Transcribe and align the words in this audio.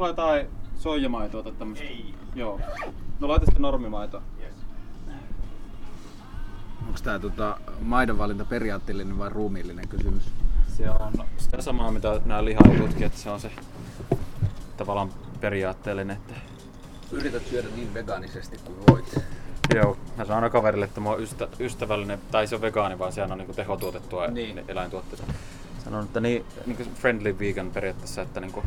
sulla 0.00 0.10
jotain 0.10 0.46
soijamaitoa 0.78 1.42
tai 1.42 1.52
tämmöstä? 1.52 1.84
Ei. 1.84 2.14
Joo. 2.34 2.60
No 3.20 3.28
laita 3.28 3.44
sitten 3.46 3.62
normimaitoa. 3.62 4.22
Yes. 4.42 4.54
Onko 6.86 6.98
tää 7.02 7.18
tota, 7.18 7.56
maidonvalinta 7.80 8.44
periaatteellinen 8.44 9.18
vai 9.18 9.28
ruumiillinen 9.28 9.88
kysymys? 9.88 10.22
Se 10.76 10.90
on 10.90 11.12
sitä 11.36 11.62
samaa, 11.62 11.90
mitä 11.90 12.20
nämä 12.24 12.40
että 13.00 13.18
se 13.18 13.30
on 13.30 13.40
se 13.40 13.50
tavallaan 14.76 15.10
periaatteellinen. 15.40 16.16
Että... 16.16 16.34
Yrität 17.12 17.46
syödä 17.46 17.68
niin 17.76 17.94
vegaanisesti 17.94 18.58
kuin 18.64 18.76
voit. 18.90 19.18
Joo, 19.74 19.96
mä 20.16 20.24
sanon 20.24 20.36
aina 20.36 20.50
kaverille, 20.50 20.84
että 20.84 21.00
mä 21.00 21.10
oon 21.10 21.22
ystä, 21.22 21.48
ystävällinen, 21.60 22.18
tai 22.30 22.46
se 22.46 22.54
on 22.54 22.60
vegaani, 22.60 22.98
vaan 22.98 23.12
sehän 23.12 23.32
on 23.32 23.38
niin 23.38 23.54
tehotuotettua 23.54 24.26
Niin. 24.26 24.64
eläintuotteita. 24.68 25.24
Sanon, 25.84 26.04
että 26.04 26.20
niin, 26.20 26.44
niin 26.66 26.76
kuin 26.76 26.94
friendly 26.94 27.38
vegan 27.38 27.70
periaatteessa, 27.70 28.22
että 28.22 28.40
niin 28.40 28.52
kuin, 28.52 28.66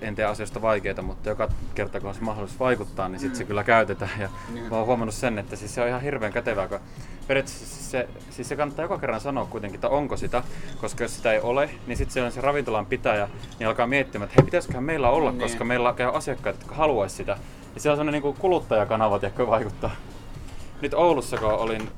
en 0.00 0.14
tee 0.14 0.24
asioista 0.24 0.62
vaikeita, 0.62 1.02
mutta 1.02 1.28
joka 1.28 1.48
kerta 1.74 2.00
kun 2.00 2.08
on 2.08 2.14
se 2.14 2.20
mahdollisuus 2.20 2.60
vaikuttaa, 2.60 3.08
niin 3.08 3.20
sit 3.20 3.36
se 3.36 3.44
kyllä 3.44 3.64
käytetään. 3.64 4.20
Ja 4.20 4.28
Niin. 4.52 4.64
mä 4.70 4.76
oon 4.76 4.86
huomannut 4.86 5.14
sen, 5.14 5.38
että 5.38 5.56
siis 5.56 5.74
se 5.74 5.82
on 5.82 5.88
ihan 5.88 6.00
hirveän 6.02 6.32
kätevää, 6.32 6.68
kun 6.68 6.78
periaatteessa 7.26 7.66
siis 7.66 7.90
se, 7.90 8.08
siis 8.30 8.48
se 8.48 8.56
kannattaa 8.56 8.84
joka 8.84 8.98
kerran 8.98 9.20
sanoa 9.20 9.46
kuitenkin, 9.46 9.74
että 9.76 9.88
onko 9.88 10.16
sitä, 10.16 10.42
koska 10.80 11.04
jos 11.04 11.16
sitä 11.16 11.32
ei 11.32 11.40
ole, 11.40 11.70
niin 11.86 11.96
sitten 11.96 12.14
se 12.14 12.22
on 12.22 12.32
se 12.32 12.40
ravintolan 12.40 12.86
pitäjä, 12.86 13.28
niin 13.58 13.68
alkaa 13.68 13.86
miettimään, 13.86 14.28
että 14.28 14.40
hei, 14.40 14.44
pitäisiköhän 14.44 14.84
meillä 14.84 15.10
olla, 15.10 15.30
Niin. 15.30 15.40
koska 15.42 15.64
meillä 15.64 15.92
käy 15.92 16.10
asiakkaita, 16.14 16.58
jotka 16.60 16.74
haluaisi 16.74 17.16
sitä. 17.16 17.36
Ja 17.74 17.80
se 17.80 17.90
on 17.90 17.96
sellainen 17.96 18.22
niin 18.22 18.34
kuluttajakanava, 18.34 19.18
tiedätkö, 19.18 19.46
vaikuttaa. 19.46 19.90
Nyt 20.80 20.94
Oulussa, 20.94 21.36
kun 21.38 21.48
olin 21.48 21.90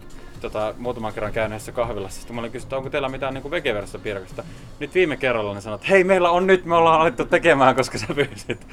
tota, 0.43 0.75
muutaman 0.79 1.13
kerran 1.13 1.33
käynyt 1.33 1.51
yhdessä 1.55 1.73
kahvilassa, 1.73 2.21
sitten 2.21 2.37
mä 2.37 2.41
olin 2.41 2.53
kysynyt, 2.53 2.73
onko 2.73 2.91
teillä 2.91 3.09
mitään 3.09 3.35
niin 3.35 3.51
vegeveristä 3.51 3.99
piirakasta. 3.99 4.45
Nyt 4.81 4.95
viime 4.95 5.17
kerralla 5.17 5.55
ne 5.55 5.61
sanoivat, 5.61 5.81
että 5.81 5.93
hei, 5.93 6.05
meillä 6.05 6.31
on 6.31 6.47
nyt, 6.47 6.65
me 6.65 6.75
ollaan 6.75 7.01
alettu 7.01 7.25
tekemään, 7.25 7.75
koska 7.75 7.99
sä 7.99 8.07
pyysit. 8.15 8.67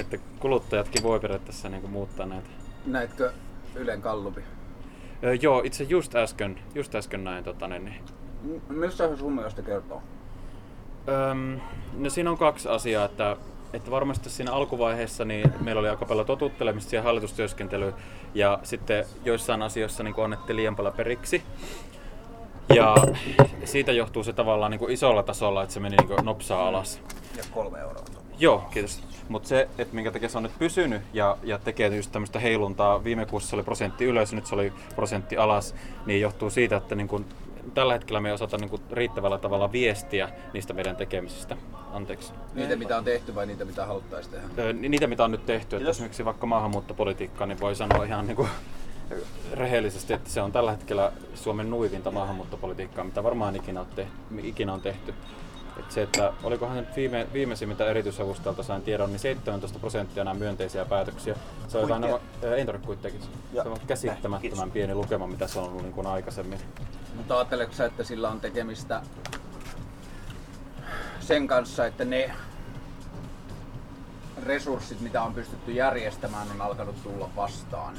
Että 0.00 0.18
kuluttajatkin 0.38 1.02
voi 1.02 1.20
periaatteessa 1.20 1.68
niin 1.68 1.90
muuttaa 1.90 2.26
näitä. 2.26 2.48
Näetkö 2.86 3.32
Ylen 3.74 4.02
kallupi? 4.02 4.40
Öö, 5.24 5.34
joo, 5.34 5.62
itse 5.64 5.84
just 5.84 6.14
äsken, 6.14 6.58
just 6.74 6.94
äsken 6.94 7.24
näin 7.24 7.44
tota, 7.44 7.68
niin. 7.68 7.94
M- 8.42 8.74
Missä 8.74 9.08
se 9.08 9.16
sun 9.16 9.32
mielestä 9.32 9.62
kertoo? 9.62 10.02
Öm, 11.30 11.60
no 11.98 12.10
siinä 12.10 12.30
on 12.30 12.38
kaksi 12.38 12.68
asiaa, 12.68 13.04
että, 13.04 13.36
että 13.72 13.90
varmasti 13.90 14.30
siinä 14.30 14.52
alkuvaiheessa 14.52 15.24
niin 15.24 15.52
meillä 15.60 15.80
oli 15.80 15.88
aika 15.88 16.06
paljon 16.06 16.26
totuttelemista 16.26 16.90
siihen 16.90 17.04
hallitustyöskentelyyn 17.04 17.94
ja 18.34 18.58
sitten 18.62 19.04
joissain 19.24 19.62
asioissa 19.62 20.02
niin 20.02 20.14
annettiin 20.24 20.56
liian 20.56 20.76
paljon 20.76 20.94
periksi. 20.94 21.42
Ja 22.74 22.94
siitä 23.64 23.92
johtuu 23.92 24.24
se 24.24 24.32
tavallaan 24.32 24.70
niin 24.70 24.78
kuin 24.78 24.92
isolla 24.92 25.22
tasolla, 25.22 25.62
että 25.62 25.74
se 25.74 25.80
meni 25.80 25.96
niin 25.96 26.08
kuin 26.08 26.24
nopsaa 26.24 26.68
alas. 26.68 27.00
Ja 27.36 27.44
kolme 27.54 27.78
euroa. 27.78 28.04
Joo, 28.38 28.64
kiitos. 28.70 29.02
Mutta 29.28 29.48
se, 29.48 29.68
että 29.78 29.94
minkä 29.94 30.10
takia 30.10 30.28
se 30.28 30.38
on 30.38 30.42
nyt 30.42 30.58
pysynyt 30.58 31.02
ja, 31.12 31.36
ja 31.42 31.58
tekee 31.58 31.96
just 31.96 32.12
tämmöistä 32.12 32.38
heiluntaa, 32.38 33.04
viime 33.04 33.26
kuussa 33.26 33.50
se 33.50 33.56
oli 33.56 33.62
prosentti 33.62 34.04
ylös, 34.04 34.32
nyt 34.32 34.46
se 34.46 34.54
oli 34.54 34.72
prosentti 34.94 35.36
alas, 35.36 35.74
niin 36.06 36.20
johtuu 36.20 36.50
siitä, 36.50 36.76
että 36.76 36.94
niin 36.94 37.08
kun, 37.08 37.24
tällä 37.74 37.92
hetkellä 37.92 38.20
me 38.20 38.28
ei 38.28 38.34
osata 38.34 38.56
niin 38.56 38.70
kun, 38.70 38.80
riittävällä 38.90 39.38
tavalla 39.38 39.72
viestiä 39.72 40.28
niistä 40.52 40.72
meidän 40.72 40.96
tekemisistä. 40.96 41.56
Anteeksi. 41.92 42.32
Niitä 42.54 42.76
mitä 42.76 42.98
on 42.98 43.04
tehty 43.04 43.34
vai 43.34 43.46
niitä 43.46 43.64
mitä 43.64 43.86
haluttaisiin 43.86 44.32
tehdä? 44.32 44.48
Ö, 44.58 44.72
ni- 44.72 44.88
niitä, 44.88 45.06
mitä 45.06 45.24
on 45.24 45.30
nyt 45.30 45.46
tehty, 45.46 45.76
että 45.76 45.90
esimerkiksi 45.90 46.24
vaikka 46.24 46.46
maahanmuuttopolitiikkaa, 46.46 47.46
niin 47.46 47.60
voi 47.60 47.74
sanoa 47.74 48.04
ihan 48.04 48.26
niin 48.26 48.36
kuin, 48.36 48.48
rehellisesti, 49.52 50.12
että 50.12 50.30
se 50.30 50.42
on 50.42 50.52
tällä 50.52 50.70
hetkellä 50.70 51.12
Suomen 51.34 51.70
nuivinta 51.70 52.10
maahanmuuttopolitiikkaa, 52.10 53.04
mitä 53.04 53.22
varmaan 53.22 53.56
ikinä 53.56 53.80
on 53.80 53.86
tehty. 53.96 54.12
Ikinä 54.42 54.72
on 54.72 54.80
tehty. 54.80 55.14
Et 55.78 55.90
se, 55.90 56.02
että 56.02 56.32
olikohan 56.42 56.76
nyt 56.76 56.96
viime, 56.96 57.26
viimeisin, 57.32 57.68
mitä 57.68 57.86
erityisavustajalta 57.86 58.62
sain 58.62 58.82
tiedon, 58.82 59.10
niin 59.10 59.18
17 59.18 59.78
prosenttia 59.78 60.24
nämä 60.24 60.38
myönteisiä 60.38 60.84
päätöksiä. 60.84 61.34
Se 61.68 61.78
on 61.78 61.88
Kuitteja? 61.88 62.56
ei 62.56 62.66
tarvitse 62.66 63.12
Se 63.62 63.68
on 63.68 63.80
käsittämättömän 63.86 64.70
pieni 64.70 64.94
lukema, 64.94 65.26
mitä 65.26 65.46
se 65.46 65.58
on 65.58 65.68
ollut 65.68 65.82
niin 65.82 65.92
kuin 65.92 66.06
aikaisemmin. 66.06 66.58
Mutta 67.16 67.36
ajatteletko 67.36 67.74
sä, 67.74 67.84
että 67.84 68.04
sillä 68.04 68.28
on 68.28 68.40
tekemistä 68.40 69.02
sen 71.20 71.46
kanssa, 71.46 71.86
että 71.86 72.04
ne 72.04 72.30
resurssit, 74.46 75.00
mitä 75.00 75.22
on 75.22 75.34
pystytty 75.34 75.72
järjestämään, 75.72 76.48
on 76.54 76.60
alkanut 76.60 77.02
tulla 77.02 77.30
vastaan? 77.36 77.94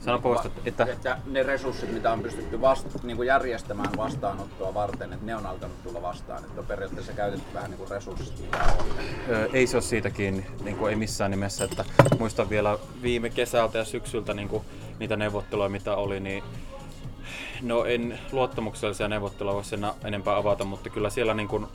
Sano 0.00 0.18
pois, 0.18 0.44
va- 0.44 0.50
että- 0.66 0.84
että 0.90 1.18
ne 1.26 1.42
resurssit, 1.42 1.92
mitä 1.92 2.12
on 2.12 2.20
pystytty 2.22 2.60
vasta, 2.60 2.88
niin 3.02 3.16
kuin 3.16 3.26
järjestämään 3.26 3.96
vastaanottoa 3.96 4.74
varten, 4.74 5.12
että 5.12 5.26
ne 5.26 5.36
on 5.36 5.46
alkanut 5.46 5.82
tulla 5.82 6.02
vastaan. 6.02 6.44
Että 6.44 6.60
on 6.60 6.66
periaatteessa 6.66 7.12
käytetty 7.12 7.54
vähän 7.54 7.70
niin 7.70 7.78
kuin 7.78 7.90
resurssit, 7.90 8.38
mitä 8.40 8.58
on. 8.78 8.86
Ö, 9.28 9.48
ei 9.52 9.66
se 9.66 9.76
ole 9.76 9.82
siitä 9.82 10.10
kiinni, 10.10 10.46
niin 10.64 10.76
kuin 10.76 10.90
ei 10.90 10.96
missään 10.96 11.30
nimessä. 11.30 11.64
Että 11.64 11.84
muistan 12.18 12.50
vielä 12.50 12.78
viime 13.02 13.30
kesältä 13.30 13.78
ja 13.78 13.84
syksyltä 13.84 14.34
niin 14.34 14.48
kuin 14.48 14.64
niitä 14.98 15.16
neuvotteluja, 15.16 15.68
mitä 15.68 15.96
oli, 15.96 16.20
niin 16.20 16.42
no 17.62 17.84
en 17.84 18.18
luottamuksellisia 18.32 19.08
neuvotteluja 19.08 19.54
voi 19.54 19.64
sen 19.64 19.86
enempää 20.04 20.36
avata, 20.36 20.64
mutta 20.64 20.90
kyllä 20.90 21.10
siellä 21.10 21.34
niin 21.34 21.48
kuin 21.48 21.66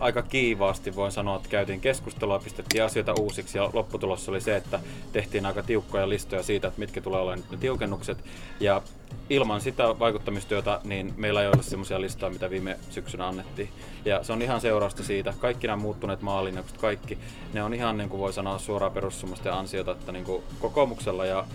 aika 0.00 0.22
kiivaasti 0.22 0.96
voin 0.96 1.12
sanoa, 1.12 1.36
että 1.36 1.48
käytiin 1.48 1.80
keskustelua, 1.80 2.38
pistettiin 2.38 2.84
asioita 2.84 3.14
uusiksi 3.20 3.58
ja 3.58 3.70
lopputulos 3.72 4.28
oli 4.28 4.40
se, 4.40 4.56
että 4.56 4.80
tehtiin 5.12 5.46
aika 5.46 5.62
tiukkoja 5.62 6.08
listoja 6.08 6.42
siitä, 6.42 6.68
että 6.68 6.80
mitkä 6.80 7.00
tulee 7.00 7.20
olemaan 7.20 7.48
ne 7.50 7.56
tiukennukset. 7.56 8.18
Ja 8.60 8.82
ilman 9.30 9.60
sitä 9.60 9.98
vaikuttamistyötä, 9.98 10.80
niin 10.84 11.14
meillä 11.16 11.42
ei 11.42 11.48
ole 11.48 11.62
semmoisia 11.62 12.00
listoja, 12.00 12.32
mitä 12.32 12.50
viime 12.50 12.78
syksynä 12.90 13.28
annettiin. 13.28 13.68
Ja 14.04 14.22
se 14.22 14.32
on 14.32 14.42
ihan 14.42 14.60
seurausta 14.60 15.02
siitä. 15.02 15.34
Kaikki 15.38 15.66
nämä 15.66 15.76
muuttuneet 15.76 16.22
maalinjaukset, 16.22 16.78
kaikki, 16.78 17.18
ne 17.52 17.62
on 17.62 17.74
ihan 17.74 17.96
niin 17.96 18.08
kuin 18.08 18.20
voi 18.20 18.32
sanoa 18.32 18.58
suoraan 18.58 18.92
perussuomalaisten 18.92 19.52
ansiota, 19.52 19.92
että 19.92 20.12
niin 20.12 20.24
kuin 20.24 20.42
kokoomuksella 20.60 21.26
ja 21.26 21.46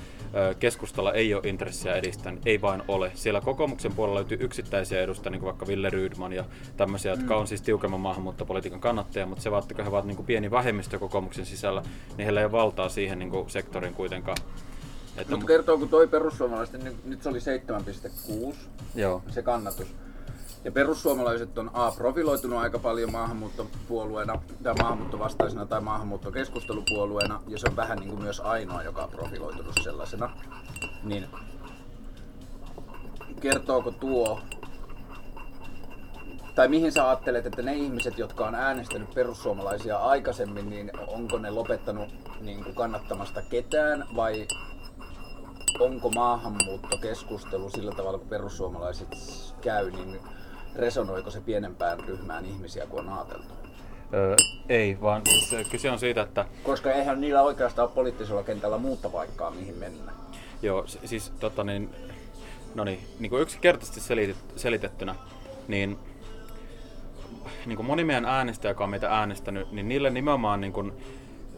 keskustalla 0.60 1.14
ei 1.14 1.34
ole 1.34 1.48
intressiä 1.48 1.96
edistää, 1.96 2.32
niin 2.32 2.42
ei 2.46 2.62
vain 2.62 2.84
ole. 2.88 3.12
Siellä 3.14 3.42
kokoomuksen 3.42 3.96
puolella 3.96 4.16
löytyy 4.16 4.38
yksittäisiä 4.42 5.02
edustajia, 5.02 5.32
niin 5.32 5.40
kuin 5.40 5.48
vaikka 5.48 5.68
Ville 5.68 5.90
Rydman 5.90 6.34
ja 6.34 6.46
tämmöisiä, 6.78 7.12
jotka 7.12 7.38
on 7.38 7.48
siis 7.48 7.62
tiukemman 7.62 8.00
maahanmuuttopolitiikan 8.00 8.80
kannattajia, 8.80 9.26
mutta 9.26 9.44
se 9.44 9.50
että 9.70 9.84
he 9.84 9.90
ovat 9.90 10.06
niin 10.06 10.16
kuin 10.16 10.26
pieni 10.26 10.52
vähemmistö 10.52 11.00
kokoomuksen 11.00 11.46
sisällä, 11.46 11.84
niin 12.18 12.26
heillä 12.26 12.40
ei 12.40 12.46
ole 12.46 12.52
valtaa 12.52 12.90
siihen 12.90 13.20
niin 13.20 13.30
kuin 13.30 13.50
sektorin 13.50 13.94
kuitenkaan. 13.94 14.38
Että, 15.18 15.32
Mutta 15.32 15.48
kertooko 15.48 15.86
toi 15.86 16.08
perussuomalaisten, 16.08 16.84
nyt, 16.84 17.06
nyt 17.06 17.24
se 17.24 17.30
oli 17.30 17.40
7,6 18.50 18.56
joo. 18.96 19.22
se 19.30 19.42
kannatus. 19.42 19.88
Ja 20.66 20.72
perussuomalaiset 20.72 21.58
on 21.58 21.72
A 21.74 21.92
profiloitunut 21.92 22.60
aika 22.60 22.80
paljon 22.80 23.12
maahanmuuttopuolueena 23.12 24.42
tai 24.64 24.74
maahanmuuttovastaisena 24.74 25.66
tai 25.66 25.82
maahanmuuttokeskustelupuolueena 25.82 27.42
ja 27.48 27.60
se 27.60 27.70
on 27.70 27.76
vähän 27.76 27.98
niin 27.98 28.10
kuin 28.10 28.22
myös 28.22 28.40
ainoa, 28.40 28.84
joka 28.84 29.04
on 29.04 29.10
profiloitunut 29.10 29.74
sellaisena. 29.84 30.30
Niin 31.04 31.28
kertooko 33.42 33.92
tuo 33.92 34.40
tai 36.56 36.68
mihin 36.68 36.92
sä 36.92 37.08
ajattelet, 37.08 37.46
että 37.46 37.62
ne 37.62 37.74
ihmiset, 37.74 38.18
jotka 38.18 38.48
on 38.48 38.56
äänestänyt 38.56 39.14
perussuomalaisia 39.14 39.98
aikaisemmin, 39.98 40.70
niin 40.70 40.92
onko 41.08 41.38
ne 41.38 41.52
lopettanut 41.52 42.10
niin 42.42 42.64
kuin 42.64 42.76
kannattamasta 42.76 43.42
ketään 43.42 44.06
vai 44.16 44.48
onko 45.80 46.10
maahanmuuttokeskustelu 46.10 47.70
sillä 47.70 47.92
tavalla, 47.92 48.18
kun 48.18 48.30
perussuomalaiset 48.30 49.08
käy, 49.62 49.92
niin 49.92 50.20
resonoiko 50.76 51.32
se 51.32 51.42
pienempään 51.42 52.00
ryhmään 52.00 52.46
ihmisiä 52.46 52.86
kuin 52.86 53.08
on 53.08 53.14
ajateltu? 53.14 53.54
Öö, 54.14 54.36
ei, 54.70 54.98
vaan 55.02 55.22
siis 55.30 55.54
ö, 55.54 55.64
kyse 55.72 55.92
on 55.92 56.00
siitä, 56.00 56.22
että 56.22 56.46
Koska 56.64 56.92
eihän 56.92 57.22
niillä 57.22 57.42
oikeastaan 57.42 57.88
ole 57.88 57.96
poliittisella 57.96 58.44
kentällä 58.44 58.78
muuta 58.78 59.10
paikkaa, 59.10 59.52
mihin 59.52 59.76
mennä. 59.76 60.12
Joo, 60.62 60.88
siis 60.88 61.30
tota 61.40 61.64
niin, 61.64 61.90
no 62.76 62.84
niin, 62.84 63.00
niin 63.20 63.30
kuin 63.30 63.42
yksinkertaisesti 63.42 64.00
selitet, 64.00 64.38
selitettynä, 64.56 65.16
niin, 65.68 66.00
niin 67.66 67.76
kuin 67.76 67.86
moni 67.86 68.04
meidän 68.04 68.26
äänestäjä, 68.26 68.72
joka 68.72 68.84
on 68.84 68.90
meitä 68.90 69.10
äänestänyt, 69.10 69.72
niin 69.72 69.90
niille 69.90 70.10
nimenomaan 70.10 70.62
niin 70.62 70.74
kuin, 70.74 70.94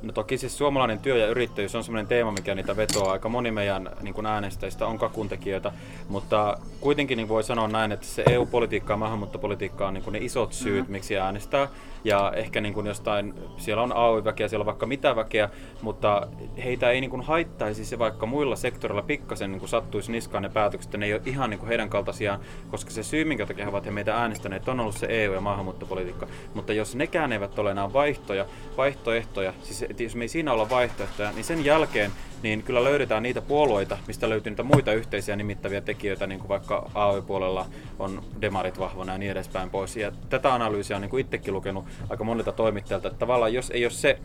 No 0.01 0.11
toki 0.11 0.37
siis 0.37 0.57
suomalainen 0.57 0.99
työ 0.99 1.17
ja 1.17 1.27
yrittäjyys 1.27 1.75
on 1.75 1.83
sellainen 1.83 2.07
teema, 2.07 2.31
mikä 2.31 2.55
niitä 2.55 2.77
vetoaa. 2.77 3.11
Aika 3.11 3.29
moni 3.29 3.51
meidän 3.51 3.89
niin 4.01 4.13
kuin 4.13 4.25
äänestäjistä 4.25 4.87
on 4.87 4.97
kakuntekijöitä, 4.97 5.71
mutta 6.09 6.57
kuitenkin 6.81 7.17
niin 7.17 7.27
voi 7.27 7.43
sanoa 7.43 7.67
näin, 7.67 7.91
että 7.91 8.05
se 8.05 8.23
EU-politiikka 8.29 8.93
ja 8.93 8.97
maahanmuuttopolitiikka 8.97 9.87
on 9.87 9.93
niin 9.93 10.03
kuin 10.03 10.13
ne 10.13 10.19
isot 10.19 10.53
syyt, 10.53 10.79
mm-hmm. 10.79 10.91
miksi 10.91 11.17
äänestää. 11.17 11.67
Ja 12.07 12.31
ehkä 12.35 12.61
niin 12.61 12.73
kuin 12.73 12.87
jostain, 12.87 13.33
siellä 13.57 13.83
on 13.83 13.93
AY-väkeä, 13.95 14.47
siellä 14.47 14.61
on 14.61 14.65
vaikka 14.65 14.85
mitä 14.85 15.15
väkeä, 15.15 15.49
mutta 15.81 16.27
heitä 16.63 16.89
ei 16.89 17.01
niin 17.01 17.11
kuin 17.11 17.21
haittaisi 17.21 17.85
se 17.85 17.99
vaikka 17.99 18.25
muilla 18.25 18.55
sektoreilla 18.55 19.01
pikkasen 19.01 19.51
niin 19.51 19.59
kuin 19.59 19.69
sattuisi 19.69 20.11
niskaan 20.11 20.43
ne 20.43 20.49
päätökset, 20.49 20.93
ne 20.93 21.05
ei 21.05 21.13
ole 21.13 21.21
ihan 21.25 21.49
niin 21.49 21.59
kuin 21.59 21.67
heidän 21.67 21.89
kaltaisiaan, 21.89 22.39
koska 22.71 22.91
se 22.91 23.03
syy, 23.03 23.25
minkä 23.25 23.45
takia 23.45 23.65
he 23.65 23.69
ovat 23.69 23.85
he 23.85 23.91
meitä 23.91 24.15
äänestäneet, 24.15 24.69
on 24.69 24.79
ollut 24.79 24.97
se 24.97 25.07
EU- 25.09 25.33
ja 25.33 25.41
maahanmuuttopolitiikka. 25.41 26.27
Mutta 26.53 26.73
jos 26.73 26.95
nekään 26.95 27.31
eivät 27.31 27.59
ole 27.59 27.71
enää 27.71 27.93
vaihtoja, 27.93 28.45
vaihtoehtoja, 28.77 29.53
siis 29.63 29.85
jos 29.99 30.15
me 30.15 30.23
ei 30.23 30.27
siinä 30.27 30.53
olla 30.53 30.69
vaihtoehtoja, 30.69 31.31
niin 31.31 31.43
sen 31.43 31.65
jälkeen 31.65 32.11
niin 32.43 32.63
kyllä 32.63 32.83
löydetään 32.83 33.23
niitä 33.23 33.41
puolueita, 33.41 33.97
mistä 34.07 34.29
löytyy 34.29 34.49
niitä 34.49 34.63
muita 34.63 34.93
yhteisiä 34.93 35.35
nimittäviä 35.35 35.81
tekijöitä, 35.81 36.27
niin 36.27 36.39
kuin 36.39 36.49
vaikka 36.49 36.91
AY-puolella 36.93 37.65
on 37.99 38.23
demarit 38.41 38.79
vahvana 38.79 39.11
ja 39.11 39.17
niin 39.17 39.31
edespäin 39.31 39.69
pois. 39.69 39.97
Ja 39.97 40.11
tätä 40.29 40.53
analyysiä 40.53 40.95
on 40.95 41.01
niin 41.01 41.09
kuin 41.09 41.21
itsekin 41.21 41.53
lukenut 41.53 41.85
aika 42.09 42.23
monilta 42.23 42.51
toimittajilta, 42.51 43.07
että 43.07 43.19
tavallaan 43.19 43.53
jos 43.53 43.69
ei 43.69 43.85
ole 43.85 43.91
se 43.91 44.19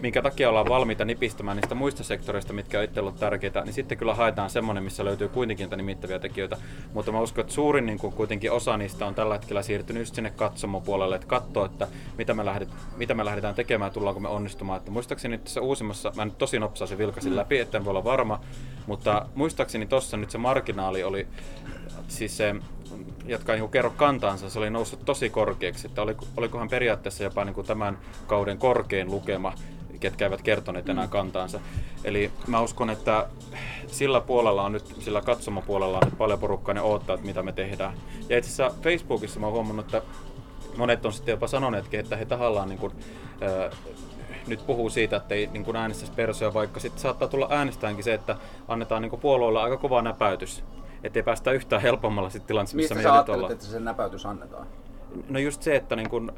minkä 0.00 0.22
takia 0.22 0.48
ollaan 0.48 0.68
valmiita 0.68 1.04
nipistämään 1.04 1.56
niistä 1.56 1.74
muista 1.74 2.04
sektoreista, 2.04 2.52
mitkä 2.52 2.78
on 2.78 2.84
itse 2.84 3.00
ollut 3.00 3.16
tärkeitä, 3.16 3.60
niin 3.60 3.72
sitten 3.72 3.98
kyllä 3.98 4.14
haetaan 4.14 4.50
semmoinen, 4.50 4.84
missä 4.84 5.04
löytyy 5.04 5.28
kuitenkin 5.28 5.64
niitä 5.64 5.76
nimittäviä 5.76 6.18
tekijöitä. 6.18 6.56
Mutta 6.94 7.12
mä 7.12 7.20
uskon, 7.20 7.42
että 7.42 7.54
suurin 7.54 7.86
niin 7.86 7.98
kuin 7.98 8.12
kuitenkin 8.12 8.52
osa 8.52 8.76
niistä 8.76 9.06
on 9.06 9.14
tällä 9.14 9.34
hetkellä 9.34 9.62
siirtynyt 9.62 10.00
just 10.00 10.14
sinne 10.14 10.30
katsomopuolelle, 10.30 11.14
että 11.14 11.26
katsoo, 11.26 11.64
että 11.64 11.88
mitä 12.18 12.34
me, 12.34 12.44
lähdet, 12.44 12.68
mitä 12.96 13.14
me 13.14 13.24
lähdetään 13.24 13.54
tekemään, 13.54 13.92
tullaanko 13.92 14.20
me 14.20 14.28
onnistumaan. 14.28 14.78
Että 14.78 14.90
muistaakseni 14.90 15.38
tässä 15.38 15.60
uusimmassa, 15.60 16.12
mä 16.16 16.24
nyt 16.24 16.38
tosi 16.38 16.58
nopsasti 16.58 16.98
vilkasin 16.98 17.36
läpi, 17.36 17.58
että 17.58 17.84
voi 17.84 17.90
olla 17.90 18.04
varma, 18.04 18.40
mutta 18.86 19.26
muistaakseni 19.34 19.86
tuossa 19.86 20.16
nyt 20.16 20.30
se 20.30 20.38
marginaali 20.38 21.04
oli, 21.04 21.26
siis 22.10 22.36
se 22.36 22.54
jotka 23.26 23.52
niin 23.52 23.70
kerro 23.70 23.90
kantaansa, 23.90 24.50
se 24.50 24.58
oli 24.58 24.70
noussut 24.70 25.04
tosi 25.04 25.30
korkeaksi. 25.30 25.86
Että 25.86 26.02
olikohan 26.36 26.68
periaatteessa 26.68 27.24
jopa 27.24 27.44
niin 27.44 27.54
kuin 27.54 27.66
tämän 27.66 27.98
kauden 28.26 28.58
korkein 28.58 29.10
lukema, 29.10 29.52
ketkä 30.00 30.24
eivät 30.24 30.42
kertoneet 30.42 30.88
enää 30.88 31.04
mm. 31.04 31.10
kantaansa. 31.10 31.60
Eli 32.04 32.30
mä 32.46 32.60
uskon, 32.60 32.90
että 32.90 33.26
sillä 33.86 34.20
puolella 34.20 34.62
on 34.62 34.72
nyt, 34.72 34.94
sillä 34.98 35.20
katsomapuolella 35.20 35.98
on 35.98 36.04
nyt 36.04 36.18
paljon 36.18 36.38
porukkaa, 36.38 36.74
ne 36.74 36.80
odottaa, 36.80 37.14
että 37.14 37.26
mitä 37.26 37.42
me 37.42 37.52
tehdään. 37.52 37.94
Ja 38.28 38.38
itse 38.38 38.50
asiassa 38.50 38.82
Facebookissa 38.82 39.40
mä 39.40 39.46
oon 39.46 39.54
huomannut, 39.54 39.86
että 39.86 40.02
monet 40.76 41.06
on 41.06 41.12
sitten 41.12 41.32
jopa 41.32 41.46
sanoneetkin, 41.46 42.00
että 42.00 42.16
he 42.16 42.24
tahallaan 42.24 42.68
niin 42.68 42.78
kuin, 42.78 42.92
äh, 43.42 43.78
nyt 44.46 44.66
puhuu 44.66 44.90
siitä, 44.90 45.16
että 45.16 45.34
ei 45.34 45.46
niin 45.46 45.76
äänestäisi 45.76 46.12
persoja, 46.12 46.54
vaikka 46.54 46.80
sitten 46.80 47.02
saattaa 47.02 47.28
tulla 47.28 47.48
äänestäänkin 47.50 48.04
se, 48.04 48.14
että 48.14 48.36
annetaan 48.68 49.02
niin 49.02 49.20
puolueella 49.20 49.62
aika 49.62 49.76
kova 49.76 50.02
näpäytys 50.02 50.64
ettei 51.04 51.22
päästä 51.22 51.52
yhtään 51.52 51.82
helpommalla 51.82 52.30
sitten 52.30 52.46
tilanteessa, 52.48 52.76
missä 52.76 52.94
Mistä 52.94 53.12
me 53.12 53.18
nyt 53.18 53.28
ollaan. 53.28 53.52
että 53.52 53.64
se 53.64 53.80
näpäytys 53.80 54.26
annetaan? 54.26 54.66
No 55.28 55.38
just 55.38 55.62
se, 55.62 55.76
että 55.76 55.96
niin 55.96 56.10
kun, 56.10 56.32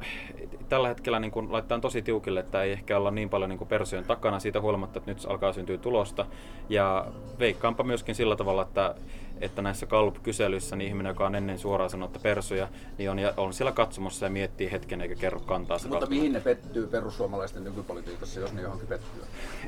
tällä 0.68 0.88
hetkellä 0.88 1.20
niin 1.20 1.30
kun 1.30 1.52
laittaa 1.52 1.80
tosi 1.80 2.02
tiukille, 2.02 2.40
että 2.40 2.62
ei 2.62 2.72
ehkä 2.72 2.96
olla 2.96 3.10
niin 3.10 3.30
paljon 3.30 3.50
niin 3.50 3.66
persojen 3.68 4.04
takana 4.04 4.38
siitä 4.38 4.60
huolimatta, 4.60 4.98
että 4.98 5.10
nyt 5.10 5.26
alkaa 5.28 5.52
syntyä 5.52 5.78
tulosta. 5.78 6.26
Ja 6.68 7.06
veikkaanpa 7.38 7.82
myöskin 7.82 8.14
sillä 8.14 8.36
tavalla, 8.36 8.62
että 8.62 8.94
että 9.42 9.62
näissä 9.62 9.86
Gallup-kyselyissä 9.86 10.76
niin 10.76 10.88
ihminen, 10.88 11.10
joka 11.10 11.26
on 11.26 11.34
ennen 11.34 11.58
suoraan 11.58 11.90
sanottu 11.90 12.18
persuja, 12.18 12.68
niin 12.98 13.10
on, 13.10 13.18
on 13.36 13.54
siellä 13.54 13.72
katsomassa 13.72 14.26
ja 14.26 14.30
miettii 14.30 14.72
hetken 14.72 15.00
eikä 15.00 15.14
kerro 15.14 15.40
kantaa. 15.40 15.76
Mutta 15.76 15.88
katsomassa. 15.88 16.10
mihin 16.10 16.32
ne 16.32 16.40
pettyy 16.40 16.86
perussuomalaisten 16.86 17.64
nykypolitiikassa, 17.64 18.40
jos 18.40 18.52
ne 18.52 18.62
johonkin 18.62 18.88
pettyy? 18.88 19.22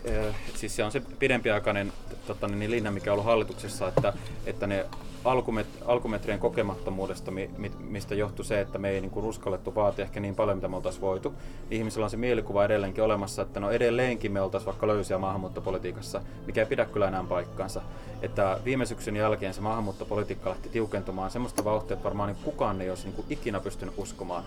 Eh, 0.05 0.35
siis 0.55 0.77
se 0.77 0.85
on 0.85 0.93
se 0.93 1.03
pidempiaikainen 1.19 1.93
tota, 2.27 2.49
niin 2.49 2.71
linja, 2.71 2.91
mikä 2.91 3.11
on 3.11 3.13
ollut 3.13 3.27
hallituksessa, 3.27 3.89
että, 3.89 4.13
että 4.47 4.67
ne 4.67 4.87
alkumet, 5.25 5.67
alkumetrien 5.87 6.39
kokemattomuudesta, 6.39 7.31
mi, 7.31 7.51
mistä 7.79 8.15
johtui 8.15 8.45
se, 8.45 8.61
että 8.61 8.79
me 8.79 8.91
ei 8.91 9.01
niin 9.01 9.13
uskallettu 9.15 9.75
vaatia 9.75 10.05
ehkä 10.05 10.21
niin 10.21 10.35
paljon, 10.35 10.57
mitä 10.57 10.69
me 10.69 10.77
oltaisiin 10.77 11.03
voitu. 11.03 11.35
Ihmisillä 11.71 12.05
on 12.05 12.11
se 12.11 12.17
mielikuva 12.17 12.65
edelleenkin 12.65 13.05
olemassa, 13.05 13.43
että 13.43 13.61
no 13.61 13.71
edelleenkin 13.71 14.33
me 14.33 14.41
oltaisiin 14.41 14.67
vaikka 14.67 14.87
löysiä 14.87 15.19
maahanmuuttopolitiikassa, 15.19 16.21
mikä 16.47 16.61
ei 16.61 16.67
pidä 16.67 16.85
kyllä 16.85 17.09
enää 17.09 17.25
paikkaansa. 17.29 17.81
Että 18.23 18.59
viime 18.65 18.87
syksyn 18.87 19.17
jälkeen 19.17 19.55
se 19.55 19.61
maahanmuuttopolitiikka 19.61 20.51
lähti 20.51 20.69
tiukentumaan 20.69 21.31
semmoista 21.31 21.65
vauhtia, 21.65 21.95
että 21.95 22.05
varmaan 22.05 22.29
niin 22.29 22.45
kukaan 22.45 22.81
ei 22.81 22.91
olisi 22.91 23.05
niin 23.05 23.17
kuin 23.17 23.27
ikinä 23.31 23.61
pystynyt 23.61 23.95
uskomaan. 23.97 24.45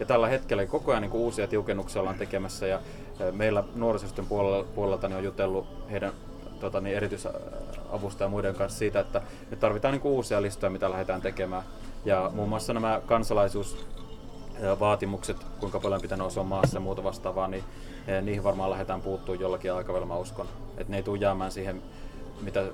Ja 0.00 0.06
tällä 0.06 0.28
hetkellä 0.28 0.66
koko 0.66 0.90
ajan 0.90 1.02
niin 1.02 1.10
kuin 1.10 1.20
uusia 1.20 1.46
tiukennuksia 1.46 2.00
ollaan 2.00 2.18
tekemässä 2.18 2.66
ja 2.66 2.80
meillä 3.32 3.64
nuorisosten 3.74 4.26
puolelta, 4.26 4.68
puolelta 4.74 5.08
niin 5.08 5.16
on 5.16 5.24
jutellut 5.24 5.66
heidän 5.90 6.12
tota, 6.60 6.80
niin 6.80 6.96
erityisavusta 6.96 8.24
ja 8.24 8.28
muiden 8.28 8.54
kanssa 8.54 8.78
siitä, 8.78 9.00
että 9.00 9.22
nyt 9.50 9.60
tarvitaan 9.60 9.92
niin 9.92 10.02
uusia 10.02 10.42
listoja, 10.42 10.70
mitä 10.70 10.90
lähdetään 10.90 11.22
tekemään. 11.22 11.62
Ja 12.04 12.30
muun 12.34 12.48
muassa 12.48 12.72
nämä 12.72 13.00
kansalaisuus 13.06 13.86
vaatimukset, 14.80 15.36
kuinka 15.60 15.80
paljon 15.80 16.00
pitää 16.00 16.24
osua 16.24 16.44
maassa 16.44 16.76
ja 16.76 16.80
muuta 16.80 17.04
vastaavaa, 17.04 17.48
niin 17.48 17.64
niihin 18.22 18.44
varmaan 18.44 18.70
lähdetään 18.70 19.00
puuttuu 19.00 19.34
jollakin 19.34 19.72
aikavälillä, 19.72 20.08
mä 20.08 20.16
uskon. 20.16 20.46
Että 20.78 20.90
ne 20.90 20.96
ei 20.96 21.02
tule 21.02 21.18
jäämään 21.18 21.52
siihen, 21.52 21.82
mitä 22.40 22.64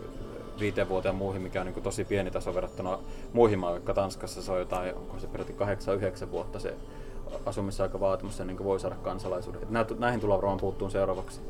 viiteen 0.60 0.88
vuoteen 0.88 1.14
muihin, 1.14 1.42
mikä 1.42 1.60
on 1.60 1.66
niin 1.66 1.82
tosi 1.82 2.04
pieni 2.04 2.30
taso 2.30 2.54
verrattuna 2.54 2.98
muihin 3.32 3.58
maihin, 3.58 3.82
Tanskassa 3.82 4.42
se 4.42 4.52
on 4.52 4.58
jotain, 4.58 4.94
onko 4.94 5.18
se 5.18 5.26
peräti 5.26 5.54
8-9 6.26 6.30
vuotta 6.30 6.58
se 6.58 6.74
asumisaikavaatimus 7.46 8.40
ennen 8.40 8.56
kuin 8.56 8.66
voi 8.66 8.80
saada 8.80 8.96
kansalaisuuden. 8.96 9.62
Et 9.62 9.98
näihin 9.98 10.20
tullaan 10.20 10.40
varmaan 10.40 10.60
puuttuun 10.60 10.90
seuraavaksi. 10.90 11.40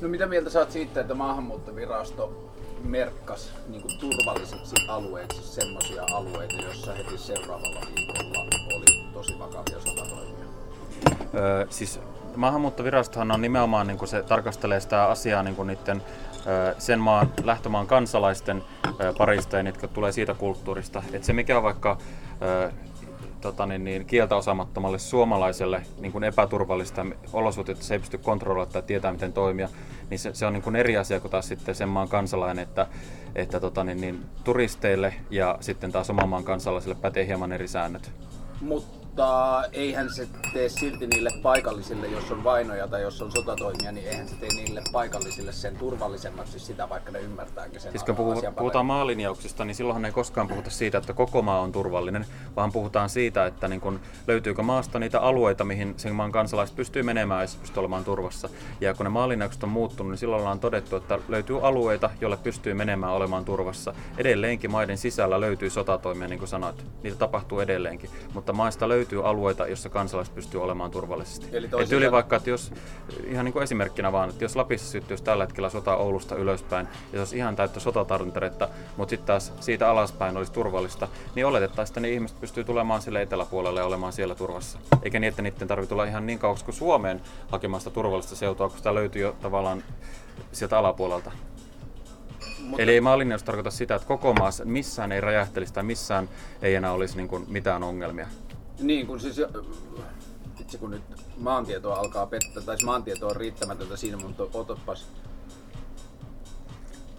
No 0.00 0.08
mitä 0.08 0.26
mieltä 0.26 0.50
saat 0.50 0.70
siitä, 0.70 1.00
että 1.00 1.14
maahanmuuttovirasto 1.14 2.50
merkkas 2.84 3.52
niin 3.68 3.82
kuin 3.82 3.98
turvallisiksi 4.00 4.76
alueiksi 4.88 5.42
semmoisia 5.42 6.02
alueita, 6.14 6.54
joissa 6.62 6.92
heti 6.92 7.18
seuraavalla 7.18 7.80
viikolla 7.96 8.44
oli 8.76 9.12
tosi 9.12 9.38
vakavia 9.38 9.80
sotatoimia? 9.80 10.44
Öö, 11.34 11.66
siis 11.70 12.00
maahanmuuttovirastohan 12.36 13.30
on 13.30 13.40
nimenomaan, 13.40 13.86
niin 13.86 13.98
kuin 13.98 14.08
se 14.08 14.22
tarkastelee 14.22 14.80
sitä 14.80 15.04
asiaa 15.04 15.42
niin 15.42 15.56
kuin 15.56 15.66
niiden 15.66 16.02
sen 16.78 17.00
maan, 17.00 17.32
lähtömaan 17.44 17.86
kansalaisten 17.86 18.64
parista 19.18 19.56
ja 19.56 19.62
jotka 19.62 19.88
tulee 19.88 20.12
siitä 20.12 20.34
kulttuurista. 20.34 21.02
Et 21.12 21.24
se 21.24 21.32
mikä 21.32 21.56
on 21.56 21.62
vaikka 21.62 21.98
tota 23.40 23.66
niin, 23.66 23.84
niin, 23.84 24.06
kieltä 24.06 24.36
osaamattomalle 24.36 24.98
suomalaiselle 24.98 25.82
niin 26.00 26.12
kuin 26.12 26.24
epäturvallista 26.24 27.06
olosuhteita, 27.32 27.78
että 27.78 27.88
se 27.88 27.94
ei 27.94 27.98
pysty 28.00 28.18
kontrolloimaan 28.18 28.72
tai 28.72 28.82
tietää 28.82 29.12
miten 29.12 29.32
toimia, 29.32 29.68
niin 30.10 30.18
se, 30.18 30.34
se 30.34 30.46
on 30.46 30.52
niin 30.52 30.62
kuin 30.62 30.76
eri 30.76 30.96
asia 30.96 31.20
kuin 31.20 31.30
taas 31.30 31.48
sitten 31.48 31.74
sen 31.74 31.88
maan 31.88 32.08
kansalainen, 32.08 32.62
että, 32.62 32.86
että 33.34 33.60
tota 33.60 33.84
niin, 33.84 34.00
niin, 34.00 34.20
turisteille 34.44 35.14
ja 35.30 35.56
sitten 35.60 35.92
taas 35.92 36.10
oman 36.10 36.28
maan 36.28 36.44
kansalaisille 36.44 36.94
pätee 36.94 37.26
hieman 37.26 37.52
eri 37.52 37.68
säännöt. 37.68 38.12
Mutta 38.60 38.99
mutta 39.10 39.64
eihän 39.72 40.10
se 40.10 40.28
tee 40.52 40.68
silti 40.68 41.06
niille 41.06 41.30
paikallisille, 41.42 42.06
jos 42.06 42.30
on 42.30 42.44
vainoja 42.44 42.88
tai 42.88 43.02
jos 43.02 43.22
on 43.22 43.32
sotatoimia, 43.32 43.92
niin 43.92 44.08
eihän 44.08 44.28
se 44.28 44.34
tee 44.36 44.48
niille 44.48 44.82
paikallisille 44.92 45.52
sen 45.52 45.76
turvallisemmaksi 45.76 46.58
sitä, 46.58 46.88
vaikka 46.88 47.12
ne 47.12 47.20
ymmärtääkin 47.20 47.80
sen 47.80 47.92
Siis 47.92 48.04
kun 48.04 48.16
puhu, 48.16 48.42
puhutaan 48.58 48.86
maalinjauksista, 48.86 49.64
niin 49.64 49.74
silloinhan 49.74 50.04
ei 50.04 50.12
koskaan 50.12 50.48
puhuta 50.48 50.70
siitä, 50.70 50.98
että 50.98 51.12
koko 51.12 51.42
maa 51.42 51.60
on 51.60 51.72
turvallinen, 51.72 52.26
vaan 52.56 52.72
puhutaan 52.72 53.08
siitä, 53.08 53.46
että 53.46 53.68
niin 53.68 53.80
kun 53.80 54.00
löytyykö 54.26 54.62
maasta 54.62 54.98
niitä 54.98 55.20
alueita, 55.20 55.64
mihin 55.64 55.94
sen 55.96 56.14
maan 56.14 56.32
kansalaiset 56.32 56.76
pystyy 56.76 57.02
menemään 57.02 57.42
ja 57.42 57.48
pystyy 57.60 57.80
olemaan 57.80 58.04
turvassa. 58.04 58.48
Ja 58.80 58.94
kun 58.94 59.06
ne 59.06 59.10
maalinjaukset 59.10 59.62
on 59.62 59.68
muuttunut, 59.68 60.10
niin 60.10 60.18
silloin 60.18 60.46
on 60.46 60.60
todettu, 60.60 60.96
että 60.96 61.18
löytyy 61.28 61.66
alueita, 61.66 62.10
joille 62.20 62.36
pystyy 62.36 62.74
menemään 62.74 63.12
olemaan 63.12 63.44
turvassa. 63.44 63.94
Edelleenkin 64.18 64.70
maiden 64.70 64.98
sisällä 64.98 65.40
löytyy 65.40 65.70
sotatoimia, 65.70 66.28
niin 66.28 66.38
kuin 66.38 66.48
sanoit. 66.48 66.84
Niitä 67.02 67.18
tapahtuu 67.18 67.60
edelleenkin, 67.60 68.10
mutta 68.34 68.52
maista 68.52 68.88
löytyy 68.88 68.99
löytyy 69.00 69.28
alueita, 69.28 69.66
joissa 69.66 69.88
kansalaiset 69.88 70.34
pystyy 70.34 70.62
olemaan 70.62 70.90
turvallisesti. 70.90 71.46
Eli 71.52 71.68
Et 71.82 71.92
yli 71.92 72.12
vaikka, 72.12 72.36
että 72.36 72.50
jos, 72.50 72.72
ihan 73.26 73.44
niin 73.44 73.52
kuin 73.52 73.62
esimerkkinä 73.62 74.12
vaan, 74.12 74.30
että 74.30 74.44
jos 74.44 74.56
Lapissa 74.56 74.90
syttyisi 74.90 75.24
tällä 75.24 75.44
hetkellä 75.44 75.70
sota 75.70 75.96
Oulusta 75.96 76.36
ylöspäin, 76.36 76.86
ja 76.86 77.12
se 77.12 77.18
olisi 77.18 77.36
ihan 77.36 77.56
täyttä 77.56 77.80
sotatarvinteretta, 77.80 78.68
mutta 78.96 79.10
sitten 79.10 79.26
taas 79.26 79.52
siitä 79.60 79.90
alaspäin 79.90 80.36
olisi 80.36 80.52
turvallista, 80.52 81.08
niin 81.34 81.46
oletettaisiin, 81.46 81.92
että 81.92 82.00
ne 82.00 82.10
ihmiset 82.10 82.40
pystyy 82.40 82.64
tulemaan 82.64 83.02
sille 83.02 83.22
eteläpuolelle 83.22 83.80
ja 83.80 83.86
olemaan 83.86 84.12
siellä 84.12 84.34
turvassa. 84.34 84.78
Eikä 85.02 85.20
niin, 85.20 85.28
että 85.28 85.42
niiden 85.42 85.68
tarvitse 85.68 85.88
tulla 85.88 86.04
ihan 86.04 86.26
niin 86.26 86.38
kauas 86.38 86.62
kuin 86.62 86.74
Suomeen 86.74 87.20
hakemaan 87.48 87.80
sitä 87.80 87.90
turvallista 87.90 88.36
seutua, 88.36 88.68
kun 88.68 88.78
sitä 88.78 88.94
löytyy 88.94 89.22
jo 89.22 89.36
tavallaan 89.42 89.84
sieltä 90.52 90.78
alapuolelta. 90.78 91.32
Mutta... 92.60 92.82
Eli 92.82 92.92
ei 92.92 93.00
maalinjaus 93.00 93.42
tarkoita 93.42 93.70
sitä, 93.70 93.94
että 93.94 94.08
koko 94.08 94.34
maassa 94.34 94.64
missään 94.64 95.12
ei 95.12 95.20
räjähtelisi 95.20 95.72
tai 95.72 95.82
missään 95.82 96.28
ei 96.62 96.74
enää 96.74 96.92
olisi 96.92 97.16
niin 97.16 97.28
kuin 97.28 97.44
mitään 97.48 97.82
ongelmia. 97.82 98.26
Niin, 98.80 99.06
kun 99.06 99.20
siis 99.20 99.40
itse 100.60 100.78
kun 100.78 100.90
nyt 100.90 101.02
maantieto 101.36 101.92
alkaa 101.92 102.26
pettää, 102.26 102.62
tai 102.62 102.76
maantieto 102.84 103.28
on 103.28 103.36
riittämätöntä 103.36 103.96
siinä, 103.96 104.16
mutta 104.16 104.42
otopas. 104.54 105.06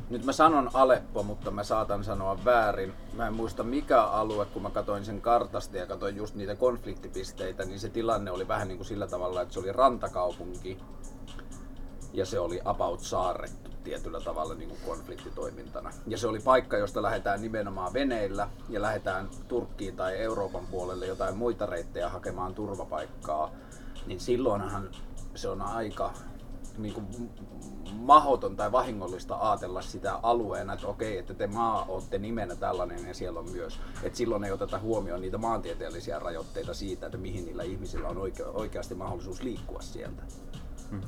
Nyt 0.10 0.26
mä 0.26 0.32
sanon 0.32 0.70
Aleppo, 0.74 1.24
mutta 1.24 1.52
mä 1.52 1.64
saatan 1.64 2.04
sanoa 2.04 2.46
väärin. 2.46 2.94
Mä 3.14 3.28
en 3.28 3.34
muista 3.34 3.64
mikä 3.64 4.04
alue, 4.04 4.46
kun 4.46 4.62
mä 4.62 4.70
katsoin 4.70 5.06
sen 5.06 5.22
kartasta 5.22 5.78
ja 5.78 5.86
katsoin 5.86 6.16
just 6.16 6.36
niitä 6.36 6.56
konfliktipisteitä, 6.56 7.66
niin 7.66 7.80
se 7.80 7.90
tilanne 7.90 8.32
oli 8.32 8.48
vähän 8.48 8.68
niin 8.68 8.78
kuin 8.78 8.88
sillä 8.88 9.08
tavalla, 9.08 9.42
että 9.42 9.54
se 9.54 9.60
oli 9.60 9.72
rantakaupunki 9.72 10.78
ja 12.14 12.26
se 12.26 12.40
oli 12.40 12.62
about 12.66 13.00
saarrettu 13.00 13.72
tietyllä 13.84 14.22
tavalla 14.22 14.54
niin 14.54 14.70
kuin 14.70 14.82
konfliktitoimintana. 14.86 15.92
Ja 16.08 16.18
se 16.18 16.28
oli 16.28 16.40
paikka, 16.40 16.78
josta 16.78 17.02
lähdetään 17.02 17.42
nimenomaan 17.42 17.94
veneillä 17.94 18.50
ja 18.70 18.82
lähdetään 18.82 19.30
Turkkiin 19.48 19.96
tai 19.96 20.18
Euroopan 20.18 20.68
puolelle 20.68 21.06
jotain 21.06 21.38
muita 21.38 21.66
reittejä 21.66 22.10
hakemaan 22.10 22.56
turvapaikkaa. 22.56 23.52
Niin 24.06 24.20
silloinhan 24.20 24.90
se 25.36 25.50
on 25.50 25.62
aika 25.62 26.14
niin 26.78 26.94
kuin 26.94 27.32
mahoton 27.94 28.56
tai 28.56 28.72
vahingollista 28.72 29.38
ajatella 29.40 29.82
sitä 29.82 30.20
alueena, 30.24 30.74
että 30.74 30.88
okei, 30.88 31.18
että 31.18 31.34
te 31.34 31.48
maa 31.48 31.86
olette 31.90 32.18
nimenä 32.18 32.56
tällainen 32.56 33.08
ja 33.08 33.14
siellä 33.14 33.40
on 33.40 33.52
myös. 33.52 33.80
Että 34.04 34.18
silloin 34.18 34.44
ei 34.44 34.52
oteta 34.52 34.80
huomioon 34.80 35.22
niitä 35.22 35.38
maantieteellisiä 35.38 36.20
rajoitteita 36.20 36.74
siitä, 36.74 37.06
että 37.06 37.18
mihin 37.18 37.46
niillä 37.46 37.64
ihmisillä 37.64 38.08
on 38.08 38.18
oike- 38.18 38.52
oikeasti 38.54 38.96
mahdollisuus 38.96 39.44
liikkua 39.44 39.82
sieltä. 39.82 40.24
Hmm 40.90 41.02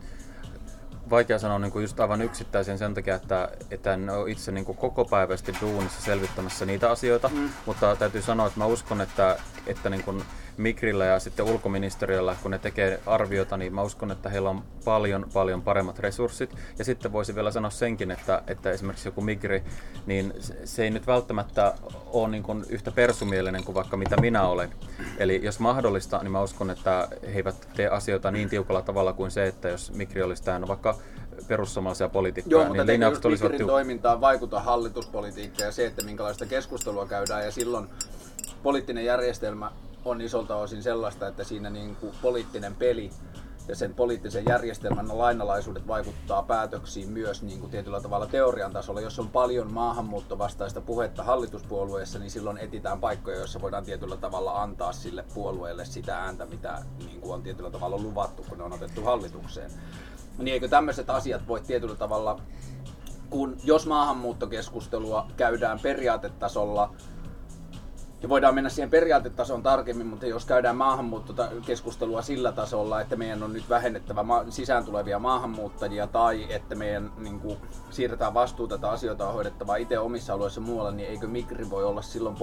vaikea 1.09 1.39
sanoa 1.39 1.59
niin 1.59 1.71
kuin 1.71 1.83
just 1.83 1.99
aivan 1.99 2.21
yksittäisen 2.21 2.77
sen 2.77 2.93
takia, 2.93 3.15
että, 3.15 3.49
että 3.71 3.93
en 3.93 4.09
ole 4.09 4.31
itse 4.31 4.51
niin 4.51 4.65
kuin 4.65 4.77
koko 4.77 5.05
päivästi 5.05 5.55
duunissa 5.61 6.01
selvittämässä 6.01 6.65
niitä 6.65 6.91
asioita, 6.91 7.29
mm. 7.29 7.49
mutta 7.65 7.95
täytyy 7.95 8.21
sanoa, 8.21 8.47
että 8.47 8.59
mä 8.59 8.65
uskon, 8.65 9.01
että, 9.01 9.37
että 9.67 9.89
niin 9.89 10.03
kuin 10.03 10.23
Migrillä 10.57 11.05
ja 11.05 11.19
sitten 11.19 11.45
ulkoministeriöllä, 11.45 12.35
kun 12.41 12.51
ne 12.51 12.59
tekee 12.59 12.99
arviota, 13.05 13.57
niin 13.57 13.75
mä 13.75 13.81
uskon, 13.81 14.11
että 14.11 14.29
heillä 14.29 14.49
on 14.49 14.63
paljon, 14.85 15.25
paljon 15.33 15.61
paremmat 15.61 15.99
resurssit. 15.99 16.55
Ja 16.79 16.85
sitten 16.85 17.11
voisi 17.11 17.35
vielä 17.35 17.51
sanoa 17.51 17.69
senkin, 17.69 18.11
että, 18.11 18.43
että 18.47 18.71
esimerkiksi 18.71 19.07
joku 19.07 19.21
Migri, 19.21 19.63
niin 20.05 20.33
se 20.63 20.83
ei 20.83 20.89
nyt 20.89 21.07
välttämättä 21.07 21.73
ole 22.05 22.29
niin 22.29 22.43
kuin 22.43 22.65
yhtä 22.69 22.91
persumielinen 22.91 23.63
kuin 23.63 23.75
vaikka 23.75 23.97
mitä 23.97 24.21
minä 24.21 24.47
olen. 24.47 24.73
Eli 25.17 25.39
jos 25.43 25.59
mahdollista, 25.59 26.19
niin 26.23 26.31
mä 26.31 26.41
uskon, 26.41 26.69
että 26.69 27.07
he 27.23 27.37
eivät 27.37 27.69
tee 27.75 27.87
asioita 27.87 28.31
niin 28.31 28.49
tiukalla 28.49 28.81
tavalla 28.81 29.13
kuin 29.13 29.31
se, 29.31 29.47
että 29.47 29.69
jos 29.69 29.91
Migri 29.91 30.23
olisi 30.23 30.43
täynnä 30.43 30.67
vaikka 30.67 30.95
perussuomalaisia 31.47 32.09
poliitikkoja, 32.09 32.57
Joo, 32.57 32.65
mutta 32.65 32.83
niin 32.83 32.93
linjaukset 32.93 33.25
olisivat 33.25 33.57
toimintaan 33.57 34.21
vaikuta 34.21 34.59
hallituspolitiikka 34.59 35.63
ja 35.63 35.71
se, 35.71 35.85
että 35.85 36.03
minkälaista 36.03 36.45
keskustelua 36.45 37.05
käydään 37.05 37.45
ja 37.45 37.51
silloin 37.51 37.87
poliittinen 38.63 39.05
järjestelmä 39.05 39.71
on 40.05 40.21
isolta 40.21 40.55
osin 40.55 40.83
sellaista, 40.83 41.27
että 41.27 41.43
siinä 41.43 41.69
niin 41.69 41.95
kuin 41.95 42.13
poliittinen 42.21 42.75
peli 42.75 43.09
ja 43.67 43.75
sen 43.75 43.93
poliittisen 43.93 44.43
järjestelmän 44.49 45.17
lainalaisuudet 45.17 45.87
vaikuttaa 45.87 46.43
päätöksiin 46.43 47.09
myös 47.09 47.43
niin 47.43 47.59
kuin 47.59 47.71
tietyllä 47.71 48.01
tavalla 48.01 48.27
teorian 48.27 48.73
tasolla. 48.73 49.01
Jos 49.01 49.19
on 49.19 49.29
paljon 49.29 49.73
maahanmuuttovastaista 49.73 50.81
puhetta 50.81 51.23
hallituspuolueessa, 51.23 52.19
niin 52.19 52.31
silloin 52.31 52.57
etitään 52.57 52.99
paikkoja, 52.99 53.37
joissa 53.37 53.61
voidaan 53.61 53.85
tietyllä 53.85 54.17
tavalla 54.17 54.61
antaa 54.61 54.93
sille 54.93 55.25
puolueelle 55.33 55.85
sitä 55.85 56.17
ääntä, 56.17 56.45
mitä 56.45 56.83
niin 57.05 57.21
kuin 57.21 57.33
on 57.33 57.43
tietyllä 57.43 57.71
tavalla 57.71 57.97
luvattu, 57.97 58.45
kun 58.49 58.57
ne 58.57 58.63
on 58.63 58.73
otettu 58.73 59.03
hallitukseen. 59.03 59.71
Niin 60.37 60.53
eikö 60.53 60.67
tämmöiset 60.67 61.09
asiat 61.09 61.47
voi 61.47 61.61
tietyllä 61.61 61.95
tavalla, 61.95 62.39
kun 63.29 63.57
jos 63.63 63.87
maahanmuuttokeskustelua 63.87 65.27
käydään 65.37 65.79
periaatetasolla, 65.79 66.93
ja 68.23 68.29
voidaan 68.29 68.55
mennä 68.55 68.69
siihen 68.69 68.89
periaatetasoon 68.89 69.63
tarkemmin, 69.63 70.07
mutta 70.07 70.25
jos 70.25 70.45
käydään 70.45 70.75
maahanmuuttokeskustelua 70.75 72.21
sillä 72.21 72.51
tasolla, 72.51 73.01
että 73.01 73.15
meidän 73.15 73.43
on 73.43 73.53
nyt 73.53 73.69
vähennettävä 73.69 74.23
ma- 74.23 74.45
sisään 74.49 74.85
tulevia 74.85 75.19
maahanmuuttajia 75.19 76.07
tai 76.07 76.53
että 76.53 76.75
meidän 76.75 77.11
niin 77.17 77.39
kuin, 77.39 77.57
siirretään 77.89 78.33
vastuuta 78.33 78.77
tai 78.77 78.93
asioita 78.93 79.27
on 79.27 79.33
hoidettava 79.33 79.75
itse 79.75 79.99
omissa 79.99 80.33
alueissa 80.33 80.61
muualla, 80.61 80.91
niin 80.91 81.09
eikö 81.09 81.27
Migri 81.27 81.69
voi 81.69 81.83
olla 81.83 82.01
silloin 82.01 82.35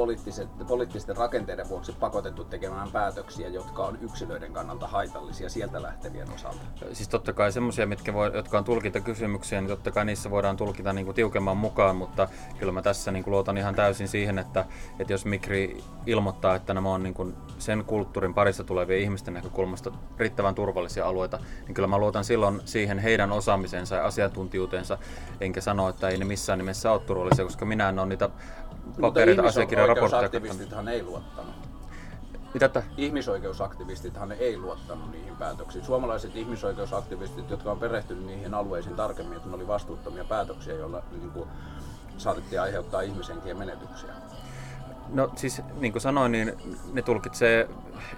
poliittisten 0.69 1.17
rakenteiden 1.17 1.69
vuoksi 1.69 1.93
pakotettu 1.93 2.45
tekemään 2.45 2.91
päätöksiä, 2.91 3.49
jotka 3.49 3.85
on 3.85 3.99
yksilöiden 4.01 4.53
kannalta 4.53 4.87
haitallisia 4.87 5.49
sieltä 5.49 5.83
lähtevien 5.83 6.33
osalta? 6.35 6.61
Siis 6.93 7.09
totta 7.09 7.33
kai 7.33 7.53
semmoisia, 7.53 7.87
mitkä 7.87 8.13
jotka 8.35 8.59
on 8.59 8.65
tulkita 8.65 9.01
kysymyksiä, 9.01 9.61
niin 9.61 9.69
totta 9.69 9.91
kai 9.91 10.05
niissä 10.05 10.31
voidaan 10.31 10.57
tulkita 10.57 10.93
niin 10.93 11.05
kuin 11.05 11.15
tiukemman 11.15 11.57
mukaan, 11.57 11.97
mutta 11.97 12.29
kyllä 12.59 12.73
mä 12.73 12.83
tässä 12.83 13.13
niin 13.13 13.25
kuin 13.25 13.33
luotan 13.33 13.59
ihan 13.59 13.75
täysin 13.75 14.09
siihen, 14.09 14.39
että, 14.39 14.65
että 14.99 15.13
jos 15.13 15.25
Migri 15.25 15.70
ilmoittaa, 16.07 16.55
että 16.55 16.75
nämä 16.75 16.89
on 16.89 17.03
niin 17.03 17.15
kuin 17.15 17.35
sen 17.59 17.85
kulttuurin 17.85 18.35
parissa 18.35 18.65
tulevien 18.65 19.01
ihmisten 19.01 19.35
näkökulmasta 19.35 19.93
riittävän 20.19 20.55
turvallisia 20.55 21.07
alueita, 21.07 21.39
niin 21.67 21.75
kyllä 21.75 21.89
mä 21.89 21.99
luotan 21.99 22.25
silloin 22.25 22.61
siihen 22.65 22.99
heidän 22.99 23.33
osaamisensa 23.33 23.97
ja 23.97 24.05
asiantuntijuutensa, 24.05 24.99
enkä 25.41 25.61
sano, 25.61 25.89
että 25.89 26.09
ei 26.09 26.19
ne 26.19 26.25
missään 26.25 26.59
nimessä 26.59 26.93
ole 26.93 27.01
turvallisia, 27.01 27.45
koska 27.45 27.65
minä 27.65 27.89
en 27.89 27.99
ole 27.99 28.09
niitä 28.09 28.31
papereita, 29.01 29.43
asiakirja, 29.43 29.87
raportteja 29.87 30.91
ei 30.93 31.03
luottanut. 31.03 31.55
Mitä 32.55 32.67
että? 32.67 32.83
Ihmisoikeusaktivistithan 32.97 34.33
ei 34.33 34.59
luottanut 34.59 35.11
niihin 35.11 35.37
päätöksiin. 35.37 35.85
Suomalaiset 35.85 36.37
ihmisoikeusaktivistit, 36.37 37.51
jotka 37.51 37.71
on 37.71 37.79
perehtynyt 37.79 38.25
niihin 38.25 38.55
alueisiin 38.55 38.97
tarkemmin, 38.97 39.37
että 39.37 39.49
ne 39.49 39.55
oli 39.55 39.67
vastuuttomia 39.67 40.25
päätöksiä, 40.25 40.75
joilla 40.75 41.03
niin 41.11 41.31
kuin, 41.31 41.49
saatettiin 42.19 42.61
aiheuttaa 42.61 43.01
ihmisenkien 43.01 43.59
menetyksiä. 43.59 44.11
No 45.13 45.31
siis 45.37 45.63
niin 45.81 45.93
kuin 45.93 46.03
sanoin, 46.03 46.33
niin 46.33 46.53
ne 46.93 47.03
tulkitsee 47.03 47.69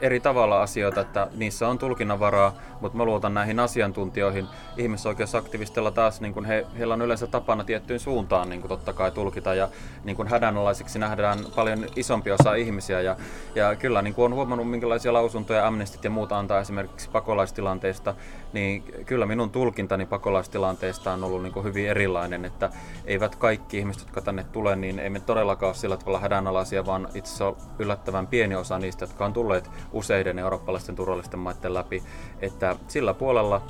eri 0.00 0.20
tavalla 0.20 0.62
asioita, 0.62 1.00
että 1.00 1.28
niissä 1.34 1.68
on 1.68 1.78
tulkinnanvaraa, 1.78 2.54
mutta 2.80 2.98
mä 2.98 3.04
luotan 3.04 3.34
näihin 3.34 3.60
asiantuntijoihin. 3.60 4.46
Ihmisoikeusaktivistilla 4.76 5.90
taas, 5.90 6.20
niin 6.20 6.34
kuin 6.34 6.44
he, 6.44 6.66
heillä 6.78 6.94
on 6.94 7.02
yleensä 7.02 7.26
tapana 7.26 7.64
tiettyyn 7.64 8.00
suuntaan 8.00 8.48
niin 8.48 8.60
kuin 8.60 8.68
totta 8.68 8.92
kai 8.92 9.10
tulkita 9.10 9.54
ja 9.54 9.68
niin 10.04 10.16
kuin 10.16 10.28
hädänalaisiksi 10.28 10.98
nähdään 10.98 11.38
paljon 11.56 11.86
isompi 11.96 12.30
osa 12.30 12.54
ihmisiä 12.54 13.00
ja, 13.00 13.16
ja 13.54 13.76
kyllä 13.76 14.02
niin 14.02 14.14
kuin 14.14 14.24
on 14.24 14.34
huomannut 14.34 14.70
minkälaisia 14.70 15.12
lausuntoja 15.12 15.66
Amnestit 15.66 16.04
ja 16.04 16.10
muut 16.10 16.32
antaa 16.32 16.60
esimerkiksi 16.60 17.10
pakolaistilanteista, 17.10 18.14
niin 18.52 18.84
kyllä 19.06 19.26
minun 19.26 19.50
tulkintani 19.50 20.06
pakolaistilanteesta 20.06 21.12
on 21.12 21.24
ollut 21.24 21.42
niin 21.42 21.64
hyvin 21.64 21.88
erilainen, 21.88 22.44
että 22.44 22.70
eivät 23.04 23.36
kaikki 23.36 23.78
ihmiset, 23.78 24.02
jotka 24.02 24.20
tänne 24.20 24.44
tulee, 24.44 24.76
niin 24.76 24.98
ei 24.98 25.10
me 25.10 25.20
todellakaan 25.20 25.68
ole 25.68 25.74
sillä 25.74 25.96
tavalla 25.96 26.18
hädänalaisia, 26.18 26.86
vaan 26.86 27.08
itse 27.14 27.34
asiassa 27.34 27.68
yllättävän 27.78 28.26
pieni 28.26 28.54
osa 28.54 28.78
niistä, 28.78 29.02
jotka 29.02 29.24
on 29.24 29.32
tulleet 29.32 29.70
useiden 29.92 30.38
eurooppalaisten 30.38 30.96
turvallisten 30.96 31.40
maiden 31.40 31.74
läpi, 31.74 32.02
että 32.40 32.76
sillä 32.88 33.14
puolella 33.14 33.62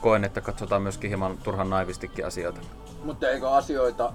koen, 0.00 0.24
että 0.24 0.40
katsotaan 0.40 0.82
myöskin 0.82 1.10
hieman 1.10 1.38
turhan 1.38 1.70
naivistikin 1.70 2.26
asioita. 2.26 2.60
Mutta 3.04 3.30
eikö 3.30 3.50
asioita 3.50 4.12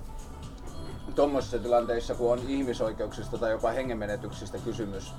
tuommoisissa 1.15 1.59
tilanteissa, 1.59 2.15
kun 2.15 2.31
on 2.31 2.39
ihmisoikeuksista 2.47 3.37
tai 3.37 3.51
jopa 3.51 3.69
hengenmenetyksistä 3.71 4.57
kysymys, 4.57 5.13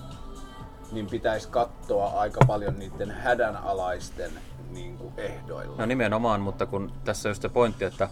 niin 0.93 1.07
pitäisi 1.07 1.49
katsoa 1.49 2.21
aika 2.21 2.41
paljon 2.47 2.79
niiden 2.79 3.11
hädänalaisten 3.11 4.31
niin 4.71 4.99
kuin 4.99 5.13
ehdoilla. 5.17 5.77
No 5.77 5.87
nimenomaan, 5.87 6.41
mutta 6.41 6.67
kun 6.67 6.93
tässä 7.05 7.29
on 7.29 7.31
just 7.31 7.43
se 7.43 7.49
pointti, 7.49 7.85
että 7.85 8.09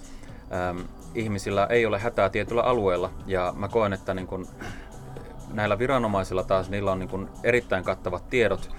äm, 0.70 0.84
ihmisillä 1.14 1.66
ei 1.66 1.86
ole 1.86 1.98
hätää 1.98 2.28
tietyllä 2.28 2.62
alueella, 2.62 3.10
ja 3.26 3.54
mä 3.56 3.68
koen, 3.68 3.92
että 3.92 4.14
niin 4.14 4.26
kun, 4.26 4.46
näillä 5.52 5.78
viranomaisilla 5.78 6.44
taas 6.44 6.70
niillä 6.70 6.92
on 6.92 6.98
niin 6.98 7.08
kuin 7.08 7.30
erittäin 7.42 7.84
kattavat 7.84 8.28
tiedot 8.30 8.70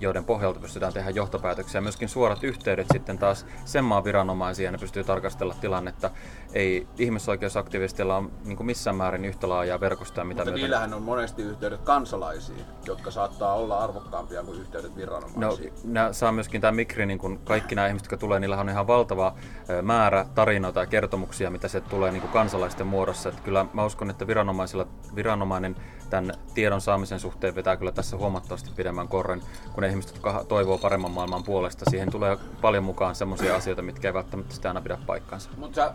joiden 0.00 0.24
pohjalta 0.24 0.60
pystytään 0.60 0.92
tehdä 0.92 1.10
johtopäätöksiä. 1.10 1.80
Myöskin 1.80 2.08
suorat 2.08 2.44
yhteydet 2.44 2.86
sitten 2.92 3.18
taas 3.18 3.46
sen 3.64 3.84
maan 3.84 4.04
viranomaisiin 4.04 4.64
ja 4.64 4.72
ne 4.72 4.78
pystyy 4.78 5.04
tarkastella 5.04 5.54
tilannetta. 5.60 6.10
Ei 6.52 6.86
ihmisoikeusaktivistilla 6.98 8.16
ole 8.16 8.28
niin 8.44 8.66
missään 8.66 8.96
määrin 8.96 9.24
yhtä 9.24 9.48
laajaa 9.48 9.80
verkostoa. 9.80 10.24
Mitä 10.24 10.38
Mutta 10.38 10.44
myöten... 10.44 10.62
niillähän 10.62 10.94
on 10.94 11.02
monesti 11.02 11.42
yhteydet 11.42 11.80
kansalaisiin, 11.80 12.64
jotka 12.86 13.10
saattaa 13.10 13.54
olla 13.54 13.78
arvokkaampia 13.78 14.42
kuin 14.42 14.60
yhteydet 14.60 14.96
viranomaisiin. 14.96 15.72
No, 15.74 15.80
nämä 15.84 16.12
saa 16.12 16.32
myöskin 16.32 16.60
tämä 16.60 16.72
Mikri, 16.72 17.06
niin 17.06 17.18
kuin 17.18 17.38
kaikki 17.38 17.74
nämä 17.74 17.88
ihmiset, 17.88 18.04
jotka 18.04 18.16
tulee, 18.16 18.40
niillä 18.40 18.60
on 18.60 18.68
ihan 18.68 18.86
valtava 18.86 19.34
määrä 19.82 20.26
tarinoita 20.34 20.80
ja 20.80 20.86
kertomuksia, 20.86 21.50
mitä 21.50 21.68
se 21.68 21.80
tulee 21.80 22.12
niin 22.12 22.20
kuin 22.20 22.32
kansalaisten 22.32 22.86
muodossa. 22.86 23.28
Että 23.28 23.42
kyllä 23.42 23.66
mä 23.72 23.84
uskon, 23.84 24.10
että 24.10 24.26
viranomaisilla, 24.26 24.86
viranomainen 25.14 25.76
tämän 26.10 26.32
tiedon 26.54 26.80
saamisen 26.80 27.20
suhteen 27.20 27.54
vetää 27.54 27.76
kyllä 27.76 27.92
tässä 27.92 28.16
huomattavasti 28.16 28.70
pidemmän 28.76 29.08
korren, 29.08 29.42
kun 29.72 29.82
ne 29.82 29.88
ihmiset, 29.88 30.12
jotka 30.12 30.44
toivoo 30.48 30.78
paremman 30.78 31.10
maailman 31.10 31.44
puolesta. 31.44 31.90
Siihen 31.90 32.10
tulee 32.10 32.38
paljon 32.60 32.84
mukaan 32.84 33.14
sellaisia 33.14 33.56
asioita, 33.56 33.82
mitkä 33.82 34.08
ei 34.08 34.14
välttämättä 34.14 34.54
sitä 34.54 34.68
aina 34.68 34.80
pidä 34.80 34.98
paikkaansa. 35.06 35.50
Mutta 35.56 35.74
sä, 35.74 35.94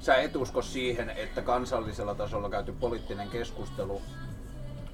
sä 0.00 0.14
et 0.14 0.36
usko 0.36 0.62
siihen, 0.62 1.10
että 1.10 1.42
kansallisella 1.42 2.14
tasolla 2.14 2.50
käyty 2.50 2.72
poliittinen 2.72 3.30
keskustelu, 3.30 4.02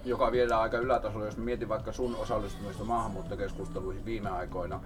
joka 0.05 0.33
viedään 0.33 0.61
aika 0.61 0.79
ylätasolla, 0.79 1.27
jos 1.27 1.37
mietin 1.37 1.69
vaikka 1.69 1.93
sun 1.93 2.17
osallistumista 2.17 2.85
maahanmuuttokeskusteluihin 2.85 4.05
viime 4.05 4.31
aikoina, 4.31 4.81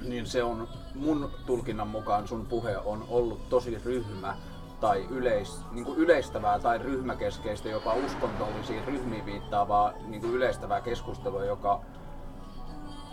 niin 0.00 0.26
se 0.26 0.42
on 0.42 0.68
mun 0.94 1.30
tulkinnan 1.46 1.88
mukaan 1.88 2.28
sun 2.28 2.46
puhe 2.46 2.78
on 2.78 3.04
ollut 3.08 3.48
tosi 3.48 3.78
ryhmä 3.84 4.36
tai 4.84 5.06
yleis, 5.10 5.60
niin 5.70 5.84
kuin 5.84 5.98
yleistävää 5.98 6.58
tai 6.58 6.78
ryhmäkeskeistä, 6.78 7.68
jopa 7.68 7.94
uskontollisiin 7.94 8.84
ryhmiin 8.84 9.26
viittaavaa 9.26 9.92
niin 10.06 10.20
kuin 10.20 10.32
yleistävää 10.34 10.80
keskustelua, 10.80 11.44
joka 11.44 11.80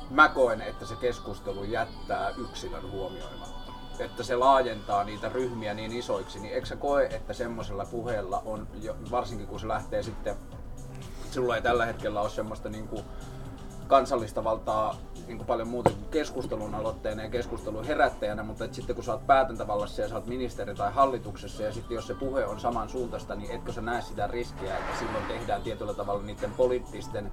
mä 0.09 0.29
koen, 0.29 0.61
että 0.61 0.85
se 0.85 0.95
keskustelu 0.95 1.63
jättää 1.63 2.29
yksilön 2.29 2.91
huomioimatta. 2.91 3.71
Että 3.99 4.23
se 4.23 4.35
laajentaa 4.35 5.03
niitä 5.03 5.29
ryhmiä 5.29 5.73
niin 5.73 5.91
isoiksi, 5.91 6.39
niin 6.39 6.53
eikö 6.53 6.67
sä 6.67 6.75
koe, 6.75 7.05
että 7.05 7.33
semmoisella 7.33 7.85
puheella 7.85 8.41
on, 8.45 8.67
varsinkin 9.11 9.47
kun 9.47 9.59
se 9.59 9.67
lähtee 9.67 10.03
sitten, 10.03 10.35
sulla 11.31 11.55
ei 11.55 11.61
tällä 11.61 11.85
hetkellä 11.85 12.21
ole 12.21 12.29
semmoista 12.29 12.69
niin 12.69 12.87
kuin 12.87 13.03
kansallista 13.87 14.43
valtaa 14.43 14.95
niin 15.27 15.37
kuin 15.37 15.47
paljon 15.47 15.67
muuta 15.67 15.89
kuin 15.89 16.09
keskustelun 16.11 16.75
aloitteena 16.75 17.23
ja 17.23 17.29
keskustelun 17.29 17.85
herättäjänä, 17.85 18.43
mutta 18.43 18.65
et 18.65 18.73
sitten 18.73 18.95
kun 18.95 19.05
sä 19.05 19.11
oot 19.13 19.27
päätäntävallassa 19.27 20.01
ja 20.01 20.09
sä 20.09 20.15
oot 20.15 20.27
ministeri 20.27 20.75
tai 20.75 20.91
hallituksessa 20.93 21.63
ja 21.63 21.73
sitten 21.73 21.95
jos 21.95 22.07
se 22.07 22.13
puhe 22.13 22.45
on 22.45 22.59
samansuuntaista, 22.59 23.35
niin 23.35 23.51
etkö 23.51 23.71
sä 23.71 23.81
näe 23.81 24.01
sitä 24.01 24.27
riskiä, 24.27 24.77
että 24.77 24.99
silloin 24.99 25.25
tehdään 25.25 25.61
tietyllä 25.61 25.93
tavalla 25.93 26.23
niiden 26.23 26.53
poliittisten 26.53 27.31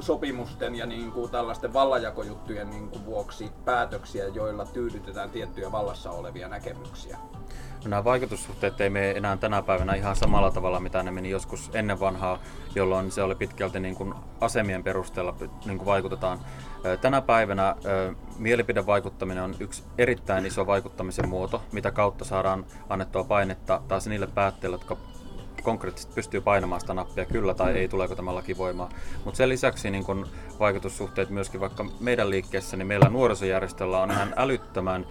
sopimusten 0.00 0.74
ja 0.74 0.86
niin 0.86 1.12
kuin 1.12 1.30
tällaisten 1.30 1.72
vallanjakojuttujen 1.72 2.70
niin 2.70 2.88
kuin 2.88 3.04
vuoksi 3.04 3.50
päätöksiä, 3.64 4.28
joilla 4.28 4.64
tyydytetään 4.64 5.30
tiettyjä 5.30 5.72
vallassa 5.72 6.10
olevia 6.10 6.48
näkemyksiä. 6.48 7.18
Nämä 7.86 8.04
vaikutussuhteet 8.04 8.80
ei 8.80 8.90
mene 8.90 9.10
enää 9.10 9.36
tänä 9.36 9.62
päivänä 9.62 9.94
ihan 9.94 10.16
samalla 10.16 10.50
tavalla, 10.50 10.80
mitä 10.80 11.02
ne 11.02 11.10
meni 11.10 11.30
joskus 11.30 11.70
ennen 11.74 12.00
vanhaa, 12.00 12.38
jolloin 12.74 13.10
se 13.10 13.22
oli 13.22 13.34
pitkälti 13.34 13.80
niin 13.80 13.94
kuin 13.94 14.14
asemien 14.40 14.82
perusteella 14.82 15.36
niin 15.64 15.78
kuin 15.78 15.86
vaikutetaan. 15.86 16.38
Tänä 17.00 17.20
päivänä 17.20 17.76
mielipidevaikuttaminen 18.38 19.44
on 19.44 19.54
yksi 19.60 19.82
erittäin 19.98 20.46
iso 20.46 20.66
vaikuttamisen 20.66 21.28
muoto, 21.28 21.62
mitä 21.72 21.90
kautta 21.90 22.24
saadaan 22.24 22.64
annettua 22.88 23.24
painetta 23.24 23.82
taas 23.88 24.06
niille 24.06 24.26
päättäjille, 24.26 24.74
jotka 24.76 24.96
konkreettisesti 25.62 26.14
pystyy 26.14 26.40
painamaan 26.40 26.80
sitä 26.80 26.94
nappia 26.94 27.24
kyllä 27.24 27.54
tai 27.54 27.72
ei, 27.72 27.88
tuleeko 27.88 28.14
tämä 28.14 28.34
laki 28.34 28.56
voimaan. 28.56 28.90
Mutta 29.24 29.38
sen 29.38 29.48
lisäksi 29.48 29.90
niin 29.90 30.04
kun 30.04 30.26
vaikutussuhteet 30.60 31.30
myöskin 31.30 31.60
vaikka 31.60 31.84
meidän 32.00 32.30
liikkeessä, 32.30 32.76
niin 32.76 32.86
meillä 32.86 33.08
nuorisojärjestöllä 33.08 33.98
on 33.98 34.10
ihan 34.10 34.34
älyttömän 34.36 35.06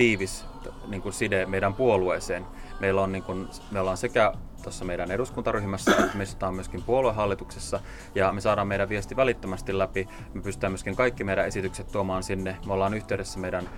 tiivis 0.00 0.44
niin 0.88 1.02
kun 1.02 1.12
side 1.12 1.46
meidän 1.46 1.74
puolueeseen. 1.74 2.46
Meillä 2.80 3.02
on, 3.02 3.12
niin 3.12 3.22
kun, 3.22 3.48
me 3.70 3.80
ollaan 3.80 3.96
sekä 3.96 4.32
tuossa 4.62 4.84
meidän 4.84 5.10
eduskuntaryhmässä, 5.10 5.90
että 5.90 6.16
me 6.16 6.22
istutaan 6.22 6.54
myöskin 6.54 6.82
puoluehallituksessa 6.82 7.80
ja 8.14 8.32
me 8.32 8.40
saadaan 8.40 8.66
meidän 8.66 8.88
viesti 8.88 9.16
välittömästi 9.16 9.78
läpi. 9.78 10.08
Me 10.34 10.42
pystytään 10.42 10.72
myöskin 10.72 10.96
kaikki 10.96 11.24
meidän 11.24 11.46
esitykset 11.46 11.92
tuomaan 11.92 12.22
sinne. 12.22 12.56
Me 12.66 12.72
ollaan 12.72 12.94
yhteydessä 12.94 13.38
meidän 13.38 13.68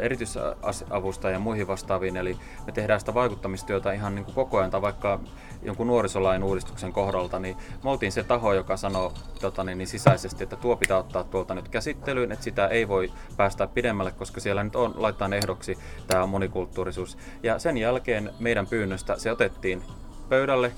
erityisavustajia 0.00 1.32
ja 1.32 1.40
muihin 1.40 1.66
vastaaviin, 1.66 2.16
eli 2.16 2.36
me 2.66 2.72
tehdään 2.72 3.00
sitä 3.00 3.14
vaikuttamistyötä 3.14 3.92
ihan 3.92 4.14
niin 4.14 4.24
kuin 4.24 4.34
koko 4.34 4.58
ajan, 4.58 4.70
tai 4.70 4.82
vaikka 4.82 5.20
jonkun 5.62 5.86
nuorisolain 5.86 6.42
uudistuksen 6.42 6.92
kohdalta, 6.92 7.38
niin 7.38 7.56
me 7.84 7.90
oltiin 7.90 8.12
se 8.12 8.22
taho, 8.22 8.52
joka 8.52 8.76
sanoo 8.76 9.12
tota, 9.40 9.64
niin, 9.64 9.78
niin 9.78 9.88
sisäisesti, 9.88 10.44
että 10.44 10.56
tuo 10.56 10.76
pitää 10.76 10.98
ottaa 10.98 11.24
tuolta 11.24 11.54
nyt 11.54 11.68
käsittelyyn, 11.68 12.32
että 12.32 12.44
sitä 12.44 12.66
ei 12.66 12.88
voi 12.88 13.12
päästä 13.36 13.66
pidemmälle, 13.66 14.12
koska 14.12 14.40
siellä 14.40 14.64
nyt 14.64 14.76
on, 14.76 14.94
laittaa 14.96 15.28
ehdoksi 15.34 15.78
tämä 16.06 16.26
monikulttuurisuus. 16.26 17.18
Ja 17.42 17.58
sen 17.58 17.76
jälkeen 17.76 18.30
meidän 18.38 18.66
pyynnöstä 18.66 19.18
se 19.18 19.32
otettiin 19.32 19.82
pöydälle. 20.28 20.72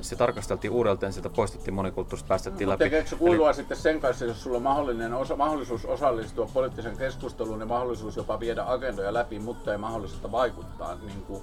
Se 0.00 0.16
tarkasteltiin 0.16 0.70
uudelleen, 0.70 1.12
sitä 1.12 1.30
poistettiin 1.30 1.74
monikulttuurista, 1.74 2.28
päästettiin 2.28 2.68
läpi. 2.68 2.84
Tekeekö 2.84 3.08
se 3.08 3.16
kuulua 3.16 3.48
Eli... 3.48 3.54
sitten 3.54 3.76
sen 3.76 4.00
kanssa, 4.00 4.24
jos 4.24 4.42
sulla 4.42 4.56
on 4.56 4.62
mahdollinen 4.62 5.14
osa, 5.14 5.36
mahdollisuus 5.36 5.84
osallistua 5.84 6.48
poliittiseen 6.54 6.96
keskusteluun 6.96 7.60
ja 7.60 7.66
mahdollisuus 7.66 8.16
jopa 8.16 8.40
viedä 8.40 8.64
agendoja 8.66 9.14
läpi, 9.14 9.38
mutta 9.38 9.72
ei 9.72 9.78
mahdollista 9.78 10.32
vaikuttaa 10.32 10.94
niin 10.94 11.22
kuin, 11.22 11.42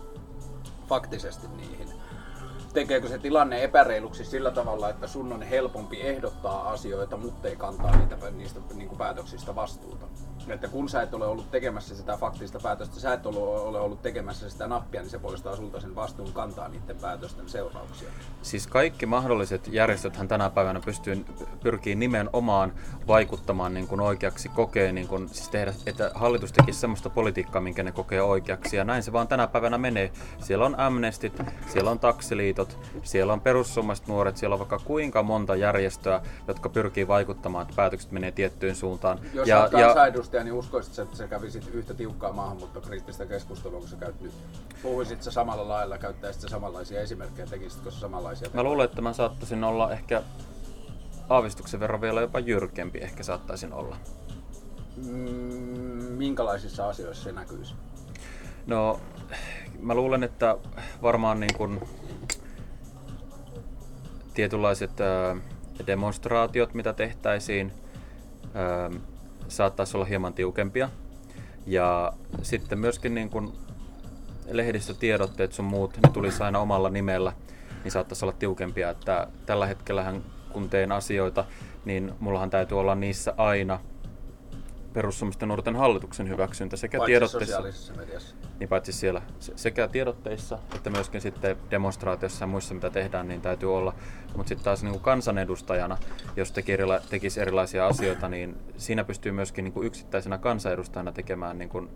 faktisesti 0.88 1.48
niihin? 1.48 2.01
Tekeekö 2.74 3.08
se 3.08 3.18
tilanne 3.18 3.64
epäreiluksi 3.64 4.26
sillä 4.26 4.52
tavalla, 4.52 4.90
että 4.90 5.08
sun 5.08 5.34
on 5.34 5.42
helpompi 5.42 6.02
ehdottaa 6.02 6.70
asioita, 6.70 7.18
mutta 7.18 7.48
ei 7.48 7.56
kantaa 7.56 7.98
niitä, 7.98 8.32
niistä 8.32 8.60
niin 8.74 8.88
kuin 8.88 8.98
päätöksistä 8.98 9.56
vastuuta? 9.56 10.08
Että 10.50 10.68
kun 10.68 10.90
sä 10.90 11.02
et 11.02 11.14
ole 11.14 11.26
ollut 11.26 11.52
tekemässä 11.52 11.96
sitä 11.96 12.18
faktista 12.18 12.60
päätöstä, 12.64 13.00
sä 13.00 13.14
et 13.14 13.26
ole 13.26 13.80
ollut 13.80 14.02
tekemässä 14.02 14.50
sitä 14.50 14.68
nappia, 14.68 15.02
niin 15.02 15.10
se 15.10 15.20
poistaa 15.20 15.56
sulta 15.56 15.80
sen 15.80 15.96
vastuun 15.96 16.34
kantaa 16.34 16.68
niiden 16.68 16.98
päätösten 17.02 17.50
seurauksia. 17.50 18.10
Siis 18.42 18.68
kaikki 18.68 19.06
mahdolliset 19.06 19.68
järjestöthän 19.68 20.28
tänä 20.28 20.50
päivänä 20.50 20.80
pystyy, 20.86 21.26
pyrkii 21.64 21.96
nimenomaan 21.96 22.74
vaikuttamaan 23.08 23.74
niin 23.74 23.88
kuin 23.88 24.02
oikeaksi, 24.02 24.50
kokee, 24.50 24.92
niin 24.92 25.08
kuin, 25.08 25.30
siis 25.30 25.50
tehdä, 25.50 25.74
että 25.86 26.12
hallitus 26.16 26.52
tekisi 26.52 26.80
sellaista 26.80 27.10
politiikkaa, 27.10 27.62
minkä 27.62 27.84
ne 27.84 27.92
kokee 27.92 28.22
oikeaksi. 28.22 28.78
Ja 28.78 28.84
näin 28.84 29.04
se 29.04 29.14
vaan 29.14 29.28
tänä 29.28 29.48
päivänä 29.48 29.78
menee. 29.78 30.12
Siellä 30.40 30.66
on 30.66 30.80
Amnestit, 30.80 31.42
siellä 31.68 31.92
on 31.92 32.00
taksiliitot, 32.00 32.78
siellä 33.04 33.34
on 33.34 33.42
perussuomalaiset 33.42 34.08
nuoret, 34.08 34.38
siellä 34.38 34.54
on 34.54 34.60
vaikka 34.60 34.80
kuinka 34.80 35.24
monta 35.24 35.56
järjestöä, 35.56 36.22
jotka 36.48 36.70
pyrkii 36.70 37.08
vaikuttamaan, 37.08 37.62
että 37.62 37.76
päätökset 37.76 38.12
menee 38.12 38.32
tiettyyn 38.32 38.76
suuntaan. 38.76 39.20
Jos 39.34 39.48
ja, 39.48 39.70
ja, 39.72 39.96
edustaja, 40.32 40.44
niin 40.44 40.54
uskoisit, 40.54 41.00
että 41.00 41.18
sä 41.18 41.28
kävisit 41.28 41.68
yhtä 41.74 41.94
tiukkaa 41.94 42.34
maahanmuuttokriittistä 42.34 43.26
keskustelua 43.26 43.80
kuin 43.80 43.90
sä 43.90 43.96
käyt 43.96 44.22
nyt? 44.22 44.34
Puhuisit 44.84 45.24
sä 45.24 45.32
samalla 45.32 45.68
lailla, 45.68 45.98
käyttäisit 45.98 46.42
sä 46.42 46.48
samanlaisia 46.48 47.02
esimerkkejä, 47.02 47.48
tekisitkö 47.48 47.92
sä 47.92 48.00
samanlaisia? 48.00 48.50
Mä 48.54 48.64
luulen, 48.64 48.86
että 48.86 49.02
mä 49.02 49.14
saattaisin 49.14 49.64
olla 49.64 49.92
ehkä 49.92 50.24
aavistuksen 51.30 51.80
verran 51.80 52.02
vielä 52.02 52.22
jopa 52.22 52.40
jyrkempi 52.40 53.00
ehkä 53.00 53.24
saattaisin 53.24 53.74
olla. 53.74 53.98
Mm, 55.06 55.14
minkälaisissa 56.18 56.90
asioissa 56.90 57.24
se 57.24 57.32
näkyisi? 57.32 57.74
No, 58.68 59.00
mä 59.80 59.96
luulen, 59.96 60.24
että 60.24 60.58
varmaan 61.02 61.40
niin 61.40 61.54
kuin 61.58 61.82
tietynlaiset 64.34 64.92
demonstraatiot, 65.88 66.74
mitä 66.74 66.94
tehtäisiin, 66.94 67.74
saattaisi 69.52 69.98
olla 69.98 70.06
hieman 70.06 70.34
tiukempia. 70.34 70.90
Ja 71.66 72.14
sitten 72.42 72.80
myöskin 72.80 73.16
niin 73.16 73.30
kun 73.30 73.54
lehdistötiedotteet 74.52 75.54
sun 75.54 75.66
muut, 75.66 75.98
ne 75.98 76.12
tulisi 76.14 76.44
aina 76.44 76.60
omalla 76.60 76.90
nimellä, 76.90 77.34
niin 77.84 77.92
saattaisi 77.92 78.26
olla 78.26 78.36
tiukempia. 78.40 78.90
Että 78.90 79.28
tällä 79.46 79.66
hetkellähän 79.66 80.24
kun 80.52 80.70
teen 80.70 80.92
asioita, 80.92 81.46
niin 81.86 82.14
mullahan 82.20 82.50
täytyy 82.50 82.80
olla 82.80 82.96
niissä 82.96 83.34
aina 83.38 83.80
perussuomisten 84.94 85.48
nuorten 85.48 85.76
hallituksen 85.76 86.30
hyväksyntä 86.30 86.78
sekä 86.78 86.98
paitsi 86.98 87.12
tiedotteissa, 87.12 87.94
mediassa. 87.94 88.36
Niin 88.60 88.70
paitsi 88.70 88.94
siellä 88.94 89.22
sekä 89.40 89.88
tiedotteissa 89.88 90.60
että 90.76 90.90
myöskin 90.90 91.22
sitten 91.22 91.58
demonstraatiossa 91.72 92.44
ja 92.44 92.48
muissa 92.48 92.74
mitä 92.74 92.90
tehdään, 92.90 93.28
niin 93.28 93.42
täytyy 93.42 93.76
olla. 93.76 93.94
Mutta 94.36 94.50
sitten 94.50 94.66
taas 94.66 94.84
niin 94.84 94.92
kuin 94.92 95.04
kansanedustajana, 95.04 95.98
jos 96.36 96.52
teki 96.52 96.74
erila- 96.74 97.02
tekisi 97.10 97.42
erilaisia 97.42 97.88
asioita, 97.88 98.28
niin 98.28 98.58
siinä 98.78 99.04
pystyy 99.04 99.32
myöskin 99.32 99.64
niin 99.64 99.74
kuin 99.74 99.88
yksittäisenä 99.88 100.38
kansanedustajana 100.38 101.12
tekemään 101.12 101.58
niin 101.58 101.70
kuin 101.70 101.90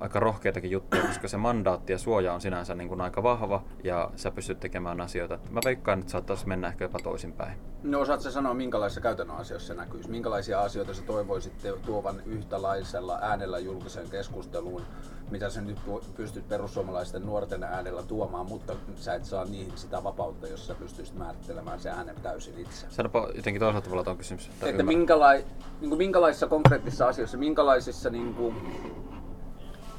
aika 0.00 0.20
rohkeitakin 0.20 0.70
juttuja, 0.70 1.02
koska 1.02 1.28
se 1.28 1.36
mandaatti 1.36 1.92
ja 1.92 1.98
suoja 1.98 2.34
on 2.34 2.40
sinänsä 2.40 2.74
niin 2.74 2.88
kuin 2.88 3.00
aika 3.00 3.22
vahva 3.22 3.62
ja 3.84 4.10
sä 4.16 4.30
pystyt 4.30 4.60
tekemään 4.60 5.00
asioita. 5.00 5.38
Mä 5.50 5.60
veikkaan, 5.64 5.98
että 5.98 6.12
saattaisi 6.12 6.48
mennä 6.48 6.68
ehkä 6.68 6.84
jopa 6.84 6.98
toisinpäin. 6.98 7.58
No 7.82 8.00
osaatko 8.00 8.30
sanoa, 8.30 8.54
minkälaisissa 8.54 9.00
käytännön 9.00 9.36
asioissa 9.36 9.66
se 9.66 9.74
näkyisi? 9.74 10.10
Minkälaisia 10.10 10.60
asioita 10.60 10.94
sä 10.94 11.02
toivoisitte 11.02 11.72
tuovan 11.86 12.22
yhtälaisella 12.26 13.18
äänellä 13.22 13.58
julkiseen 13.58 14.10
keskusteluun, 14.10 14.82
mitä 15.30 15.50
sä 15.50 15.60
nyt 15.60 15.78
pystyt 16.16 16.48
perussuomalaisten 16.48 17.26
nuorten 17.26 17.64
äänellä 17.64 18.02
tuomaan, 18.02 18.46
mutta 18.46 18.72
sä 18.96 19.14
et 19.14 19.24
saa 19.24 19.44
niihin 19.44 19.72
sitä 19.78 20.04
vapautta, 20.04 20.46
jos 20.46 20.66
sä 20.66 20.74
pystyisit 20.74 21.18
määrittelemään 21.18 21.80
se 21.80 21.90
äänen 21.90 22.16
täysin 22.22 22.58
itse. 22.58 22.86
Sanopa 22.90 23.28
jotenkin 23.34 23.60
toisella 23.60 23.80
tavalla 23.80 24.04
tuon 24.04 24.18
kysymys. 24.18 24.50
Että 24.62 24.82
minkälai, 24.82 25.44
niin 25.80 25.88
kuin 25.88 25.98
minkälaisissa 25.98 26.46
konkreettisissa 26.46 27.08
asioissa, 27.08 27.38
minkälaisissa 27.38 28.10
niin 28.10 28.34
kuin, 28.34 28.54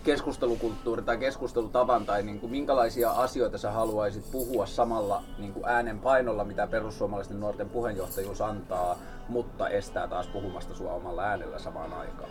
keskustelukulttuuri 0.05 1.01
tai 1.01 1.17
keskustelutavan 1.17 2.05
tai 2.05 2.23
niin 2.23 2.39
kuin 2.39 2.51
minkälaisia 2.51 3.11
asioita 3.11 3.57
sä 3.57 3.71
haluaisit 3.71 4.31
puhua 4.31 4.65
samalla 4.65 5.23
niin 5.37 5.53
kuin 5.53 5.65
äänen 5.65 5.99
painolla, 5.99 6.43
mitä 6.43 6.67
perussuomalaisten 6.67 7.39
nuorten 7.39 7.69
puheenjohtajuus 7.69 8.41
antaa, 8.41 8.97
mutta 9.29 9.69
estää 9.69 10.07
taas 10.07 10.27
puhumasta 10.27 10.75
sua 10.75 10.93
omalla 10.93 11.23
äänellä 11.23 11.59
samaan 11.59 11.93
aikaan? 11.93 12.29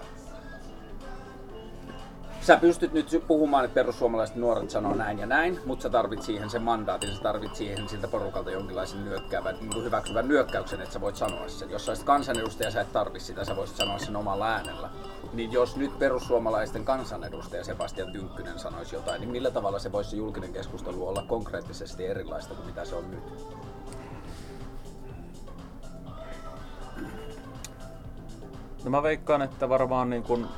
Sä 2.40 2.56
pystyt 2.56 2.92
nyt 2.92 3.24
puhumaan, 3.26 3.64
että 3.64 3.74
perussuomalaiset 3.74 4.36
nuoret 4.36 4.70
sanoo 4.70 4.94
näin 4.94 5.18
ja 5.18 5.26
näin, 5.26 5.60
mutta 5.66 5.82
sä 5.82 5.90
tarvit 5.90 6.22
siihen 6.22 6.50
sen 6.50 6.62
mandaatin, 6.62 7.14
sä 7.16 7.22
tarvit 7.22 7.54
siihen 7.54 7.88
siltä 7.88 8.08
porukalta 8.08 8.50
jonkinlaisen 8.50 9.04
nyökkäävän, 9.04 9.56
niin 9.60 9.84
hyväksyvän 9.84 10.28
nyökkäyksen, 10.28 10.80
että 10.80 10.92
sä 10.92 11.00
voit 11.00 11.16
sanoa 11.16 11.48
sen. 11.48 11.70
Jos 11.70 11.86
sä 11.86 11.90
olisit 11.90 12.06
kansanedustaja, 12.06 12.70
sä 12.70 12.80
et 12.80 12.92
tarvi 12.92 13.20
sitä, 13.20 13.44
sä 13.44 13.56
voisit 13.56 13.76
sanoa 13.76 13.98
sen 13.98 14.16
omalla 14.16 14.48
äänellä. 14.48 14.90
Niin 15.34 15.52
jos 15.52 15.76
nyt 15.76 15.98
perussuomalaisten 15.98 16.84
kansanedustaja 16.84 17.64
Sebastian 17.64 18.12
Tynkkynen 18.12 18.58
sanoisi 18.58 18.96
jotain, 18.96 19.20
niin 19.20 19.30
millä 19.30 19.50
tavalla 19.50 19.78
se 19.78 19.92
voisi 19.92 20.16
julkinen 20.16 20.52
keskustelu 20.52 21.08
olla 21.08 21.24
konkreettisesti 21.28 22.06
erilaista 22.06 22.54
kuin 22.54 22.66
mitä 22.66 22.84
se 22.84 22.94
on 22.94 23.10
nyt? 23.10 23.24
No 28.84 28.90
mä 28.90 29.02
veikkaan, 29.02 29.42
että 29.42 29.68
varmaan 29.68 30.10
niin 30.10 30.22
kun 30.22 30.48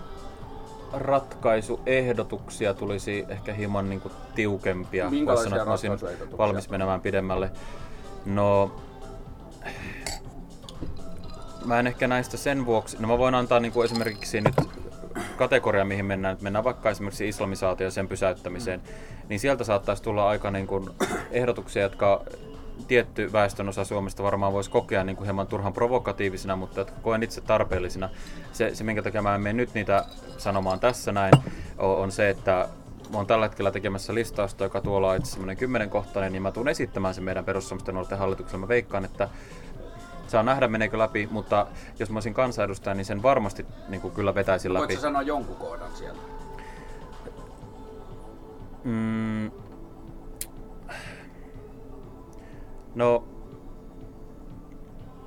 ratkaisuehdotuksia 0.93 2.75
tulisi 2.75 3.25
ehkä 3.29 3.53
hieman 3.53 3.89
niin 3.89 4.01
kuin 4.01 4.15
tiukempia. 4.35 5.11
Minkälaisia 5.11 5.51
sanoa, 5.51 5.71
olisin 5.71 5.93
valmis 6.39 6.71
menemään 6.71 7.01
pidemmälle. 7.01 7.51
No, 8.25 8.71
mä 11.66 11.81
en 11.81 11.87
ehkä 11.87 12.09
näistä 12.09 12.37
sen 12.37 12.66
vuoksi, 12.66 12.96
no 13.00 13.09
mä 13.09 13.18
voin 13.18 13.35
antaa 13.35 13.61
niin 13.61 13.72
kuin 13.72 13.85
esimerkiksi 13.85 14.40
nyt 14.40 14.55
kategoria, 15.37 15.85
mihin 15.85 16.05
mennään, 16.05 16.33
että 16.33 16.44
mennään 16.44 16.64
vaikka 16.64 16.90
esimerkiksi 16.90 17.29
islamisaatio 17.29 17.90
sen 17.90 18.09
pysäyttämiseen, 18.09 18.83
niin 19.29 19.40
sieltä 19.40 19.64
saattaisi 19.64 20.02
tulla 20.02 20.29
aika 20.29 20.50
niin 20.50 20.66
kuin 20.66 20.90
ehdotuksia, 21.31 21.83
jotka 21.83 22.24
tietty 22.88 23.33
väestönosa 23.33 23.85
Suomesta 23.85 24.22
varmaan 24.22 24.52
voisi 24.52 24.70
kokea 24.70 25.05
niin 25.05 25.16
kuin 25.16 25.24
hieman 25.24 25.46
turhan 25.46 25.72
provokatiivisina, 25.72 26.57
mutta 26.57 26.81
jotka 26.81 27.00
koen 27.02 27.22
itse 27.22 27.40
tarpeellisina. 27.40 28.09
Se, 28.52 28.74
se 28.74 28.85
minkä 28.85 29.02
takia 29.02 29.22
mä 29.22 29.35
en 29.35 29.40
mene 29.40 29.52
nyt 29.52 29.74
niitä 29.74 30.05
sanomaan 30.38 30.81
tässä 30.81 31.12
näin, 31.12 31.33
on, 31.79 31.96
on 31.96 32.12
se, 32.12 32.31
että 32.31 32.68
mä 33.11 33.16
oon 33.16 33.26
tällä 33.26 33.46
hetkellä 33.46 33.70
tekemässä 33.70 34.14
listausta, 34.14 34.64
joka 34.64 34.81
tuolla 34.81 35.11
on 35.11 35.16
itse 35.16 35.31
semmoinen 35.31 35.57
kymmenenkohtainen, 35.57 36.33
niin 36.33 36.42
mä 36.42 36.52
tuun 36.52 36.68
esittämään 36.68 37.14
sen 37.14 37.24
meidän 37.24 37.44
perussuomisten 37.44 37.94
nuorten 37.94 38.18
hallituksella. 38.18 38.61
Mä 38.61 38.68
veikkaan, 38.68 39.05
että 39.05 39.29
saa 40.31 40.43
nähdä 40.43 40.69
meneekö 40.69 40.99
läpi, 40.99 41.29
mutta 41.31 41.67
jos 41.99 42.11
mä 42.11 42.17
olisin 42.17 42.35
kansanedustaja, 42.35 42.95
niin 42.95 43.05
sen 43.05 43.23
varmasti 43.23 43.67
niin 43.89 44.01
kuin 44.01 44.15
kyllä 44.15 44.35
vetäisin 44.35 44.73
läpi. 44.75 44.81
Voitko 44.81 45.01
sanoa 45.01 45.23
jonkun 45.23 45.57
kohdan 45.57 45.91
sieltä? 45.95 46.21
Mm, 48.85 49.51
No, 52.97 53.25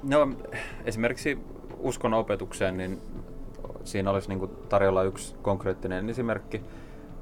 no 0.03 0.29
esimerkiksi 0.85 1.39
uskon 1.77 2.13
opetukseen, 2.13 2.77
niin 2.77 3.01
siinä 3.83 4.11
olisi 4.11 4.29
niin 4.29 4.39
kuin 4.39 4.51
tarjolla 4.69 5.03
yksi 5.03 5.35
konkreettinen 5.41 6.09
esimerkki. 6.09 6.61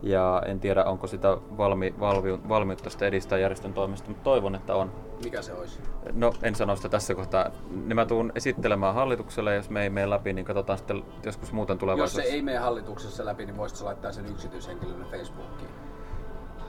Ja 0.01 0.43
en 0.45 0.59
tiedä, 0.59 0.83
onko 0.83 1.07
sitä 1.07 1.37
valmi, 1.57 1.95
valmi, 1.99 2.39
valmiutta 2.49 2.89
sitä 2.89 3.05
edistää 3.05 3.37
järjestön 3.37 3.73
toimesta, 3.73 4.09
mutta 4.09 4.23
toivon, 4.23 4.55
että 4.55 4.75
on. 4.75 4.91
Mikä 5.23 5.41
se 5.41 5.53
olisi? 5.53 5.79
No, 6.13 6.33
en 6.43 6.55
sano 6.55 6.75
sitä 6.75 6.89
tässä 6.89 7.15
kohtaa. 7.15 7.51
Niin 7.69 7.95
mä 7.95 8.05
tuun 8.05 8.31
esittelemään 8.35 8.93
hallitukselle, 8.93 9.55
jos 9.55 9.69
me 9.69 9.83
ei 9.83 9.89
mene 9.89 10.09
läpi, 10.09 10.33
niin 10.33 10.45
katsotaan 10.45 10.77
sitten 10.77 11.03
joskus 11.23 11.51
muuten 11.51 11.77
tulevaisuudessa. 11.77 12.21
Jos 12.21 12.29
se 12.29 12.35
ei 12.35 12.41
mene 12.41 12.57
hallituksessa 12.57 13.25
läpi, 13.25 13.45
niin 13.45 13.57
voisitko 13.57 13.85
laittaa 13.85 14.11
sen 14.11 14.25
yksityishenkilön 14.25 15.05
Facebookiin? 15.11 15.69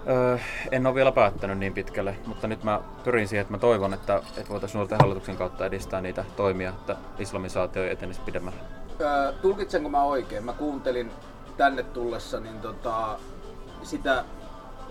Öö, 0.09 0.39
en 0.71 0.87
ole 0.87 0.95
vielä 0.95 1.13
päättänyt 1.13 1.59
niin 1.59 1.73
pitkälle, 1.73 2.17
mutta 2.27 2.47
nyt 2.47 2.65
mä 2.65 2.81
pyrin 3.05 3.29
siihen, 3.29 3.41
että 3.43 3.53
mä 3.53 3.59
toivon, 3.59 3.95
että, 3.95 4.17
että 4.17 4.49
voitaisiin 4.49 4.79
nuorten 4.79 4.99
hallituksen 5.01 5.37
kautta 5.37 5.67
edistää 5.67 6.01
niitä 6.01 6.25
toimia, 6.37 6.71
että 6.71 6.97
islamisaatio 7.19 7.85
etenisi 7.85 8.21
pidemmälle. 8.21 8.59
Öö, 9.01 9.33
tulkitsenko 9.33 9.89
mä 9.89 10.03
oikein? 10.03 10.45
Mä 10.45 10.53
kuuntelin 10.53 11.11
tänne 11.57 11.83
tullessa 11.83 12.41
niin 12.41 12.61
tota, 12.61 13.19
sitä 13.83 14.25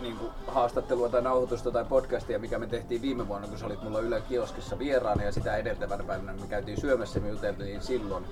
niin 0.01 0.17
kuin 0.17 0.31
haastattelua 0.47 1.09
tai 1.09 1.21
nauhoitusta 1.21 1.71
tai 1.71 1.85
podcastia, 1.85 2.39
mikä 2.39 2.59
me 2.59 2.67
tehtiin 2.67 3.01
viime 3.01 3.27
vuonna, 3.27 3.47
kun 3.47 3.57
sä 3.57 3.65
olit 3.65 3.83
mulla 3.83 3.99
Yle 3.99 4.21
Kioskissa 4.21 4.79
vieraana 4.79 5.23
ja 5.23 5.31
sitä 5.31 5.57
edeltävänä 5.57 6.03
päivänä 6.03 6.33
me 6.33 6.47
käytiin 6.47 6.81
syömässä, 6.81 7.19
me 7.19 7.29
juteltiin 7.29 7.81
silloin. 7.81 8.25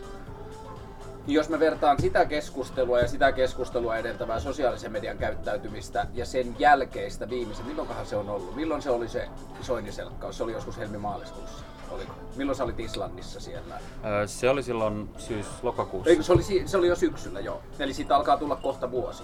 Jos 1.28 1.50
mä 1.50 1.60
vertaan 1.60 2.02
sitä 2.02 2.26
keskustelua 2.26 3.00
ja 3.00 3.08
sitä 3.08 3.32
keskustelua 3.32 3.98
edeltävää 3.98 4.40
sosiaalisen 4.40 4.92
median 4.92 5.18
käyttäytymistä 5.18 6.08
ja 6.14 6.26
sen 6.26 6.56
jälkeistä 6.60 7.30
viimeisen, 7.30 7.66
milloinkohan 7.66 8.06
se 8.06 8.16
on 8.16 8.30
ollut? 8.30 8.56
Milloin 8.56 8.82
se 8.82 8.90
oli 8.90 9.10
se 9.10 9.30
soiniselkkaus? 9.62 10.38
Se 10.38 10.44
oli 10.44 10.52
joskus 10.52 10.78
helmi-maaliskuussa. 10.78 11.66
Oliko? 11.92 12.14
Milloin 12.36 12.56
sä 12.56 12.64
olit 12.64 12.80
Islannissa 12.80 13.40
siellä? 13.40 13.80
Öö, 14.06 14.28
se 14.28 14.50
oli 14.50 14.64
silloin 14.64 15.10
syys-lokakuussa. 15.18 16.10
Eikö, 16.10 16.24
se, 16.24 16.34
oli, 16.34 16.44
se 16.66 16.78
oli 16.78 16.88
jo 16.88 16.96
syksyllä, 16.96 17.40
joo. 17.40 17.62
Eli 17.80 17.94
siitä 17.94 18.16
alkaa 18.16 18.38
tulla 18.38 18.56
kohta 18.56 18.92
vuosi. 18.92 19.24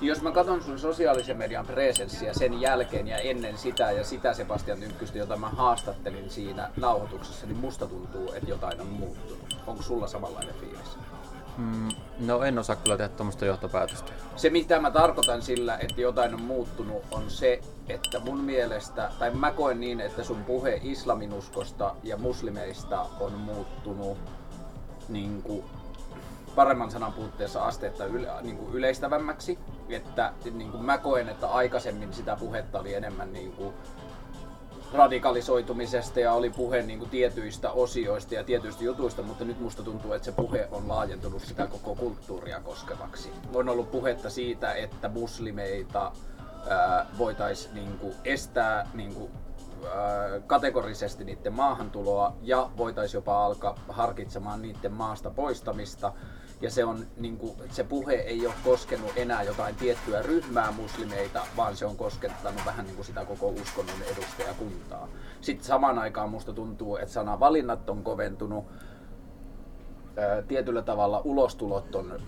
Jos 0.00 0.22
mä 0.22 0.32
katson 0.32 0.62
sun 0.62 0.78
sosiaalisen 0.78 1.36
median 1.36 1.66
presenssiä 1.66 2.32
sen 2.32 2.60
jälkeen 2.60 3.08
ja 3.08 3.18
ennen 3.18 3.58
sitä 3.58 3.90
ja 3.90 4.04
sitä 4.04 4.34
Sebastian 4.34 4.78
Tynkkystä, 4.78 5.18
jota 5.18 5.36
mä 5.36 5.48
haastattelin 5.48 6.30
siinä 6.30 6.70
nauhoituksessa, 6.76 7.46
niin 7.46 7.56
musta 7.56 7.86
tuntuu, 7.86 8.32
että 8.32 8.50
jotain 8.50 8.80
on 8.80 8.86
muuttunut. 8.86 9.56
Onko 9.66 9.82
sulla 9.82 10.06
samanlainen 10.06 10.54
fiilis? 10.54 10.98
Mm, 11.56 11.88
no 12.18 12.42
en 12.42 12.58
osaa 12.58 12.76
kyllä 12.76 12.96
tehdä 12.96 13.14
tuommoista 13.16 13.44
johtopäätöstä. 13.44 14.12
Se 14.36 14.50
mitä 14.50 14.80
mä 14.80 14.90
tarkoitan 14.90 15.42
sillä, 15.42 15.76
että 15.76 16.00
jotain 16.00 16.34
on 16.34 16.42
muuttunut, 16.42 17.02
on 17.10 17.30
se, 17.30 17.60
että 17.88 18.20
mun 18.20 18.40
mielestä, 18.40 19.10
tai 19.18 19.30
mä 19.30 19.52
koen 19.52 19.80
niin, 19.80 20.00
että 20.00 20.24
sun 20.24 20.44
puhe 20.44 20.80
islaminuskosta 20.82 21.94
ja 22.02 22.16
muslimeista 22.16 23.06
on 23.20 23.32
muuttunut 23.32 24.18
niin 25.08 25.42
kuin 25.42 25.64
paremman 26.58 26.90
sanan 26.90 27.12
puutteessa 27.12 27.64
asteetta 27.64 28.04
yle, 28.04 28.28
niin 28.42 28.56
kuin 28.56 28.74
yleistävämmäksi. 28.74 29.58
Että 29.88 30.32
niin 30.52 30.70
kuin 30.70 30.84
mä 30.84 30.98
koen, 30.98 31.28
että 31.28 31.48
aikaisemmin 31.48 32.12
sitä 32.12 32.36
puhetta 32.36 32.78
oli 32.78 32.94
enemmän 32.94 33.32
niin 33.32 33.52
kuin 33.52 33.74
radikalisoitumisesta 34.92 36.20
ja 36.20 36.32
oli 36.32 36.50
puhe 36.50 36.82
niin 36.82 36.98
kuin 36.98 37.10
tietyistä 37.10 37.70
osioista 37.70 38.34
ja 38.34 38.44
tietyistä 38.44 38.84
jutuista, 38.84 39.22
mutta 39.22 39.44
nyt 39.44 39.60
musta 39.60 39.82
tuntuu, 39.82 40.12
että 40.12 40.26
se 40.26 40.32
puhe 40.32 40.68
on 40.72 40.88
laajentunut 40.88 41.42
sitä 41.42 41.66
koko 41.66 41.94
kulttuuria 41.94 42.60
koskevaksi. 42.60 43.32
On 43.54 43.68
ollut 43.68 43.90
puhetta 43.90 44.30
siitä, 44.30 44.74
että 44.74 45.08
muslimeita 45.08 46.12
voitaisiin 47.18 47.74
niin 47.74 47.98
kuin 47.98 48.14
estää 48.24 48.88
niin 48.94 49.14
kuin, 49.14 49.30
kategorisesti 50.46 51.24
niiden 51.24 51.52
maahantuloa 51.52 52.36
ja 52.42 52.70
voitaisiin 52.76 53.18
jopa 53.18 53.44
alkaa 53.44 53.78
harkitsemaan 53.88 54.62
niiden 54.62 54.92
maasta 54.92 55.30
poistamista 55.30 56.12
ja 56.60 56.70
se, 56.70 56.84
on, 56.84 57.06
niin 57.16 57.36
kuin, 57.36 57.52
se 57.70 57.84
puhe 57.84 58.14
ei 58.14 58.46
ole 58.46 58.54
koskenut 58.64 59.12
enää 59.16 59.42
jotain 59.42 59.74
tiettyä 59.74 60.22
ryhmää 60.22 60.72
muslimeita, 60.72 61.46
vaan 61.56 61.76
se 61.76 61.86
on 61.86 61.96
koskettanut 61.96 62.60
vähän 62.66 62.84
niin 62.86 62.96
kuin 62.96 63.06
sitä 63.06 63.24
koko 63.24 63.48
uskonnon 63.48 64.02
edustajakuntaa. 64.12 65.08
Sitten 65.40 65.66
samaan 65.66 65.98
aikaan 65.98 66.30
musta 66.30 66.52
tuntuu, 66.52 66.96
että 66.96 67.12
sanavalinnat 67.14 67.90
on 67.90 68.02
koventunut, 68.02 68.64
tietyllä 70.48 70.82
tavalla 70.82 71.20
ulostulot 71.24 71.94
on 71.94 72.20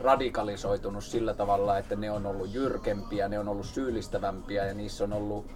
radikalisoitunut 0.00 1.04
sillä 1.04 1.34
tavalla, 1.34 1.78
että 1.78 1.96
ne 1.96 2.10
on 2.10 2.26
ollut 2.26 2.54
jyrkempiä, 2.54 3.28
ne 3.28 3.38
on 3.38 3.48
ollut 3.48 3.66
syyllistävämpiä 3.66 4.66
ja 4.66 4.74
niissä 4.74 5.04
on 5.04 5.12
ollut 5.12 5.46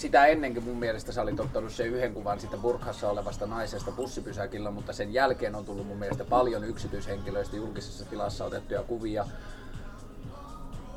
sitä 0.00 0.26
ennenkin 0.26 0.64
mun 0.64 0.76
mielestä 0.76 1.12
sä 1.12 1.22
olit 1.22 1.40
ottanut 1.40 1.72
se 1.72 1.84
yhden 1.84 2.14
kuvan 2.14 2.40
siitä 2.40 2.56
burkhassa 2.56 3.10
olevasta 3.10 3.46
naisesta 3.46 3.92
bussipysäkillä, 3.92 4.70
mutta 4.70 4.92
sen 4.92 5.12
jälkeen 5.12 5.54
on 5.54 5.64
tullut 5.64 5.86
mun 5.86 5.98
mielestä 5.98 6.24
paljon 6.24 6.64
yksityishenkilöistä 6.64 7.56
julkisessa 7.56 8.04
tilassa 8.04 8.44
otettuja 8.44 8.82
kuvia 8.82 9.26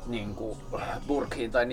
niin 0.06 0.34
kuin 0.34 0.58
burkhiin 1.06 1.50
tai 1.50 1.66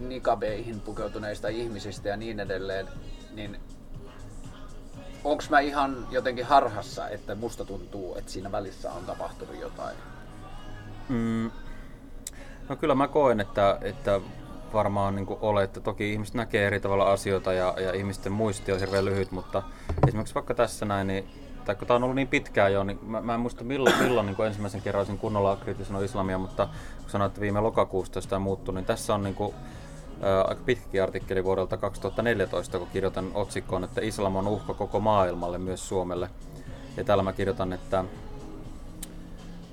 nikabeihin 0.00 0.80
pukeutuneista 0.80 1.48
ihmisistä 1.48 2.08
ja 2.08 2.16
niin 2.16 2.40
edelleen, 2.40 2.88
niin 3.34 3.60
onks 5.24 5.50
mä 5.50 5.60
ihan 5.60 6.06
jotenkin 6.10 6.44
harhassa, 6.44 7.08
että 7.08 7.34
musta 7.34 7.64
tuntuu, 7.64 8.16
että 8.16 8.32
siinä 8.32 8.52
välissä 8.52 8.92
on 8.92 9.04
tapahtunut 9.04 9.60
jotain? 9.60 9.96
Mm. 11.08 11.50
No 12.68 12.76
kyllä 12.76 12.94
mä 12.94 13.08
koen, 13.08 13.40
että, 13.40 13.78
että 13.80 14.20
varmaan 14.72 15.16
niin 15.16 15.26
kuin 15.26 15.38
ole, 15.42 15.62
että 15.62 15.80
toki 15.80 16.12
ihmiset 16.12 16.34
näkee 16.34 16.66
eri 16.66 16.80
tavalla 16.80 17.12
asioita 17.12 17.52
ja, 17.52 17.74
ja 17.80 17.92
ihmisten 17.92 18.32
muisti 18.32 18.72
on 18.72 18.80
hirveän 18.80 19.04
lyhyt, 19.04 19.32
mutta 19.32 19.62
esimerkiksi 20.08 20.34
vaikka 20.34 20.54
tässä 20.54 20.86
näin, 20.86 21.06
niin, 21.06 21.24
tai 21.64 21.74
kun 21.74 21.86
tämä 21.86 21.96
on 21.96 22.02
ollut 22.02 22.16
niin 22.16 22.28
pitkään 22.28 22.72
jo, 22.72 22.84
niin 22.84 22.98
mä, 23.02 23.20
mä 23.20 23.34
en 23.34 23.40
muista 23.40 23.64
milloin, 23.64 23.96
milloin 24.02 24.26
niin 24.26 24.46
ensimmäisen 24.46 24.82
kerran 24.82 25.00
olisin 25.00 25.18
kunnolla 25.18 25.56
kritisoinut 25.56 26.04
islamia, 26.04 26.38
mutta 26.38 26.68
kun 27.00 27.10
sanoit, 27.10 27.30
että 27.30 27.40
viime 27.40 27.60
lokakuusta 27.60 28.20
sitä 28.20 28.38
muuttuu, 28.38 28.74
niin 28.74 28.84
tässä 28.84 29.14
on 29.14 29.22
niin 29.22 29.34
kuin, 29.34 29.54
ää, 30.22 30.42
aika 30.42 30.62
pitkäkin 30.66 31.02
artikkeli 31.02 31.44
vuodelta 31.44 31.76
2014, 31.76 32.78
kun 32.78 32.88
kirjoitan 32.92 33.30
otsikkoon, 33.34 33.84
että 33.84 34.00
islam 34.00 34.36
on 34.36 34.48
uhka 34.48 34.74
koko 34.74 35.00
maailmalle, 35.00 35.58
myös 35.58 35.88
Suomelle. 35.88 36.30
Ja 36.96 37.04
täällä 37.04 37.22
mä 37.22 37.32
kirjoitan, 37.32 37.72
että, 37.72 38.04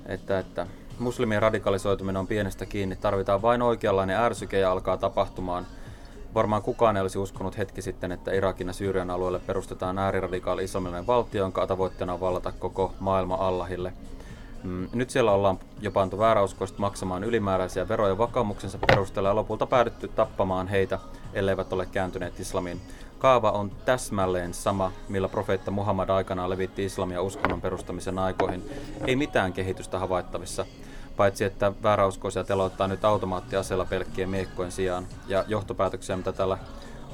että, 0.06 0.38
että 0.38 0.66
Muslimien 0.98 1.42
radikalisoituminen 1.42 2.20
on 2.20 2.26
pienestä 2.26 2.66
kiinni. 2.66 2.96
Tarvitaan 2.96 3.42
vain 3.42 3.62
oikeanlainen 3.62 4.16
ärsyke 4.16 4.58
ja 4.58 4.72
alkaa 4.72 4.96
tapahtumaan. 4.96 5.66
Varmaan 6.34 6.62
kukaan 6.62 6.96
ei 6.96 7.02
olisi 7.02 7.18
uskonut 7.18 7.58
hetki 7.58 7.82
sitten, 7.82 8.12
että 8.12 8.32
Irakin 8.32 8.66
ja 8.66 8.72
Syyrian 8.72 9.10
alueelle 9.10 9.38
perustetaan 9.38 9.98
ääriradikaali 9.98 10.64
islamilainen 10.64 11.06
valtio, 11.06 11.42
jonka 11.42 11.66
tavoitteena 11.66 12.12
on 12.12 12.20
vallata 12.20 12.52
koko 12.52 12.92
maailma 13.00 13.34
Allahille. 13.34 13.92
Mm, 14.62 14.88
nyt 14.92 15.10
siellä 15.10 15.32
ollaan 15.32 15.58
jo 15.80 15.90
pantu 15.90 16.18
vääräuskoista 16.18 16.78
maksamaan 16.78 17.24
ylimääräisiä 17.24 17.88
veroja 17.88 18.18
vakaumuksensa 18.18 18.78
perusteella 18.86 19.28
ja 19.28 19.34
lopulta 19.34 19.66
päädytty 19.66 20.08
tappamaan 20.08 20.68
heitä, 20.68 20.98
elleivät 21.32 21.72
ole 21.72 21.86
kääntyneet 21.86 22.40
islamiin. 22.40 22.80
Kaava 23.24 23.50
on 23.50 23.70
täsmälleen 23.84 24.54
sama, 24.54 24.92
millä 25.08 25.28
profeetta 25.28 25.70
Muhammad 25.70 26.08
aikanaan 26.08 26.50
levitti 26.50 26.84
islamia 26.84 27.22
uskonnon 27.22 27.60
perustamisen 27.60 28.18
aikoihin. 28.18 28.70
Ei 29.06 29.16
mitään 29.16 29.52
kehitystä 29.52 29.98
havaittavissa, 29.98 30.66
paitsi 31.16 31.44
että 31.44 31.72
vääräuskoisia 31.82 32.44
teloittaa 32.44 32.88
nyt 32.88 33.04
automaattiaseella 33.04 33.84
pelkkien 33.84 34.28
miekkojen 34.28 34.72
sijaan. 34.72 35.06
Ja 35.26 35.44
johtopäätöksiä, 35.48 36.16
mitä 36.16 36.32
tällä 36.32 36.58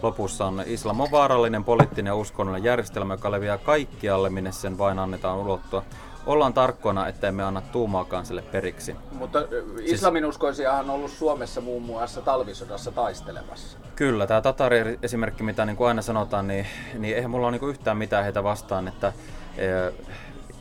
lopussa 0.02 0.46
on, 0.46 0.62
islam 0.66 1.00
on 1.00 1.10
vaarallinen 1.10 1.64
poliittinen 1.64 2.10
ja 2.10 2.14
uskonnollinen 2.14 2.64
järjestelmä, 2.64 3.14
joka 3.14 3.30
leviää 3.30 3.58
kaikkialle, 3.58 4.30
minne 4.30 4.52
sen 4.52 4.78
vain 4.78 4.98
annetaan 4.98 5.38
ulottua 5.38 5.82
ollaan 6.26 6.54
tarkkona, 6.54 7.08
että 7.08 7.28
emme 7.28 7.42
anna 7.42 7.60
tuumaakaan 7.60 8.26
sille 8.26 8.42
periksi. 8.42 8.96
Mutta 9.12 9.38
islaminuskoisiahan 9.82 10.84
on 10.84 10.90
ollut 10.90 11.10
Suomessa 11.10 11.60
muun 11.60 11.82
muassa 11.82 12.20
talvisodassa 12.20 12.90
taistelemassa. 12.90 13.78
Kyllä, 13.96 14.26
tämä 14.26 14.40
Tatari 14.40 14.98
esimerkki, 15.02 15.42
mitä 15.42 15.64
niin 15.64 15.76
kuin 15.76 15.88
aina 15.88 16.02
sanotaan, 16.02 16.46
niin, 16.46 16.66
niin 16.98 17.16
eihän 17.16 17.30
mulla 17.30 17.46
ole 17.46 17.52
niin 17.52 17.60
kuin 17.60 17.70
yhtään 17.70 17.96
mitään 17.96 18.24
heitä 18.24 18.44
vastaan, 18.44 18.88
että 18.88 19.12
eh, 19.56 19.92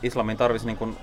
islamin 0.04 0.38
tarvitsisi 0.38 0.68
niin 0.68 0.78
kuin 0.78 0.98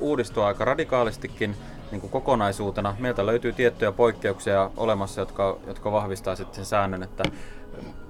uudistua 0.00 0.46
aika 0.46 0.64
radikaalistikin 0.64 1.56
niin 1.90 2.00
kuin 2.00 2.10
kokonaisuutena. 2.10 2.96
Meiltä 2.98 3.26
löytyy 3.26 3.52
tiettyjä 3.52 3.92
poikkeuksia 3.92 4.70
olemassa, 4.76 5.20
jotka, 5.20 5.58
jotka 5.66 5.92
vahvistaa 5.92 6.36
sitten 6.36 6.54
sen 6.54 6.64
säännön, 6.64 7.02
että 7.02 7.24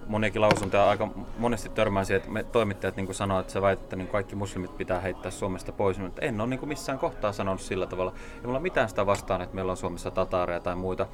moniakin 0.07 0.41
lausuntoja 0.41 0.89
aika 0.89 1.09
monesti 1.39 1.69
törmäisi, 1.69 2.15
että 2.15 2.31
me 2.31 2.43
toimittajat 2.43 2.97
niin 2.97 3.15
sanoo, 3.15 3.41
että 3.41 3.53
sä 3.53 3.63
väität, 3.63 3.83
että 3.83 3.97
niin 3.97 4.09
kaikki 4.09 4.37
muslimit 4.37 4.77
pitää 4.77 5.01
heittää 5.01 5.31
Suomesta 5.31 5.73
pois. 5.73 5.99
Mutta 5.99 6.23
en 6.23 6.41
ole 6.41 6.49
niin 6.49 6.69
missään 6.69 6.99
kohtaa 6.99 7.33
sanonut 7.33 7.61
sillä 7.61 7.87
tavalla. 7.87 8.13
Ei 8.37 8.47
mulla 8.47 8.61
mitään 8.61 8.89
sitä 8.89 9.07
vastaan, 9.07 9.43
että 9.43 9.55
meillä 9.55 9.71
on 9.71 9.77
Suomessa 9.77 10.11
tataareja 10.11 10.61
tai 10.61 10.77
muita. 10.77 11.07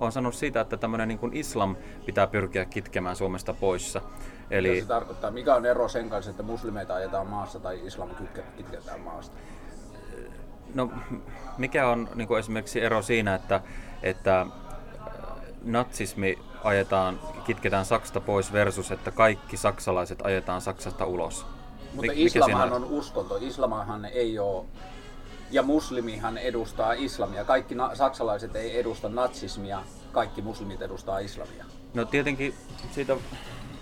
Olen 0.00 0.12
sanonut 0.12 0.34
siitä, 0.34 0.60
että 0.60 0.76
tämmöinen 0.76 1.08
niin 1.08 1.18
islam 1.32 1.76
pitää 2.06 2.26
pyrkiä 2.26 2.64
kitkemään 2.64 3.16
Suomesta 3.16 3.54
poissa. 3.54 4.00
Eli... 4.50 4.70
Mitä 4.70 4.82
se 4.82 4.88
tarkoittaa? 4.88 5.30
Mikä 5.30 5.54
on 5.54 5.66
ero 5.66 5.88
sen 5.88 6.10
kanssa, 6.10 6.30
että 6.30 6.42
muslimeita 6.42 6.94
ajetaan 6.94 7.26
maassa 7.26 7.60
tai 7.60 7.80
islam 7.86 8.08
kitketään 8.56 9.00
maasta? 9.00 9.36
No, 10.74 10.90
mikä 11.58 11.88
on 11.88 12.08
niin 12.14 12.28
kuin 12.28 12.38
esimerkiksi 12.38 12.80
ero 12.80 13.02
siinä, 13.02 13.34
että, 13.34 13.60
että 14.02 14.46
natsismi 15.62 16.38
ajetaan, 16.64 17.20
kitketään 17.46 17.84
Saksasta 17.84 18.20
pois 18.20 18.52
versus, 18.52 18.90
että 18.90 19.10
kaikki 19.10 19.56
saksalaiset 19.56 20.18
ajetaan 20.22 20.60
Saksasta 20.60 21.04
ulos. 21.04 21.46
Mutta 21.94 22.12
Mik, 22.12 22.20
islamahan 22.20 22.72
on 22.72 22.84
uskonto. 22.84 23.36
Islamahan 23.40 24.04
ei 24.04 24.38
ole 24.38 24.64
ja 25.50 25.62
muslimihan 25.62 26.38
edustaa 26.38 26.92
islamia. 26.92 27.44
Kaikki 27.44 27.74
na- 27.74 27.94
saksalaiset 27.94 28.56
ei 28.56 28.78
edusta 28.78 29.08
natsismia, 29.08 29.82
kaikki 30.12 30.42
muslimit 30.42 30.82
edustaa 30.82 31.18
islamia. 31.18 31.64
No 31.94 32.04
tietenkin 32.04 32.54
siitä 32.90 33.16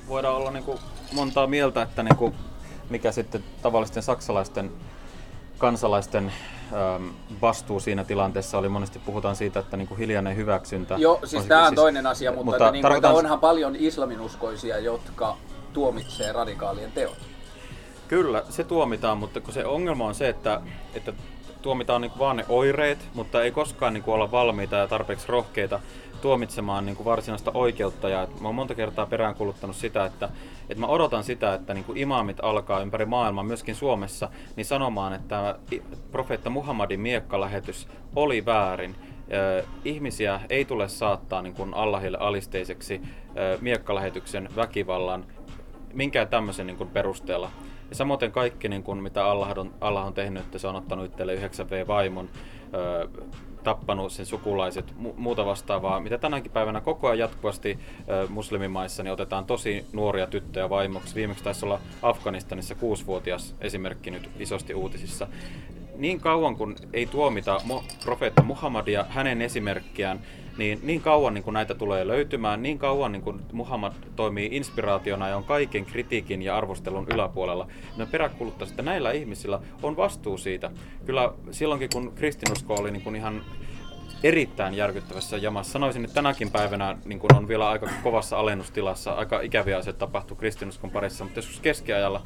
voidaan 0.09 0.37
olla 0.37 0.51
niinku 0.51 0.79
montaa 1.13 1.47
mieltä, 1.47 1.83
että 1.83 2.03
niinku, 2.03 2.35
mikä 2.91 3.13
sitten 3.13 3.45
tavallisten 3.63 4.03
saksalaisten 4.03 4.71
kansalaisten 5.59 6.33
ähm, 6.73 7.09
vastuu 7.43 7.81
siinä 7.81 8.05
tilanteessa 8.05 8.59
oli. 8.59 8.69
Monesti 8.69 8.99
puhutaan 8.99 9.37
siitä, 9.37 9.61
että 9.61 9.77
niin 9.77 9.89
kuin 9.89 9.99
hiljainen 9.99 10.37
hyväksyntä. 10.37 10.95
Joo, 10.99 11.21
siis 11.25 11.45
tämä 11.45 11.63
on 11.63 11.69
siis, 11.69 11.75
toinen 11.75 12.07
asia, 12.07 12.31
mutta, 12.31 12.45
mutta 12.45 12.65
että 12.65 12.73
niin 12.73 12.83
tarkoitan... 12.83 13.15
onhan 13.15 13.41
paljon 13.41 13.77
islaminuskoisia, 13.77 14.79
jotka 14.79 15.37
tuomitsee 15.73 16.33
radikaalien 16.33 16.93
teot. 16.93 17.19
Kyllä, 18.09 18.43
se 18.51 18.65
tuomitaan, 18.65 19.19
mutta 19.19 19.41
kun 19.41 19.55
se 19.55 19.65
ongelma 19.65 20.07
on 20.07 20.15
se, 20.15 20.29
että, 20.29 20.61
että 20.95 21.13
tuomitaan 21.63 22.01
niin 22.01 22.13
vaan 22.19 22.37
ne 22.37 22.45
oireet, 22.49 22.99
mutta 23.15 23.43
ei 23.43 23.51
koskaan 23.51 23.95
niin 23.95 24.05
olla 24.07 24.31
valmiita 24.31 24.77
ja 24.77 24.89
tarpeeksi 24.89 25.29
rohkeita 25.29 25.81
tuomitsemaan 26.17 26.87
niin 26.87 26.97
kuin 26.97 27.05
varsinaista 27.05 27.51
oikeutta. 27.55 28.09
Ja 28.09 28.29
mä 28.41 28.49
oon 28.49 28.55
monta 28.55 28.75
kertaa 28.75 29.07
peräänkuluttanut 29.07 29.77
sitä, 29.77 30.05
että, 30.05 30.29
että 30.69 30.81
mä 30.81 30.87
odotan 30.87 31.25
sitä, 31.25 31.55
että 31.55 31.75
niin 31.75 31.85
kuin 31.85 31.99
imaamit 31.99 32.37
alkaa 32.43 32.81
ympäri 32.81 33.07
maailmaa, 33.07 33.45
myöskin 33.45 33.75
Suomessa, 33.75 34.29
niin 34.57 34.65
sanomaan, 34.65 35.13
että 35.13 35.59
profeetta 36.13 36.51
Muhammadin 36.51 37.01
miekkalähetys 37.01 37.89
oli 38.17 38.47
väärin. 38.47 38.97
Ihmisiä 39.85 40.41
ei 40.51 40.65
tule 40.65 40.89
saattaa 40.89 41.43
niin 41.43 41.55
kuin 41.55 41.75
Allahille 41.75 42.19
alisteiseksi 42.19 43.03
miekkalähetyksen 43.61 44.49
väkivallan 44.57 45.25
minkään 45.97 46.29
tämmöisen 46.29 46.67
niin 46.67 46.77
kuin 46.77 46.91
perusteella. 46.91 47.51
Ja 47.91 47.97
samoin 47.97 48.33
kaikki, 48.33 48.69
niin 48.69 48.83
kuin, 48.83 49.03
mitä 49.03 49.27
Allah 49.27 49.59
on, 49.59 49.75
Allah 49.81 50.07
on 50.07 50.15
tehnyt, 50.15 50.45
että 50.45 50.59
se 50.59 50.69
on 50.69 50.77
ottanut 50.77 51.07
itselle 51.07 51.35
9V-vaimon, 51.35 52.29
öö, 52.75 53.09
tappanut 53.67 54.13
sen 54.13 54.27
sukulaiset, 54.27 54.95
mu- 55.03 55.15
muuta 55.17 55.47
vastaavaa, 55.47 56.01
mitä 56.01 56.19
tänäkin 56.19 56.53
päivänä 56.53 56.81
koko 56.81 57.07
ajan 57.07 57.19
jatkuvasti 57.19 57.79
öö, 58.09 58.27
muslimimaissa 58.29 59.03
niin 59.03 59.13
otetaan 59.13 59.45
tosi 59.45 59.87
nuoria 59.93 60.27
tyttöjä 60.27 60.71
vaimoksi. 60.71 61.15
Viimeksi 61.15 61.45
taisi 61.45 61.65
olla 61.65 61.81
Afganistanissa 62.03 62.75
kuusivuotias 62.75 63.55
esimerkki 63.61 64.11
nyt 64.11 64.31
isosti 64.39 64.75
uutisissa. 64.75 65.27
Niin 65.97 66.21
kauan 66.21 66.57
kun 66.57 66.77
ei 66.93 67.07
tuomita 67.07 67.61
profeetta 68.05 68.43
Muhammadia, 68.43 69.05
hänen 69.09 69.43
esimerkkiään, 69.43 70.21
niin, 70.59 70.81
niin 70.83 71.01
kauan 71.01 71.35
niin 71.35 71.45
kuin 71.45 71.55
näitä 71.55 71.75
tulee 71.75 72.07
löytymään, 72.07 72.63
niin 72.63 72.79
kauan 72.79 73.13
niin 73.13 73.23
kuin 73.23 73.41
Muhammad 73.53 73.93
toimii 74.17 74.49
inspiraationa 74.53 75.29
ja 75.29 75.37
on 75.37 75.45
kaiken 75.45 75.85
kritiikin 75.85 76.43
ja 76.43 76.57
arvostelun 76.57 77.07
yläpuolella, 77.15 77.69
niin 77.97 78.09
peräkuluttaisi, 78.09 78.73
että 78.73 78.83
näillä 78.83 79.13
ihmisillä 79.13 79.61
on 79.83 79.97
vastuu 79.97 80.39
siitä. 80.39 80.71
Kyllä 81.05 81.33
silloinkin, 81.51 81.89
kun 81.93 82.13
kristinusko 82.15 82.75
oli 82.75 82.91
niin 82.91 83.03
kuin 83.03 83.17
ihan 83.17 83.43
erittäin 84.23 84.75
järkyttävässä 84.75 85.37
jamassa. 85.37 85.73
Sanoisin, 85.73 86.05
että 86.05 86.15
tänäkin 86.15 86.51
päivänä 86.51 86.99
niin 87.05 87.19
kun 87.19 87.35
on 87.37 87.49
vielä 87.49 87.69
aika 87.69 87.89
kovassa 88.03 88.39
alennustilassa, 88.39 89.13
aika 89.13 89.41
ikäviä 89.41 89.79
asioita 89.79 89.99
tapahtuu 89.99 90.37
kristinuskon 90.37 90.91
parissa, 90.91 91.25
mutta 91.25 91.39
joskus 91.39 91.61
keskiajalla 91.61 92.23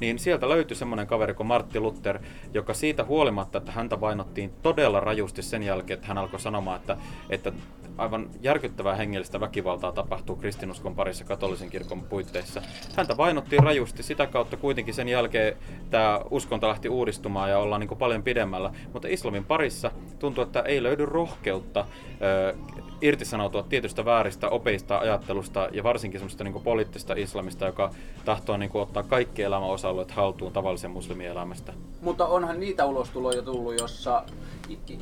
niin 0.00 0.18
sieltä 0.18 0.48
löytyi 0.48 0.76
semmoinen 0.76 1.06
kaveri 1.06 1.34
kuin 1.34 1.46
Martti 1.46 1.80
Luther, 1.80 2.18
joka 2.54 2.74
siitä 2.74 3.04
huolimatta, 3.04 3.58
että 3.58 3.72
häntä 3.72 4.00
vainottiin 4.00 4.52
todella 4.62 5.00
rajusti 5.00 5.42
sen 5.42 5.62
jälkeen, 5.62 5.94
että 5.94 6.08
hän 6.08 6.18
alkoi 6.18 6.40
sanomaan, 6.40 6.80
että, 6.80 6.96
että 7.30 7.52
aivan 7.98 8.30
järkyttävää 8.42 8.94
hengellistä 8.94 9.40
väkivaltaa 9.40 9.92
tapahtuu 9.92 10.36
kristinuskon 10.36 10.94
parissa 10.94 11.24
katolisen 11.24 11.70
kirkon 11.70 12.02
puitteissa. 12.02 12.62
Häntä 12.96 13.16
vainottiin 13.16 13.62
rajusti, 13.62 14.02
sitä 14.02 14.26
kautta 14.26 14.56
kuitenkin 14.56 14.94
sen 14.94 15.08
jälkeen 15.08 15.56
tämä 15.90 16.20
uskonto 16.30 16.68
lähti 16.68 16.88
uudistumaan 16.88 17.50
ja 17.50 17.58
ollaan 17.58 17.80
niin 17.80 17.98
paljon 17.98 18.22
pidemmällä. 18.22 18.72
Mutta 18.92 19.08
islamin 19.08 19.44
parissa 19.44 19.90
tuntuu, 20.18 20.44
että 20.44 20.60
ei 20.60 20.82
löydy 20.82 21.06
rohkeutta 21.06 21.84
ö, 22.22 22.54
irtisanoutua 23.00 23.62
tietystä 23.62 24.04
vääristä 24.04 24.48
opeista, 24.48 24.98
ajattelusta 24.98 25.68
ja 25.72 25.82
varsinkin 25.82 26.20
semmoista 26.20 26.44
niin 26.44 26.62
poliittista 26.62 27.14
islamista, 27.16 27.66
joka 27.66 27.90
tahtoo 28.24 28.56
niin 28.56 28.70
ottaa 28.74 29.02
kaikki 29.02 29.42
elämän 29.42 29.68
osa-alueet 29.68 30.10
haltuun 30.10 30.52
tavallisen 30.52 30.90
muslimielämästä. 30.90 31.72
Mutta 32.02 32.26
onhan 32.26 32.60
niitä 32.60 32.84
ulostuloja 32.84 33.42
tullut, 33.42 33.80
jossa 33.80 34.22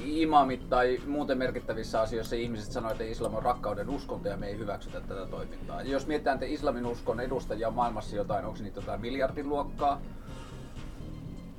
imamit 0.04 0.68
tai 0.68 1.00
muuten 1.06 1.38
merkittävissä 1.38 2.00
asioissa 2.00 2.36
ihmiset 2.36 2.72
sanoo, 2.72 2.90
että 2.90 3.04
islam 3.04 3.34
on 3.34 3.42
rakkauden 3.42 3.88
uskonto 3.88 4.28
ja 4.28 4.36
me 4.36 4.46
ei 4.46 4.58
hyväksytä 4.58 5.00
tätä 5.00 5.26
toimintaa. 5.26 5.82
Jos 5.82 6.06
mietitään, 6.06 6.34
että 6.34 6.46
islamin 6.46 6.86
uskon 6.86 7.20
edustajia 7.20 7.70
maailmassa 7.70 8.16
jotain, 8.16 8.44
onko 8.44 8.58
niitä 8.62 8.80
jotain 8.80 9.00
miljardin 9.00 9.48
luokkaa, 9.48 10.00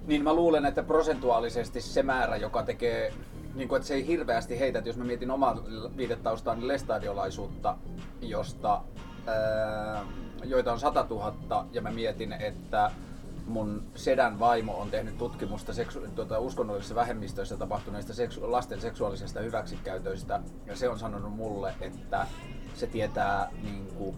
niin 0.08 0.24
mä 0.24 0.34
luulen, 0.34 0.66
että 0.66 0.84
prosentuaalisesti 0.84 1.82
se 1.82 2.04
määrä, 2.04 2.36
joka 2.36 2.64
tekee, 2.64 3.14
niin 3.56 3.68
kuin, 3.68 3.78
että 3.78 3.88
se 3.88 3.94
ei 3.94 4.08
hirveästi 4.08 4.60
heitä, 4.60 4.80
että 4.80 4.90
jos 4.90 4.98
mä 4.98 5.04
mietin 5.04 5.32
omaa 5.32 5.64
viitetaustaani 5.98 6.68
lestadiolaisuutta, 6.68 7.78
josta, 8.22 8.82
ää, 9.28 10.06
joita 10.44 10.72
on 10.72 10.80
100 10.80 11.06
000, 11.10 11.66
ja 11.72 11.82
mä 11.82 11.92
mietin, 11.92 12.34
että 12.34 12.92
mun 13.48 13.84
sedän 13.96 14.40
vaimo 14.40 14.78
on 14.82 14.92
tehnyt 14.92 15.18
tutkimusta 15.18 15.74
seksu- 15.74 16.08
tuota, 16.16 16.40
uskonnollisissa 16.40 16.96
vähemmistöissä 16.96 17.58
tapahtuneista 17.58 18.14
seksu- 18.14 18.52
lasten 18.52 18.82
seksuaalisesta 18.82 19.40
hyväksikäytöistä, 19.40 20.40
ja 20.66 20.76
se 20.76 20.90
on 20.90 21.00
sanonut 21.00 21.34
mulle, 21.34 21.74
että 21.82 22.28
se 22.74 22.88
tietää 22.88 23.52
niin 23.64 23.88
kuin, 23.98 24.16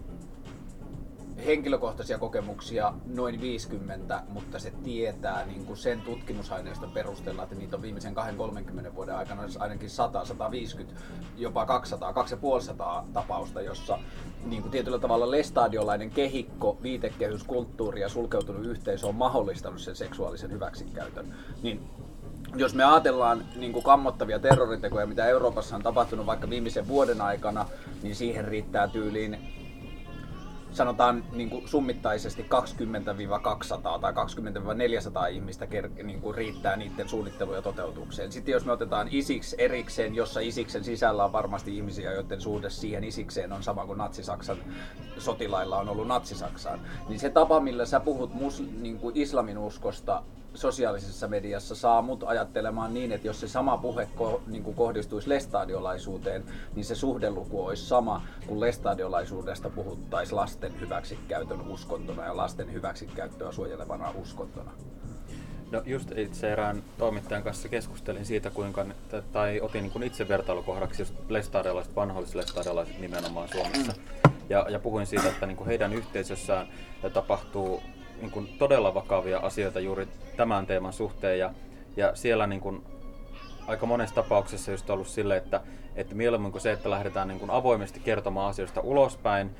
henkilökohtaisia 1.46 2.18
kokemuksia 2.18 2.92
noin 3.06 3.40
50, 3.40 4.22
mutta 4.28 4.58
se 4.58 4.72
tietää 4.84 5.46
niin 5.46 5.66
kuin 5.66 5.76
sen 5.76 6.00
tutkimusaineiston 6.00 6.90
perusteella, 6.90 7.42
että 7.42 7.54
niitä 7.54 7.76
on 7.76 7.82
viimeisen 7.82 8.14
2-30 8.16 8.94
vuoden 8.94 9.16
aikana 9.16 9.42
ainakin 9.58 9.90
100, 9.90 10.24
150, 10.24 11.00
jopa 11.36 11.66
200, 11.66 12.12
250 12.12 13.12
tapausta, 13.12 13.60
jossa 13.60 13.98
niin 14.44 14.62
kuin 14.62 14.72
tietyllä 14.72 14.98
tavalla 14.98 15.30
lestadiolainen 15.30 16.10
kehikko, 16.10 16.78
viitekehys, 16.82 17.44
kulttuuri 17.44 18.00
ja 18.00 18.08
sulkeutunut 18.08 18.66
yhteisö 18.66 19.06
on 19.06 19.14
mahdollistanut 19.14 19.80
sen 19.80 19.96
seksuaalisen 19.96 20.50
hyväksikäytön. 20.50 21.34
Niin 21.62 21.80
jos 22.56 22.74
me 22.74 22.84
ajatellaan 22.84 23.44
niin 23.56 23.72
kuin 23.72 23.82
kammottavia 23.82 24.38
terroritekoja, 24.38 25.06
mitä 25.06 25.26
Euroopassa 25.26 25.76
on 25.76 25.82
tapahtunut 25.82 26.26
vaikka 26.26 26.50
viimeisen 26.50 26.88
vuoden 26.88 27.20
aikana, 27.20 27.66
niin 28.02 28.14
siihen 28.14 28.44
riittää 28.44 28.88
tyyliin 28.88 29.59
sanotaan 30.72 31.24
niin 31.32 31.50
kuin 31.50 31.68
summittaisesti 31.68 32.42
20-200 32.42 34.00
tai 34.00 34.12
20-400 34.12 35.28
ihmistä 35.30 35.64
ker- 35.66 36.02
niin 36.02 36.20
kuin 36.20 36.34
riittää 36.34 36.76
niiden 36.76 37.08
suunnitteluun 37.08 37.56
ja 37.56 37.62
toteutukseen. 37.62 38.32
Sitten 38.32 38.52
jos 38.52 38.64
me 38.64 38.72
otetaan 38.72 39.08
isiksi 39.10 39.56
erikseen, 39.58 40.14
jossa 40.14 40.40
isiksen 40.40 40.84
sisällä 40.84 41.24
on 41.24 41.32
varmasti 41.32 41.76
ihmisiä, 41.76 42.12
joiden 42.12 42.40
suhde 42.40 42.70
siihen 42.70 43.04
isikseen 43.04 43.52
on 43.52 43.62
sama 43.62 43.86
kuin 43.86 43.98
Natsi-Saksan 43.98 44.58
sotilailla 45.18 45.78
on 45.78 45.88
ollut 45.88 46.06
Natsi-Saksaan, 46.06 46.80
niin 47.08 47.20
se 47.20 47.30
tapa, 47.30 47.60
millä 47.60 47.86
sä 47.86 48.00
puhut 48.00 48.34
mus, 48.34 48.62
niin 48.80 48.98
kuin 48.98 49.16
islamin 49.16 49.58
uskosta 49.58 50.22
sosiaalisessa 50.54 51.28
mediassa 51.28 51.74
saa 51.74 52.02
mut 52.02 52.24
ajattelemaan 52.26 52.94
niin, 52.94 53.12
että 53.12 53.26
jos 53.26 53.40
se 53.40 53.48
sama 53.48 53.76
puhe 53.76 54.08
ko, 54.16 54.42
niin 54.46 54.62
kuin 54.62 54.76
kohdistuisi 54.76 55.28
lestadiolaisuuteen, 55.28 56.44
niin 56.74 56.84
se 56.84 56.94
suhdeluku 56.94 57.66
olisi 57.66 57.86
sama 57.86 58.22
kuin 58.46 58.60
lestadiolaisuudesta 58.60 59.70
puhuttaisiin 59.70 60.36
lasten 60.36 60.80
hyväksikäytön 60.80 61.60
uskontona 61.60 62.24
ja 62.24 62.36
lasten 62.36 62.72
hyväksikäyttöä 62.72 63.52
suojelevana 63.52 64.12
uskontona. 64.22 64.72
No 65.70 65.82
just 65.86 66.18
itse 66.18 66.52
erään 66.52 66.82
toimittajan 66.98 67.42
kanssa 67.42 67.68
keskustelin 67.68 68.26
siitä, 68.26 68.50
kuinka, 68.50 68.86
tai 69.32 69.60
otin 69.60 69.82
niin 69.82 69.92
kuin 69.92 70.02
itse 70.02 70.28
vertailukohdaksi 70.28 71.02
just 71.02 71.14
lestadiolaiset, 71.28 71.96
vanholliset 71.96 72.34
lestadiolaiset 72.34 72.98
nimenomaan 72.98 73.48
Suomessa. 73.48 73.92
Mm. 73.92 74.32
Ja, 74.48 74.66
ja 74.68 74.78
puhuin 74.78 75.06
siitä, 75.06 75.28
että 75.28 75.46
niin 75.46 75.56
kuin 75.56 75.66
heidän 75.66 75.92
yhteisössään 75.92 76.66
tapahtuu 77.12 77.82
niin 78.20 78.30
kuin 78.30 78.48
todella 78.58 78.94
vakavia 78.94 79.38
asioita 79.38 79.80
juuri 79.80 80.08
tämän 80.36 80.66
teeman 80.66 80.92
suhteen 80.92 81.38
ja, 81.38 81.50
ja 81.96 82.16
siellä 82.16 82.46
niin 82.46 82.60
kuin 82.60 82.82
aika 83.66 83.86
monessa 83.86 84.14
tapauksessa 84.14 84.70
just 84.70 84.90
ollut 84.90 85.08
sille, 85.08 85.36
että, 85.36 85.60
että 85.96 86.14
mieluummin 86.14 86.52
kuin 86.52 86.62
se, 86.62 86.72
että 86.72 86.90
lähdetään 86.90 87.28
niin 87.28 87.40
kuin 87.40 87.50
avoimesti 87.50 88.00
kertomaan 88.00 88.50
asioista 88.50 88.80
ulospäin, 88.80 89.50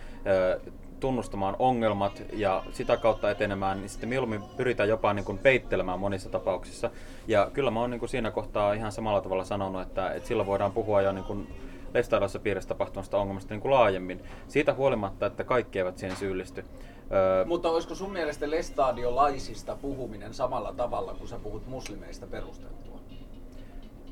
tunnustamaan 1.01 1.57
ongelmat 1.59 2.23
ja 2.33 2.63
sitä 2.73 2.97
kautta 2.97 3.31
etenemään, 3.31 3.81
niin 3.81 3.89
sitten 3.89 4.09
mieluummin 4.09 4.43
pyritään 4.57 4.89
jopa 4.89 5.13
niin 5.13 5.25
kuin 5.25 5.39
peittelemään 5.39 6.01
monissa 6.01 6.31
tapauksissa. 6.31 6.91
Ja 7.27 7.51
kyllä 7.53 7.71
mä 7.71 7.81
oon 7.81 7.91
niin 7.91 8.09
siinä 8.09 8.31
kohtaa 8.31 8.73
ihan 8.73 8.93
samalla 8.93 9.21
tavalla 9.21 9.45
sanonut, 9.45 9.83
että, 9.83 10.11
että 10.11 10.29
silloin 10.29 10.47
voidaan 10.47 10.73
puhua 10.73 11.03
jo 11.03 11.13
niin 11.13 11.25
kuin 11.25 11.49
lestadiolaisessa 11.95 12.39
piirissä 12.39 12.69
tapahtumasta 12.69 13.19
ongelmasta 13.19 13.55
niin 13.55 13.61
kuin 13.61 13.73
laajemmin. 13.73 14.21
Siitä 14.49 14.75
huolimatta, 14.75 15.27
että 15.27 15.45
kaikki 15.45 15.79
eivät 15.79 15.99
siihen 15.99 16.17
syyllisty. 16.17 16.65
Öö, 17.13 17.45
Mutta 17.45 17.69
olisiko 17.71 17.95
sun 17.95 18.13
mielestä 18.13 18.51
lestadiolaisista 18.51 19.77
puhuminen 19.77 20.35
samalla 20.35 20.73
tavalla 20.73 21.15
kuin 21.15 21.29
sä 21.29 21.39
puhut 21.39 21.67
muslimeista 21.67 22.27
perusteltua? 22.27 22.81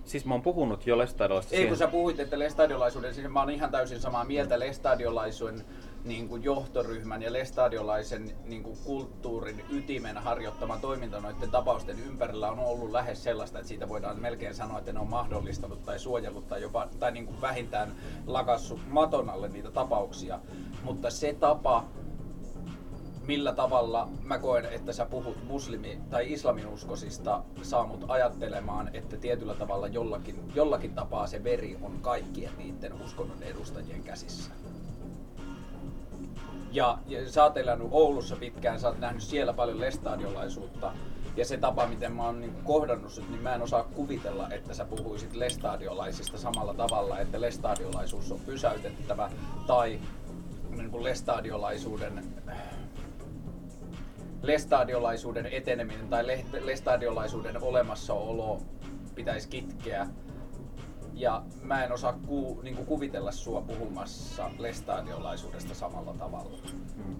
siis 0.09 0.25
mä 0.25 0.35
oon 0.35 0.43
puhunut 0.43 0.87
jo 0.87 0.99
lestadiolaisesta. 0.99 1.57
Ei, 1.57 1.67
kun 1.67 1.77
sä 1.77 1.89
puhuit, 1.89 2.21
että 2.21 2.39
lestadiolaisuuden, 2.39 3.15
siis 3.15 3.29
mä 3.29 3.41
oon 3.41 3.51
ihan 3.51 3.71
täysin 3.71 4.01
samaa 4.01 4.25
mieltä 4.25 4.59
lestadiolaisuuden 4.59 5.65
niin 6.05 6.29
kuin 6.29 6.45
johtoryhmän 6.45 7.23
ja 7.23 7.33
lestadiolaisen 7.33 8.33
niin 8.45 8.63
kuin 8.63 8.79
kulttuurin 8.85 9.65
ytimen 9.71 10.17
harjoittama 10.17 10.79
toiminta 10.79 11.21
noiden 11.21 11.51
tapausten 11.51 11.97
ympärillä 12.07 12.51
on 12.51 12.59
ollut 12.59 12.91
lähes 12.91 13.25
sellaista, 13.25 13.59
että 13.59 13.69
siitä 13.69 13.89
voidaan 13.89 14.21
melkein 14.21 14.55
sanoa, 14.55 14.79
että 14.79 14.93
ne 14.93 15.01
on 15.01 15.11
mahdollistanut 15.11 15.85
tai 15.85 15.99
suojellut 15.99 16.49
tai 16.49 16.63
jopa 16.63 16.89
tai 16.99 17.13
niin 17.13 17.27
kuin 17.27 17.41
vähintään 17.41 17.93
lakassut 18.27 18.81
maton 18.89 19.31
alle 19.31 19.49
niitä 19.49 19.71
tapauksia. 19.71 20.41
Mutta 20.83 21.11
se 21.11 21.37
tapa, 21.41 21.85
millä 23.29 23.53
tavalla 23.53 24.09
mä 24.23 24.39
koen, 24.39 24.65
että 24.65 24.93
sä 24.93 25.07
puhut 25.07 25.37
muslimi- 25.49 26.01
tai 26.11 26.33
islaminuskosista, 26.33 27.43
saa 27.63 27.87
mut 27.87 28.05
ajattelemaan, 28.09 28.91
että 28.93 29.17
tietyllä 29.17 29.55
tavalla 29.55 29.87
jollakin, 29.87 30.53
jollakin 30.55 30.95
tapaa 30.95 31.27
se 31.27 31.45
veri 31.45 31.79
on 31.83 31.99
kaikkien 32.03 32.53
niiden 32.59 33.03
uskonnon 33.03 33.43
edustajien 33.43 34.03
käsissä. 34.03 34.51
Ja, 36.73 36.99
ja 37.07 37.31
sä 37.31 37.45
oot 37.45 37.57
elänyt 37.57 37.89
Oulussa 37.91 38.37
pitkään, 38.37 38.81
sä 38.81 38.89
oot 38.89 38.99
nähnyt 38.99 39.23
siellä 39.23 39.53
paljon 39.53 39.81
lestadiolaisuutta. 39.81 40.93
Ja 41.37 41.45
se 41.45 41.57
tapa, 41.57 41.87
miten 41.87 42.13
mä 42.13 42.25
oon 42.25 42.41
niin 42.41 42.55
kohdannut 42.65 43.13
sut, 43.13 43.31
niin 43.31 43.43
mä 43.43 43.55
en 43.55 43.63
osaa 43.63 43.83
kuvitella, 43.83 44.49
että 44.51 44.75
sä 44.75 44.85
puhuisit 44.85 45.35
lestadiolaisista 45.35 46.39
samalla 46.39 46.75
tavalla, 46.75 47.19
että 47.19 47.41
lestadiolaisuus 47.41 48.33
on 48.33 48.41
pysäytettävä 48.41 49.31
tai 49.67 50.01
niin 50.77 50.91
kuin 50.91 51.05
lestadiolaisuuden 51.05 52.25
lestadiolaisuuden 54.43 55.47
eteneminen 55.47 56.09
tai 56.09 56.27
lestadiolaisuuden 56.65 57.63
olemassaolo 57.63 58.59
pitäisi 59.15 59.49
kitkeä. 59.49 60.07
Ja 61.15 61.43
mä 61.63 61.85
en 61.85 61.93
osaa 61.93 62.19
ku, 62.27 62.61
niin 62.63 62.77
kuvitella 62.77 63.33
sua 63.33 63.61
puhumassa 63.61 64.51
lestadiolaisuudesta 64.59 65.75
samalla 65.75 66.15
tavalla. 66.19 66.59
Mm. 66.97 67.17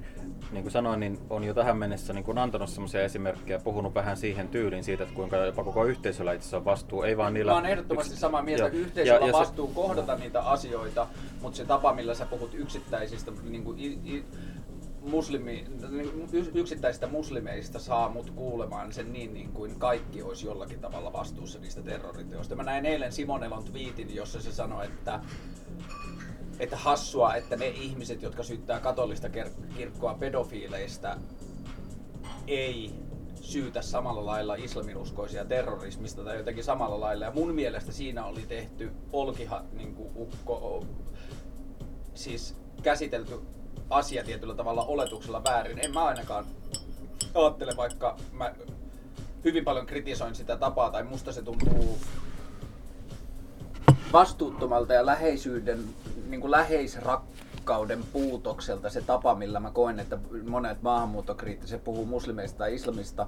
Niin 0.53 0.63
kuin 0.63 0.73
sanoin, 0.73 1.01
niin 1.01 1.19
on 1.31 1.45
jo 1.45 1.55
tähän 1.55 1.77
mennessä 1.77 2.13
niin 2.13 2.25
kuin 2.25 2.39
antanut 2.39 2.71
sellaisia 2.71 3.03
esimerkkejä, 3.03 3.59
puhunut 3.59 3.95
vähän 3.95 4.17
siihen 4.17 4.49
tyyliin 4.49 4.85
siitä, 4.85 5.03
että 5.03 5.15
kuinka 5.15 5.37
jopa 5.37 5.65
koko 5.65 5.85
yhteisöllä 5.85 6.33
itse 6.33 6.57
on 6.57 6.65
vastuu. 6.65 7.03
Ei 7.03 7.17
vaan 7.17 7.35
niillä... 7.35 7.53
Mä 7.53 7.57
oon 7.57 7.67
ehdottomasti 7.67 8.13
yks... 8.13 8.21
samaa 8.21 8.43
mieltä, 8.43 8.67
että 8.67 8.79
yhteisöllä 8.79 9.21
ja, 9.21 9.27
ja 9.27 9.33
vastuu 9.33 9.69
se... 9.69 9.75
kohdata 9.75 10.17
niitä 10.17 10.43
asioita, 10.43 11.07
mutta 11.43 11.57
se 11.57 11.65
tapa, 11.65 11.95
millä 11.95 12.15
sä 12.15 12.27
puhut 12.27 12.55
yksittäisistä 12.55 13.33
niin 13.49 13.65
kuin, 13.65 13.79
i, 13.79 13.99
i, 14.05 14.25
muslimi, 15.09 15.65
yksittäisistä 16.55 17.07
muslimeista 17.07 17.79
saa 17.79 18.09
mut 18.09 18.31
kuulemaan 18.31 18.93
sen 18.93 19.13
niin, 19.13 19.35
niin 19.35 19.53
kuin 19.53 19.79
kaikki 19.79 20.23
olisi 20.23 20.47
jollakin 20.47 20.81
tavalla 20.81 21.13
vastuussa 21.13 21.59
niistä 21.59 21.83
terroriteoista. 21.83 22.57
Mä 22.57 22.63
näin 22.63 22.87
eilen 22.87 23.13
Simonelon 23.13 23.65
twiitin, 23.65 24.15
jossa 24.15 24.41
se 24.41 24.53
sanoi, 24.53 24.85
että 24.85 25.21
että 26.59 26.77
hassua, 26.77 27.35
että 27.35 27.57
ne 27.57 27.69
ihmiset, 27.69 28.23
jotka 28.23 28.43
syyttää 28.43 28.81
katolista 28.81 29.29
kirkkoa 29.77 30.15
pedofiileista, 30.15 31.17
ei 32.47 32.95
syytä 33.41 33.83
samalla 33.83 34.27
lailla 34.27 34.55
islaminuskoisia 34.55 35.45
terrorismista 35.45 36.25
tai 36.25 36.37
jotenkin 36.37 36.65
samalla 36.65 37.01
lailla. 37.01 37.25
Ja 37.25 37.31
mun 37.31 37.55
mielestä 37.55 37.93
siinä 37.93 38.25
oli 38.25 38.43
tehty 38.49 38.91
olkiha, 39.13 39.65
niin 39.73 39.95
kuin 39.95 40.11
ukko, 40.17 40.85
siis 42.15 42.57
käsitelty 42.83 43.41
asia 43.91 44.25
tietyllä 44.25 44.55
tavalla 44.55 44.85
oletuksella 44.85 45.45
väärin. 45.45 45.85
En 45.85 45.93
mä 45.93 46.05
ainakaan 46.05 46.45
ajattele, 47.35 47.73
vaikka 47.77 48.17
mä 48.33 48.55
hyvin 49.45 49.65
paljon 49.65 49.87
kritisoin 49.87 50.35
sitä 50.35 50.57
tapaa, 50.57 50.91
tai 50.91 51.03
musta 51.03 51.33
se 51.33 51.43
tuntuu 51.43 51.99
vastuuttomalta 54.13 54.93
ja 54.93 55.07
läheisyyden, 55.07 55.85
niin 56.29 56.41
kuin 56.41 56.51
läheisrakkauden 56.51 58.05
puutokselta 58.13 58.91
se 58.91 59.01
tapa, 59.01 59.35
millä 59.35 59.61
mä 59.61 59.71
koen, 59.71 60.01
että 60.01 60.19
monet 60.49 60.83
maahanmuuttokriittiset 60.83 61.85
puhuu 61.85 62.07
muslimeista 62.07 62.59
tai 62.59 62.75
islamista, 62.75 63.27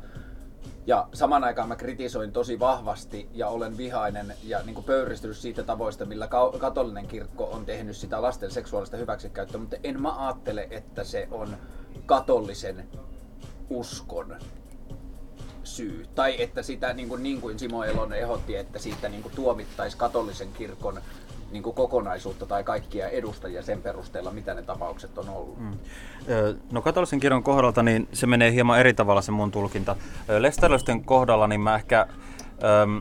ja 0.87 1.09
saman 1.15 1.45
aikaan 1.45 1.69
mä 1.69 1.77
kritisoin 1.77 2.33
tosi 2.33 2.59
vahvasti 2.59 3.29
ja 3.33 3.49
olen 3.49 3.77
vihainen 3.77 4.35
ja 4.43 4.63
niin 4.63 4.75
kuin 4.75 4.85
pöyristynyt 4.85 5.37
siitä 5.37 5.63
tavoista, 5.63 6.05
millä 6.05 6.29
katolinen 6.59 7.07
kirkko 7.07 7.45
on 7.45 7.67
tehnyt 7.67 7.97
sitä 7.97 8.23
lasten 8.23 8.51
seksuaalista 8.51 8.97
hyväksikäyttöä, 8.97 9.61
mutta 9.61 9.77
en 9.85 10.03
mä 10.03 10.27
ajattele, 10.27 10.69
että 10.71 11.05
se 11.05 11.29
on 11.31 11.57
katolisen 12.07 12.89
uskon 13.71 14.37
syy. 15.65 16.07
Tai 16.15 16.43
että 16.43 16.63
sitä, 16.63 16.93
niin 16.93 17.09
kuin, 17.09 17.23
niin 17.23 17.41
kuin 17.41 17.59
Simo 17.59 17.85
Elon 17.85 18.13
ehdotti, 18.13 18.57
että 18.57 18.79
siitä 18.79 19.09
niin 19.09 19.23
kuin 19.23 19.35
tuomittaisi 19.35 19.97
katolisen 19.97 20.53
kirkon 20.53 21.01
niin 21.51 21.63
kuin 21.63 21.75
kokonaisuutta 21.75 22.47
tai 22.47 22.65
kaikkia 22.65 23.09
edustajia 23.09 23.63
sen 23.63 23.83
perusteella, 23.83 24.31
mitä 24.31 24.55
ne 24.55 24.63
tapaukset 24.63 25.19
on 25.19 25.29
ollut? 25.29 25.59
Mm. 25.59 25.79
No 26.73 26.83
katolisen 26.83 27.21
kirjan 27.21 27.43
kohdalta 27.43 27.83
niin 27.83 28.09
se 28.13 28.27
menee 28.27 28.53
hieman 28.53 28.81
eri 28.81 28.95
tavalla 28.95 29.23
se 29.23 29.33
mun 29.33 29.51
tulkinta. 29.51 29.97
Lestadiolaisten 30.39 31.05
kohdalla 31.05 31.47
niin 31.47 31.61
mä 31.61 31.75
ehkä 31.75 32.07
ähm, 32.65 32.99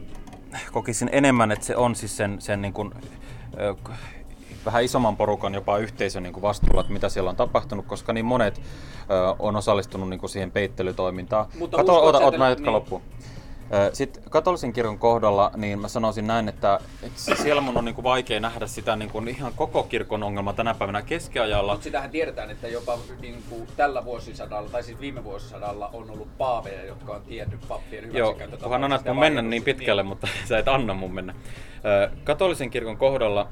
kokisin 0.72 1.10
enemmän, 1.12 1.52
että 1.52 1.66
se 1.66 1.76
on 1.76 1.96
siis 1.96 2.18
sen, 2.18 2.42
sen 2.42 2.62
niin 2.62 2.74
kuin, 2.74 2.92
äh, 3.90 4.00
vähän 4.66 4.84
isomman 4.84 5.18
porukan, 5.18 5.54
jopa 5.54 5.78
yhteisön 5.78 6.24
niin 6.24 6.34
kuin 6.34 6.42
vastuulla, 6.42 6.82
että 6.82 6.94
mitä 6.94 7.10
siellä 7.10 7.30
on 7.30 7.36
tapahtunut, 7.36 7.86
koska 7.86 8.14
niin 8.14 8.26
monet 8.26 8.58
äh, 8.58 9.36
on 9.40 9.56
osallistunut 9.56 10.10
niin 10.10 10.20
kuin 10.20 10.30
siihen 10.30 10.52
peittelytoimintaan. 10.52 11.46
Mutta 11.60 11.78
Kato, 11.78 12.06
ota, 12.06 12.20
ota, 12.20 12.38
mä 12.38 12.56
niin. 12.56 12.72
loppuun. 12.72 13.02
Sitten 13.94 14.24
katolisen 14.30 14.74
kirkon 14.74 15.00
kohdalla, 15.00 15.52
niin 15.56 15.80
mä 15.80 15.88
sanoisin 15.88 16.28
näin, 16.28 16.50
että, 16.50 16.80
että 17.04 17.36
siellä 17.36 17.62
mun 17.62 17.78
on 17.78 17.86
niin 17.86 17.96
kuin 17.96 18.04
vaikea 18.04 18.40
nähdä 18.40 18.68
sitä 18.68 18.96
niin 18.96 19.12
kuin 19.12 19.28
ihan 19.28 19.54
koko 19.56 19.84
kirkon 19.84 20.24
ongelma 20.24 20.54
tänä 20.54 20.74
päivänä 20.74 21.02
keskiajalla. 21.02 21.72
Mutta 21.74 21.84
sitähän 21.84 22.10
tiedetään, 22.10 22.52
että 22.52 22.68
jopa 22.68 22.98
niin 23.22 23.44
kuin 23.50 23.68
tällä 23.78 24.06
vuosisadalla, 24.06 24.70
tai 24.70 24.84
siis 24.84 25.00
viime 25.00 25.24
vuosisadalla 25.24 25.90
on 25.94 26.12
ollut 26.12 26.38
paaveja, 26.38 26.86
jotka 26.86 27.14
on 27.14 27.22
tiennyt 27.22 27.60
pappien 27.68 28.04
hyväksikäyttöä. 28.04 28.48
Joo, 28.52 28.62
kunhan 28.62 28.84
annat 28.84 29.06
mun 29.06 29.20
mennä 29.20 29.42
niin 29.42 29.64
pitkälle, 29.64 30.02
niin. 30.02 30.10
mutta 30.10 30.28
sä 30.50 30.58
et 30.58 30.68
anna 30.68 30.94
mun 30.94 31.14
mennä. 31.14 31.36
Katolisen 32.24 32.70
kirkon 32.70 32.98
kohdalla 32.98 33.48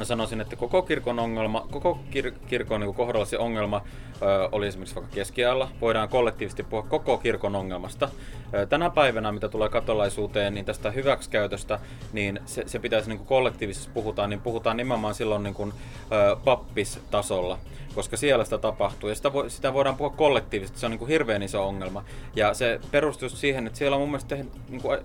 mä 0.00 0.04
sanoisin, 0.04 0.40
että 0.40 0.56
koko 0.56 0.82
kirkon 0.82 1.18
ongelma, 1.18 1.66
koko 1.70 1.98
kir- 2.10 2.34
kirkon 2.46 2.80
niin 2.80 2.94
kohdalla 2.94 3.24
se 3.24 3.38
ongelma 3.38 3.82
ö, 4.22 4.48
oli 4.52 4.66
esimerkiksi 4.66 4.94
vaikka 4.94 5.14
keskiajalla. 5.14 5.68
Voidaan 5.80 6.08
kollektiivisesti 6.08 6.62
puhua 6.62 6.82
koko 6.82 7.18
kirkon 7.18 7.56
ongelmasta. 7.56 8.08
Ö, 8.54 8.66
tänä 8.66 8.90
päivänä, 8.90 9.32
mitä 9.32 9.48
tulee 9.48 9.68
katolaisuuteen, 9.68 10.54
niin 10.54 10.64
tästä 10.64 10.90
hyväksikäytöstä, 10.90 11.78
niin 12.12 12.40
se, 12.46 12.62
se 12.66 12.78
pitäisi 12.78 13.08
niin 13.08 13.26
kollektiivisesti 13.26 13.90
puhutaan, 13.94 14.30
niin 14.30 14.40
puhutaan 14.40 14.76
nimenomaan 14.76 15.14
silloin 15.14 15.42
niin 15.42 15.54
kuin, 15.54 15.72
ö, 16.12 16.36
pappistasolla 16.44 17.58
koska 17.94 18.16
siellä 18.16 18.44
sitä 18.44 18.58
tapahtuu. 18.58 19.08
Ja 19.08 19.14
sitä, 19.14 19.32
vo, 19.32 19.48
sitä 19.48 19.74
voidaan 19.74 19.96
puhua 19.96 20.16
kollektiivisesti, 20.16 20.80
se 20.80 20.86
on 20.86 20.90
niin 20.90 20.98
kuin 20.98 21.08
hirveän 21.08 21.42
iso 21.42 21.68
ongelma. 21.68 22.04
Ja 22.36 22.54
se 22.54 22.80
perustuu 22.90 23.28
siihen, 23.28 23.66
että 23.66 23.78
siellä 23.78 23.96
on 23.96 24.00
mun 24.00 24.08
mielestä 24.08 24.28
tehnyt, 24.28 24.52
niin 24.68 24.82
kuin, 24.82 24.98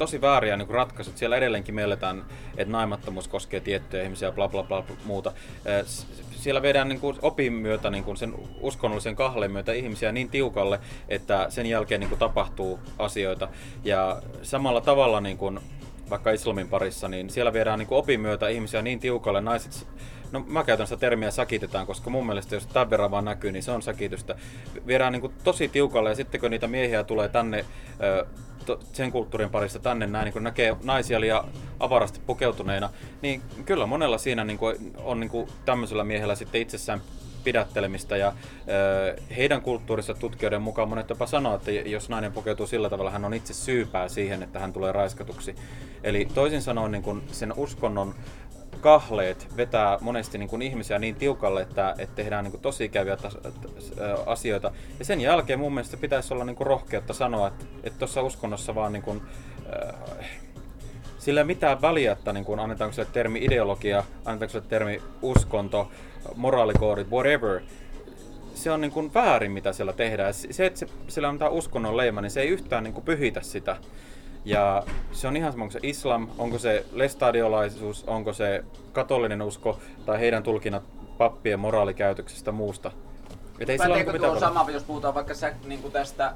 tosi 0.00 0.20
vääriä 0.20 0.56
niin 0.56 0.70
ratkaisut. 0.70 1.16
Siellä 1.16 1.36
edelleenkin 1.36 1.74
mielletään, 1.74 2.24
että 2.56 2.72
naimattomuus 2.72 3.28
koskee 3.28 3.60
tiettyjä 3.60 4.02
ihmisiä 4.02 4.28
ja 4.28 4.32
bla 4.32 4.48
bla 4.48 4.62
bla 4.62 4.84
muuta. 5.04 5.32
Siellä 6.30 6.62
vedään 6.62 6.88
niin 6.88 7.00
kuin 7.00 7.16
opin 7.22 7.52
myötä, 7.52 7.90
niin 7.90 8.04
kuin 8.04 8.16
sen 8.16 8.34
uskonnollisen 8.60 9.16
kahleen 9.16 9.52
myötä 9.52 9.72
ihmisiä 9.72 10.12
niin 10.12 10.28
tiukalle, 10.28 10.80
että 11.08 11.46
sen 11.48 11.66
jälkeen 11.66 12.00
niin 12.00 12.08
kuin 12.08 12.18
tapahtuu 12.18 12.80
asioita. 12.98 13.48
Ja 13.84 14.22
samalla 14.42 14.80
tavalla 14.80 15.20
niin 15.20 15.38
kuin 15.38 15.60
vaikka 16.10 16.30
islamin 16.30 16.68
parissa, 16.68 17.08
niin 17.08 17.30
siellä 17.30 17.52
viedään 17.52 17.78
niin 17.78 17.88
opin 17.90 18.20
myötä 18.20 18.48
ihmisiä 18.48 18.82
niin 18.82 19.00
tiukalle. 19.00 19.40
Naiset 19.40 19.86
No 20.32 20.44
mä 20.46 20.64
käytän 20.64 20.86
sitä 20.86 21.00
termiä 21.00 21.30
sakitetaan, 21.30 21.86
koska 21.86 22.10
mun 22.10 22.26
mielestä 22.26 22.54
jos 22.54 22.66
tämän 22.66 22.90
verran 22.90 23.10
vaan 23.10 23.24
näkyy, 23.24 23.52
niin 23.52 23.62
se 23.62 23.70
on 23.70 23.82
sakitystä. 23.82 24.34
Viedään 24.86 25.12
niin 25.12 25.32
tosi 25.44 25.68
tiukalle 25.68 26.08
ja 26.08 26.14
sitten 26.14 26.40
kun 26.40 26.50
niitä 26.50 26.66
miehiä 26.66 27.04
tulee 27.04 27.28
tänne 27.28 27.64
sen 28.92 29.12
kulttuurin 29.12 29.50
parissa 29.50 29.78
tänne 29.78 30.06
näin, 30.06 30.24
niin 30.24 30.32
kun 30.32 30.44
näkee 30.44 30.76
naisia 30.82 31.20
liian 31.20 31.44
avarasti 31.80 32.20
pukeutuneina, 32.26 32.90
niin 33.22 33.42
kyllä 33.64 33.86
monella 33.86 34.18
siinä 34.18 34.44
niin 34.44 34.58
kuin, 34.58 34.92
on 35.04 35.20
niin 35.20 35.30
kuin 35.30 35.48
tämmöisellä 35.64 36.04
miehellä 36.04 36.34
sitten 36.34 36.60
itsessään 36.60 37.00
pidättelemistä 37.44 38.16
ja 38.16 38.32
ö, 38.68 39.16
heidän 39.36 39.62
kulttuurissa 39.62 40.14
tutkijoiden 40.14 40.62
mukaan 40.62 40.88
monet 40.88 41.10
jopa 41.10 41.26
sanoo, 41.26 41.54
että 41.54 41.70
jos 41.70 42.08
nainen 42.08 42.32
pukeutuu 42.32 42.66
sillä 42.66 42.90
tavalla, 42.90 43.10
hän 43.10 43.24
on 43.24 43.34
itse 43.34 43.54
syypää 43.54 44.08
siihen, 44.08 44.42
että 44.42 44.58
hän 44.58 44.72
tulee 44.72 44.92
raiskatuksi. 44.92 45.54
Eli 46.02 46.28
toisin 46.34 46.62
sanoen 46.62 46.92
niin 46.92 47.02
kuin 47.02 47.22
sen 47.32 47.52
uskonnon 47.56 48.14
kahleet 48.80 49.48
vetää 49.56 49.98
monesti 50.00 50.38
niin 50.38 50.48
kuin 50.48 50.62
ihmisiä 50.62 50.98
niin 50.98 51.14
tiukalle, 51.14 51.62
että, 51.62 51.94
että 51.98 52.16
tehdään 52.16 52.44
niin 52.44 52.52
kuin 52.52 52.60
tosi 52.60 52.84
ikäviä 52.84 53.16
asioita. 54.26 54.72
Ja 54.98 55.04
sen 55.04 55.20
jälkeen 55.20 55.58
mun 55.58 55.74
mielestä 55.74 55.96
pitäisi 55.96 56.34
olla 56.34 56.44
niin 56.44 56.56
kuin 56.56 56.66
rohkeutta 56.66 57.12
sanoa, 57.12 57.52
että 57.84 57.98
tuossa 57.98 58.22
uskonnossa 58.22 58.74
vaan 58.74 58.92
niin 58.92 59.02
kuin, 59.02 59.22
äh, 60.18 60.26
sillä 61.18 61.40
ei 61.40 61.44
mitään 61.44 61.82
väliä, 61.82 62.12
että 62.12 62.32
niin 62.32 62.44
kuin, 62.44 62.60
annetaanko 62.60 62.94
se 62.94 63.04
termi 63.04 63.44
ideologia, 63.44 64.04
annetaanko 64.24 64.52
se 64.52 64.60
termi 64.60 65.02
uskonto, 65.22 65.88
moraalikoodit, 66.36 67.10
whatever. 67.10 67.60
Se 68.54 68.70
on 68.70 68.80
niin 68.80 68.92
kuin 68.92 69.14
väärin, 69.14 69.52
mitä 69.52 69.72
siellä 69.72 69.92
tehdään. 69.92 70.34
Se, 70.34 70.66
että 70.66 70.78
se, 70.78 70.86
sillä 71.08 71.28
on 71.28 71.38
uskonnon 71.50 71.96
leima, 71.96 72.20
niin 72.20 72.30
se 72.30 72.40
ei 72.40 72.48
yhtään 72.48 72.84
niin 72.84 72.94
kuin 72.94 73.04
pyhitä 73.04 73.40
sitä. 73.40 73.76
Ja 74.44 74.82
se 75.12 75.28
on 75.28 75.36
ihan 75.36 75.52
sama, 75.52 75.62
onko 75.62 75.72
se 75.72 75.78
islam, 75.82 76.28
onko 76.38 76.58
se 76.58 76.86
lestadiolaisuus, 76.92 78.04
onko 78.06 78.32
se 78.32 78.64
katolinen 78.92 79.42
usko 79.42 79.78
tai 80.06 80.20
heidän 80.20 80.42
tulkinnat 80.42 80.82
pappien 81.18 81.60
moraalikäytöksestä 81.60 82.52
muusta. 82.52 82.90
Et 83.60 83.70
ei 83.70 83.78
Päteekö 83.78 84.18
tuo 84.18 84.28
olla... 84.28 84.40
sama, 84.40 84.70
jos 84.70 84.82
puhutaan 84.82 85.14
vaikka 85.14 85.34
sä, 85.34 85.54
niin 85.64 85.82
kuin 85.82 85.92
tästä 85.92 86.34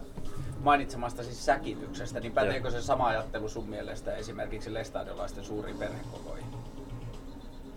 mainitsemasta 0.60 1.22
siis 1.22 1.46
säkityksestä, 1.46 2.20
niin 2.20 2.32
päteekö 2.32 2.70
se 2.70 2.82
sama 2.82 3.06
ajattelu 3.06 3.48
sun 3.48 3.68
mielestä 3.68 4.16
esimerkiksi 4.16 4.74
lestadiolaisten 4.74 5.44
suuriin 5.44 5.78
perhekokoihin? 5.78 6.46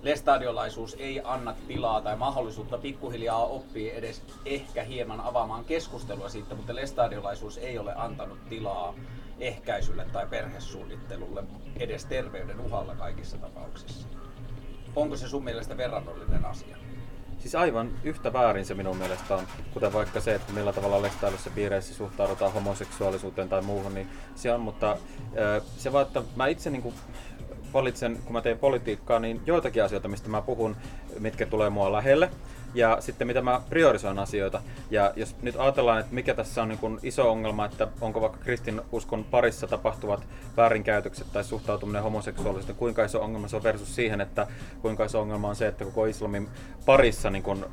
lestadiolaisuus 0.02 0.96
ei 1.00 1.22
anna 1.24 1.56
tilaa 1.68 2.02
tai 2.02 2.16
mahdollisuutta 2.16 2.78
pikkuhiljaa 2.78 3.46
oppia 3.46 3.94
edes 3.94 4.22
ehkä 4.46 4.84
hieman 4.84 5.22
avaamaan 5.22 5.66
keskustelua 5.66 6.30
siitä, 6.30 6.56
mutta 6.56 6.76
lestadiolaisuus 6.76 7.58
ei 7.58 7.78
ole 7.78 7.94
antanut 7.96 8.50
tilaa 8.50 8.94
ehkäisylle 9.40 10.06
tai 10.14 10.28
perhesuunnittelulle 10.28 11.44
edes 11.80 12.06
terveyden 12.06 12.60
uhalla 12.60 12.96
kaikissa 12.96 13.38
tapauksissa. 13.38 14.08
Onko 14.96 15.18
se 15.18 15.30
sun 15.30 15.44
mielestä 15.44 15.78
verrannollinen 15.78 16.46
asia? 16.46 16.78
Siis 17.40 17.56
aivan 17.56 17.92
yhtä 18.04 18.34
väärin 18.34 18.66
se 18.66 18.74
minun 18.74 18.98
mielestä 18.98 19.36
on, 19.36 19.48
kuten 19.74 19.94
vaikka 19.94 20.22
se, 20.22 20.36
että 20.36 20.54
millä 20.54 20.74
tavalla 20.74 21.02
lestailussa 21.02 21.50
piireissä 21.50 21.94
suhtaudutaan 21.94 22.54
homoseksuaalisuuteen 22.54 23.50
tai 23.50 23.62
muuhun, 23.62 23.94
niin 23.94 24.10
se 24.36 24.54
on, 24.54 24.62
mutta 24.62 24.98
se 25.78 25.94
vaan, 25.94 26.08
että 26.08 26.22
mä 26.36 26.48
itse 26.48 26.70
niin 26.70 26.82
kuin 26.82 26.96
valitsen, 27.74 28.20
kun 28.24 28.34
mä 28.34 28.42
teen 28.42 28.60
politiikkaa, 28.60 29.20
niin 29.20 29.42
joitakin 29.46 29.84
asioita, 29.84 30.08
mistä 30.08 30.30
mä 30.30 30.42
puhun, 30.42 30.76
mitkä 31.20 31.46
tulee 31.46 31.70
mua 31.70 31.92
lähelle, 31.92 32.30
ja 32.78 32.98
sitten 33.00 33.28
mitä 33.28 33.42
mä 33.42 33.62
priorisoin 33.70 34.20
asioita. 34.20 34.62
Ja 34.92 35.14
jos 35.16 35.36
nyt 35.42 35.56
ajatellaan, 35.58 36.00
että 36.00 36.14
mikä 36.14 36.34
tässä 36.34 36.62
on 36.62 36.70
niin 36.70 36.80
kuin 36.80 37.00
iso 37.04 37.32
ongelma, 37.32 37.66
että 37.66 37.88
onko 38.02 38.22
vaikka 38.22 38.38
kristinuskon 38.38 39.24
parissa 39.24 39.68
tapahtuvat 39.68 40.28
väärinkäytökset 40.58 41.28
tai 41.34 41.44
suhtautuminen 41.44 42.04
homoseksuaalisuuteen, 42.04 42.78
kuinka 42.78 43.04
iso 43.04 43.22
ongelma 43.22 43.48
se 43.48 43.56
on 43.56 43.64
versus 43.64 43.96
siihen, 43.96 44.22
että 44.22 44.48
kuinka 44.82 45.06
iso 45.06 45.22
ongelma 45.22 45.50
on 45.50 45.56
se, 45.56 45.68
että 45.68 45.86
koko 45.86 46.06
islamin 46.06 46.50
parissa 46.86 47.30
niin 47.30 47.44
kuin 47.44 47.66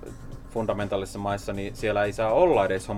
fundamentalisissa 0.55 1.19
maissa, 1.19 1.53
niin 1.53 1.77
siellä 1.77 2.05
ei 2.05 2.13
saa 2.13 2.33
olla 2.33 2.65
edes 2.65 2.89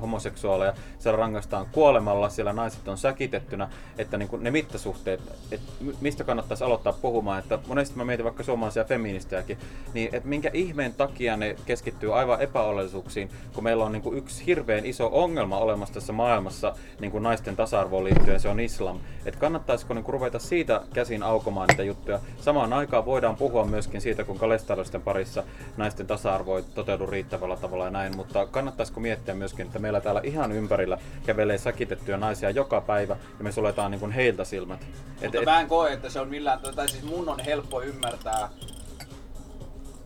homoseksuaaleja, 0.00 0.72
siellä 0.98 1.16
rangaistaan 1.18 1.66
kuolemalla, 1.72 2.28
siellä 2.28 2.52
naiset 2.52 2.88
on 2.88 2.98
säkitettynä, 2.98 3.68
että 3.98 4.18
niin 4.18 4.28
kuin 4.28 4.44
ne 4.44 4.50
mittasuhteet, 4.50 5.20
että 5.50 5.72
mistä 6.00 6.24
kannattaisi 6.24 6.64
aloittaa 6.64 6.92
puhumaan, 6.92 7.38
että 7.38 7.58
monesti 7.68 7.96
mä 7.96 8.04
mietin 8.04 8.24
vaikka 8.24 8.42
suomalaisia 8.42 8.84
feministejäkin, 8.84 9.58
niin 9.94 10.08
että 10.12 10.28
minkä 10.28 10.50
ihmeen 10.52 10.94
takia 10.94 11.36
ne 11.36 11.56
keskittyy 11.66 12.18
aivan 12.18 12.40
epäolellisuuksiin, 12.40 13.30
kun 13.54 13.64
meillä 13.64 13.84
on 13.84 13.92
niin 13.92 14.02
kuin 14.02 14.18
yksi 14.18 14.46
hirveän 14.46 14.86
iso 14.86 15.10
ongelma 15.12 15.58
olemassa 15.58 15.94
tässä 15.94 16.12
maailmassa 16.12 16.74
niin 17.00 17.10
kuin 17.10 17.22
naisten 17.22 17.56
tasa-arvoon 17.56 18.04
liittyen, 18.04 18.40
se 18.40 18.48
on 18.48 18.60
islam. 18.60 18.98
Että 19.24 19.40
kannattaisiko 19.40 19.94
niin 19.94 20.04
kuin 20.04 20.12
ruveta 20.12 20.38
siitä 20.38 20.82
käsin 20.94 21.22
aukomaan 21.22 21.68
niitä 21.68 21.82
juttuja. 21.82 22.20
Samaan 22.40 22.72
aikaan 22.72 23.04
voidaan 23.04 23.36
puhua 23.36 23.64
myöskin 23.64 24.00
siitä, 24.00 24.24
kuinka 24.24 24.48
lestadiolaisten 24.48 25.02
parissa 25.02 25.44
naisten 25.76 26.06
tasa-arvo 26.06 26.45
voi 26.46 26.64
toteudu 26.74 27.06
riittävällä 27.06 27.56
tavalla 27.56 27.84
ja 27.84 27.90
näin, 27.90 28.16
mutta 28.16 28.46
kannattaisiko 28.46 29.00
miettiä 29.00 29.34
myöskin, 29.34 29.66
että 29.66 29.78
meillä 29.78 30.00
täällä 30.00 30.20
ihan 30.24 30.52
ympärillä 30.52 30.98
kävelee 31.26 31.58
säkitettyjä 31.58 32.16
naisia 32.16 32.50
joka 32.50 32.80
päivä 32.80 33.16
ja 33.38 33.44
me 33.44 33.52
suljetaan 33.52 33.90
niin 33.90 34.00
kuin 34.00 34.12
heiltä 34.12 34.44
silmät. 34.44 34.86
Mutta 35.22 35.38
et, 35.38 35.44
mä 35.44 35.60
en 35.60 35.68
koe, 35.68 35.92
että 35.92 36.10
se 36.10 36.20
on 36.20 36.28
millään, 36.28 36.60
tai 36.76 36.88
siis 36.88 37.04
mun 37.04 37.28
on 37.28 37.40
helppo 37.40 37.82
ymmärtää, 37.82 38.48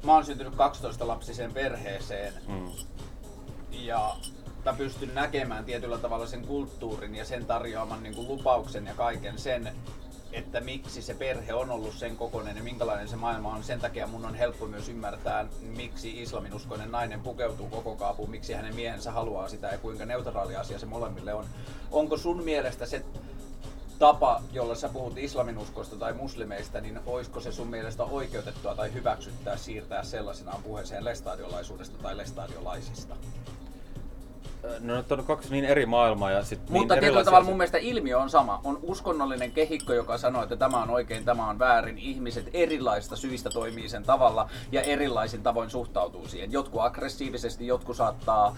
mä 0.03 0.15
oon 0.15 0.25
syntynyt 0.25 0.55
12 0.55 1.07
lapsiseen 1.07 1.53
perheeseen 1.53 2.33
mm. 2.49 2.71
ja 3.71 4.17
mä 4.65 4.73
pystyn 4.73 5.15
näkemään 5.15 5.65
tietyllä 5.65 5.99
tavalla 5.99 6.27
sen 6.27 6.47
kulttuurin 6.47 7.15
ja 7.15 7.25
sen 7.25 7.47
tarjoaman 7.47 8.03
niin 8.03 8.15
kuin 8.15 8.29
lupauksen 8.29 8.87
ja 8.87 8.95
kaiken 8.95 9.39
sen, 9.39 9.73
että 10.33 10.61
miksi 10.61 11.03
se 11.03 11.15
perhe 11.15 11.55
on 11.55 11.71
ollut 11.71 11.95
sen 11.95 12.17
kokoinen 12.17 12.57
ja 12.57 12.63
minkälainen 12.63 13.09
se 13.09 13.17
maailma 13.17 13.55
on. 13.55 13.65
Sen 13.65 13.81
takia 13.81 14.07
mun 14.07 14.25
on 14.25 14.35
helppo 14.35 14.67
myös 14.67 14.89
ymmärtää, 14.89 15.47
miksi 15.61 16.23
islaminuskoinen 16.23 16.93
nainen 16.93 17.21
pukeutuu 17.21 17.69
koko 17.69 17.97
kaapuun, 17.97 18.31
miksi 18.31 18.53
hänen 18.53 18.75
miehensä 18.75 19.13
haluaa 19.13 19.49
sitä 19.49 19.67
ja 19.67 19.79
kuinka 19.79 20.07
neutraali 20.07 20.57
asia 20.57 20.79
se 20.79 20.87
molemmille 20.87 21.35
on. 21.35 21.45
Onko 21.91 22.17
sun 22.17 22.45
mielestä 22.45 22.87
se 22.87 23.05
tapa, 23.99 24.43
jolla 24.53 24.75
sä 24.75 24.89
puhut 24.89 25.19
islaminuskoista 25.19 25.97
tai 25.97 26.13
muslimeista, 26.13 26.81
niin 26.81 27.01
olisiko 27.07 27.41
se 27.41 27.53
sun 27.53 27.69
mielestä 27.69 28.05
oikeutettua 28.05 28.75
tai 28.75 28.93
hyväksyttää 28.93 29.57
siirtää 29.57 30.05
sellaisenaan 30.05 30.63
puheeseen 30.63 31.05
lestadiolaisuudesta 31.05 31.99
tai 32.03 32.17
lestadiolaisista? 32.17 33.17
No 34.81 34.97
nyt 34.97 35.13
on 35.13 35.25
kaksi 35.25 35.51
niin 35.51 35.65
eri 35.65 35.87
maailmaa 35.87 36.31
ja 36.31 36.45
sitten 36.45 36.73
Mutta 36.73 36.95
niin 36.95 37.01
tietyllä 37.01 37.25
tavalla 37.25 37.45
mun 37.45 37.57
mielestä 37.57 37.79
ilmiö 37.79 38.19
on 38.19 38.31
sama. 38.31 38.61
On 38.65 38.79
uskonnollinen 38.83 39.53
kehikko, 39.53 39.93
joka 39.93 40.19
sanoo, 40.19 40.43
että 40.43 40.57
tämä 40.57 40.83
on 40.83 40.91
oikein, 40.91 41.25
tämä 41.25 41.51
on 41.51 41.59
väärin. 41.59 41.99
Ihmiset 41.99 42.51
erilaista 42.55 43.17
syistä 43.17 43.51
toimii 43.51 43.89
sen 43.89 44.03
tavalla 44.03 44.49
ja 44.73 44.83
erilaisin 44.83 45.43
tavoin 45.43 45.71
suhtautuu 45.71 46.29
siihen. 46.29 46.53
Jotkut 46.53 46.81
aggressiivisesti, 46.83 47.67
jotkut 47.67 47.97
saattaa 47.97 48.57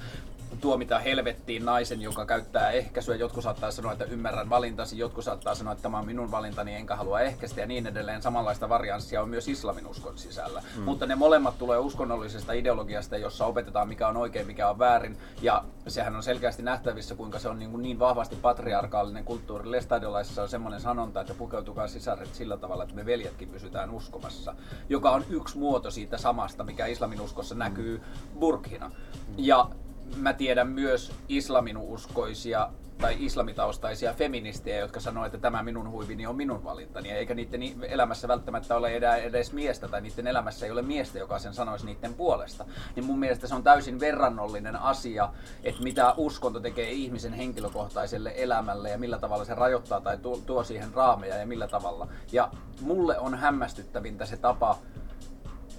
tuomita 0.60 0.98
helvettiin 0.98 1.64
naisen, 1.64 2.02
joka 2.02 2.26
käyttää 2.26 2.70
ehkäisyä. 2.70 3.16
Jotkut 3.16 3.44
saattaa 3.44 3.70
sanoa, 3.70 3.92
että 3.92 4.04
ymmärrän 4.04 4.50
valintasi, 4.50 4.98
jotkut 4.98 5.24
saattaa 5.24 5.54
sanoa, 5.54 5.72
että 5.72 5.82
tämä 5.82 5.98
on 5.98 6.06
minun 6.06 6.30
valintani, 6.30 6.74
enkä 6.74 6.96
halua 6.96 7.20
ehkäistä 7.20 7.60
ja 7.60 7.66
niin 7.66 7.86
edelleen. 7.86 8.22
Samanlaista 8.22 8.68
varianssia 8.68 9.22
on 9.22 9.28
myös 9.28 9.48
islamin 9.48 9.86
uskon 9.86 10.18
sisällä. 10.18 10.62
Mm. 10.76 10.82
Mutta 10.82 11.06
ne 11.06 11.14
molemmat 11.14 11.58
tulee 11.58 11.78
uskonnollisesta 11.78 12.52
ideologiasta, 12.52 13.16
jossa 13.16 13.46
opetetaan 13.46 13.88
mikä 13.88 14.08
on 14.08 14.16
oikein, 14.16 14.46
mikä 14.46 14.70
on 14.70 14.78
väärin. 14.78 15.16
Ja 15.42 15.64
sehän 15.88 16.16
on 16.16 16.22
selkeästi 16.22 16.62
nähtävissä, 16.62 17.14
kuinka 17.14 17.38
se 17.38 17.48
on 17.48 17.58
niin, 17.58 17.70
kuin 17.70 17.82
niin 17.82 17.98
vahvasti 17.98 18.36
patriarkaalinen 18.36 19.24
kulttuuri. 19.24 19.70
Lestadiolaisessa 19.70 20.42
on 20.42 20.48
semmoinen 20.48 20.80
sanonta, 20.80 21.20
että 21.20 21.34
pukeutukaa 21.34 21.88
sisaret 21.88 22.34
sillä 22.34 22.56
tavalla, 22.56 22.82
että 22.82 22.94
me 22.94 23.06
veljetkin 23.06 23.48
pysytään 23.48 23.90
uskomassa. 23.90 24.54
Joka 24.88 25.10
on 25.10 25.24
yksi 25.30 25.58
muoto 25.58 25.90
siitä 25.90 26.18
samasta, 26.18 26.64
mikä 26.64 26.86
islamin 26.86 27.20
uskossa 27.20 27.54
näkyy 27.54 28.02
burkina. 28.38 28.90
Ja 29.36 29.68
mä 30.16 30.32
tiedän 30.32 30.68
myös 30.68 31.12
islaminuskoisia 31.28 32.68
tai 33.02 33.16
islamitaustaisia 33.18 34.14
feministejä, 34.14 34.78
jotka 34.78 35.00
sanoo, 35.00 35.24
että 35.24 35.38
tämä 35.38 35.62
minun 35.62 35.90
huivini 35.90 36.26
on 36.26 36.36
minun 36.36 36.64
valintani, 36.64 37.10
eikä 37.10 37.34
niiden 37.34 37.62
elämässä 37.82 38.28
välttämättä 38.28 38.76
ole 38.76 38.96
edes 38.96 39.52
miestä, 39.52 39.88
tai 39.88 40.00
niiden 40.00 40.26
elämässä 40.26 40.66
ei 40.66 40.72
ole 40.72 40.82
miestä, 40.82 41.18
joka 41.18 41.38
sen 41.38 41.54
sanoisi 41.54 41.86
niiden 41.86 42.14
puolesta. 42.14 42.64
Niin 42.96 43.04
mun 43.04 43.18
mielestä 43.18 43.46
se 43.46 43.54
on 43.54 43.62
täysin 43.62 44.00
verrannollinen 44.00 44.76
asia, 44.76 45.28
että 45.64 45.82
mitä 45.82 46.14
uskonto 46.16 46.60
tekee 46.60 46.90
ihmisen 46.90 47.32
henkilökohtaiselle 47.32 48.32
elämälle, 48.36 48.90
ja 48.90 48.98
millä 48.98 49.18
tavalla 49.18 49.44
se 49.44 49.54
rajoittaa 49.54 50.00
tai 50.00 50.18
tuo, 50.46 50.64
siihen 50.64 50.94
raameja, 50.94 51.36
ja 51.36 51.46
millä 51.46 51.68
tavalla. 51.68 52.08
Ja 52.32 52.50
mulle 52.80 53.18
on 53.18 53.34
hämmästyttävintä 53.34 54.26
se 54.26 54.36
tapa, 54.36 54.78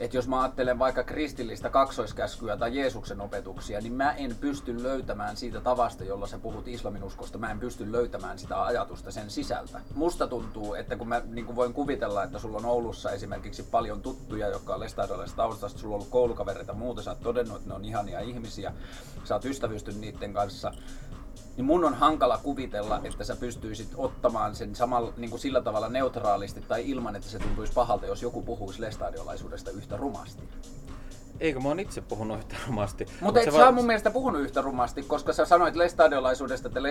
että 0.04 0.18
jos 0.18 0.28
mä 0.28 0.42
ajattelen 0.42 0.80
vaikka 0.80 1.04
kristillistä 1.04 1.70
kaksoiskäskyä 1.70 2.58
tai 2.58 2.78
Jeesuksen 2.78 3.22
opetuksia, 3.22 3.82
niin 3.82 3.94
mä 3.94 4.12
en 4.12 4.36
pysty 4.36 4.84
löytämään 4.84 5.38
siitä 5.38 5.62
tavasta, 5.62 6.04
jolla 6.04 6.28
sä 6.28 6.38
puhut 6.38 6.68
islaminuskosta, 6.68 7.38
mä 7.38 7.52
en 7.52 7.60
pysty 7.60 7.92
löytämään 7.92 8.40
sitä 8.40 8.64
ajatusta 8.64 9.12
sen 9.12 9.30
sisältä. 9.30 9.82
Musta 9.96 10.28
tuntuu, 10.28 10.74
että 10.74 10.96
kun 10.96 11.08
mä 11.08 11.22
niin 11.26 11.46
kuin 11.46 11.56
voin 11.56 11.74
kuvitella, 11.74 12.24
että 12.24 12.40
sulla 12.40 12.58
on 12.58 12.66
Oulussa 12.66 13.12
esimerkiksi 13.12 13.64
paljon 13.64 14.02
tuttuja, 14.02 14.48
jotka 14.48 14.74
on 14.74 14.80
lestadiolaisesta 14.80 15.38
taustasta, 15.38 15.80
sulla 15.80 15.96
on 15.96 16.00
ollut 16.00 16.12
koulukavereita 16.12 16.72
ja 16.72 16.78
muuta, 16.78 17.02
sä 17.02 17.12
oot 17.12 17.22
todennut, 17.22 17.58
että 17.58 17.70
ne 17.70 17.76
on 17.76 17.86
ihania 17.86 18.20
ihmisiä, 18.20 18.74
sä 19.24 19.36
oot 19.36 19.46
ystävystynyt 19.46 20.02
niiden 20.02 20.34
kanssa, 20.34 20.72
niin 21.58 21.66
mun 21.66 21.86
on 21.86 21.94
hankala 21.94 22.40
kuvitella, 22.44 23.02
että 23.04 23.24
sä 23.24 23.36
pystyisit 23.36 23.90
ottamaan 23.98 24.56
sen 24.56 24.76
samalla, 24.76 25.14
niin 25.18 25.30
kuin 25.30 25.40
sillä 25.40 25.62
tavalla 25.62 25.90
neutraalisti 25.90 26.62
tai 26.62 26.90
ilman, 26.90 27.16
että 27.16 27.30
se 27.30 27.40
tuntuisi 27.40 27.74
pahalta, 27.74 28.06
jos 28.06 28.22
joku 28.22 28.42
puhuisi 28.42 28.82
lestadiolaisuudesta 28.82 29.72
yhtä 29.72 29.98
rumasti. 29.98 30.44
Eikö 31.40 31.60
mä 31.60 31.68
oon 31.68 31.80
itse 31.80 32.02
puhunut 32.02 32.38
yhtä 32.38 32.56
rumasti? 32.68 33.06
Mutta 33.22 33.40
et 33.40 33.52
sä 33.52 33.60
va- 33.60 33.72
mun 33.72 33.86
mielestä 33.86 34.12
puhunut 34.12 34.42
yhtä 34.42 34.62
rumasti, 34.62 35.04
koska 35.04 35.34
sä 35.34 35.46
sanoit 35.46 35.76
lestadiolaisuudesta, 35.76 36.68
että 36.68 36.84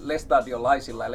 lestadiolaisilla 0.00 1.04
ja 1.04 1.10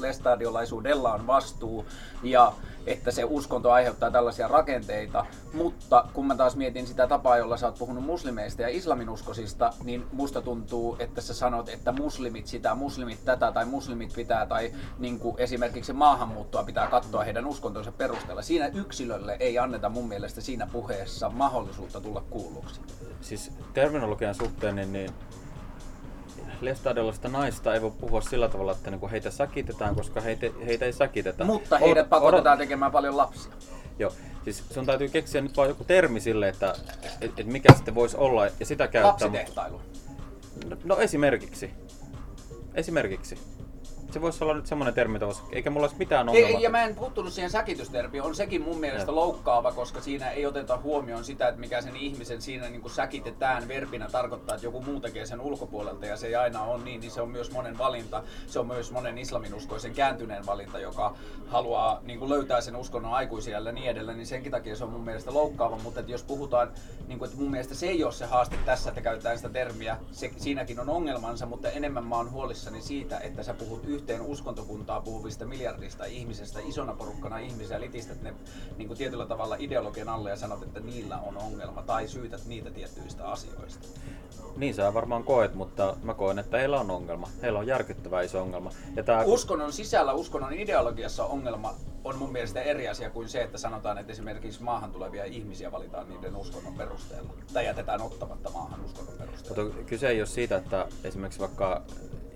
lestadiolaisuudella 0.00 1.12
on 1.14 1.26
vastuu. 1.26 1.86
Ja 2.22 2.52
että 2.86 3.10
se 3.10 3.24
uskonto 3.24 3.70
aiheuttaa 3.70 4.10
tällaisia 4.10 4.48
rakenteita, 4.48 5.26
mutta 5.52 6.04
kun 6.12 6.26
mä 6.26 6.36
taas 6.36 6.56
mietin 6.56 6.86
sitä 6.86 7.06
tapaa, 7.06 7.36
jolla 7.36 7.56
sä 7.56 7.66
oot 7.66 7.78
puhunut 7.78 8.04
muslimeista 8.04 8.62
ja 8.62 8.68
islaminuskosista, 8.68 9.72
niin 9.84 10.06
musta 10.12 10.42
tuntuu, 10.42 10.96
että 10.98 11.20
sä 11.20 11.34
sanot, 11.34 11.68
että 11.68 11.92
muslimit 11.92 12.46
sitä, 12.46 12.74
muslimit 12.74 13.24
tätä 13.24 13.52
tai 13.52 13.64
muslimit 13.64 14.12
pitää 14.14 14.46
tai 14.46 14.72
niin 14.98 15.18
kuin 15.18 15.34
esimerkiksi 15.38 15.92
maahanmuuttoa 15.92 16.64
pitää 16.64 16.86
katsoa 16.86 17.24
heidän 17.24 17.46
uskontonsa 17.46 17.92
perusteella. 17.92 18.42
Siinä 18.42 18.66
yksilölle 18.66 19.36
ei 19.40 19.58
anneta 19.58 19.88
mun 19.88 20.08
mielestä 20.08 20.40
siinä 20.40 20.66
puheessa 20.72 21.30
mahdollisuutta 21.30 22.00
tulla 22.00 22.24
kuulluksi. 22.30 22.80
Siis 23.20 23.52
terminologian 23.74 24.34
suhteen, 24.34 24.76
niin, 24.76 24.92
niin 24.92 25.10
lestadiolaisista 26.60 27.28
naista 27.28 27.74
ei 27.74 27.82
voi 27.82 27.90
puhua 27.90 28.20
sillä 28.20 28.48
tavalla, 28.48 28.72
että 28.72 28.90
niinku 28.90 29.10
heitä 29.10 29.30
säkitetään, 29.30 29.94
koska 29.94 30.20
heitä, 30.20 30.46
heitä 30.66 30.84
ei 30.84 30.92
säkitetä. 30.92 31.44
Mutta 31.44 31.78
heidät 31.78 32.08
pakotetaan 32.08 32.58
tekemään 32.58 32.92
paljon 32.92 33.16
lapsia. 33.16 33.52
Joo, 33.98 34.12
siis 34.44 34.64
sun 34.70 34.86
täytyy 34.86 35.08
keksiä 35.08 35.40
nyt 35.40 35.56
vaan 35.56 35.68
joku 35.68 35.84
termi 35.84 36.20
sille, 36.20 36.48
että 36.48 36.74
et, 37.20 37.32
et 37.36 37.46
mikä 37.46 37.74
sitten 37.74 37.94
voisi 37.94 38.16
olla 38.16 38.46
ja 38.46 38.66
sitä 38.66 38.88
käyttää. 38.88 39.10
Lapsitehtailu. 39.10 39.80
No, 40.68 40.76
no 40.84 40.96
esimerkiksi. 40.96 41.70
Esimerkiksi. 42.74 43.38
Se 44.12 44.20
voisi 44.20 44.44
olla 44.44 44.54
nyt 44.54 44.66
semmoinen 44.66 44.94
termi, 44.94 45.20
voisi, 45.20 45.42
eikä 45.52 45.70
mulla 45.70 45.84
olisi 45.84 45.98
mitään 45.98 46.28
ongelmaa. 46.28 46.58
Ei, 46.58 46.62
ja 46.62 46.70
mä 46.70 46.82
en 46.82 46.94
puuttunut 46.94 47.32
siihen 47.32 47.50
säkitystermiin. 47.50 48.22
On 48.22 48.34
sekin 48.34 48.62
mun 48.62 48.78
mielestä 48.78 49.14
loukkaava, 49.14 49.72
koska 49.72 50.00
siinä 50.00 50.30
ei 50.30 50.46
oteta 50.46 50.76
huomioon 50.76 51.24
sitä, 51.24 51.48
että 51.48 51.60
mikä 51.60 51.82
sen 51.82 51.96
ihmisen 51.96 52.42
siinä 52.42 52.68
niin 52.68 52.80
kuin 52.80 52.92
säkitetään 52.92 53.68
verbinä 53.68 54.08
tarkoittaa, 54.12 54.54
että 54.54 54.66
joku 54.66 54.82
muu 54.82 55.00
tekee 55.00 55.26
sen 55.26 55.40
ulkopuolelta 55.40 56.06
ja 56.06 56.16
se 56.16 56.26
ei 56.26 56.36
aina 56.36 56.62
ole 56.62 56.84
niin, 56.84 57.00
niin 57.00 57.10
se 57.10 57.20
on 57.20 57.28
myös 57.28 57.50
monen 57.50 57.78
valinta. 57.78 58.22
Se 58.46 58.58
on 58.58 58.66
myös 58.66 58.92
monen 58.92 59.18
islaminuskoisen 59.18 59.94
kääntyneen 59.94 60.46
valinta, 60.46 60.78
joka 60.78 61.14
haluaa 61.48 62.00
niin 62.02 62.18
kuin 62.18 62.30
löytää 62.30 62.60
sen 62.60 62.76
uskonnon 62.76 63.14
aikuisia 63.14 63.60
ja 63.60 63.72
niin 63.72 63.90
edelleen, 63.90 64.16
niin 64.16 64.26
senkin 64.26 64.52
takia 64.52 64.76
se 64.76 64.84
on 64.84 64.90
mun 64.90 65.04
mielestä 65.04 65.34
loukkaava, 65.34 65.78
mutta 65.78 66.00
että 66.00 66.12
jos 66.12 66.22
puhutaan, 66.22 66.72
niin 67.08 67.18
kuin, 67.18 67.28
että 67.28 67.40
mun 67.42 67.50
mielestä 67.50 67.74
se 67.74 67.86
ei 67.86 68.04
ole 68.04 68.12
se 68.12 68.26
haaste 68.26 68.56
tässä, 68.66 68.88
että 68.88 69.00
käytetään 69.00 69.36
sitä 69.36 69.48
termiä, 69.48 69.96
se, 70.12 70.30
siinäkin 70.36 70.80
on 70.80 70.90
ongelmansa, 70.90 71.46
mutta 71.46 71.70
enemmän 71.70 72.04
mä 72.04 72.16
oon 72.16 72.30
huolissani 72.30 72.82
siitä, 72.82 73.18
että 73.18 73.42
sä 73.42 73.54
puhut 73.54 73.84
yhteen 74.00 74.22
uskontokuntaa 74.22 75.00
puhuvista 75.00 75.46
miljardista 75.46 76.04
ihmisestä, 76.04 76.60
isona 76.60 76.92
porukkana 76.92 77.38
ihmisiä, 77.38 77.80
litistät 77.80 78.22
ne 78.22 78.34
niin 78.76 78.88
kuin 78.88 78.98
tietyllä 78.98 79.26
tavalla 79.26 79.56
ideologian 79.58 80.08
alle 80.08 80.30
ja 80.30 80.36
sanot, 80.36 80.62
että 80.62 80.80
niillä 80.80 81.18
on 81.18 81.36
ongelma, 81.36 81.82
tai 81.82 82.08
syytät 82.08 82.44
niitä 82.46 82.70
tiettyistä 82.70 83.28
asioista. 83.28 83.88
Niin 84.56 84.74
sä 84.74 84.94
varmaan 84.94 85.24
koet, 85.24 85.54
mutta 85.54 85.96
mä 86.02 86.14
koen, 86.14 86.38
että 86.38 86.58
heillä 86.58 86.80
on 86.80 86.90
ongelma. 86.90 87.28
Heillä 87.42 87.58
on 87.58 87.66
järkyttävä 87.66 88.22
iso 88.22 88.42
ongelma. 88.42 88.70
Ja 88.96 89.02
tää... 89.02 89.24
Uskonnon 89.24 89.72
sisällä, 89.72 90.12
uskonnon 90.12 90.52
ideologiassa 90.52 91.24
ongelma 91.24 91.74
on 92.04 92.18
mun 92.18 92.32
mielestä 92.32 92.62
eri 92.62 92.88
asia 92.88 93.10
kuin 93.10 93.28
se, 93.28 93.42
että 93.42 93.58
sanotaan, 93.58 93.98
että 93.98 94.12
esimerkiksi 94.12 94.62
maahan 94.62 94.92
tulevia 94.92 95.24
ihmisiä 95.24 95.72
valitaan 95.72 96.08
niiden 96.08 96.36
uskonnon 96.36 96.74
perusteella. 96.74 97.32
Tai 97.52 97.66
jätetään 97.66 98.02
ottamatta 98.02 98.50
maahan 98.50 98.84
uskonnon 98.84 99.14
perusteella. 99.18 99.64
Mutta 99.64 99.82
kyse 99.84 100.08
ei 100.08 100.20
ole 100.20 100.26
siitä, 100.26 100.56
että 100.56 100.86
esimerkiksi 101.04 101.40
vaikka 101.40 101.82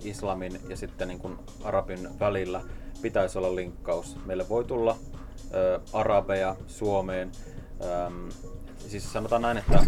islamin 0.03 0.59
ja 0.69 0.77
sitten 0.77 1.07
niin 1.07 1.19
kuin 1.19 1.37
arabin 1.63 2.19
välillä 2.19 2.61
pitäisi 3.01 3.37
olla 3.37 3.55
linkkaus. 3.55 4.15
Meille 4.25 4.49
voi 4.49 4.63
tulla 4.63 4.97
ö, 5.53 5.79
arabeja 5.93 6.55
Suomeen. 6.67 7.31
Öm, 8.05 8.29
siis 8.87 9.13
sanotaan 9.13 9.41
näin, 9.41 9.57
että 9.57 9.85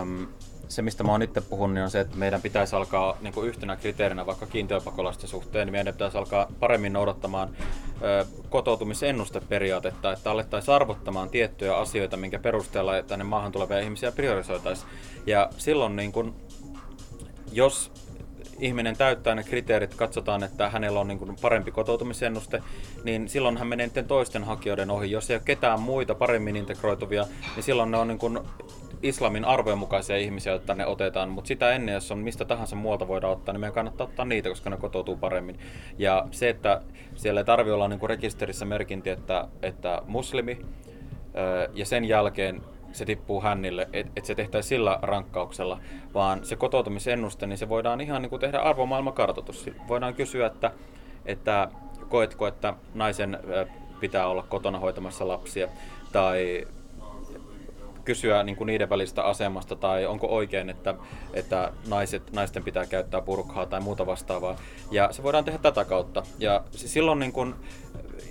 öm, 0.00 0.26
se, 0.68 0.82
mistä 0.82 1.04
mä 1.04 1.12
oon 1.12 1.22
itse 1.22 1.40
puhunut, 1.40 1.74
niin 1.74 1.84
on 1.84 1.90
se, 1.90 2.00
että 2.00 2.16
meidän 2.16 2.42
pitäisi 2.42 2.76
alkaa 2.76 3.16
niin 3.20 3.34
kuin 3.34 3.48
yhtenä 3.48 3.76
kriteerinä 3.76 4.26
vaikka 4.26 4.46
kiintiöpakolaisten 4.46 5.28
suhteen, 5.28 5.66
niin 5.66 5.72
meidän 5.72 5.94
pitäisi 5.94 6.18
alkaa 6.18 6.48
paremmin 6.60 6.92
noudattamaan 6.92 7.56
ö, 8.02 8.26
kotoutumisennusteperiaatetta, 8.50 10.12
että 10.12 10.30
alettaisiin 10.30 10.74
arvottamaan 10.74 11.28
tiettyjä 11.30 11.76
asioita, 11.76 12.16
minkä 12.16 12.38
perusteella 12.38 13.02
tänne 13.02 13.24
maahan 13.24 13.52
tulevia 13.52 13.80
ihmisiä 13.80 14.12
priorisoitaisiin. 14.12 14.88
Ja 15.26 15.50
silloin, 15.58 15.96
niin 15.96 16.12
kun, 16.12 16.34
jos 17.52 17.92
ihminen 18.58 18.96
täyttää 18.96 19.34
ne 19.34 19.42
kriteerit, 19.42 19.94
katsotaan, 19.94 20.42
että 20.42 20.70
hänellä 20.70 21.00
on 21.00 21.08
niin 21.08 21.18
kuin 21.18 21.36
parempi 21.42 21.70
kotoutumisennuste, 21.70 22.62
niin 23.04 23.28
silloin 23.28 23.56
hän 23.56 23.66
menee 23.66 23.90
toisten 24.08 24.44
hakijoiden 24.44 24.90
ohi. 24.90 25.10
Jos 25.10 25.30
ei 25.30 25.36
ole 25.36 25.42
ketään 25.44 25.80
muita 25.80 26.14
paremmin 26.14 26.56
integroituvia, 26.56 27.26
niin 27.54 27.62
silloin 27.62 27.90
ne 27.90 27.96
on 27.96 28.08
niin 28.08 28.18
kuin 28.18 28.38
islamin 29.02 29.44
arvojen 29.44 29.78
mukaisia 29.78 30.16
ihmisiä, 30.16 30.52
joita 30.52 30.74
ne 30.74 30.86
otetaan, 30.86 31.28
mutta 31.28 31.48
sitä 31.48 31.72
ennen, 31.72 31.92
jos 31.92 32.12
on 32.12 32.18
mistä 32.18 32.44
tahansa 32.44 32.76
muualta 32.76 33.08
voidaan 33.08 33.32
ottaa, 33.32 33.52
niin 33.52 33.60
meidän 33.60 33.74
kannattaa 33.74 34.06
ottaa 34.06 34.24
niitä, 34.24 34.48
koska 34.48 34.70
ne 34.70 34.76
kotoutuu 34.76 35.16
paremmin. 35.16 35.58
Ja 35.98 36.28
se, 36.30 36.48
että 36.48 36.82
siellä 37.14 37.40
ei 37.40 37.44
tarvitse 37.44 37.72
olla 37.72 37.88
niin 37.88 38.00
kuin 38.00 38.10
rekisterissä 38.10 38.64
merkinti, 38.64 39.10
että, 39.10 39.48
että 39.62 40.02
muslimi, 40.06 40.58
ja 41.74 41.86
sen 41.86 42.04
jälkeen 42.04 42.62
se 42.92 43.04
tippuu 43.04 43.40
hännille, 43.40 43.88
että 43.92 44.12
et 44.16 44.24
se 44.24 44.34
tehtäisiin 44.34 44.68
sillä 44.68 44.98
rankkauksella, 45.02 45.80
vaan 46.14 46.44
se 46.44 46.56
kotoutumisennuste, 46.56 47.46
niin 47.46 47.58
se 47.58 47.68
voidaan 47.68 48.00
ihan 48.00 48.22
niin 48.22 48.30
kuin 48.30 48.40
tehdä 48.40 48.58
arvomaailmakartoitus. 48.58 49.70
Voidaan 49.88 50.14
kysyä, 50.14 50.46
että, 50.46 50.70
että 51.26 51.68
koetko, 52.08 52.46
että 52.46 52.74
naisen 52.94 53.38
pitää 54.00 54.26
olla 54.26 54.42
kotona 54.42 54.78
hoitamassa 54.78 55.28
lapsia, 55.28 55.68
tai 56.12 56.66
kysyä 58.04 58.42
niin 58.42 58.56
kuin 58.56 58.66
niiden 58.66 58.90
välistä 58.90 59.22
asemasta 59.22 59.76
tai 59.76 60.06
onko 60.06 60.26
oikein, 60.26 60.70
että, 60.70 60.94
että 61.34 61.72
naiset, 61.88 62.32
naisten 62.32 62.64
pitää 62.64 62.86
käyttää 62.86 63.20
purkhaa 63.20 63.66
tai 63.66 63.80
muuta 63.80 64.06
vastaavaa. 64.06 64.56
Ja 64.90 65.12
se 65.12 65.22
voidaan 65.22 65.44
tehdä 65.44 65.58
tätä 65.58 65.84
kautta. 65.84 66.22
Ja 66.38 66.64
silloin 66.70 67.18
niin 67.18 67.32
kuin, 67.32 67.54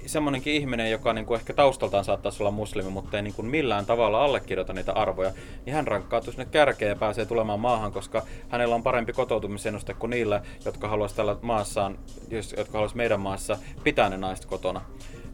semmoinenkin 0.06 0.54
ihminen, 0.54 0.92
joka 0.92 1.14
niin 1.14 1.26
kuin 1.26 1.40
ehkä 1.40 1.54
taustaltaan 1.54 2.06
saattaisi 2.06 2.44
olla 2.44 2.52
muslimi, 2.52 2.90
mutta 2.90 3.18
ei 3.18 3.24
niin 3.24 3.34
kuin 3.34 3.48
millään 3.48 3.86
tavalla 3.86 4.24
allekirjoita 4.24 4.74
niitä 4.74 4.94
arvoja, 4.94 5.32
niin 5.66 5.74
hän 5.74 5.88
rankkautuu 5.88 6.32
sinne 6.32 6.46
kärkeen 6.46 6.90
ja 6.90 6.96
pääsee 6.96 7.26
tulemaan 7.26 7.60
maahan, 7.60 7.92
koska 7.92 8.24
hänellä 8.50 8.76
on 8.76 8.84
parempi 8.84 9.14
kotoutumisennuste 9.14 9.94
kuin 9.94 10.10
niillä, 10.10 10.42
jotka 10.66 10.88
haluaisivat 10.88 11.18
tällä 11.18 11.36
maassaan, 11.42 12.00
jotka 12.32 12.74
haluaisivat 12.74 12.98
meidän 12.98 13.20
maassa 13.20 13.58
pitää 13.84 14.10
ne 14.10 14.18
naiset 14.18 14.46
kotona. 14.46 14.82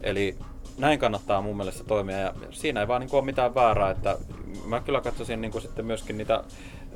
Eli 0.00 0.38
näin 0.78 0.98
kannattaa 0.98 1.42
mun 1.42 1.56
mielestä 1.56 1.84
toimia 1.84 2.18
ja 2.18 2.34
siinä 2.50 2.80
ei 2.80 2.88
vaan 2.88 3.00
niin 3.00 3.10
kuin 3.10 3.18
ole 3.18 3.26
mitään 3.26 3.54
väärää, 3.54 3.90
että 3.90 4.18
mä 4.64 4.80
kyllä 4.80 5.00
katsoisin 5.00 5.40
niin 5.40 5.52
kuin 5.52 5.62
sitten 5.62 5.84
myöskin 5.86 6.18
niitä 6.18 6.44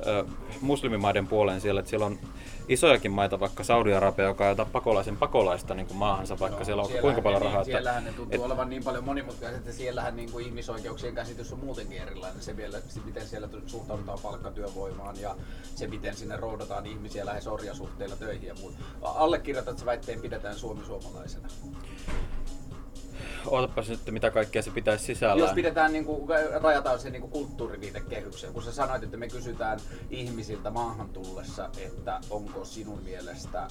ö, 0.07 0.25
muslimimaiden 0.61 1.27
puoleen 1.27 1.61
siellä, 1.61 1.79
että 1.79 1.89
siellä 1.89 2.05
on 2.05 2.19
isojakin 2.67 3.11
maita, 3.11 3.39
vaikka 3.39 3.63
Saudi-Arabia, 3.63 4.25
joka 4.25 4.43
ajaa 4.43 4.65
pakolaisen 4.65 5.17
pakolaista 5.17 5.73
niin 5.73 5.87
kuin 5.87 5.97
maahansa, 5.97 6.39
vaikka 6.39 6.59
no, 6.59 6.65
siellä 6.65 6.83
on 6.83 6.89
kuinka 7.01 7.21
paljon 7.21 7.41
rahaa. 7.41 7.61
Niin, 7.61 7.65
siellähän 7.65 8.03
ne 8.03 8.11
tuntuu 8.11 8.35
et, 8.35 8.41
olevan 8.41 8.69
niin 8.69 8.83
paljon 8.83 9.03
monimutkaiset, 9.03 9.59
että 9.59 9.71
siellähän 9.71 10.15
niin 10.15 10.31
kuin 10.31 10.45
ihmisoikeuksien 10.45 11.15
käsitys 11.15 11.53
on 11.53 11.59
muutenkin 11.59 12.01
erilainen. 12.01 12.41
Se, 12.41 12.57
vielä, 12.57 12.81
se 12.87 12.99
miten 13.05 13.27
siellä 13.27 13.49
suhtaudutaan 13.65 14.19
palkkatyövoimaan 14.23 15.21
ja 15.21 15.35
se, 15.75 15.87
miten 15.87 16.15
sinne 16.15 16.37
roudataan 16.37 16.85
ihmisiä 16.85 17.25
lähes 17.25 17.47
orjasuhteilla 17.47 18.15
töihin 18.15 18.47
ja 18.47 18.55
muuta. 18.61 18.77
Allekirjoitat 19.01 19.77
se 19.77 19.85
väitteen, 19.85 20.21
pidetään 20.21 20.55
Suomi 20.55 20.85
suomalaisena 20.85 21.47
ootapas 23.47 23.89
nyt, 23.89 23.99
mitä 24.11 24.31
kaikkea 24.31 24.61
se 24.61 24.71
pitäisi 24.71 25.05
sisällä. 25.05 25.43
Jos 25.43 25.51
pidetään, 25.51 25.93
niin 25.93 26.05
kuin, 26.05 26.29
rajataan 26.61 26.99
se 26.99 27.09
niin 27.09 27.29
kulttuuriviitekehykseen, 27.29 28.53
kun 28.53 28.63
sä 28.63 28.71
sanoit, 28.71 29.03
että 29.03 29.17
me 29.17 29.27
kysytään 29.27 29.79
ihmisiltä 30.09 30.69
maahan 30.69 31.09
tullessa, 31.09 31.69
että 31.77 32.19
onko 32.29 32.65
sinun 32.65 33.03
mielestä, 33.03 33.67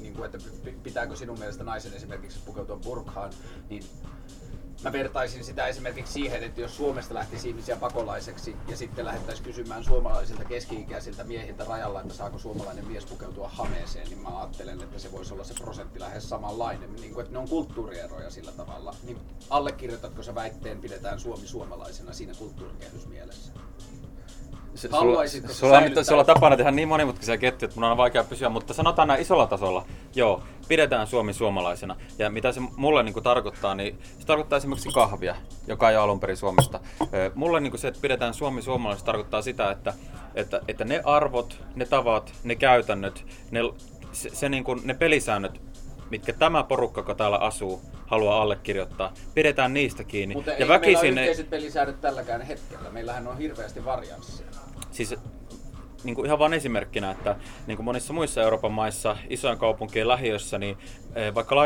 niin 0.00 0.14
kuin, 0.14 0.26
että 0.26 0.38
pitääkö 0.82 1.16
sinun 1.16 1.38
mielestä 1.38 1.64
naisen 1.64 1.94
esimerkiksi 1.94 2.38
pukeutua 2.46 2.76
burkhaan, 2.76 3.30
niin 3.70 3.82
Mä 4.84 4.92
vertaisin 4.92 5.44
sitä 5.44 5.66
esimerkiksi 5.66 6.12
siihen, 6.12 6.42
että 6.42 6.60
jos 6.60 6.76
Suomesta 6.76 7.14
lähtisi 7.14 7.48
ihmisiä 7.48 7.76
pakolaiseksi 7.76 8.56
ja 8.68 8.76
sitten 8.76 9.04
lähdettäisiin 9.04 9.46
kysymään 9.46 9.84
suomalaisilta 9.84 10.44
keski-ikäisiltä 10.44 11.24
miehiltä 11.24 11.64
rajalla, 11.64 12.00
että 12.00 12.14
saako 12.14 12.38
suomalainen 12.38 12.86
mies 12.86 13.06
pukeutua 13.06 13.48
hameeseen, 13.48 14.08
niin 14.08 14.18
mä 14.18 14.38
ajattelen, 14.38 14.82
että 14.82 14.98
se 14.98 15.12
voisi 15.12 15.34
olla 15.34 15.44
se 15.44 15.54
prosentti 15.54 16.00
lähes 16.00 16.28
samanlainen. 16.28 16.96
Niin 16.96 17.14
kuin, 17.14 17.22
että 17.22 17.32
ne 17.32 17.38
on 17.38 17.48
kulttuurieroja 17.48 18.30
sillä 18.30 18.52
tavalla. 18.52 18.94
Niin 19.02 19.18
allekirjoitatko 19.50 20.22
sä 20.22 20.34
väitteen, 20.34 20.80
pidetään 20.80 21.20
Suomi 21.20 21.46
suomalaisena 21.46 22.12
siinä 22.12 22.34
kulttuurikehysmielessä? 22.38 23.52
Sulla, 24.76 25.26
sulla, 25.48 25.78
on, 25.78 26.04
sulla 26.04 26.20
on 26.20 26.26
tapana 26.26 26.56
tehdä 26.56 26.70
niin 26.70 26.88
monimutkaisia 26.88 27.38
ketjuja, 27.38 27.68
että 27.68 27.80
mun 27.80 27.90
on 27.90 27.96
vaikea 27.96 28.24
pysyä, 28.24 28.48
mutta 28.48 28.74
sanotaan 28.74 29.08
näin 29.08 29.22
isolla 29.22 29.46
tasolla, 29.46 29.86
joo, 30.14 30.42
pidetään 30.68 31.06
Suomi 31.06 31.32
suomalaisena. 31.32 31.96
Ja 32.18 32.30
mitä 32.30 32.52
se 32.52 32.60
mulle 32.76 33.02
niin 33.02 33.12
kuin 33.12 33.24
tarkoittaa, 33.24 33.74
niin 33.74 33.98
se 34.18 34.26
tarkoittaa 34.26 34.56
esimerkiksi 34.56 34.88
kahvia, 34.88 35.36
joka 35.66 35.90
ei 35.90 35.96
ole 35.96 36.04
alun 36.04 36.20
perin 36.20 36.36
Suomesta. 36.36 36.80
Mulle 37.34 37.60
niin 37.60 37.70
kuin 37.70 37.80
se, 37.80 37.88
että 37.88 38.00
pidetään 38.00 38.34
Suomi 38.34 38.62
suomalaisena, 38.62 39.06
tarkoittaa 39.06 39.42
sitä, 39.42 39.70
että, 39.70 39.94
että, 40.34 40.60
että 40.68 40.84
ne 40.84 41.02
arvot, 41.04 41.58
ne 41.74 41.86
tavat, 41.86 42.32
ne 42.44 42.54
käytännöt, 42.54 43.24
ne, 43.50 43.60
se, 44.12 44.30
se 44.32 44.48
niin 44.48 44.64
kuin, 44.64 44.80
ne 44.84 44.94
pelisäännöt, 44.94 45.60
mitkä 46.10 46.32
tämä 46.32 46.62
porukka, 46.62 47.00
joka 47.00 47.14
täällä 47.14 47.36
asuu, 47.36 47.82
haluaa 48.06 48.42
allekirjoittaa. 48.42 49.12
Pidetään 49.34 49.74
niistä 49.74 50.04
kiinni. 50.04 50.34
Mutta 50.34 50.50
ja 50.50 50.56
ei 50.56 50.68
väkisin 50.68 51.00
meillä 51.00 51.20
ole 51.20 51.20
yhteiset 51.20 51.50
pelisäännöt 51.50 52.00
tälläkään 52.00 52.42
hetkellä. 52.42 52.90
Meillähän 52.90 53.28
on 53.28 53.38
hirveästi 53.38 53.84
varianssia. 53.84 54.46
Siis 54.90 55.14
niin 56.04 56.14
kuin 56.14 56.26
ihan 56.26 56.38
vain 56.38 56.52
esimerkkinä, 56.52 57.10
että 57.10 57.36
niin 57.66 57.76
kuin 57.76 57.84
monissa 57.84 58.12
muissa 58.12 58.42
Euroopan 58.42 58.72
maissa, 58.72 59.16
isojen 59.30 59.58
kaupunkien 59.58 60.08
lähiössä, 60.08 60.58
niin 60.58 60.78
eh, 61.14 61.34
vaikka 61.34 61.56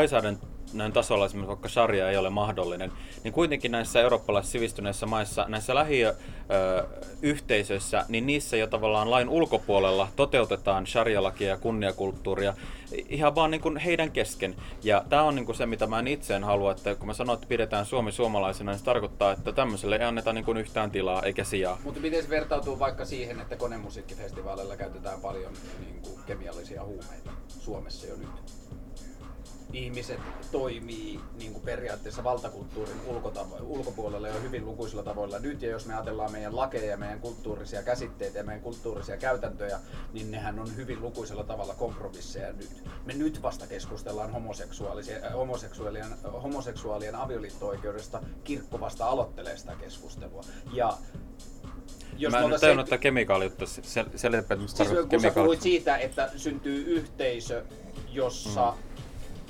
lainsäädännön 0.71 0.93
tasolla 0.93 1.25
esimerkiksi 1.25 1.47
vaikka 1.47 1.69
sharia 1.69 2.09
ei 2.09 2.17
ole 2.17 2.29
mahdollinen, 2.29 2.91
niin 3.23 3.33
kuitenkin 3.33 3.71
näissä 3.71 4.01
eurooppalaisissa 4.01 4.51
sivistyneissä 4.51 5.05
maissa, 5.05 5.45
näissä 5.47 5.75
lähiöyhteisöissä, 5.75 8.05
niin 8.09 8.25
niissä 8.25 8.57
jo 8.57 8.67
tavallaan 8.67 9.11
lain 9.11 9.29
ulkopuolella 9.29 10.07
toteutetaan 10.15 10.87
sharia-lakia 10.87 11.49
ja 11.49 11.57
kunniakulttuuria 11.57 12.53
ihan 13.09 13.35
vaan 13.35 13.51
niin 13.51 13.61
kuin 13.61 13.77
heidän 13.77 14.11
kesken. 14.11 14.55
Ja 14.83 15.03
tämä 15.09 15.23
on 15.23 15.35
niin 15.35 15.45
kuin 15.45 15.55
se, 15.55 15.65
mitä 15.65 15.87
mä 15.87 15.99
en 15.99 16.07
itse 16.07 16.35
en 16.35 16.43
halua, 16.43 16.71
että 16.71 16.95
kun 16.95 17.07
mä 17.07 17.13
sanon, 17.13 17.33
että 17.33 17.47
pidetään 17.47 17.85
Suomi 17.85 18.11
suomalaisena, 18.11 18.71
niin 18.71 18.79
se 18.79 18.85
tarkoittaa, 18.85 19.31
että 19.31 19.51
tämmöiselle 19.51 19.95
ei 19.95 20.03
anneta 20.03 20.33
niin 20.33 20.45
kuin 20.45 20.57
yhtään 20.57 20.91
tilaa 20.91 21.23
eikä 21.23 21.43
sijaa. 21.43 21.77
Mutta 21.83 21.99
miten 21.99 22.23
se 22.23 22.29
vertautuu 22.29 22.79
vaikka 22.79 23.05
siihen, 23.05 23.39
että 23.39 23.55
konemusiikkifestivaaleilla 23.55 24.77
käytetään 24.77 25.21
paljon 25.21 25.53
niin 25.79 26.01
kuin 26.01 26.19
kemiallisia 26.25 26.83
huumeita 26.83 27.31
Suomessa 27.47 28.07
jo 28.07 28.15
nyt? 28.15 28.60
Ihmiset 29.73 30.19
toimii 30.51 31.19
niin 31.37 31.53
kuin 31.53 31.63
periaatteessa 31.63 32.23
valtakulttuurin 32.23 33.01
ulkotavo- 33.07 33.61
ulkopuolella 33.61 34.27
jo 34.27 34.41
hyvin 34.41 34.65
lukuisilla 34.65 35.03
tavoilla 35.03 35.39
nyt. 35.39 35.61
Ja 35.61 35.69
jos 35.69 35.85
me 35.85 35.93
ajatellaan 35.93 36.31
meidän 36.31 36.55
lakeja, 36.55 36.97
meidän 36.97 37.19
kulttuurisia 37.19 37.83
käsitteitä 37.83 38.37
ja 38.37 38.43
meidän 38.43 38.61
kulttuurisia 38.61 39.17
käytäntöjä, 39.17 39.79
niin 40.13 40.31
nehän 40.31 40.59
on 40.59 40.75
hyvin 40.75 41.01
lukuisella 41.01 41.43
tavalla 41.43 41.73
kompromisseja 41.73 42.53
nyt. 42.53 42.83
Me 43.05 43.13
nyt 43.13 43.41
vasta 43.41 43.67
keskustellaan 43.67 44.31
homoseksuaalien, 44.31 45.31
homoseksuaalien, 45.33 46.05
homoseksuaalien 46.43 47.15
avioliitto-oikeudesta. 47.15 48.23
Kirkko 48.43 48.79
vasta 48.79 49.05
aloittelee 49.05 49.57
sitä 49.57 49.75
keskustelua. 49.75 50.43
Ja 50.73 50.97
jos 52.17 52.31
Mä 52.31 52.39
en 52.39 52.49
nyt 52.49 52.61
tajunnut, 52.61 52.85
että 52.85 52.97
kemikaalijuttu, 52.97 53.65
sel- 53.65 54.17
selitänpä, 54.17 54.53
että 54.53 54.67
siis 54.67 54.89
kun 55.09 55.21
sä 55.21 55.31
puhuit 55.31 55.61
siitä, 55.61 55.97
että 55.97 56.31
syntyy 56.35 56.83
yhteisö, 56.83 57.63
jossa 58.09 58.71
mm 58.71 58.90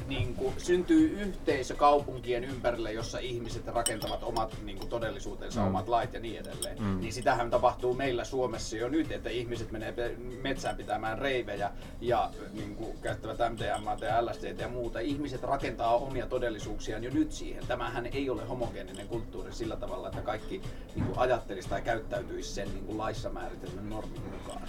niin 0.07 0.35
kuin, 0.35 0.53
syntyy 0.57 1.21
yhteisö 1.21 1.75
kaupunkien 1.75 2.43
ympärille, 2.43 2.93
jossa 2.93 3.19
ihmiset 3.19 3.67
rakentavat 3.67 4.23
omat 4.23 4.57
niin 4.63 4.77
kuin, 4.77 4.89
todellisuutensa, 4.89 5.61
mm. 5.61 5.67
omat 5.67 5.87
lait 5.87 6.13
ja 6.13 6.19
niin 6.19 6.39
edelleen. 6.39 6.81
Mm. 6.81 6.99
Niin 6.99 7.13
sitähän 7.13 7.49
tapahtuu 7.49 7.93
meillä 7.93 8.23
Suomessa 8.23 8.77
jo 8.77 8.89
nyt, 8.89 9.11
että 9.11 9.29
ihmiset 9.29 9.71
menee 9.71 10.15
metsään 10.41 10.75
pitämään 10.75 11.17
reivejä 11.17 11.71
ja 12.01 12.29
niin 12.53 12.75
kuin, 12.75 12.97
käyttävät 13.01 13.37
MDMA 13.53 13.97
ja 14.01 14.25
LSD 14.25 14.59
ja 14.59 14.67
muuta. 14.67 14.99
Ihmiset 14.99 15.43
rakentaa 15.43 15.95
omia 15.95 16.25
todellisuuksiaan 16.27 17.03
jo 17.03 17.11
nyt 17.13 17.31
siihen. 17.31 17.67
Tämähän 17.67 18.05
ei 18.05 18.29
ole 18.29 18.45
homogeeninen 18.45 19.07
kulttuuri 19.07 19.53
sillä 19.53 19.75
tavalla, 19.75 20.07
että 20.07 20.21
kaikki 20.21 20.61
niin 20.95 21.05
kuin, 21.05 21.19
ajattelisi 21.19 21.69
tai 21.69 21.81
käyttäytyisi 21.81 22.53
sen 22.53 22.67
niin 22.73 22.85
kuin, 22.85 22.97
laissa 22.97 23.29
määritelmän 23.29 23.89
normin 23.89 24.21
mukaan. 24.31 24.61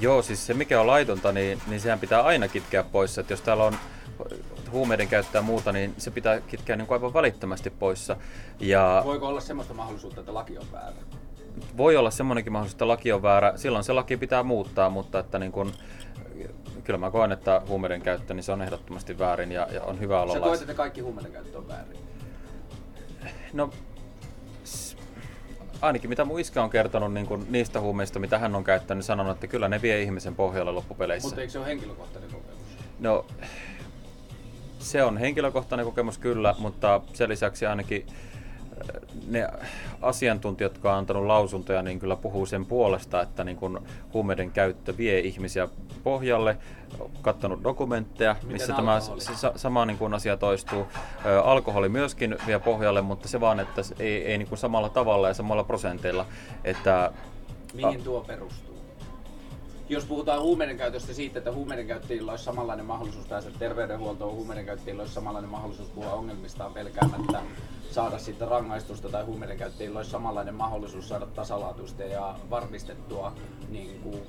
Joo, 0.00 0.22
siis 0.22 0.46
se 0.46 0.54
mikä 0.54 0.80
on 0.80 0.86
laitonta, 0.86 1.32
niin, 1.32 1.62
niin 1.66 1.80
sehän 1.80 2.00
pitää 2.00 2.22
aina 2.22 2.48
kitkeä 2.48 2.82
pois. 2.82 3.18
Että 3.18 3.32
jos 3.32 3.40
täällä 3.40 3.64
on 3.64 3.76
huumeiden 4.76 5.08
käyttöä 5.08 5.38
ja 5.38 5.42
muuta, 5.42 5.72
niin 5.72 5.94
se 5.98 6.10
pitää 6.10 6.40
kitkeä 6.40 6.76
niin 6.76 6.86
kuin 6.86 6.96
aivan 6.96 7.14
välittömästi 7.14 7.70
poissa. 7.70 8.16
Ja 8.60 9.02
Voiko 9.04 9.26
olla 9.26 9.40
semmoista 9.40 9.74
mahdollisuutta, 9.74 10.20
että 10.20 10.34
laki 10.34 10.58
on 10.58 10.66
väärä? 10.72 10.96
Voi 11.76 11.96
olla 11.96 12.10
semmoinenkin 12.10 12.52
mahdollisuus, 12.52 12.74
että 12.74 12.88
laki 12.88 13.12
on 13.12 13.22
väärä. 13.22 13.52
Silloin 13.56 13.84
se 13.84 13.92
laki 13.92 14.16
pitää 14.16 14.42
muuttaa, 14.42 14.90
mutta 14.90 15.18
että 15.18 15.38
niin 15.38 15.52
kuin, 15.52 15.72
kyllä 16.84 16.98
mä 16.98 17.10
koen, 17.10 17.32
että 17.32 17.62
huumeiden 17.68 18.02
käyttö 18.02 18.34
niin 18.34 18.44
se 18.44 18.52
on 18.52 18.62
ehdottomasti 18.62 19.18
väärin 19.18 19.52
ja, 19.52 19.68
ja 19.70 19.82
on 19.82 20.00
hyvä 20.00 20.22
olla 20.22 20.32
Sä 20.32 20.40
koet, 20.40 20.60
että 20.60 20.74
kaikki 20.74 21.00
huumeiden 21.00 21.32
käyttö 21.32 21.58
on 21.58 21.68
väärin? 21.68 21.98
No, 23.52 23.70
ainakin 25.80 26.10
mitä 26.10 26.24
mun 26.24 26.40
iskä 26.40 26.62
on 26.62 26.70
kertonut 26.70 27.12
niin 27.12 27.26
kuin 27.26 27.46
niistä 27.50 27.80
huumeista, 27.80 28.18
mitä 28.18 28.38
hän 28.38 28.54
on 28.54 28.64
käyttänyt, 28.64 28.98
niin 28.98 29.06
sanonut, 29.06 29.32
että 29.32 29.46
kyllä 29.46 29.68
ne 29.68 29.82
vie 29.82 30.02
ihmisen 30.02 30.34
pohjalle 30.34 30.72
loppupeleissä. 30.72 31.28
Mutta 31.28 31.40
eikö 31.40 31.52
se 31.52 31.58
ole 31.58 31.66
henkilökohtainen 31.66 32.30
kokemus? 32.30 32.60
No, 32.98 33.26
se 34.86 35.04
on 35.04 35.18
henkilökohtainen 35.18 35.86
kokemus 35.86 36.18
kyllä, 36.18 36.54
mutta 36.58 37.00
sen 37.12 37.28
lisäksi 37.28 37.66
ainakin 37.66 38.06
äh, 38.08 39.00
ne 39.28 39.48
asiantuntijat, 40.02 40.72
jotka 40.72 40.92
on 40.92 40.98
antanut 40.98 41.26
lausuntoja, 41.26 41.82
niin 41.82 41.98
kyllä 41.98 42.16
puhuu 42.16 42.46
sen 42.46 42.66
puolesta, 42.66 43.22
että 43.22 43.44
niin 43.44 43.56
kun 43.56 43.82
huumeiden 44.14 44.50
käyttö 44.50 44.96
vie 44.96 45.18
ihmisiä 45.18 45.68
pohjalle. 46.04 46.58
Katsonut 47.22 47.64
dokumentteja, 47.64 48.36
missä 48.42 48.72
Miten 48.72 48.76
tämä 48.76 49.00
sa- 49.34 49.52
sama 49.56 49.86
niin 49.86 49.98
kun 49.98 50.14
asia 50.14 50.36
toistuu. 50.36 50.86
alkoholi 51.44 51.88
myöskin 51.88 52.36
vie 52.46 52.58
pohjalle, 52.58 53.02
mutta 53.02 53.28
se 53.28 53.40
vaan, 53.40 53.60
että 53.60 53.82
ei, 53.98 54.24
ei 54.26 54.38
niin 54.38 54.56
samalla 54.58 54.88
tavalla 54.88 55.28
ja 55.28 55.34
samalla 55.34 55.64
prosenteilla. 55.64 56.26
Että, 56.64 57.12
Mihin 57.74 58.02
tuo 58.02 58.20
perustuu? 58.20 58.65
Jos 59.88 60.04
puhutaan 60.04 60.42
huumeiden 60.42 60.76
käytöstä 60.76 61.12
siitä, 61.12 61.38
että 61.38 61.52
huumeiden 61.52 61.86
käyttäjillä 61.86 62.30
olisi 62.30 62.44
samanlainen 62.44 62.86
mahdollisuus 62.86 63.26
päästä 63.26 63.50
terveydenhuoltoon, 63.58 64.34
huumeiden 64.34 64.66
käyttäjillä 64.66 65.00
olisi 65.00 65.14
samanlainen 65.14 65.50
mahdollisuus 65.50 65.88
puhua 65.88 66.12
ongelmistaan 66.12 66.72
pelkäämättä 66.72 67.42
saada 67.90 68.18
siitä 68.18 68.44
rangaistusta 68.44 69.08
tai 69.08 69.24
huumeiden 69.24 69.58
käyttäjillä 69.58 69.98
olisi 69.98 70.10
samanlainen 70.10 70.54
mahdollisuus 70.54 71.08
saada 71.08 71.26
tasalaatuista 71.26 72.02
ja 72.02 72.34
varmistettua 72.50 73.32
niin 73.68 74.00
kuin, 74.00 74.22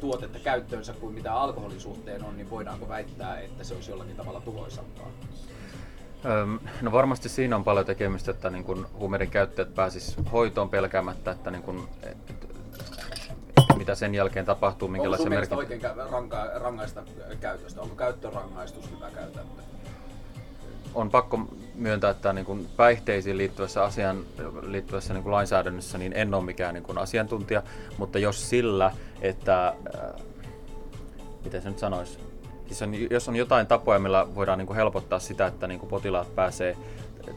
tuotetta 0.00 0.38
käyttöönsä 0.38 0.92
kuin 0.92 1.14
mitä 1.14 1.34
alkoholin 1.34 1.80
suhteen 1.80 2.24
on, 2.24 2.36
niin 2.36 2.50
voidaanko 2.50 2.88
väittää, 2.88 3.40
että 3.40 3.64
se 3.64 3.74
olisi 3.74 3.90
jollakin 3.90 4.16
tavalla 4.16 4.40
tuhoisampaa? 4.40 5.10
No 6.82 6.92
varmasti 6.92 7.28
siinä 7.28 7.56
on 7.56 7.64
paljon 7.64 7.86
tekemistä, 7.86 8.30
että 8.30 8.50
niin 8.50 8.64
kun 8.64 8.86
huumeiden 8.98 9.30
käyttäjät 9.30 9.74
pääsis 9.74 10.16
hoitoon 10.32 10.70
pelkäämättä, 10.70 11.30
että 11.30 11.50
niin 11.50 11.62
kun, 11.62 11.88
et, 12.02 12.16
mitä 13.90 13.98
sen 13.98 14.14
jälkeen 14.14 14.46
tapahtuu, 14.46 14.88
minkälaisia 14.88 15.30
merkityksiä. 15.30 15.58
oikein 15.58 15.96
ranka- 16.10 16.58
rangaista 16.58 17.02
käytöstä? 17.40 17.80
Onko 17.80 17.94
käyttörangaistus 17.94 18.90
hyvä 18.90 19.10
käytäntö? 19.10 19.62
On 20.94 21.10
pakko 21.10 21.38
myöntää, 21.74 22.10
että 22.10 22.32
niin 22.32 22.44
kuin 22.44 22.68
päihteisiin 22.76 23.38
liittyvässä, 23.38 23.84
asian, 23.84 24.24
liittyvässä 24.62 25.14
niin 25.14 25.22
kuin 25.22 25.32
lainsäädännössä 25.32 25.98
niin 25.98 26.12
en 26.12 26.34
ole 26.34 26.44
mikään 26.44 26.74
niin 26.74 26.82
kuin 26.82 26.98
asiantuntija, 26.98 27.62
mutta 27.98 28.18
jos 28.18 28.50
sillä, 28.50 28.92
että 29.20 29.68
äh, 29.68 30.22
miten 31.44 31.62
se 31.62 31.68
nyt 31.68 31.78
sanoisi, 31.78 32.18
siis 32.66 32.82
on, 32.82 33.10
jos 33.10 33.28
on 33.28 33.36
jotain 33.36 33.66
tapoja, 33.66 33.98
millä 33.98 34.34
voidaan 34.34 34.58
niin 34.58 34.66
kuin 34.66 34.76
helpottaa 34.76 35.18
sitä, 35.18 35.46
että 35.46 35.66
niin 35.66 35.80
kuin 35.80 35.90
potilaat 35.90 36.34
pääsee 36.34 36.76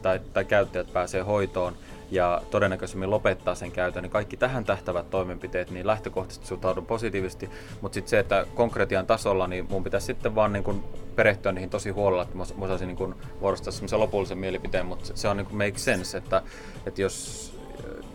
tai, 0.02 0.20
tai 0.32 0.44
käyttäjät 0.44 0.92
pääsee 0.92 1.22
hoitoon, 1.22 1.76
ja 2.14 2.42
todennäköisemmin 2.50 3.10
lopettaa 3.10 3.54
sen 3.54 3.72
käytön, 3.72 4.02
niin 4.02 4.10
kaikki 4.10 4.36
tähän 4.36 4.64
tähtävät 4.64 5.10
toimenpiteet, 5.10 5.70
niin 5.70 5.86
lähtökohtaisesti 5.86 6.46
suhtaudun 6.46 6.86
positiivisesti, 6.86 7.50
mutta 7.80 7.94
sitten 7.94 8.10
se, 8.10 8.18
että 8.18 8.46
konkretian 8.54 9.06
tasolla, 9.06 9.46
niin 9.46 9.66
mun 9.70 9.84
pitäisi 9.84 10.06
sitten 10.06 10.34
vaan 10.34 10.52
niin 10.52 10.64
kun 10.64 10.84
perehtyä 11.16 11.52
niihin 11.52 11.70
tosi 11.70 11.90
huolella, 11.90 12.22
että 12.22 12.36
mä 12.36 12.44
osaisin 12.64 12.86
niin 12.86 12.96
kun 12.96 13.16
muodostaa 13.40 13.72
semmoisen 13.72 14.00
lopullisen 14.00 14.38
mielipiteen, 14.38 14.86
mutta 14.86 15.10
se 15.14 15.28
on 15.28 15.36
niin 15.36 15.46
kuin 15.46 15.56
make 15.56 15.78
sense, 15.78 16.18
että, 16.18 16.42
että 16.86 17.02
jos 17.02 17.52
äh, 17.78 18.06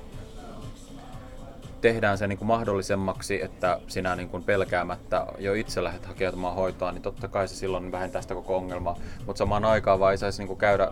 tehdään 1.81 2.17
se 2.17 2.27
niin 2.27 2.37
kuin 2.37 2.47
mahdollisemmaksi, 2.47 3.43
että 3.43 3.79
sinä 3.87 4.15
niin 4.15 4.29
kuin 4.29 4.43
pelkäämättä 4.43 5.25
jo 5.37 5.53
itse 5.53 5.83
lähdet 5.83 6.05
hakeutumaan 6.05 6.55
hoitoa, 6.55 6.91
niin 6.91 7.01
totta 7.01 7.27
kai 7.27 7.47
se 7.47 7.55
silloin 7.55 7.91
vähentää 7.91 8.21
sitä 8.21 8.33
koko 8.33 8.57
ongelmaa. 8.57 8.95
Mutta 9.25 9.37
samaan 9.37 9.65
aikaan 9.65 9.99
vaan 9.99 10.11
ei 10.11 10.17
saisi 10.17 10.41
niin 10.41 10.47
kuin 10.47 10.59
käydä 10.59 10.91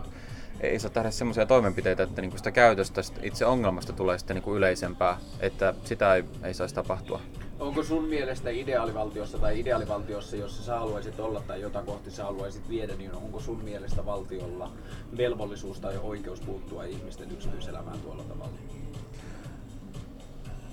ei 0.61 0.79
saa 0.79 0.89
tehdä 0.89 1.11
semmoisia 1.11 1.45
toimenpiteitä, 1.45 2.03
että 2.03 2.21
niinku 2.21 2.37
sitä 2.37 2.51
käytöstä 2.51 3.01
sitä 3.01 3.19
itse 3.23 3.45
ongelmasta 3.45 3.93
tulee 3.93 4.17
sitten 4.17 4.35
niinku 4.35 4.55
yleisempää, 4.55 5.17
että 5.39 5.73
sitä 5.83 6.15
ei, 6.15 6.23
ei 6.43 6.53
saisi 6.53 6.75
tapahtua. 6.75 7.21
Onko 7.59 7.83
sun 7.83 8.05
mielestä 8.05 8.49
ideaalivaltiossa 8.49 9.37
tai 9.37 9.59
ideaalivaltiossa, 9.59 10.35
jossa 10.35 10.63
sä 10.63 10.79
haluaisit 10.79 11.19
olla 11.19 11.43
tai 11.47 11.61
jota 11.61 11.81
kohti 11.81 12.11
sä 12.11 12.23
haluaisit 12.23 12.69
viedä, 12.69 12.95
niin 12.95 13.13
onko 13.13 13.39
sun 13.39 13.63
mielestä 13.63 14.05
valtiolla 14.05 14.71
velvollisuus 15.17 15.79
tai 15.79 15.97
oikeus 16.03 16.41
puuttua 16.41 16.83
ihmisten 16.83 17.31
yksityiselämään 17.31 17.99
tuolla 17.99 18.23
tavalla? 18.23 18.57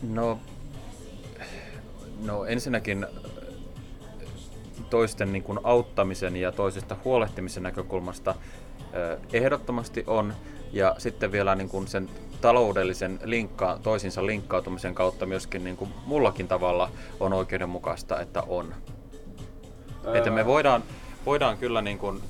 No, 0.02 0.38
no 2.24 2.44
ensinnäkin 2.44 3.06
toisten 4.94 5.32
niin 5.32 5.42
kuin 5.42 5.58
auttamisen 5.64 6.36
ja 6.36 6.52
toisesta 6.52 6.96
huolehtimisen 7.04 7.62
näkökulmasta 7.62 8.34
ehdottomasti 9.32 10.04
on. 10.06 10.34
Ja 10.72 10.94
sitten 10.98 11.32
vielä 11.32 11.54
niin 11.54 11.68
kuin 11.68 11.88
sen 11.88 12.08
taloudellisen 12.40 13.20
linkka, 13.24 13.78
toisinsa 13.82 14.26
linkkautumisen 14.26 14.94
kautta 14.94 15.26
myöskin 15.26 15.64
niin 15.64 15.76
kuin 15.76 15.90
mullakin 16.06 16.48
tavalla 16.48 16.90
on 17.20 17.32
oikeudenmukaista, 17.32 18.20
että 18.20 18.42
on. 18.42 18.74
Ää... 20.06 20.16
Että 20.16 20.30
me 20.30 20.46
voidaan, 20.46 20.82
voidaan 21.26 21.58
kyllä, 21.58 21.82
niin 21.82 21.98
kuin, 21.98 22.22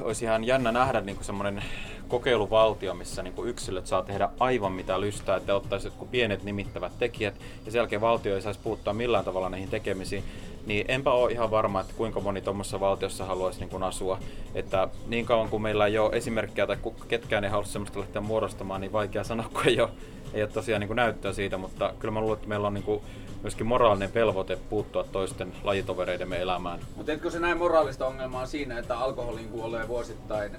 olisi 0.00 0.24
ihan 0.24 0.44
jännä 0.44 0.72
nähdä 0.72 1.00
niin 1.00 1.16
kuin 1.16 1.26
semmoinen 1.26 1.64
kokeiluvaltio, 2.08 2.94
missä 2.94 3.22
niin 3.22 3.34
kuin 3.34 3.48
yksilöt 3.48 3.86
saa 3.86 4.02
tehdä 4.02 4.28
aivan 4.40 4.72
mitä 4.72 5.00
lystää, 5.00 5.36
että 5.36 5.54
ottaisi 5.54 5.86
jotkut 5.86 6.10
pienet 6.10 6.42
nimittävät 6.42 6.98
tekijät, 6.98 7.34
ja 7.64 7.72
sen 7.72 7.78
jälkeen 7.78 8.00
valtio 8.00 8.34
ei 8.34 8.42
saisi 8.42 8.60
puuttua 8.62 8.92
millään 8.92 9.24
tavalla 9.24 9.48
näihin 9.48 9.70
tekemisiin, 9.70 10.24
niin 10.66 10.84
enpä 10.88 11.12
ole 11.12 11.32
ihan 11.32 11.50
varma, 11.50 11.80
että 11.80 11.94
kuinka 11.96 12.20
moni 12.20 12.40
tuommoisessa 12.40 12.80
valtiossa 12.80 13.24
haluaisi 13.24 13.60
niin 13.60 13.70
kuin 13.70 13.82
asua. 13.82 14.18
Että 14.54 14.88
niin 15.06 15.26
kauan 15.26 15.48
kuin 15.48 15.62
meillä 15.62 15.86
ei 15.86 15.98
ole 15.98 16.16
esimerkkejä 16.16 16.66
tai 16.66 16.76
ketkään 17.08 17.44
ei 17.44 17.50
halua 17.50 17.66
sellaista 17.66 18.00
lähteä 18.00 18.22
muodostamaan, 18.22 18.80
niin 18.80 18.92
vaikea 18.92 19.24
sanoa, 19.24 19.48
kun 19.52 19.66
ei 19.66 19.80
ole, 19.80 19.90
ei 20.34 20.42
ole 20.42 20.50
tosiaan 20.50 20.80
niin 20.80 20.88
kuin 20.88 20.96
näyttöä 20.96 21.32
siitä, 21.32 21.58
mutta 21.58 21.94
kyllä 21.98 22.12
mä 22.12 22.20
luulen, 22.20 22.36
että 22.36 22.48
meillä 22.48 22.66
on 22.66 22.74
niin 22.74 22.84
kuin 22.84 23.02
myöskin 23.42 23.66
moraalinen 23.66 24.14
velvoite 24.14 24.58
puuttua 24.70 25.04
toisten 25.04 25.52
lajitovereidemme 25.64 26.40
elämään. 26.40 26.80
Mutta 26.96 27.12
etkö 27.12 27.30
se 27.30 27.40
näin 27.40 27.58
moraalista 27.58 28.06
ongelmaa 28.06 28.46
siinä, 28.46 28.78
että 28.78 28.98
alkoholin 28.98 29.48
kuolee 29.48 29.88
vuosittain 29.88 30.56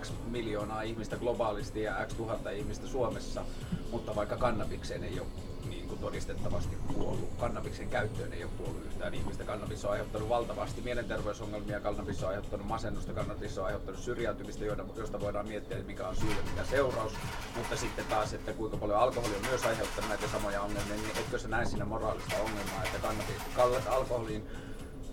X 0.00 0.12
miljoonaa 0.30 0.82
ihmistä 0.82 1.16
globaalisti 1.16 1.82
ja 1.82 1.94
X 2.06 2.14
tuhatta 2.14 2.50
ihmistä 2.50 2.86
Suomessa, 2.86 3.42
mutta 3.90 4.16
vaikka 4.16 4.36
kannabikseen 4.36 5.04
ei 5.04 5.20
ole 5.20 5.28
niin 5.70 5.88
kuin 5.88 6.00
todistettavasti 6.00 6.76
kuollut. 6.94 7.30
Kannabiksen 7.40 7.88
käyttöön 7.88 8.32
ei 8.32 8.44
ole 8.44 8.52
kuollut 8.58 8.84
yhtään 8.86 9.14
ihmistä. 9.14 9.44
Kannabis 9.44 9.84
on 9.84 9.90
aiheuttanut 9.90 10.28
valtavasti 10.28 10.80
mielenterveysongelmia, 10.80 11.80
kannabis 11.80 12.22
on 12.22 12.28
aiheuttanut 12.28 12.66
masennusta, 12.66 13.12
kannabis 13.12 13.58
on 13.58 13.66
aiheuttanut 13.66 14.00
syrjäytymistä, 14.00 14.64
josta 14.96 15.20
voidaan 15.20 15.48
miettiä, 15.48 15.78
mikä 15.86 16.08
on 16.08 16.16
syy 16.16 16.30
ja 16.30 16.42
mikä 16.50 16.64
seuraus. 16.64 17.12
Mutta 17.56 17.76
sitten 17.76 18.04
taas, 18.04 18.32
että 18.34 18.52
kuinka 18.52 18.76
paljon 18.76 18.98
alkoholi 18.98 19.34
on 19.34 19.48
myös 19.50 19.66
aiheuttanut 19.66 20.08
näitä 20.08 20.28
samoja 20.28 20.62
ongelmia, 20.62 20.94
niin 20.94 21.18
etkö 21.18 21.38
sä 21.38 21.48
näe 21.48 21.64
siinä 21.64 21.84
moraalista 21.84 22.36
ongelmaa, 22.36 22.84
että 22.84 22.98
kannabis, 22.98 23.88
alkoholin 23.88 24.46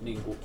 niin 0.01 0.21
kuin, 0.21 0.39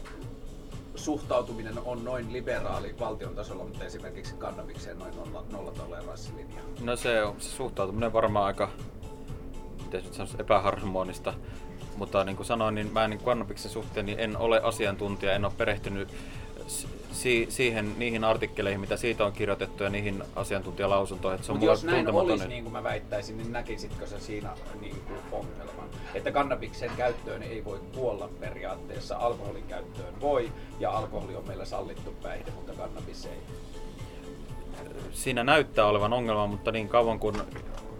suhtautuminen 0.98 1.78
on 1.84 2.04
noin 2.04 2.32
liberaali 2.32 2.94
valtion 3.00 3.34
tasolla, 3.34 3.64
mutta 3.64 3.84
esimerkiksi 3.84 4.34
kannabikseen 4.34 4.98
noin 4.98 5.16
nolla, 5.16 5.44
nollatoleranssilinja? 5.52 6.62
No 6.80 6.96
se, 6.96 7.22
on, 7.22 7.40
se 7.40 7.48
suhtautuminen 7.48 8.12
varmaan 8.12 8.46
aika, 8.46 8.68
miten 9.88 10.04
nyt 10.04 10.14
sanoisi, 10.14 10.36
epäharmonista. 10.40 11.34
Mutta 11.96 12.24
niin 12.24 12.36
kuin 12.36 12.46
sanoin, 12.46 12.74
niin 12.74 12.92
mä 12.92 13.04
en 13.04 13.10
niin 13.10 13.20
kannabiksen 13.20 13.70
suhteen 13.70 14.06
niin 14.06 14.20
en 14.20 14.36
ole 14.36 14.60
asiantuntija, 14.62 15.32
en 15.32 15.44
ole 15.44 15.52
perehtynyt 15.56 16.08
si- 17.12 17.46
siihen, 17.48 17.98
niihin 17.98 18.24
artikkeleihin, 18.24 18.80
mitä 18.80 18.96
siitä 18.96 19.24
on 19.24 19.32
kirjoitettu 19.32 19.84
ja 19.84 19.90
niihin 19.90 20.22
asiantuntijalausuntoihin. 20.36 21.34
Että 21.34 21.46
se 21.46 21.52
on 21.52 21.62
jos 21.62 21.84
näin 21.84 22.08
olisi, 22.08 22.48
niin 22.48 22.62
kuin 22.62 22.72
mä 22.72 22.82
väittäisin, 22.82 23.36
niin 23.36 23.52
näkisitkö 23.52 24.06
se 24.06 24.20
siinä 24.20 24.50
niin 24.80 24.96
kuin 25.06 25.20
ongelman? 25.32 25.88
Että 26.14 26.32
kannabiksen 26.32 26.90
käyttöön 26.96 27.42
ei 27.42 27.64
voi 27.64 27.80
kuolla 27.94 28.28
periaatteessa, 28.40 29.16
alkoholin 29.16 29.64
käyttöön 29.68 30.20
voi, 30.20 30.52
ja 30.80 30.90
alkoholi 30.90 31.36
on 31.36 31.46
meillä 31.46 31.64
sallittu 31.64 32.14
päihde, 32.22 32.50
mutta 32.50 32.72
kannabis 32.72 33.24
ei. 33.24 33.38
Siinä 35.12 35.44
näyttää 35.44 35.86
olevan 35.86 36.12
ongelma, 36.12 36.46
mutta 36.46 36.72
niin 36.72 36.88
kauan 36.88 37.18
kun 37.18 37.42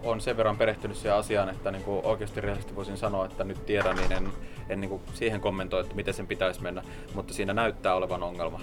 on 0.03 0.21
sen 0.21 0.37
verran 0.37 0.57
perehtynyt 0.57 0.97
siihen 0.97 1.17
asiaan, 1.17 1.49
että 1.49 1.71
niin 1.71 1.83
kuin 1.83 2.05
oikeasti 2.05 2.41
rehellisesti 2.41 2.75
voisin 2.75 2.97
sanoa, 2.97 3.25
että 3.25 3.43
nyt 3.43 3.65
tiedän, 3.65 3.95
niin 3.95 4.11
en, 4.11 4.29
en 4.69 4.81
niin 4.81 4.89
kuin 4.89 5.01
siihen 5.13 5.41
kommentoi, 5.41 5.81
että 5.81 5.95
miten 5.95 6.13
sen 6.13 6.27
pitäisi 6.27 6.61
mennä, 6.61 6.83
mutta 7.13 7.33
siinä 7.33 7.53
näyttää 7.53 7.95
olevan 7.95 8.23
ongelma. 8.23 8.59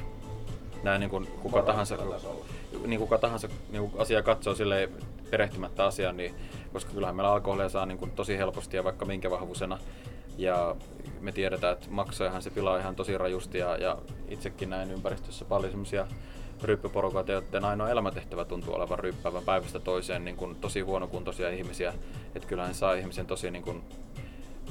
Näin 0.82 1.00
niin 1.00 1.10
kuin 1.10 1.26
kuka 1.26 1.62
tahansa, 1.62 1.96
niin 2.86 3.00
kuka 3.00 3.18
tahansa 3.18 3.48
niin 3.70 3.90
kuin 3.90 4.02
asia 4.02 4.22
katsoo 4.22 4.54
sille 4.54 4.88
perehtymättä 5.30 5.84
asiaan, 5.84 6.16
niin, 6.16 6.34
koska 6.72 6.92
kyllähän 6.92 7.16
meillä 7.16 7.32
alkoholia 7.32 7.68
saa 7.68 7.86
niin 7.86 7.98
kuin 7.98 8.10
tosi 8.10 8.38
helposti 8.38 8.76
ja 8.76 8.84
vaikka 8.84 9.04
minkä 9.04 9.30
vahvuisena. 9.30 9.78
Ja 10.38 10.76
me 11.20 11.32
tiedetään, 11.32 11.72
että 11.72 11.86
maksojahan 11.90 12.42
se 12.42 12.50
pilaa 12.50 12.78
ihan 12.78 12.96
tosi 12.96 13.18
rajusti 13.18 13.58
ja, 13.58 13.76
ja 13.76 13.98
itsekin 14.28 14.70
näin 14.70 14.90
ympäristössä 14.90 15.44
paljon 15.44 15.72
semmoisia 15.72 16.06
ryppyporukoita, 16.62 17.32
joiden 17.32 17.64
ainoa 17.64 17.90
elämäntehtävä 17.90 18.44
tuntuu 18.44 18.74
olevan 18.74 18.98
ryppäävän 18.98 19.42
päivästä 19.42 19.80
toiseen 19.80 20.24
niin 20.24 20.36
kuin 20.36 20.56
tosi 20.56 20.80
huonokuntoisia 20.80 21.50
ihmisiä. 21.50 21.94
Että 22.34 22.48
kyllähän 22.48 22.74
saa 22.74 22.94
ihmisen 22.94 23.26
tosi, 23.26 23.50
niin 23.50 23.62
kuin, 23.62 23.82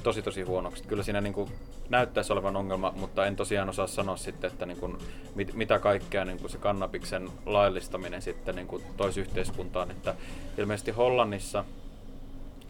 tosi, 0.04 0.22
tosi 0.22 0.42
huonoksi. 0.42 0.84
Kyllä 0.84 1.04
siinä 1.04 1.22
niin 1.22 1.34
kuin, 1.34 1.52
näyttäisi 1.90 2.34
olevan 2.34 2.56
ongelma, 2.56 2.94
mutta 2.96 3.26
en 3.26 3.36
tosiaan 3.36 3.70
osaa 3.70 3.88
sanoa 3.88 4.18
sitten, 4.18 4.52
että 4.52 4.66
niin 4.66 4.80
kuin, 4.80 4.98
mit, 5.36 5.54
mitä 5.54 5.80
kaikkea 5.80 6.26
niin 6.26 6.40
kuin 6.40 6.50
se 6.50 6.58
kannabiksen 6.58 7.30
laillistaminen 7.46 8.22
sitten 8.22 8.56
niin 8.56 8.68
kuin, 8.68 8.84
toisi 8.98 9.22
yhteiskuntaan. 9.22 9.92
Että 9.92 10.16
ilmeisesti 10.58 10.92
Hollannissa, 10.92 11.66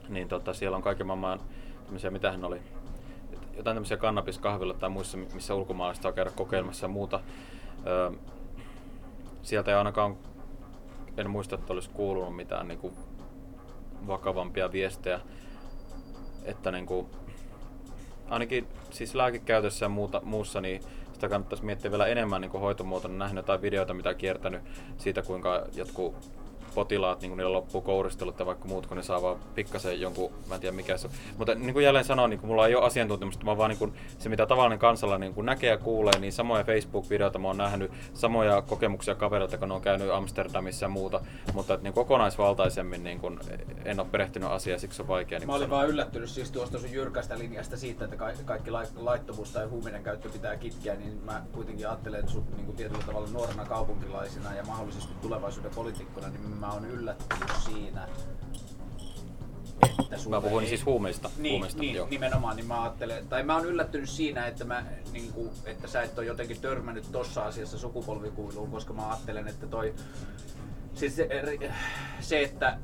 niin 0.09 0.27
tota, 0.27 0.53
siellä 0.53 0.77
on 0.77 0.83
kaiken 0.83 1.07
maailman 1.07 1.39
tämmöisiä, 1.83 2.11
mitä 2.11 2.31
hän 2.31 2.45
oli, 2.45 2.59
jotain 3.57 3.75
tämmöisiä 3.75 3.97
kannabiskahvilla 3.97 4.73
tai 4.73 4.89
muissa, 4.89 5.17
missä 5.17 5.55
ulkomaalaiset 5.55 6.03
saa 6.03 6.11
käydä 6.11 6.31
kokeilemassa 6.31 6.85
ja 6.85 6.89
muuta. 6.89 7.19
Öö, 7.87 8.11
sieltä 9.45 9.71
ei 9.71 9.77
ainakaan, 9.77 10.17
en 11.17 11.29
muista, 11.29 11.55
että 11.55 11.73
olisi 11.73 11.89
kuulunut 11.89 12.35
mitään 12.35 12.67
niin 12.67 12.79
kuin 12.79 12.93
vakavampia 14.07 14.71
viestejä, 14.71 15.19
että 16.43 16.71
niin 16.71 16.85
kuin, 16.85 17.07
ainakin 18.29 18.67
siis 18.89 19.15
lääkekäytössä 19.15 19.85
ja 19.85 19.89
muuta, 19.89 20.21
muussa, 20.23 20.61
niin 20.61 20.81
sitä 21.13 21.29
kannattaisi 21.29 21.65
miettiä 21.65 21.91
vielä 21.91 22.07
enemmän 22.07 22.41
niin 22.41 22.51
hoitomuotona. 22.51 23.17
Nähnyt 23.17 23.37
jotain 23.43 23.61
videoita, 23.61 23.93
mitä 23.93 24.13
kiertänyt 24.13 24.61
siitä, 24.97 25.21
kuinka 25.21 25.65
jotkut 25.75 26.15
potilaat, 26.75 27.21
niin 27.21 27.37
niillä 27.37 27.53
loppuu 27.53 27.81
kouristelut 27.81 28.39
ja 28.39 28.45
vaikka 28.45 28.67
muut, 28.67 28.87
kun 28.87 28.97
ne 28.97 29.03
saa 29.03 29.21
vaan 29.21 29.37
pikkasen 29.55 30.01
jonkun, 30.01 30.31
mä 30.49 30.55
en 30.55 30.61
tiedä 30.61 30.75
mikä 30.75 30.97
se 30.97 31.07
on. 31.07 31.13
Mutta 31.37 31.55
niin 31.55 31.73
kuin 31.73 31.85
jälleen 31.85 32.05
sanoin, 32.05 32.29
niin 32.29 32.39
kuin 32.39 32.47
mulla 32.47 32.67
ei 32.67 32.75
ole 32.75 32.85
asiantuntemusta, 32.85 33.45
mä 33.45 33.57
vaan 33.57 33.69
niin 33.69 33.79
kuin, 33.79 33.93
se 34.19 34.29
mitä 34.29 34.45
tavallinen 34.45 34.79
kansalainen 34.79 35.33
niin 35.35 35.45
näkee 35.45 35.69
ja 35.69 35.77
kuulee, 35.77 36.19
niin 36.19 36.33
samoja 36.33 36.63
Facebook-videoita 36.63 37.39
mä 37.39 37.47
oon 37.47 37.57
nähnyt, 37.57 37.91
samoja 38.13 38.61
kokemuksia 38.61 39.15
kavereilta, 39.15 39.57
kun 39.57 39.67
ne 39.67 39.73
on 39.73 39.81
käynyt 39.81 40.11
Amsterdamissa 40.11 40.85
ja 40.85 40.89
muuta, 40.89 41.21
mutta 41.53 41.73
että, 41.73 41.83
niin 41.83 41.93
kokonaisvaltaisemmin 41.93 43.03
niin 43.03 43.19
kuin, 43.19 43.39
en 43.85 43.99
ole 43.99 44.07
perehtynyt 44.11 44.51
asiaan, 44.51 44.79
siksi 44.79 45.01
on 45.01 45.07
vaikea. 45.07 45.39
Niin 45.39 45.47
mä 45.47 45.55
olin 45.55 45.69
vaan 45.69 45.89
yllättynyt 45.89 46.29
siis 46.29 46.51
tuosta 46.51 46.79
sun 46.79 46.91
jyrkästä 46.91 47.39
linjasta 47.39 47.77
siitä, 47.77 48.05
että 48.05 48.17
kaikki 48.45 48.71
laittomuus 48.95 49.51
tai 49.51 49.65
huuminen 49.65 50.03
käyttö 50.03 50.29
pitää 50.29 50.57
kitkeä, 50.57 50.95
niin 50.95 51.21
mä 51.23 51.41
kuitenkin 51.51 51.87
ajattelen, 51.87 52.19
että 52.19 52.31
sut 52.31 52.55
niin 52.55 52.65
kuin 52.65 52.77
tietyllä 52.77 53.03
tavalla 53.05 53.27
nuorena 53.29 53.65
kaupunkilaisena 53.65 54.53
ja 54.53 54.63
mahdollisesti 54.63 55.13
tulevaisuuden 55.21 55.71
poliitikkona, 55.75 56.27
niin 56.27 56.41
mä 56.41 56.64
oon 56.71 56.85
yllättynyt 56.85 57.51
siinä, 57.65 58.03
että 58.05 58.29
Mä 60.29 60.41
puhuin 60.41 60.63
ei... 60.63 60.69
siis 60.69 60.85
huumeista. 60.85 61.29
Niin, 61.37 61.51
huumeista 61.51 61.81
niin 61.81 61.95
joo. 61.95 62.07
nimenomaan, 62.09 62.55
niin 62.55 62.67
mä 62.67 62.83
ajattelen, 62.83 63.27
tai 63.27 63.43
mä 63.43 63.55
oon 63.55 63.65
yllättynyt 63.65 64.09
siinä, 64.09 64.47
että, 64.47 64.65
mä, 64.65 64.83
niin 65.11 65.33
kuin, 65.33 65.49
että 65.65 65.87
sä 65.87 66.01
et 66.01 66.17
ole 66.17 66.27
jotenkin 66.27 66.61
törmännyt 66.61 67.11
tossa 67.11 67.41
asiassa 67.41 67.77
sukupolvikuiluun, 67.77 68.71
koska 68.71 68.93
mä 68.93 69.09
ajattelen, 69.09 69.47
että 69.47 69.67
toi, 69.67 69.93
siis 70.93 71.15
se, 71.15 71.29
se 72.19 72.43
että 72.43 72.77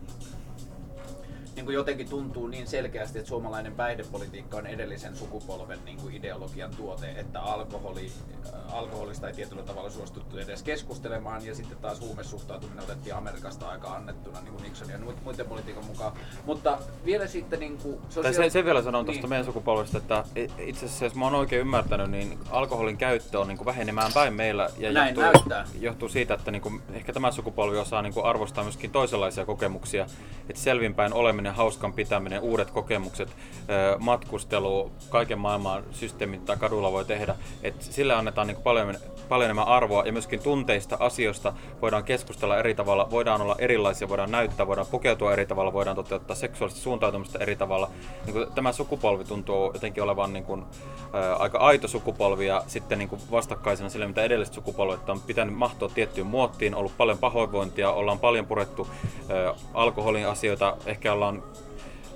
niin 1.56 1.66
kuin 1.66 1.76
jotenkin 1.76 2.10
tuntuu 2.10 2.48
niin 2.48 2.68
selkeästi, 2.68 3.20
että 3.20 3.30
suomalainen 3.30 3.76
päihdepolitiikka 3.76 4.58
on 4.58 4.68
edellisen 4.68 5.16
sukupolven 5.16 5.80
niin 5.86 5.98
kuin 5.98 6.16
ideologian 6.16 6.76
tuote, 6.76 7.12
että 7.12 7.42
alkoholi, 7.42 8.12
äh, 8.46 8.76
alkoholista 8.76 9.28
ei 9.28 9.34
tietyllä 9.34 9.64
tavalla 9.64 9.90
suostuttu 9.90 10.38
edes 10.38 10.64
keskustelemaan, 10.64 11.46
ja 11.46 11.56
sitten 11.56 11.78
taas 11.78 12.02
huumesuhtautuminen 12.02 12.84
otettiin 12.84 13.16
Amerikasta 13.16 13.68
aika 13.70 13.88
annettuna 13.88 14.42
niin 14.42 14.54
kuin 14.54 14.64
Nixonin 14.64 14.92
ja 14.92 15.16
muiden 15.24 15.46
politiikan 15.46 15.86
mukaan. 15.86 16.14
Mutta 16.46 16.78
vielä 17.06 17.28
sitten... 17.28 17.60
Niin 17.60 17.78
kuin, 17.78 17.98
tai 18.22 18.34
sen, 18.34 18.52
sen 18.52 18.66
vielä 18.66 18.82
sanon 18.82 19.06
tuosta 19.06 19.22
niin. 19.22 19.30
meidän 19.30 19.46
sukupolvesta, 19.46 19.98
että 19.98 20.24
itse 20.58 20.86
asiassa 20.86 21.06
jos 21.06 21.16
mä 21.16 21.26
oon 21.26 21.36
oikein 21.36 21.62
ymmärtänyt, 21.62 22.12
niin 22.12 22.40
alkoholin 22.50 22.98
käyttö 22.98 23.40
on 23.40 23.48
niin 23.48 23.58
kuin 23.58 23.66
vähenemään 23.66 24.12
päin 24.14 24.34
meillä. 24.34 24.70
Ja 24.78 24.92
Näin 24.92 25.16
johtuu, 25.16 25.24
näyttää. 25.24 25.66
johtuu 25.80 26.10
siitä, 26.10 26.34
että 26.34 26.52
niin 26.52 26.62
kuin, 26.62 26.82
ehkä 26.94 27.14
tämä 27.14 27.32
sukupolvi 27.32 27.78
osaa 27.78 28.02
niin 28.02 28.14
kuin 28.14 28.26
arvostaa 28.26 28.64
myöskin 28.64 28.92
toisenlaisia 28.92 29.46
kokemuksia, 29.46 30.06
että 30.50 30.62
selvinpäin 30.62 31.14
oleminen 31.14 31.41
oleminen, 31.42 31.56
hauskan 31.56 31.94
pitäminen, 31.94 32.42
uudet 32.42 32.72
kokemukset, 32.72 33.30
matkustelu, 34.00 34.92
kaiken 35.10 35.40
maailman 35.40 35.84
systeemit, 35.92 36.40
mitä 36.40 36.56
kadulla 36.56 36.92
voi 36.92 37.06
tehdä. 37.06 37.36
Et 37.64 37.82
sille 37.82 38.14
annetaan 38.14 38.48
niin 38.48 38.62
paljon, 38.64 38.96
paljon 39.32 39.46
enemmän 39.46 39.68
arvoa 39.68 40.04
ja 40.06 40.12
myöskin 40.12 40.40
tunteista, 40.40 40.98
asioista 41.00 41.54
voidaan 41.82 42.04
keskustella 42.04 42.58
eri 42.58 42.76
tavalla, 42.76 43.08
voidaan 43.12 43.42
olla 43.42 43.56
erilaisia, 43.60 44.10
voidaan 44.10 44.32
näyttää, 44.32 44.68
voidaan 44.68 44.88
pukeutua 44.92 45.34
eri 45.34 45.46
tavalla, 45.46 45.74
voidaan 45.74 45.96
toteuttaa 45.96 46.36
seksuaalista 46.36 46.82
suuntautumista 46.82 47.40
eri 47.40 47.56
tavalla. 47.56 47.90
Niin 48.26 48.34
kuin 48.34 48.48
tämä 48.56 48.72
sukupolvi 48.72 49.24
tuntuu 49.24 49.72
jotenkin 49.74 50.04
olevan 50.04 50.34
niin 50.34 50.44
kuin, 50.44 50.64
ää, 51.14 51.36
aika 51.36 51.58
aito 51.58 51.88
sukupolvi 51.88 52.48
ja 52.48 52.64
sitten 52.68 53.00
niin 53.00 53.10
kuin 53.10 53.22
vastakkaisena 53.32 53.90
sille, 53.90 54.08
mitä 54.08 54.24
edelliset 54.24 54.54
sukupolvet 54.54 55.10
on 55.10 55.22
pitänyt 55.22 55.56
mahtua 55.56 55.90
tiettyyn 55.90 56.28
muottiin, 56.28 56.76
ollut 56.76 56.98
paljon 56.98 57.18
pahoinvointia, 57.18 57.92
ollaan 57.92 58.20
paljon 58.20 58.46
purettu 58.46 58.88
ää, 59.30 59.54
alkoholin 59.74 60.28
asioita, 60.28 60.78
ehkä 60.86 61.14
ollaan 61.14 61.44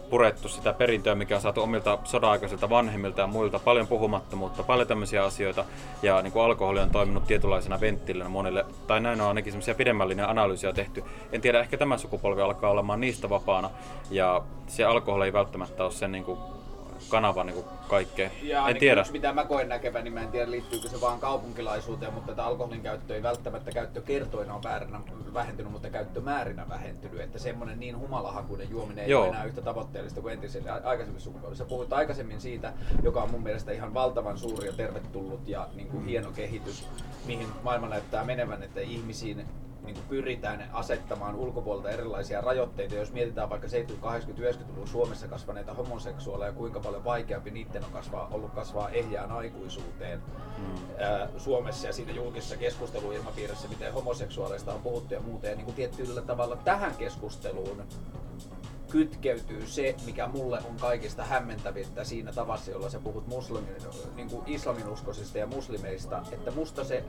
purettu 0.09 0.49
sitä 0.49 0.73
perintöä, 0.73 1.15
mikä 1.15 1.35
on 1.35 1.41
saatu 1.41 1.61
omilta 1.61 1.97
soda-aikaisilta 2.03 2.69
vanhemmilta 2.69 3.21
ja 3.21 3.27
muilta. 3.27 3.59
Paljon 3.59 3.87
puhumattomuutta, 3.87 4.63
paljon 4.63 4.87
tämmöisiä 4.87 5.23
asioita. 5.23 5.65
Ja 6.03 6.21
niin 6.21 6.33
kuin 6.33 6.43
alkoholi 6.43 6.79
on 6.79 6.89
toiminut 6.89 7.27
tietynlaisena 7.27 7.81
venttiilinä 7.81 8.29
monille. 8.29 8.65
Tai 8.87 8.99
näin 8.99 9.21
on 9.21 9.27
ainakin 9.27 9.51
semmoisia 9.51 9.75
pidemmällinen 9.75 10.29
analyysiä 10.29 10.73
tehty. 10.73 11.03
En 11.31 11.41
tiedä, 11.41 11.59
ehkä 11.59 11.77
tämä 11.77 11.97
sukupolvi 11.97 12.41
alkaa 12.41 12.71
olemaan 12.71 13.01
niistä 13.01 13.29
vapaana. 13.29 13.69
Ja 14.11 14.41
se 14.67 14.83
alkoholi 14.83 15.25
ei 15.25 15.33
välttämättä 15.33 15.83
ole 15.83 15.91
sen 15.91 16.11
niin 16.11 16.23
kuin 16.23 16.54
kanava 17.15 17.43
niin 17.43 17.53
kuin 17.53 17.65
kaikkeen. 17.87 18.31
Ja 18.43 18.69
en 18.69 18.77
tiedä. 18.77 19.01
Yksi, 19.01 19.11
mitä 19.11 19.33
mä 19.33 19.45
koen 19.45 19.69
näkevän, 19.69 20.03
niin 20.03 20.13
mä 20.13 20.21
en 20.21 20.27
tiedä 20.27 20.51
liittyykö 20.51 20.89
se 20.89 21.01
vaan 21.01 21.19
kaupunkilaisuuteen, 21.19 22.13
mutta 22.13 22.31
että 22.31 22.45
alkoholin 22.45 22.81
käyttö 22.81 23.15
ei 23.15 23.23
välttämättä 23.23 23.71
käyttökertoina 23.71 24.53
on 24.53 24.63
vääränä, 24.63 24.99
vähentynyt, 25.33 25.71
mutta 25.71 25.89
käyttömäärinä 25.89 26.69
vähentynyt. 26.69 27.19
Että 27.19 27.39
semmoinen 27.39 27.79
niin 27.79 27.97
humalahakuinen 27.97 28.69
juominen 28.69 29.05
ei 29.05 29.11
Joo. 29.11 29.21
ole 29.21 29.29
enää 29.29 29.43
yhtä 29.43 29.61
tavoitteellista 29.61 30.21
kuin 30.21 30.33
entisellä 30.33 30.81
aikaisemmissa 30.83 31.25
sukupolvissa. 31.25 31.65
Puhuit 31.65 31.93
aikaisemmin 31.93 32.41
siitä, 32.41 32.73
joka 33.03 33.21
on 33.21 33.31
mun 33.31 33.43
mielestä 33.43 33.71
ihan 33.71 33.93
valtavan 33.93 34.37
suuri 34.37 34.67
ja 34.67 34.73
tervetullut 34.73 35.47
ja 35.47 35.67
niin 35.75 35.87
kuin 35.87 36.05
hieno 36.05 36.31
kehitys, 36.31 36.87
mihin 37.25 37.47
maailma 37.63 37.87
näyttää 37.87 38.23
menevän, 38.23 38.63
että 38.63 38.81
ihmisiin 38.81 39.45
niin 39.85 39.95
kuin 39.95 40.07
pyritään 40.09 40.69
asettamaan 40.73 41.35
ulkopuolelta 41.35 41.89
erilaisia 41.89 42.41
rajoitteita. 42.41 42.95
Jos 42.95 43.11
mietitään 43.11 43.49
vaikka 43.49 43.67
70-, 43.67 43.71
80-, 43.71 44.39
90-luvun 44.39 44.87
Suomessa 44.87 45.27
kasvaneita 45.27 45.73
homoseksuaaleja, 45.73 46.51
kuinka 46.51 46.79
paljon 46.79 47.03
vaikeampi 47.03 47.51
niiden 47.51 47.85
on 47.85 47.91
kasvaa, 47.91 48.29
ollut 48.31 48.51
kasvaa 48.51 48.89
ehjään 48.89 49.31
aikuisuuteen 49.31 50.21
mm. 50.57 50.75
ää, 50.99 51.29
Suomessa 51.37 51.87
ja 51.87 51.93
siinä 51.93 52.11
julkisessa 52.11 52.57
keskusteluilmapiirissä, 52.57 53.67
miten 53.67 53.93
homoseksuaaleista 53.93 54.73
on 54.73 54.81
puhuttu 54.81 55.13
ja 55.13 55.19
muuta. 55.19 55.47
Ja 55.47 55.55
niin 55.55 55.65
kuin 55.65 55.75
tietyllä 55.75 56.21
tavalla 56.21 56.55
tähän 56.55 56.95
keskusteluun 56.95 57.83
kytkeytyy 58.91 59.67
se, 59.67 59.95
mikä 60.05 60.27
mulle 60.27 60.59
on 60.69 60.75
kaikista 60.79 61.23
hämmentävintä 61.23 62.03
siinä 62.03 62.31
tavassa, 62.31 62.71
jolla 62.71 62.89
sä 62.89 62.99
puhut 62.99 63.27
muslimin, 63.27 63.75
niin 64.15 64.29
kuin 64.29 64.43
islaminuskoisista 64.45 65.37
ja 65.37 65.47
muslimeista, 65.47 66.21
että 66.31 66.51
musta 66.51 66.83
se 66.83 67.03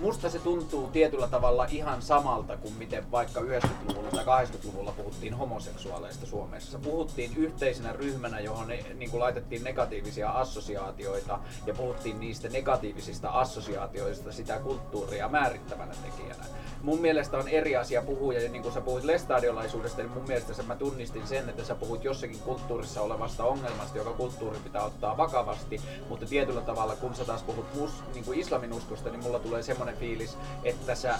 musta 0.00 0.30
se 0.30 0.38
tuntuu 0.38 0.86
tietyllä 0.86 1.28
tavalla 1.28 1.66
ihan 1.70 2.02
samalta 2.02 2.56
kuin 2.56 2.74
miten 2.74 3.10
vaikka 3.10 3.40
90-luvulla 3.40 4.10
tai 4.10 4.24
80-luvulla 4.24 4.92
puhuttiin 4.92 5.34
homoseksuaaleista 5.34 6.26
Suomessa. 6.26 6.78
Puhuttiin 6.78 7.36
yhteisenä 7.36 7.92
ryhmänä, 7.92 8.40
johon 8.40 8.68
ne, 8.68 8.84
niin 8.94 9.10
kuin 9.10 9.20
laitettiin 9.20 9.64
negatiivisia 9.64 10.30
assosiaatioita 10.30 11.38
ja 11.66 11.74
puhuttiin 11.74 12.20
niistä 12.20 12.48
negatiivisista 12.48 13.28
assosiaatioista 13.30 14.32
sitä 14.32 14.58
kulttuuria 14.58 15.28
määrittävänä 15.28 15.94
tekijänä. 16.02 16.44
Mun 16.84 17.00
mielestä 17.00 17.38
on 17.38 17.48
eri 17.48 17.76
asia 17.76 18.02
puhua, 18.02 18.32
ja 18.34 18.50
niin 18.50 18.62
kuin 18.62 18.74
sä 18.74 18.80
puhuit 18.80 19.04
lestadiolaisuudesta, 19.04 20.02
niin 20.02 20.12
mun 20.12 20.24
mielestä 20.28 20.62
mä 20.62 20.76
tunnistin 20.76 21.26
sen, 21.26 21.48
että 21.48 21.64
sä 21.64 21.74
puhuit 21.74 22.04
jossakin 22.04 22.38
kulttuurissa 22.38 23.00
olevasta 23.00 23.44
ongelmasta, 23.44 23.98
joka 23.98 24.12
kulttuuri 24.12 24.58
pitää 24.64 24.84
ottaa 24.84 25.16
vakavasti, 25.16 25.80
mutta 26.08 26.26
tietyllä 26.26 26.60
tavalla 26.60 26.96
kun 26.96 27.14
sä 27.14 27.24
taas 27.24 27.42
puhut 27.42 27.74
mus, 27.74 27.90
niin 28.14 28.24
kuin 28.24 28.38
islamin 28.38 28.72
uskosta, 28.72 29.10
niin 29.10 29.22
mulla 29.22 29.38
tulee 29.38 29.62
semmoinen 29.62 29.96
fiilis, 29.96 30.38
että 30.64 30.94
sä 30.94 31.18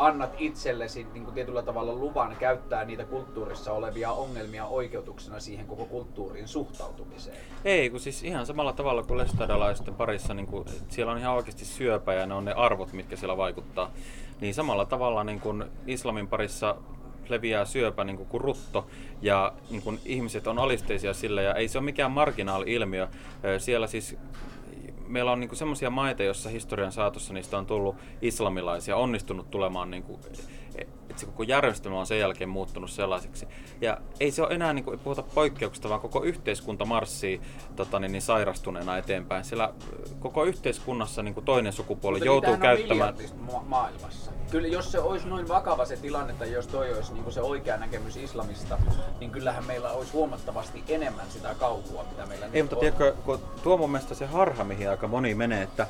annat 0.00 0.30
itsellesi 0.38 1.06
niin 1.12 1.24
kuin 1.24 1.34
tietyllä 1.34 1.62
tavalla 1.62 1.92
luvan 1.92 2.36
käyttää 2.36 2.84
niitä 2.84 3.04
kulttuurissa 3.04 3.72
olevia 3.72 4.12
ongelmia 4.12 4.66
oikeutuksena 4.66 5.40
siihen 5.40 5.66
koko 5.66 5.84
kulttuuriin 5.84 6.48
suhtautumiseen. 6.48 7.36
Ei, 7.64 7.90
kun 7.90 8.00
siis 8.00 8.22
ihan 8.22 8.46
samalla 8.46 8.72
tavalla 8.72 9.02
kuin 9.02 9.18
lestadiolaisten 9.18 9.94
parissa, 9.94 10.34
niin 10.34 10.46
kuin, 10.46 10.64
siellä 10.88 11.12
on 11.12 11.18
ihan 11.18 11.34
oikeasti 11.34 11.64
syöpä 11.64 12.14
ja 12.14 12.26
ne 12.26 12.34
on 12.34 12.44
ne 12.44 12.52
arvot, 12.52 12.92
mitkä 12.92 13.16
siellä 13.16 13.36
vaikuttaa. 13.36 13.90
Niin 14.40 14.54
samalla 14.54 14.84
tavalla 14.84 15.24
niin 15.24 15.40
kuin 15.40 15.64
islamin 15.86 16.28
parissa 16.28 16.76
leviää 17.28 17.64
syöpä 17.64 18.04
niin 18.04 18.16
kuin 18.16 18.40
rutto 18.40 18.86
ja 19.22 19.52
niin 19.70 19.82
kuin, 19.82 20.00
ihmiset 20.04 20.46
on 20.46 20.58
alisteisia 20.58 21.14
sille 21.14 21.42
ja 21.42 21.54
ei 21.54 21.68
se 21.68 21.78
ole 21.78 21.84
mikään 21.84 22.10
marginaali-ilmiö. 22.10 23.08
Siellä 23.58 23.86
siis 23.86 24.16
meillä 25.10 25.32
on 25.32 25.40
niin 25.40 25.56
semmoisia 25.56 25.90
maita, 25.90 26.22
joissa 26.22 26.48
historian 26.48 26.92
saatossa 26.92 27.34
niistä 27.34 27.58
on 27.58 27.66
tullut 27.66 27.96
islamilaisia, 28.22 28.96
onnistunut 28.96 29.50
tulemaan 29.50 29.90
niin 29.90 30.02
kuin, 30.02 30.20
että 31.10 31.20
se 31.20 31.26
koko 31.26 31.42
järjestelmä 31.42 32.00
on 32.00 32.06
sen 32.06 32.18
jälkeen 32.18 32.50
muuttunut 32.50 32.90
sellaiseksi. 32.90 33.46
Ja 33.80 33.98
ei 34.20 34.30
se 34.30 34.42
ole 34.42 34.54
enää, 34.54 34.72
niin 34.72 34.84
kuin, 34.84 34.98
ei 34.98 35.04
puhuta 35.04 35.22
poikkeuksista, 35.22 35.88
vaan 35.88 36.00
koko 36.00 36.22
yhteiskunta 36.22 36.84
marssii 36.84 37.40
tota, 37.76 37.98
niin, 37.98 38.12
niin 38.12 38.22
sairastuneena 38.22 38.98
eteenpäin. 38.98 39.44
Sillä 39.44 39.74
koko 40.20 40.44
yhteiskunnassa 40.44 41.22
niin 41.22 41.34
kuin 41.34 41.44
toinen 41.44 41.72
sukupuoli 41.72 42.18
Mutta 42.18 42.26
joutuu 42.26 42.56
käyttämään... 42.56 43.14
Ma- 43.52 43.62
maailmassa. 43.66 44.29
Kyllä 44.50 44.68
jos 44.68 44.92
se 44.92 44.98
olisi 44.98 45.28
noin 45.28 45.48
vakava 45.48 45.84
se 45.84 45.96
tilanne, 45.96 46.32
tai 46.32 46.52
jos 46.52 46.66
toi 46.66 46.94
olisi 46.94 47.12
niin 47.12 47.32
se 47.32 47.40
oikea 47.40 47.76
näkemys 47.76 48.16
islamista, 48.16 48.78
niin 49.20 49.30
kyllähän 49.30 49.66
meillä 49.66 49.90
olisi 49.90 50.12
huomattavasti 50.12 50.84
enemmän 50.88 51.26
sitä 51.28 51.54
kauhua, 51.58 52.04
mitä 52.10 52.26
meillä 52.26 52.46
Ei, 52.52 52.62
mutta 52.62 52.76
on. 52.76 52.80
tiedätkö, 52.80 53.14
kun 53.24 53.40
tuo 53.62 53.76
mun 53.76 53.90
mielestä 53.90 54.14
se 54.14 54.26
harha, 54.26 54.64
mihin 54.64 54.90
aika 54.90 55.08
moni 55.08 55.34
menee, 55.34 55.62
että 55.62 55.86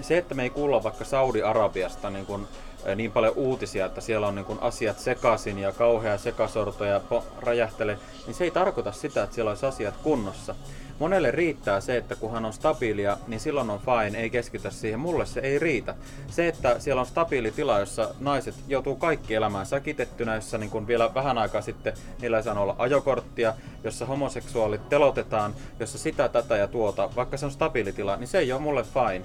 se, 0.00 0.18
että 0.18 0.34
me 0.34 0.42
ei 0.42 0.50
kuulla 0.50 0.82
vaikka 0.82 1.04
Saudi-Arabiasta 1.04 2.10
niin 2.10 2.26
kun 2.26 2.48
niin 2.96 3.12
paljon 3.12 3.32
uutisia, 3.36 3.86
että 3.86 4.00
siellä 4.00 4.26
on 4.26 4.34
niin 4.34 4.44
kuin 4.44 4.58
asiat 4.62 4.98
sekaisin 4.98 5.58
ja 5.58 5.72
kauhea 5.72 6.18
sekasorto 6.18 6.84
ja 6.84 7.00
räjähtele, 7.38 7.98
niin 8.26 8.34
se 8.34 8.44
ei 8.44 8.50
tarkoita 8.50 8.92
sitä, 8.92 9.22
että 9.22 9.34
siellä 9.34 9.48
olisi 9.48 9.66
asiat 9.66 9.94
kunnossa. 10.02 10.54
Monelle 10.98 11.30
riittää 11.30 11.80
se, 11.80 11.96
että 11.96 12.14
kun 12.16 12.32
hän 12.32 12.44
on 12.44 12.52
stabiilia, 12.52 13.18
niin 13.26 13.40
silloin 13.40 13.70
on 13.70 13.80
fine, 13.80 14.18
ei 14.18 14.30
keskitä 14.30 14.70
siihen. 14.70 15.00
Mulle 15.00 15.26
se 15.26 15.40
ei 15.40 15.58
riitä. 15.58 15.94
Se, 16.30 16.48
että 16.48 16.78
siellä 16.78 17.00
on 17.00 17.06
stabiili 17.06 17.50
tila, 17.50 17.78
jossa 17.78 18.14
naiset 18.20 18.54
joutuu 18.68 18.96
kaikki 18.96 19.34
elämään 19.34 19.66
säkitettynä, 19.66 20.34
jossa 20.34 20.58
niin 20.58 20.70
kuin 20.70 20.86
vielä 20.86 21.14
vähän 21.14 21.38
aikaa 21.38 21.62
sitten 21.62 21.92
niillä 22.20 22.36
ei 22.36 22.42
saanut 22.42 22.62
olla 22.62 22.76
ajokorttia, 22.78 23.54
jossa 23.84 24.06
homoseksuaalit 24.06 24.88
telotetaan, 24.88 25.54
jossa 25.80 25.98
sitä, 25.98 26.28
tätä 26.28 26.56
ja 26.56 26.68
tuota, 26.68 27.10
vaikka 27.16 27.36
se 27.36 27.46
on 27.46 27.52
stabiili 27.52 27.92
tila, 27.92 28.16
niin 28.16 28.28
se 28.28 28.38
ei 28.38 28.52
ole 28.52 28.60
mulle 28.60 28.84
fine 28.84 29.24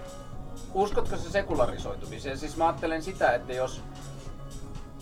uskotko 0.73 1.17
se 1.17 1.29
sekularisoitumiseen? 1.29 2.37
Siis 2.37 2.57
mä 2.57 2.67
ajattelen 2.67 3.03
sitä, 3.03 3.35
että 3.35 3.53
jos 3.53 3.81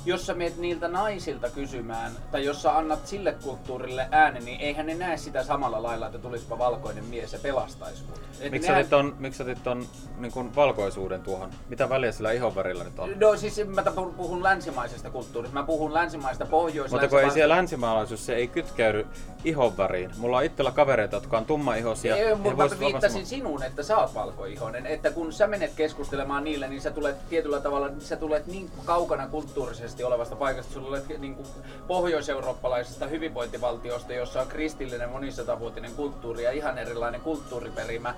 jos 0.05 0.25
sä 0.25 0.33
meet 0.33 0.57
niiltä 0.57 0.87
naisilta 0.87 1.49
kysymään, 1.49 2.11
tai 2.31 2.45
jos 2.45 2.61
sä 2.61 2.77
annat 2.77 3.07
sille 3.07 3.35
kulttuurille 3.43 4.07
äänen, 4.11 4.45
niin 4.45 4.61
eihän 4.61 4.85
ne 4.85 4.95
näe 4.95 5.17
sitä 5.17 5.43
samalla 5.43 5.83
lailla, 5.83 6.05
että 6.05 6.19
tulispa 6.19 6.57
valkoinen 6.57 7.05
mies 7.05 7.33
ja 7.33 7.39
pelastaisi 7.39 8.03
mut. 8.03 8.28
Miksi 8.51 8.71
otit 8.71 8.89
ton, 8.89 9.15
miksi 9.19 9.37
sä 9.37 9.55
ton 9.63 9.85
niin 10.17 10.31
kuin 10.31 10.55
valkoisuuden 10.55 11.21
tuohon? 11.21 11.49
Mitä 11.69 11.89
väliä 11.89 12.11
sillä 12.11 12.31
ihonvärillä 12.31 12.83
nyt 12.83 12.99
on? 12.99 13.19
No 13.19 13.37
siis 13.37 13.61
mä 13.67 13.83
puhun 14.17 14.43
länsimaisesta 14.43 15.09
kulttuurista. 15.09 15.53
Mä 15.53 15.63
puhun 15.63 15.93
länsimaista 15.93 16.45
pohjois 16.45 16.91
Mutta 16.91 17.07
kun 17.07 17.19
ei 17.19 17.31
siellä 17.31 17.55
länsimaalaisuus, 17.55 18.25
se 18.25 18.35
ei 18.35 18.47
kytkeydy 18.47 19.07
ihonväriin. 19.43 20.11
Mulla 20.17 20.37
on 20.37 20.43
itsellä 20.43 20.71
kavereita, 20.71 21.15
jotka 21.15 21.37
on 21.37 21.45
tummaihoisia. 21.45 22.15
Ei, 22.15 22.35
mutta 22.35 22.63
mä 22.63 22.79
viittasin 22.79 23.25
sinuun, 23.25 23.63
että 23.63 23.83
sä 23.83 23.97
oot 23.97 24.13
valkoihoinen. 24.13 24.85
Että 24.85 25.11
kun 25.11 25.33
sä 25.33 25.47
menet 25.47 25.71
keskustelemaan 25.75 26.43
niille, 26.43 26.67
niin 26.67 26.81
sä 26.81 26.91
tulet 26.91 27.29
tietyllä 27.29 27.59
tavalla, 27.59 27.89
sä 27.99 28.15
tulet 28.15 28.47
niin 28.47 28.71
kaukana 28.85 29.27
kulttuurisesti 29.27 30.03
olevasta 30.03 30.35
paikasta. 30.35 30.73
Sulla 30.73 30.87
olet 30.87 31.19
niin 31.19 31.35
kuin 31.35 31.47
pohjoiseurooppalaisesta 31.87 33.07
hyvinvointivaltiosta, 33.07 34.13
jossa 34.13 34.41
on 34.41 34.47
kristillinen 34.47 35.09
monisatavuotinen 35.09 35.91
kulttuuri 35.91 36.43
ja 36.43 36.51
ihan 36.51 36.77
erilainen 36.77 37.21
kulttuuriperimä. 37.21 38.15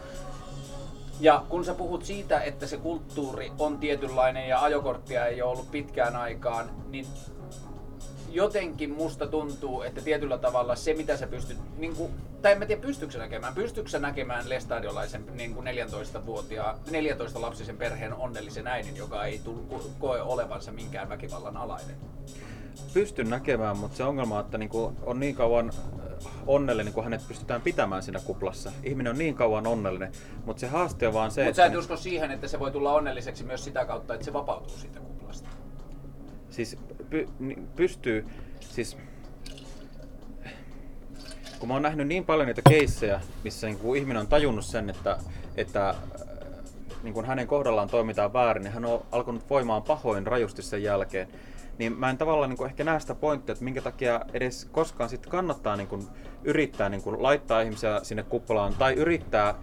Ja 1.20 1.45
kun 1.49 1.66
sä 1.66 1.74
puhut 1.74 2.05
siitä, 2.05 2.41
että 2.41 2.68
se 2.68 2.78
kulttuuri 2.78 3.51
on 3.59 3.78
tietynlainen 3.78 4.49
ja 4.49 4.62
ajokorttia 4.62 5.26
ei 5.26 5.41
ole 5.41 5.51
ollut 5.51 5.72
pitkään 5.72 6.16
aikaan, 6.16 6.70
niin 6.89 7.07
jotenkin 8.32 8.89
musta 8.89 9.28
tuntuu, 9.28 9.82
että 9.82 10.01
tietyllä 10.01 10.38
tavalla 10.38 10.76
se, 10.76 10.93
mitä 10.93 11.18
sä 11.18 11.28
pystyt, 11.28 11.57
niin 11.78 11.95
kuin, 11.95 12.12
tai 12.41 12.51
en 12.51 12.59
mä 12.59 12.66
tiedä, 12.66 12.82
pystytkö 12.82 13.18
näkemään, 13.18 13.55
pystytkö 13.55 13.99
näkemään 13.99 14.49
lestadiolaisen 14.49 15.26
niin 15.34 15.55
14-vuotiaan, 15.55 16.80
14-lapsisen 16.88 17.78
perheen 17.78 18.14
onnellisen 18.14 18.68
äidin, 18.68 18.95
joka 18.95 19.26
ei 19.26 19.39
tullut, 19.39 19.91
koe 19.99 20.22
olevansa 20.22 20.72
minkään 20.72 21.09
väkivallan 21.09 21.57
alainen? 21.57 21.95
Pystyn 22.94 23.30
näkemään, 23.30 23.78
mutta 23.78 23.98
se 23.98 24.04
ongelma 24.04 24.36
on, 24.36 24.46
että 24.46 24.58
niinku 24.58 24.94
on 25.04 25.20
niin 25.20 25.36
kauan 25.36 25.70
äh, 25.70 26.32
onnellinen, 26.48 26.94
kun 26.94 27.04
hänet 27.04 27.28
pystytään 27.28 27.62
pitämään 27.62 28.04
siinä 28.04 28.20
kuplassa. 28.20 28.72
Ihminen 28.84 29.12
on 29.12 29.18
niin 29.18 29.36
kauan 29.36 29.68
onnellinen, 29.68 30.12
mutta 30.46 30.60
se 30.60 30.68
haaste 30.68 31.08
on 31.08 31.14
vaan 31.14 31.32
se, 31.32 31.44
Mutta 31.44 31.56
sä 31.56 31.66
et 31.66 31.76
usko 31.76 31.98
siihen, 31.98 32.32
että 32.32 32.48
se 32.48 32.60
voi 32.60 32.72
tulla 32.72 32.94
onnelliseksi 32.94 33.44
myös 33.44 33.64
sitä 33.64 33.86
kautta, 33.86 34.14
että 34.14 34.26
se 34.26 34.34
vapautuu 34.34 34.78
siitä 34.78 35.00
kuplasta? 35.00 35.50
Siis 36.50 36.78
py, 37.10 37.28
pystyy, 37.76 38.26
siis 38.60 38.98
kun 41.60 41.68
mä 41.68 41.74
oon 41.74 41.84
nähnyt 41.84 42.08
niin 42.08 42.26
paljon 42.26 42.48
niitä 42.48 42.62
keissejä, 42.70 43.22
missä 43.44 43.68
niin 43.68 43.80
kun 43.80 43.98
ihminen 43.98 44.22
on 44.22 44.28
tajunnut 44.28 44.66
sen, 44.66 44.90
että, 44.90 45.18
että 45.58 45.90
äh, 45.90 45.96
niin 47.04 47.14
kun 47.14 47.26
hänen 47.26 47.48
kohdallaan 47.48 47.90
toimitaan 47.90 48.34
väärin, 48.34 48.64
niin 48.64 48.74
hän 48.74 48.86
on 48.86 49.06
alkanut 49.12 49.50
voimaan 49.50 49.84
pahoin 49.84 50.28
rajusti 50.28 50.62
sen 50.62 50.84
jälkeen. 50.84 51.28
Niin 51.82 52.00
mä 52.00 52.10
en 52.10 52.18
tavallaan 52.18 52.50
niin 52.50 52.66
ehkä 52.66 52.84
näe 52.84 53.00
sitä 53.00 53.16
pointtia, 53.16 53.54
että 53.54 53.64
minkä 53.64 53.82
takia 53.82 54.22
edes 54.34 54.68
koskaan 54.72 55.10
sit 55.10 55.26
kannattaa 55.26 55.76
niin 55.76 55.88
kun 55.88 56.08
yrittää 56.44 56.90
niin 56.90 57.02
kun 57.02 57.24
laittaa 57.24 57.62
ihmisiä 57.62 58.00
sinne 58.04 58.24
kuplaan 58.24 58.74
tai 58.74 58.94
yrittää 58.94 59.56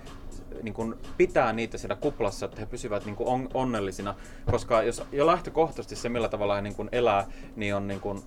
niin 0.63 0.75
kuin 0.75 0.95
pitää 1.17 1.53
niitä 1.53 1.79
siellä 1.79 1.97
kuplassa, 1.97 2.47
että 2.47 2.61
he 2.61 2.67
pysyvät 2.67 3.05
niin 3.05 3.17
kuin 3.17 3.29
on, 3.29 3.49
onnellisina. 3.55 4.15
Koska 4.51 4.83
jos 4.83 5.03
jo 5.13 5.27
lähtökohtaisesti 5.27 5.97
se, 5.97 6.09
millä 6.09 6.29
tavalla 6.29 6.55
he 6.55 6.63
niin 6.63 6.75
kuin 6.75 6.89
elää, 6.93 7.27
niin 7.57 7.75
on 7.75 7.89
niin 7.89 8.01
kuin, 8.01 8.23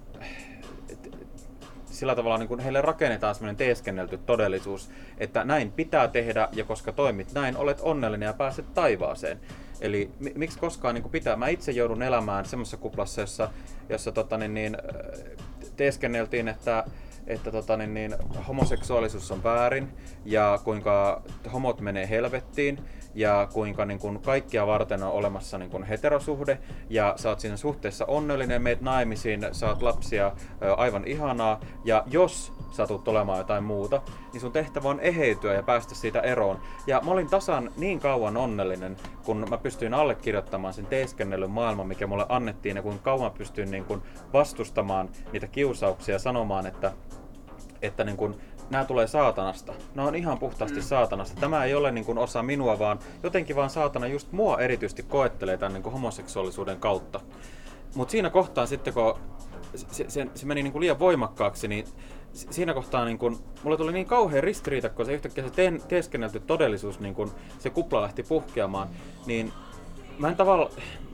sillä 1.86 2.16
tavalla 2.16 2.38
niin 2.38 2.48
kuin 2.48 2.60
heille 2.60 2.82
rakennetaan 2.82 3.36
sellainen 3.36 3.56
teeskennelty 3.56 4.18
todellisuus, 4.18 4.90
että 5.18 5.44
näin 5.44 5.72
pitää 5.72 6.08
tehdä 6.08 6.50
ja 6.52 6.64
koska 6.64 6.92
toimit 6.92 7.34
näin, 7.34 7.58
olet 7.58 7.80
onnellinen 7.82 8.28
ja 8.28 8.34
pääset 8.34 8.74
taivaaseen. 8.74 9.40
Eli 9.82 10.12
miksi 10.36 10.60
koskaan 10.60 10.96
niin 10.96 11.10
pitää, 11.10 11.36
mä 11.36 11.48
itse 11.48 11.72
joudun 11.72 12.04
elämään 12.04 12.46
semmoisessa 12.46 12.78
kuplassa, 12.78 13.22
jossa, 13.22 13.50
jossa 13.90 14.12
tota, 14.12 14.38
niin, 14.38 14.54
niin, 14.54 14.78
teeskenneltiin, 15.76 16.48
että 16.48 16.84
että 17.28 17.52
tota, 17.52 17.78
niin, 17.78 17.94
niin, 17.94 18.16
homoseksuaalisuus 18.48 19.32
on 19.32 19.44
väärin 19.44 19.90
ja 20.26 20.60
kuinka 20.64 21.22
homot 21.54 21.82
menee 21.82 22.10
helvettiin 22.10 22.80
ja 23.16 23.48
kuinka 23.54 23.86
niin 23.86 24.00
kuin, 24.00 24.22
kaikkia 24.22 24.68
varten 24.68 25.04
on 25.04 25.12
olemassa 25.12 25.58
niin 25.58 25.70
kuin, 25.70 25.84
heterosuhde 25.84 26.60
ja 26.90 27.14
sä 27.18 27.30
oot 27.30 27.40
siinä 27.40 27.58
suhteessa 27.58 28.06
onnellinen, 28.06 28.62
meet 28.62 28.82
naimisiin, 28.82 29.48
saat 29.52 29.82
lapsia, 29.82 30.32
aivan 30.78 31.06
ihanaa 31.06 31.60
ja 31.86 32.04
jos 32.08 32.54
satut 32.72 33.08
olemaan 33.08 33.38
jotain 33.38 33.64
muuta, 33.64 34.02
niin 34.34 34.42
sun 34.42 34.52
tehtävä 34.52 34.90
on 34.90 35.00
eheytyä 35.00 35.54
ja 35.54 35.64
päästä 35.64 35.96
siitä 35.96 36.20
eroon. 36.20 36.60
Ja 36.88 37.02
mä 37.06 37.12
olin 37.12 37.30
tasan 37.30 37.72
niin 37.78 38.00
kauan 38.00 38.38
onnellinen, 38.38 38.98
kun 39.26 39.46
mä 39.50 39.58
pystyin 39.58 39.94
allekirjoittamaan 39.94 40.74
sen 40.74 40.86
teeskennellyn 40.86 41.52
maailman, 41.52 41.88
mikä 41.88 42.08
mulle 42.08 42.26
annettiin 42.30 42.76
ja 42.76 42.82
kuinka 42.82 43.04
kauan 43.04 43.32
pystyin 43.32 43.72
niin 43.72 43.86
kuin 43.86 44.02
vastustamaan 44.34 45.10
niitä 45.32 45.48
kiusauksia 45.48 46.16
ja 46.16 46.20
sanomaan, 46.20 46.66
että 46.66 46.92
että 47.82 48.04
niin 48.04 48.18
kuin, 48.18 48.36
nämä 48.72 48.86
tulee 48.86 49.08
saatanasta. 49.08 49.74
Ne 49.96 50.02
on 50.02 50.16
ihan 50.16 50.40
puhtaasti 50.40 50.80
mm. 50.80 50.84
saatanasta. 50.84 51.40
Tämä 51.40 51.64
ei 51.64 51.74
ole 51.74 51.92
niin 51.92 52.06
kuin 52.06 52.18
osa 52.18 52.44
minua, 52.44 52.80
vaan 52.80 53.00
jotenkin 53.24 53.56
vaan 53.56 53.70
saatana 53.70 54.08
just 54.08 54.32
mua 54.32 54.60
erityisesti 54.60 55.04
koettelee 55.04 55.58
tämän 55.58 55.74
niin 55.74 55.84
kuin 55.84 55.94
homoseksuaalisuuden 55.94 56.80
kautta. 56.80 57.20
Mutta 57.96 58.12
siinä 58.12 58.30
kohtaa 58.30 58.66
sitten, 58.66 58.94
kun 58.94 59.16
se, 59.76 60.06
se, 60.08 60.28
se 60.36 60.46
meni 60.46 60.64
niin 60.64 60.72
kuin 60.72 60.80
liian 60.80 61.00
voimakkaaksi, 61.00 61.68
niin 61.68 61.86
siinä 62.34 62.74
kohtaa 62.74 63.06
niin 63.06 63.18
kun, 63.18 63.44
mulle 63.64 63.78
tuli 63.78 63.94
niin 63.94 64.06
kauhean 64.06 64.44
ristiriita, 64.44 64.90
kun 64.90 65.06
se 65.06 65.14
yhtäkkiä 65.14 65.44
se 65.44 65.50
teen, 65.50 65.82
teeskennelty 65.88 66.40
todellisuus, 66.40 67.00
niin 67.00 67.16
kun 67.16 67.32
se 67.60 67.70
kupla 67.70 68.02
lähti 68.02 68.24
puhkeamaan, 68.24 68.88
niin 69.26 69.54
mä 70.20 70.30
en 70.30 70.36
tavalla, 70.36 70.70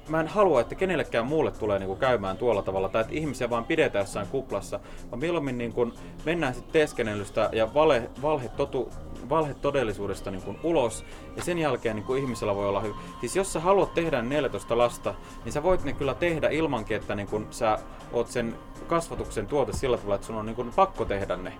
mä 0.10 0.20
en 0.20 0.28
halua, 0.28 0.62
että 0.62 0.76
kenellekään 0.76 1.28
muulle 1.28 1.52
tulee 1.52 1.80
niin 1.80 1.88
kuin 1.88 2.00
käymään 2.00 2.38
tuolla 2.38 2.62
tavalla, 2.62 2.90
tai 2.90 3.02
että 3.02 3.14
ihmisiä 3.14 3.50
vaan 3.50 3.66
pidetään 3.66 4.04
jossain 4.04 4.28
kuplassa, 4.28 4.80
vaan 5.12 5.20
mieluummin 5.20 5.58
niin 5.58 5.74
kuin 5.74 5.94
mennään 6.26 6.54
sitten 6.54 6.74
teeskennelystä 6.74 7.50
ja 7.52 7.74
vale, 7.74 8.10
valhe, 8.22 8.50
totu, 8.50 8.92
valhe 9.30 9.54
todellisuudesta 9.54 10.32
niin 10.32 10.42
kuin 10.42 10.60
ulos, 10.64 11.06
ja 11.36 11.44
sen 11.44 11.60
jälkeen 11.60 11.96
niin 11.96 12.06
kuin 12.06 12.22
ihmisellä 12.22 12.56
voi 12.56 12.68
olla 12.68 12.82
hyvä. 12.82 12.96
Siis 13.20 13.36
jos 13.36 13.54
sä 13.54 13.60
haluat 13.60 13.94
tehdä 13.94 14.22
14 14.22 14.78
lasta, 14.78 15.14
niin 15.46 15.54
sä 15.54 15.64
voit 15.64 15.84
ne 15.84 15.94
kyllä 15.94 16.14
tehdä 16.14 16.50
ilmankin, 16.50 16.98
että 16.98 17.16
niin 17.16 17.28
kuin 17.28 17.48
sä 17.52 17.80
oot 18.14 18.28
sen 18.28 18.56
kasvatuksen 18.88 19.48
tuote 19.48 19.74
sillä 19.74 19.98
tavalla, 19.98 20.16
että 20.16 20.28
sun 20.28 20.36
on 20.36 20.46
niin 20.46 20.56
kuin 20.56 20.72
pakko 20.76 21.06
tehdä 21.06 21.38
ne. 21.38 21.54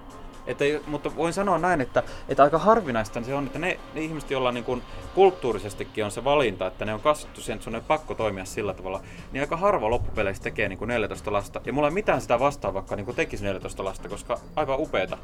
Että, 0.48 0.66
mutta 0.88 1.16
voin 1.16 1.34
sanoa 1.34 1.58
näin, 1.58 1.82
että, 1.82 2.04
että 2.30 2.44
aika 2.44 2.58
harvinaista 2.58 3.24
se 3.24 3.34
on, 3.34 3.46
että 3.46 3.60
ne, 3.60 3.80
ne 3.94 4.02
ihmiset, 4.02 4.32
joilla 4.32 4.52
niin 4.52 4.64
kuin 4.64 4.84
kulttuurisestikin 5.16 6.06
on 6.06 6.12
se 6.12 6.24
valinta, 6.24 6.68
että 6.68 6.86
ne 6.86 6.94
on 6.94 7.00
kasvattu 7.00 7.42
sen, 7.42 7.54
että 7.54 7.64
sun 7.64 7.76
ei 7.76 7.82
pakko 7.82 8.16
toimia 8.16 8.46
sillä 8.46 8.74
tavalla, 8.74 9.02
niin 9.32 9.42
aika 9.42 9.58
harva 9.58 9.90
loppupeleissä 9.90 10.44
tekee 10.44 10.70
niin 10.70 10.80
kuin 10.80 10.88
14 10.88 11.34
lasta. 11.34 11.62
Ja 11.66 11.74
mulla 11.74 11.88
ei 11.88 11.94
mitään 11.94 12.22
sitä 12.22 12.40
vastaa, 12.40 12.74
vaikka 12.74 12.96
niin 12.96 13.06
kuin 13.06 13.16
tekisi 13.16 13.44
14 13.44 13.84
lasta, 13.84 14.10
koska 14.10 14.40
aivan 14.56 14.80
upeeta 14.80 15.18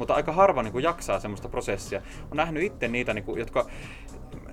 mutta 0.00 0.14
aika 0.14 0.32
harva 0.32 0.62
niin 0.62 0.72
kuin, 0.72 0.84
jaksaa 0.84 1.20
semmoista 1.20 1.48
prosessia. 1.48 2.02
On 2.30 2.36
nähnyt 2.36 2.62
itse 2.62 2.88
niitä, 2.88 3.14
niin 3.14 3.24
kuin, 3.24 3.38
jotka 3.38 3.66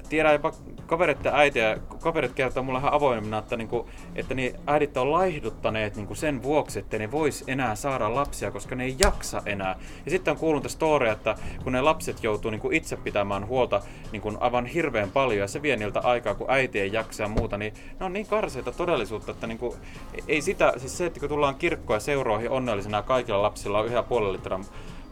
tiedän 0.09 0.33
jopa 0.33 0.51
kavereiden 0.87 1.35
äitiä, 1.35 1.77
kaverit 1.99 2.33
kertoo 2.33 2.63
mulle 2.63 2.79
ihan 2.79 2.93
avoimena, 2.93 3.37
että, 3.37 3.57
niinku, 3.57 3.89
että 4.15 4.33
niin 4.33 4.55
äidit 4.67 4.97
on 4.97 5.11
laihduttaneet 5.11 5.95
niinku 5.95 6.15
sen 6.15 6.43
vuoksi, 6.43 6.79
että 6.79 6.97
ne 6.97 7.11
vois 7.11 7.43
enää 7.47 7.75
saada 7.75 8.15
lapsia, 8.15 8.51
koska 8.51 8.75
ne 8.75 8.83
ei 8.83 8.95
jaksa 8.99 9.41
enää. 9.45 9.79
Ja 10.05 10.11
sitten 10.11 10.31
on 10.31 10.37
kuullut 10.37 10.71
storia, 10.71 11.11
että 11.11 11.35
kun 11.63 11.73
ne 11.73 11.81
lapset 11.81 12.23
joutuu 12.23 12.51
niinku 12.51 12.69
itse 12.71 12.95
pitämään 12.95 13.47
huolta 13.47 13.81
niinku 14.11 14.33
aivan 14.39 14.65
hirveän 14.65 15.11
paljon 15.11 15.39
ja 15.39 15.47
se 15.47 15.61
vie 15.61 15.75
niiltä 15.75 15.99
aikaa, 15.99 16.35
kun 16.35 16.51
äiti 16.51 16.79
ei 16.79 16.93
jaksa 16.93 17.23
ja 17.23 17.29
muuta, 17.29 17.57
niin 17.57 17.73
ne 17.99 18.05
on 18.05 18.13
niin 18.13 18.27
karseita 18.27 18.71
todellisuutta, 18.71 19.31
että 19.31 19.47
niinku, 19.47 19.77
ei 20.27 20.41
sitä, 20.41 20.73
siis 20.77 20.97
se, 20.97 21.05
että 21.05 21.19
kun 21.19 21.29
tullaan 21.29 21.55
kirkkoja 21.55 21.99
seuroihin 21.99 22.49
onnellisena 22.49 23.01
kaikilla 23.01 23.41
lapsilla 23.41 23.79
on 23.79 23.85
yhä 23.85 24.03
puolen 24.03 24.33
litran 24.33 24.65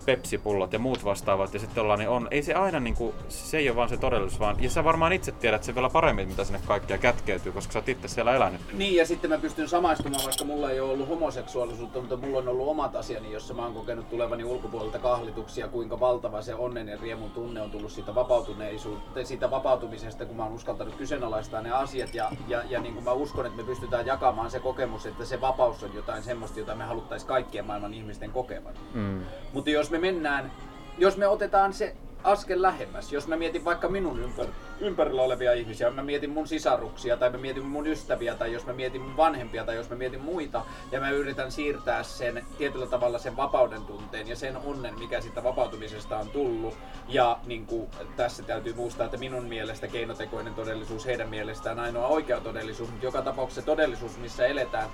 pepsipullot 0.06 0.74
ja 0.74 0.80
muut 0.80 1.06
vastaavat 1.06 1.53
ja 1.53 1.60
sitten 1.60 1.84
ollaan, 1.84 1.99
niin 1.99 2.10
on, 2.10 2.28
ei 2.32 2.43
se 2.43 2.53
aina 2.53 2.80
niin 2.80 2.95
kuin, 2.95 3.14
se 3.30 3.58
ei 3.58 3.70
ole 3.70 3.76
vaan 3.76 3.89
se 3.89 3.97
todellisuus, 3.97 4.39
vaan, 4.39 4.64
ja 4.64 4.70
sä 4.70 4.84
varmaan 4.84 5.14
itse 5.14 5.32
tiedät 5.32 5.64
sen 5.64 5.76
vielä 5.76 5.89
paremmin, 5.89 6.28
mitä 6.28 6.43
sinne 6.43 6.60
kaikkea 6.68 6.97
kätkeytyy, 6.97 7.51
koska 7.51 7.74
sä 7.74 7.80
oot 7.80 7.89
itse 7.89 8.08
siellä 8.08 8.36
elänyt. 8.36 8.62
Niin, 8.74 8.95
ja 8.95 9.06
sitten 9.06 9.30
mä 9.30 9.38
pystyn 9.38 9.70
samaistumaan, 9.70 10.24
vaikka 10.26 10.45
mulla 10.45 10.72
ei 10.72 10.80
ole 10.80 10.91
ollut 10.91 11.10
homoseksuaalisuutta, 11.10 11.99
mutta 11.99 12.18
mulla 12.18 12.38
on 12.38 12.47
ollut 12.47 12.68
omat 12.68 12.95
asiani, 12.95 13.32
jossa 13.32 13.53
mä 13.53 13.64
oon 13.64 13.74
kokenut 13.74 14.10
tulevani 14.10 14.43
ulkopuolelta 14.43 14.99
kahlituksia, 14.99 15.68
kuinka 15.68 15.99
valtava 15.99 16.41
se 16.41 16.56
onnen 16.56 16.88
ja 16.88 16.97
riemun 17.01 17.32
tunne 17.32 17.62
on 17.62 17.72
tullut 17.72 17.91
siitä 17.91 18.16
vapautuneisuutta, 18.16 19.26
siitä 19.26 19.51
vapautumisesta, 19.51 20.26
kun 20.26 20.38
mä 20.38 20.43
oon 20.43 20.53
uskaltanut 20.53 20.95
kyseenalaistaa 20.95 21.62
ne 21.62 21.72
asiat, 21.72 22.16
ja, 22.16 22.32
ja, 22.47 22.64
ja 22.70 22.82
niin 22.82 22.93
kuin 22.93 23.03
mä 23.03 23.12
uskon, 23.12 23.45
että 23.45 23.58
me 23.58 23.64
pystytään 23.64 24.06
jakamaan 24.06 24.51
se 24.51 24.60
kokemus, 24.60 25.06
että 25.06 25.26
se 25.26 25.41
vapaus 25.41 25.84
on 25.84 25.93
jotain 25.93 26.24
semmoista, 26.24 26.60
jota 26.60 26.76
me 26.76 26.84
haluttaisiin 26.84 27.28
kaikkien 27.28 27.66
maailman 27.66 27.93
ihmisten 27.93 28.32
kokevan. 28.32 28.74
Mm. 28.93 29.22
Mutta 29.53 29.70
jos 29.70 29.91
me 29.96 30.12
mennään, 30.12 30.52
jos 30.98 31.18
me 31.18 31.28
otetaan 31.28 31.74
se 31.74 31.96
askel 32.24 32.62
lähemmäs, 32.62 33.12
jos 33.12 33.28
mä 33.28 33.38
mietin 33.38 33.66
vaikka 33.66 33.89
minun 33.89 34.20
ympär, 34.20 34.46
ympärillä 34.80 35.22
olevia 35.22 35.54
ihmisiä, 35.54 35.89
mä 35.89 36.04
mietin 36.04 36.30
mun 36.30 36.48
sisaruksia 36.48 37.18
tai 37.18 37.30
mä 37.30 37.38
mietin 37.38 37.66
mun 37.66 37.88
ystäviä 37.88 38.36
tai 38.36 38.54
jos 38.54 38.66
mä 38.66 38.74
mietin 38.74 39.02
mun 39.02 39.18
vanhempia 39.18 39.66
tai 39.66 39.76
jos 39.76 39.89
mä 39.89 39.96
mietin 39.96 40.22
muita 40.22 40.66
ja 40.91 41.00
mä 41.00 41.10
yritän 41.10 41.52
siirtää 41.52 42.04
sen 42.04 42.46
tietyllä 42.58 42.88
tavalla 42.88 43.18
sen 43.18 43.38
vapauden 43.38 43.82
tunteen 43.82 44.28
ja 44.28 44.36
sen 44.36 44.58
onnen, 44.58 45.00
mikä 45.00 45.22
siitä 45.22 45.43
vapautumisesta 45.43 46.18
on 46.18 46.30
tullut. 46.30 46.78
Ja 47.08 47.39
niin 47.46 47.66
kuin, 47.66 47.88
tässä 48.16 48.43
täytyy 48.43 48.74
muistaa, 48.74 49.06
että 49.06 49.18
minun 49.18 49.43
mielestä 49.43 49.88
keinotekoinen 49.88 50.54
todellisuus, 50.54 51.06
heidän 51.06 51.30
mielestään 51.30 51.80
ainoa 51.80 52.08
oikea 52.08 52.39
todellisuus, 52.39 52.89
mutta 52.89 53.06
joka 53.06 53.22
tapauksessa 53.22 53.62
todellisuus, 53.62 54.18
missä 54.18 54.46
eletään, 54.48 54.89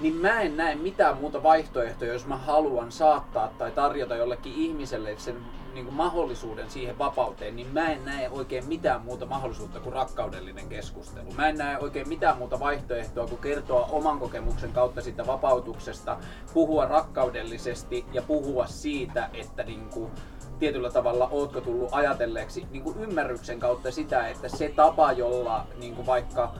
niin 0.00 0.14
mä 0.14 0.40
en 0.40 0.56
näe 0.56 0.74
mitään 0.74 1.16
muuta 1.16 1.42
vaihtoehtoa, 1.42 2.08
jos 2.08 2.26
mä 2.26 2.36
haluan 2.36 2.92
saattaa 2.92 3.48
tai 3.58 3.70
tarjota 3.70 4.16
jollekin 4.16 4.52
ihmiselle 4.56 5.14
sen 5.18 5.36
niin 5.74 5.84
kuin 5.84 5.94
mahdollisuuden 5.94 6.70
siihen 6.70 6.98
vapauteen, 6.98 7.56
niin 7.56 7.68
mä 7.72 7.90
en 7.90 8.04
näe 8.04 8.30
oikein 8.30 8.68
mitään 8.68 9.00
muuta 9.00 9.26
mahdollisuutta 9.26 9.80
kuin 9.80 9.92
rakkaudellinen 9.92 10.68
keskustelu. 10.68 11.32
Mä 11.32 11.48
en 11.48 11.58
näe 11.58 11.78
oikein 11.78 12.08
mitään 12.08 12.38
muuta 12.38 12.60
vaihtoehtoa 12.60 13.26
kuin 13.26 13.40
kertoa 13.40 13.88
oman 13.90 14.18
kokemuksen 14.18 14.72
kautta 14.72 15.00
sitä 15.00 15.26
vapautuksesta, 15.26 16.16
puhua 16.54 16.84
rakkaudellisesti 16.84 18.06
ja 18.12 18.22
puhua 18.22 18.66
siitä, 18.66 19.30
että 19.34 19.62
niin 19.62 19.88
kuin, 19.90 20.10
tietyllä 20.58 20.90
tavalla 20.90 21.28
ootko 21.30 21.60
tullut 21.60 21.88
ajatelleeksi 21.92 22.66
niin 22.70 22.82
kuin 22.82 22.98
ymmärryksen 22.98 23.60
kautta 23.60 23.90
sitä, 23.90 24.28
että 24.28 24.48
se 24.48 24.68
tapa, 24.68 25.12
jolla 25.12 25.66
niin 25.78 25.94
kuin 25.94 26.06
vaikka 26.06 26.54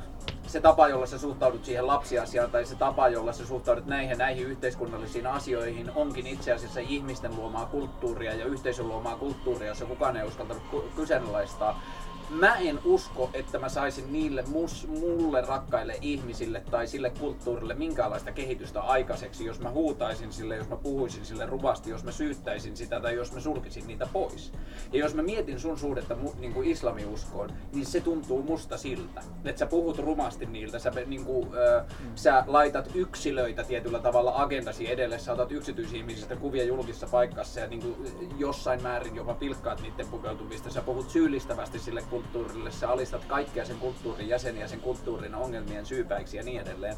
se 0.47 0.61
tapa, 0.61 0.89
jolla 0.89 1.07
sä 1.07 1.19
suhtaudut 1.19 1.65
siihen 1.65 1.87
lapsiasiaan 1.87 2.51
tai 2.51 2.65
se 2.65 2.75
tapa, 2.75 3.09
jolla 3.09 3.33
sä 3.33 3.47
suhtaudut 3.47 3.87
näihin 3.87 4.19
näihin 4.19 4.47
yhteiskunnallisiin 4.47 5.27
asioihin, 5.27 5.91
onkin 5.95 6.27
itse 6.27 6.53
asiassa 6.53 6.81
ihmisten 6.81 7.37
luomaa 7.37 7.67
kulttuuria 7.67 8.35
ja 8.35 8.45
yhteisön 8.45 8.89
luomaa 8.89 9.17
kulttuuria, 9.17 9.69
jossa 9.69 9.85
kukaan 9.85 10.17
ei 10.17 10.27
uskaltanut 10.27 10.63
kyseenalaistaa 10.97 11.81
mä 12.31 12.57
en 12.57 12.81
usko, 12.85 13.31
että 13.33 13.59
mä 13.59 13.69
saisin 13.69 14.13
niille 14.13 14.45
mus, 14.47 14.87
mulle 14.89 15.41
rakkaille 15.41 15.99
ihmisille 16.01 16.63
tai 16.71 16.87
sille 16.87 17.11
kulttuurille 17.11 17.75
minkäänlaista 17.75 18.33
kehitystä 18.33 18.81
aikaiseksi, 18.81 19.45
jos 19.45 19.61
mä 19.61 19.71
huutaisin 19.71 20.33
sille, 20.33 20.57
jos 20.57 20.69
mä 20.69 20.77
puhuisin 20.77 21.25
sille 21.25 21.47
ruvasti, 21.47 21.91
jos 21.91 22.05
mä 22.05 22.13
syyttäisin 22.13 22.77
sitä 22.77 23.01
tai 23.01 23.15
jos 23.15 23.33
mä 23.33 23.41
sulkisin 23.41 23.87
niitä 23.87 24.09
pois. 24.13 24.53
Ja 24.93 24.99
jos 24.99 25.15
mä 25.15 25.23
mietin 25.23 25.61
sun 25.61 25.79
suhdetta 25.79 26.17
mu, 26.17 26.33
niin 26.39 26.55
kuin 26.55 26.69
islamiuskoon, 26.69 27.51
niin 27.73 27.87
se 27.87 28.01
tuntuu 28.01 28.43
musta 28.43 28.77
siltä, 28.77 29.23
että 29.45 29.59
sä 29.59 29.67
puhut 29.67 29.99
rumasti 29.99 30.47
niiltä, 30.47 30.79
sä, 30.79 30.93
niin 31.07 31.25
kuin, 31.25 31.49
äh, 31.49 31.87
sä 32.15 32.45
laitat 32.47 32.91
yksilöitä 32.95 33.65
tietyllä 33.65 33.99
tavalla 33.99 34.33
agendasi 34.37 34.91
edelle, 34.91 35.19
sä 35.19 35.33
otat 35.33 35.53
yksityisihmisistä 35.53 36.37
kuvia 36.37 36.65
julkisessa 36.65 37.07
paikassa 37.07 37.61
ja 37.61 37.67
niin 37.67 37.83
kuin, 37.83 37.97
jossain 38.39 38.83
määrin 38.83 39.17
jopa 39.17 39.35
pilkkaat 39.35 39.83
niiden 39.83 40.07
pukeutumista, 40.07 40.71
sä 40.71 40.83
puhut 40.83 41.11
syyllistävästi 41.11 41.79
sille 41.79 42.03
kulttuurille, 42.17 42.71
sä 42.71 42.89
alistat 42.89 43.25
kaikkia 43.25 43.65
sen 43.65 43.77
kulttuurin 43.77 44.29
jäseniä, 44.29 44.69
sen 44.69 44.81
kulttuurin 44.81 45.35
ongelmien 45.35 45.87
syypäiksi 45.87 46.37
ja 46.37 46.43
niin 46.43 46.61
edelleen. 46.61 46.97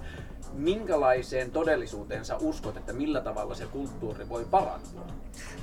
Minkälaiseen 0.52 1.50
todellisuuteen 1.50 2.24
sä 2.24 2.36
uskot, 2.36 2.76
että 2.76 2.92
millä 2.92 3.20
tavalla 3.20 3.54
se 3.54 3.66
kulttuuri 3.66 4.28
voi 4.28 4.44
parantua? 4.50 5.06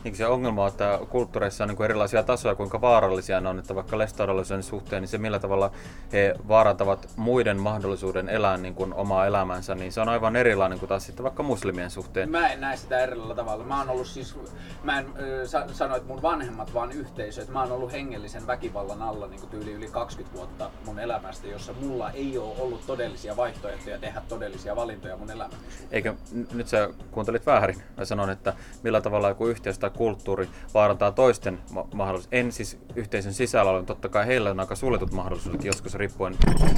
Niin 0.03 0.15
se 0.15 0.27
ongelma 0.27 0.61
on, 0.61 0.67
että 0.67 0.99
kulttuureissa 1.09 1.63
on 1.63 1.67
niin 1.67 1.77
kuin 1.77 1.85
erilaisia 1.85 2.23
tasoja, 2.23 2.55
kuinka 2.55 2.81
vaarallisia 2.81 3.41
ne 3.41 3.49
on, 3.49 3.59
että 3.59 3.75
vaikka 3.75 3.97
lestadiolaisen 3.97 4.63
suhteen, 4.63 5.01
niin 5.01 5.09
se 5.09 5.17
millä 5.17 5.39
tavalla 5.39 5.71
he 6.13 6.35
vaarantavat 6.47 7.09
muiden 7.15 7.59
mahdollisuuden 7.59 8.29
elää 8.29 8.57
niin 8.57 8.75
kuin 8.75 8.93
omaa 8.93 9.25
elämänsä, 9.25 9.75
niin 9.75 9.91
se 9.91 10.01
on 10.01 10.09
aivan 10.09 10.35
erilainen 10.35 10.79
kuin 10.79 10.89
taas 10.89 11.05
sitten 11.05 11.23
vaikka 11.23 11.43
muslimien 11.43 11.91
suhteen. 11.91 12.31
Mä 12.31 12.47
en 12.47 12.61
näe 12.61 12.77
sitä 12.77 12.99
erillä 12.99 13.35
tavalla. 13.35 13.63
Mä 13.63 13.79
oon 13.79 13.89
ollut 13.89 14.07
siis, 14.07 14.35
mä 14.83 14.99
en 14.99 15.05
äh, 15.05 15.65
sano, 15.73 15.95
että 15.95 16.07
mun 16.07 16.21
vanhemmat 16.21 16.73
vaan 16.73 16.91
yhteisö, 16.91 17.41
että 17.41 17.53
mä 17.53 17.61
oon 17.61 17.71
ollut 17.71 17.91
hengellisen 17.91 18.47
väkivallan 18.47 19.01
alla 19.01 19.27
niin 19.27 19.44
kuin 19.49 19.59
tyyli 19.59 19.77
yli 19.77 19.87
20 19.87 20.37
vuotta 20.37 20.69
mun 20.85 20.99
elämästä, 20.99 21.47
jossa 21.47 21.73
mulla 21.73 22.11
ei 22.11 22.37
ole 22.37 22.55
ollut 22.59 22.85
todellisia 22.87 23.37
vaihtoehtoja 23.37 23.97
tehdä 23.97 24.21
todellisia 24.29 24.75
valintoja 24.75 25.17
mun 25.17 25.31
elämässä. 25.31 25.59
Eikö, 25.91 26.13
nyt 26.53 26.67
sä 26.67 26.89
kuuntelit 27.11 27.45
väärin. 27.45 27.81
Mä 27.97 28.05
sanon, 28.05 28.29
että 28.29 28.53
millä 28.83 29.01
tavalla 29.01 29.29
joku 29.29 29.47
yhteisö 29.47 29.79
tai 29.79 29.89
kulttuuri 29.89 30.49
vaarantaa 30.73 31.11
toisten 31.11 31.59
ma- 31.71 31.87
mahdollisuudet. 31.93 32.39
En 32.39 32.51
siis 32.51 32.77
yhteisön 32.95 33.33
sisällä 33.33 33.71
ole, 33.71 33.83
totta 33.83 34.09
kai 34.09 34.27
heillä 34.27 34.51
on 34.51 34.59
aika 34.59 34.75
suljetut 34.75 35.11
mahdollisuudet 35.11 35.65
joskus 35.65 35.95
riippuen 35.95 36.35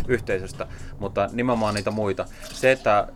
yhteisöstä, 0.07 0.67
mutta 0.99 1.29
nimenomaan 1.31 1.75
niitä 1.75 1.91
muita. 1.91 2.25
Se, 2.43 2.71
että 2.71 3.07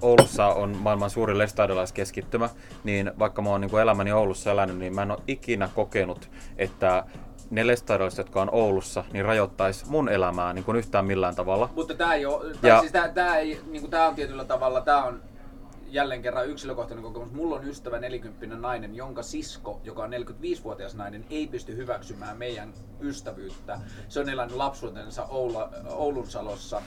Oulussa 0.00 0.46
on 0.46 0.76
maailman 0.76 1.10
suurin 1.10 1.38
lestadiolaiskeskittymä, 1.38 2.48
niin 2.84 3.12
vaikka 3.18 3.42
mä 3.42 3.50
oon 3.50 3.60
niin 3.60 3.78
elämäni 3.78 4.12
Oulussa 4.12 4.50
elänyt, 4.50 4.78
niin 4.78 4.94
mä 4.94 5.02
en 5.02 5.10
ole 5.10 5.22
ikinä 5.28 5.68
kokenut, 5.74 6.30
että 6.56 7.04
ne 7.50 7.66
lestadiolaiset, 7.66 8.18
jotka 8.18 8.42
on 8.42 8.48
Oulussa, 8.52 9.04
niin 9.12 9.24
rajoittaisi 9.24 9.86
mun 9.88 10.08
elämää 10.08 10.52
niin 10.52 10.64
kuin 10.64 10.76
yhtään 10.76 11.04
millään 11.04 11.34
tavalla. 11.34 11.70
Mutta 11.74 11.94
tämä 11.94 12.14
ei 12.14 12.26
ole, 12.26 12.56
ja... 12.62 12.80
siis 12.80 12.92
tää, 12.92 13.08
tää 13.08 13.36
ei, 13.36 13.60
niin 13.70 13.80
kuin 13.80 13.90
tää 13.90 14.08
on 14.08 14.14
tietyllä 14.14 14.44
tavalla, 14.44 14.80
tämä 14.80 15.04
on 15.04 15.22
jälleen 15.94 16.22
kerran 16.22 16.48
yksilökohtainen 16.48 17.04
kokemus. 17.04 17.32
Mulla 17.32 17.56
on 17.56 17.68
ystävä 17.68 17.98
40 17.98 18.56
nainen, 18.56 18.94
jonka 18.94 19.22
sisko, 19.22 19.80
joka 19.84 20.02
on 20.02 20.12
45-vuotias 20.12 20.94
nainen, 20.94 21.24
ei 21.30 21.46
pysty 21.46 21.76
hyväksymään 21.76 22.36
meidän 22.36 22.74
ystävyyttä. 23.00 23.80
Se 24.08 24.20
on 24.20 24.28
elänyt 24.28 24.56
lapsuutensa 24.56 25.24
Oula, 25.24 25.70
Oulunsalossa 25.88 26.82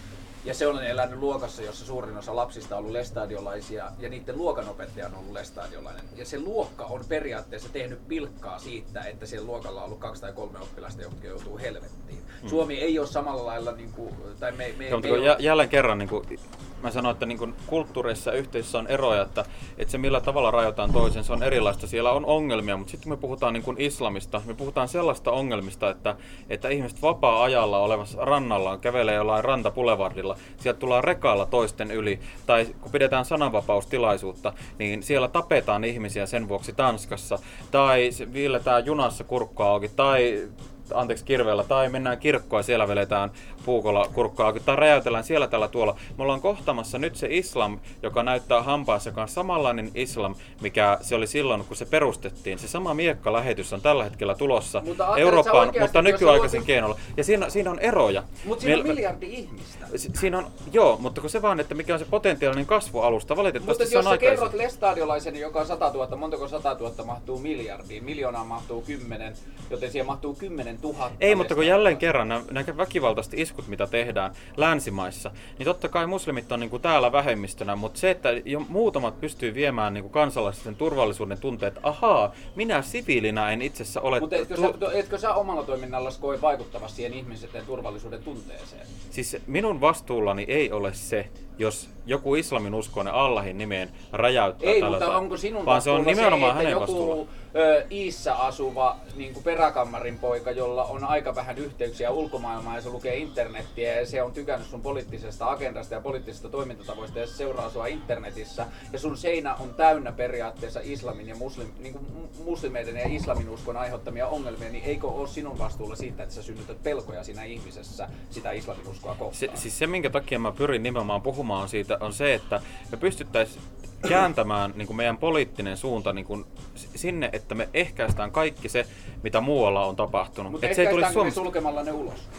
ja 0.46 0.54
se 0.54 0.68
on 0.68 0.84
elänyt 0.84 1.20
luokassa, 1.20 1.62
jossa 1.62 1.86
suurin 1.86 2.18
osa 2.18 2.36
lapsista 2.36 2.76
on 2.76 2.80
ollut 2.80 2.92
lestadiolaisia 2.92 3.92
ja 4.00 4.10
niiden 4.10 4.38
luokanopettaja 4.38 5.06
on 5.06 5.16
ollut 5.16 5.34
lestadiolainen. 5.34 6.04
Ja 6.16 6.26
se 6.26 6.40
luokka 6.40 6.86
on 6.86 7.06
periaatteessa 7.10 7.70
tehnyt 7.70 8.08
pilkkaa 8.08 8.60
siitä, 8.60 9.02
että 9.02 9.26
siellä 9.26 9.48
luokalla 9.48 9.80
on 9.80 9.86
ollut 9.86 10.00
kaksi 10.00 10.22
tai 10.22 10.34
kolme 10.34 10.60
oppilasta, 10.60 11.02
jotka 11.02 11.28
joutuu 11.28 11.58
helvettiin. 11.58 12.22
Hmm. 12.42 12.50
Suomi 12.50 12.80
ei 12.80 13.00
ole 13.00 13.08
samalla 13.08 13.46
lailla, 13.46 13.72
niin 13.72 13.92
kuin, 13.92 14.16
tai 14.40 14.52
me, 14.52 14.74
me, 14.78 14.90
no, 14.90 15.00
me, 15.00 15.10
me 15.10 15.36
jälleen 15.40 15.70
kerran 15.70 15.98
niin 15.98 16.10
kuin, 16.10 16.40
mä 16.84 16.91
sanoin, 16.91 17.13
että 17.13 17.25
niin 17.25 17.55
kulttuureissa 17.67 18.32
ja 18.32 18.38
yhteisössä 18.38 18.78
on 18.78 18.88
eroja, 18.88 19.21
että, 19.21 19.45
että 19.78 19.91
se 19.91 19.97
millä 19.97 20.21
tavalla 20.21 20.51
rajoitetaan 20.51 20.93
toisen, 20.93 21.23
se 21.23 21.34
on 21.34 21.43
erilaista. 21.43 21.88
Siellä 21.88 22.11
on 22.11 22.25
ongelmia, 22.25 22.78
mutta 22.78 22.91
sitten 22.91 23.09
me 23.09 23.17
puhutaan 23.17 23.53
niin 23.53 23.63
islamista, 23.78 24.41
me 24.45 24.53
puhutaan 24.53 24.88
sellaista 24.88 25.32
ongelmista, 25.32 25.89
että, 25.89 26.15
että 26.49 26.69
ihmiset 26.69 27.01
vapaa-ajalla 27.01 27.80
olevassa 27.80 28.25
rannalla 28.25 28.78
kävelee 28.78 29.15
jollain 29.15 29.43
rantapulevardilla, 29.43 30.38
sieltä 30.57 30.80
tullaan 30.80 31.03
rekaalla 31.03 31.45
toisten 31.45 31.91
yli, 31.91 32.19
tai 32.45 32.67
kun 32.82 32.91
pidetään 32.91 33.25
sananvapaustilaisuutta, 33.25 34.53
niin 34.80 35.03
siellä 35.03 35.28
tapetaan 35.28 35.84
ihmisiä 35.84 36.25
sen 36.25 36.49
vuoksi 36.49 36.73
Tanskassa, 36.73 37.39
tai 37.71 38.09
viiletään 38.34 38.86
junassa 38.86 39.23
kurkkoa 39.23 39.67
auki, 39.67 39.89
tai 39.95 40.47
anteeksi, 40.93 41.25
kirveellä, 41.25 41.63
tai 41.63 41.89
mennään 41.89 42.17
kirkkoon 42.17 42.59
ja 42.59 42.63
siellä 42.63 42.88
veletään 42.88 43.32
puukolla 43.68 44.09
kurkkaa, 44.13 44.53
tai 44.65 44.76
räjäytellään 44.76 45.24
siellä 45.24 45.47
tällä 45.47 45.68
tuolla. 45.68 45.97
Me 46.18 46.24
ollaan 46.24 46.41
kohtamassa 46.41 46.97
nyt 46.97 47.15
se 47.15 47.28
islam, 47.30 47.80
joka 48.03 48.24
näyttää 48.24 48.61
hampaassa, 48.61 49.09
joka 49.09 49.22
on 49.22 49.28
samanlainen 49.28 49.91
islam, 49.95 50.36
mikä 50.61 50.97
se 51.01 51.15
oli 51.15 51.28
silloin, 51.28 51.65
kun 51.65 51.78
se 51.78 51.86
perustettiin. 51.86 52.59
Se 52.59 52.68
sama 52.68 52.93
miekka-lähetys 52.93 53.74
on 53.74 53.82
tällä 53.82 54.03
hetkellä 54.03 54.36
tulossa 54.36 54.82
mutta 54.86 55.18
Eurooppaan, 55.18 55.74
mutta 55.80 56.01
nykyaikaisin 56.01 56.59
luot... 56.59 56.68
keinolla. 56.68 56.99
Ja 57.18 57.24
siinä, 57.24 57.49
siinä 57.49 57.72
on 57.72 57.80
eroja. 57.80 58.24
Mutta 58.45 58.61
siinä 58.61 58.82
on 58.82 58.88
miljardi 58.88 59.26
ihmistä. 59.26 59.86
Si- 59.95 60.11
siinä 60.20 60.38
on, 60.38 60.47
joo, 60.74 60.97
mutta 61.01 61.22
kun 61.22 61.30
se 61.30 61.41
vaan, 61.41 61.59
että 61.59 61.76
mikä 61.76 61.93
on 61.93 61.99
se 61.99 62.05
potentiaalinen 62.09 62.65
kasvualusta, 62.65 63.36
valitettavasti 63.36 63.84
mutta 63.84 63.91
se 63.91 63.97
on 63.97 64.03
jos 64.03 64.13
sä 64.13 64.18
kerrot 64.18 64.53
lestadiolaisen, 64.53 65.36
joka 65.36 65.59
on 65.59 65.68
100 65.68 65.91
000, 65.93 66.15
montako 66.15 66.47
100 66.47 66.74
000 66.80 67.05
mahtuu 67.05 67.39
miljardiin, 67.39 68.03
miljoonaa 68.03 68.43
mahtuu 68.43 68.82
10, 68.82 69.34
joten 69.70 69.91
siihen 69.91 70.05
mahtuu 70.05 70.34
10 70.36 70.80
000 70.84 71.11
ei, 71.20 71.36
mutta 71.36 71.55
kun 71.55 71.68
jälleen 71.68 71.97
kerran 71.97 72.28
nämä, 72.28 72.41
nämä 72.51 72.78
väkivaltaiset 72.78 73.34
iskut, 73.58 73.68
mitä 73.68 73.88
tehdään 73.88 74.32
länsimaissa, 74.58 75.32
niin 75.58 75.66
totta 75.66 75.89
kai 75.89 76.08
muslimit 76.08 76.51
on 76.51 76.60
niin 76.60 76.70
kuin 76.70 76.82
täällä 76.82 77.12
vähemmistönä, 77.12 77.76
mutta 77.76 77.99
se, 77.99 78.12
että 78.12 78.30
jo 78.45 78.60
muutamat 78.70 79.22
pystyy 79.22 79.53
viemään 79.53 79.93
niin 79.93 80.03
kuin 80.03 80.12
kansalaisten 80.12 80.76
turvallisuuden 80.76 81.38
tunteet, 81.38 81.78
että 81.78 81.88
ahaa, 81.88 82.32
minä 82.55 82.82
siviilinä 82.82 83.51
en 83.51 83.62
itse 83.62 83.84
asiassa 83.84 84.01
ole... 84.01 84.20
Mutta 84.20 84.36
etkö, 84.36 84.55
tu- 84.55 84.62
sä, 84.62 84.91
etkö 84.93 85.18
sä 85.18 85.34
omalla 85.34 85.64
toiminnalla 85.64 86.12
koe 86.22 86.41
vaikuttavasti 86.41 86.95
siihen 86.95 87.14
ihmisten 87.14 87.66
turvallisuuden 87.66 88.24
tunteeseen? 88.24 88.88
Siis 89.10 89.38
minun 89.47 89.82
vastuullani 89.82 90.45
ei 90.47 90.72
ole 90.72 90.93
se, 90.93 91.30
jos 91.58 91.89
joku 92.05 92.36
islamin 92.36 92.74
uskoinen 92.74 93.14
Allahin 93.14 93.58
nimeen 93.58 93.89
räjäyttää 94.12 94.70
Ei, 94.70 94.82
mutta 94.82 94.99
tai, 94.99 95.16
onko 95.16 95.38
sinun 95.38 95.66
vaan 95.66 95.82
se 95.82 95.89
on 95.89 96.03
nimenomaan 96.05 96.51
se, 96.51 96.58
hänen 96.58 96.72
joku 96.72 96.82
vastuulla. 96.82 97.28
Ö, 97.55 97.86
Iissä 97.91 98.36
asuva 98.36 98.97
niin 99.16 99.34
kuin 99.34 99.43
peräkammarin 99.43 100.20
poika, 100.20 100.51
jolla 100.51 100.84
on 100.84 101.03
aika 101.03 101.36
vähän 101.36 101.58
yhteyksiä 101.58 102.12
ulkomaailmaan 102.12 102.76
ja 102.76 102.82
se 102.82 102.89
lukee 102.89 103.18
internettiä 103.18 103.99
ja 103.99 104.05
se 104.05 104.24
on 104.24 104.32
tykännyt 104.32 104.68
sun 104.68 104.82
poliittisesta 104.82 105.49
agendasta 105.49 105.93
ja 105.93 106.01
poliittisesta 106.01 106.49
toimintatavoista 106.49 107.20
ja 107.20 107.28
se 107.28 107.34
seuraa 107.34 107.70
sua 107.70 107.88
internetissä 107.88 108.66
ja 108.93 108.99
sun 108.99 109.18
seinä 109.18 109.55
on 109.55 109.74
täynnä 109.74 110.12
periaatteessa 110.12 110.80
islamin 110.84 111.28
ja 111.28 111.36
muslim, 111.36 111.68
niin 111.80 111.93
kuin 111.93 112.05
muslimeiden 112.45 112.95
ja 112.95 113.08
islamin 113.08 113.49
uskon 113.49 113.78
aiheuttamia 113.78 114.28
ongelmia, 114.28 114.70
niin 114.70 114.84
eikö 114.84 115.08
ole 115.08 115.28
sinun 115.28 115.60
vastuulla 115.60 115.95
siitä, 115.95 116.24
että 116.24 116.36
sä 116.36 116.43
synnytät 116.43 116.84
pelkoja 116.84 117.24
siinä 117.24 117.43
ihmisessä 117.43 118.10
sitä 118.30 118.51
islamin 118.51 118.88
uskoa 118.88 119.16
kohtaan? 119.16 119.36
Se, 119.36 119.49
siis 119.55 119.80
se, 119.80 119.88
minkä 119.88 120.10
takia 120.10 120.39
mä 120.39 120.51
pyrin 120.51 120.84
nimenomaan 120.84 121.22
puhumaan 121.22 121.47
siitä, 121.68 121.98
on 122.00 122.14
se, 122.14 122.34
että 122.34 122.62
me 122.91 122.98
pystyttäisiin 122.98 123.62
kääntämään 124.10 124.74
niin 124.76 124.88
kuin 124.88 124.98
meidän 124.98 125.18
poliittinen 125.18 125.78
suunta 125.78 126.14
niin 126.14 126.26
kuin 126.26 126.45
sinne, 126.76 127.30
että 127.34 127.56
me 127.56 127.70
ehkäistään 127.74 128.32
kaikki 128.32 128.70
se, 128.70 128.86
mitä 129.24 129.41
muualla 129.41 129.86
on 129.86 129.95
tapahtunut. 129.95 130.52
Mutta 130.52 130.68
se 130.74 130.82
ei 130.82 130.88
tulisi 130.88 131.14
Suomessa... 131.14 131.41
sulkemalla 131.41 131.84
ne 131.84 131.91
ulos? 131.91 132.30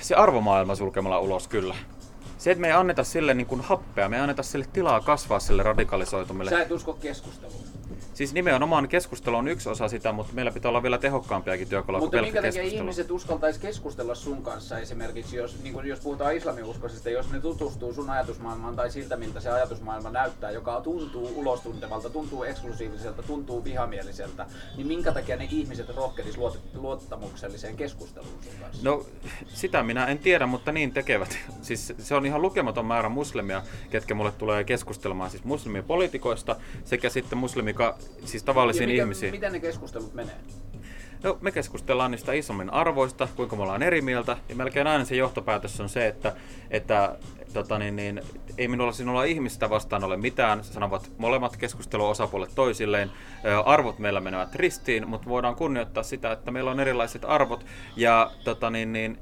Se 0.00 0.14
arvomaailma 0.14 0.74
sulkemalla 0.74 1.18
ulos, 1.18 1.48
kyllä. 1.48 1.74
Se, 2.38 2.50
että 2.50 2.60
me 2.60 2.66
ei 2.66 2.72
anneta 2.72 3.04
sille 3.04 3.34
niin 3.34 3.46
kuin 3.46 3.60
happea, 3.60 4.08
me 4.08 4.16
ei 4.16 4.22
anneta 4.22 4.42
sille 4.42 4.66
tilaa 4.72 5.00
kasvaa 5.00 5.40
sille 5.40 5.62
radikalisoitumille. 5.62 6.50
Sä 6.50 6.62
et 6.62 6.70
usko 6.70 6.92
keskusteluun? 6.92 7.64
Siis 8.14 8.34
nimenomaan 8.34 8.88
keskustelu 8.88 9.36
on 9.36 9.48
yksi 9.48 9.68
osa 9.68 9.88
sitä, 9.88 10.12
mutta 10.12 10.32
meillä 10.32 10.50
pitää 10.50 10.68
olla 10.68 10.82
vielä 10.82 10.98
tehokkaampiakin 10.98 11.68
työkaluja 11.68 12.00
Mutta 12.00 12.22
minkä 12.22 12.42
takia 12.42 12.62
ihmiset 12.62 13.10
uskaltaisi 13.10 13.60
keskustella 13.60 14.14
sun 14.14 14.42
kanssa 14.42 14.78
esimerkiksi, 14.78 15.36
jos, 15.36 15.62
niin 15.62 15.74
kun, 15.74 15.86
jos 15.86 16.00
puhutaan 16.00 16.36
islamiuskoisesta, 16.36 17.10
jos 17.10 17.30
ne 17.30 17.40
tutustuu 17.40 17.94
sun 17.94 18.10
ajatusmaailmaan 18.10 18.76
tai 18.76 18.90
siltä, 18.90 19.16
miltä 19.16 19.40
se 19.40 19.50
ajatusmaailma 19.50 20.10
näyttää, 20.10 20.50
joka 20.50 20.80
tuntuu 20.80 21.32
ulostuntevalta, 21.36 22.10
tuntuu 22.10 22.44
eksklusiiviselta, 22.44 23.22
tuntuu 23.22 23.64
vihamieliseltä, 23.64 24.46
niin 24.76 24.86
minkä 24.86 25.12
takia 25.12 25.36
ne 25.36 25.48
ihmiset 25.50 25.96
rohkenis 25.96 26.38
luottamukselliseen 26.74 27.76
keskusteluun 27.76 28.38
sun 28.44 28.52
kanssa? 28.60 28.84
No 28.84 29.06
sitä 29.46 29.82
minä 29.82 30.06
en 30.06 30.18
tiedä, 30.18 30.46
mutta 30.46 30.72
niin 30.72 30.92
tekevät. 30.92 31.38
Siis 31.62 31.92
se 31.98 32.14
on 32.14 32.26
ihan 32.26 32.42
lukematon 32.42 32.86
määrä 32.86 33.08
muslimia, 33.08 33.62
ketkä 33.90 34.14
mulle 34.14 34.32
tulee 34.32 34.64
keskustelemaan 34.64 35.30
siis 35.30 35.44
muslimipoliitikoista 35.44 36.56
sekä 36.84 37.08
sitten 37.08 37.38
muslimika 37.38 37.98
siis 38.24 38.42
tavallisiin 38.42 38.88
ja 38.88 38.92
mikä, 38.92 39.02
ihmisiin. 39.02 39.30
Miten 39.30 39.52
ne 39.52 39.60
keskustelut 39.60 40.14
menee? 40.14 40.34
No, 41.22 41.38
me 41.40 41.52
keskustellaan 41.52 42.10
niistä 42.10 42.32
isommin 42.32 42.70
arvoista, 42.70 43.28
kuinka 43.36 43.56
me 43.56 43.62
ollaan 43.62 43.82
eri 43.82 44.02
mieltä, 44.02 44.36
ja 44.48 44.54
melkein 44.56 44.86
aina 44.86 45.04
se 45.04 45.16
johtopäätös 45.16 45.80
on 45.80 45.88
se, 45.88 46.06
että, 46.06 46.32
että 46.70 47.16
tota 47.52 47.78
niin, 47.78 47.96
niin, 47.96 48.22
ei 48.58 48.68
minulla 48.68 48.92
sinulla 48.92 49.24
ihmistä 49.24 49.70
vastaan 49.70 50.04
ole 50.04 50.16
mitään, 50.16 50.64
sanovat 50.64 51.10
molemmat 51.18 51.56
keskusteluosapuolet 51.56 52.50
toisilleen. 52.54 53.10
Arvot 53.64 53.98
meillä 53.98 54.20
menevät 54.20 54.54
ristiin, 54.54 55.08
mutta 55.08 55.28
voidaan 55.28 55.56
kunnioittaa 55.56 56.02
sitä, 56.02 56.32
että 56.32 56.50
meillä 56.50 56.70
on 56.70 56.80
erilaiset 56.80 57.24
arvot, 57.24 57.66
ja 57.96 58.30
tota 58.44 58.70
niin, 58.70 58.92
niin, 58.92 59.18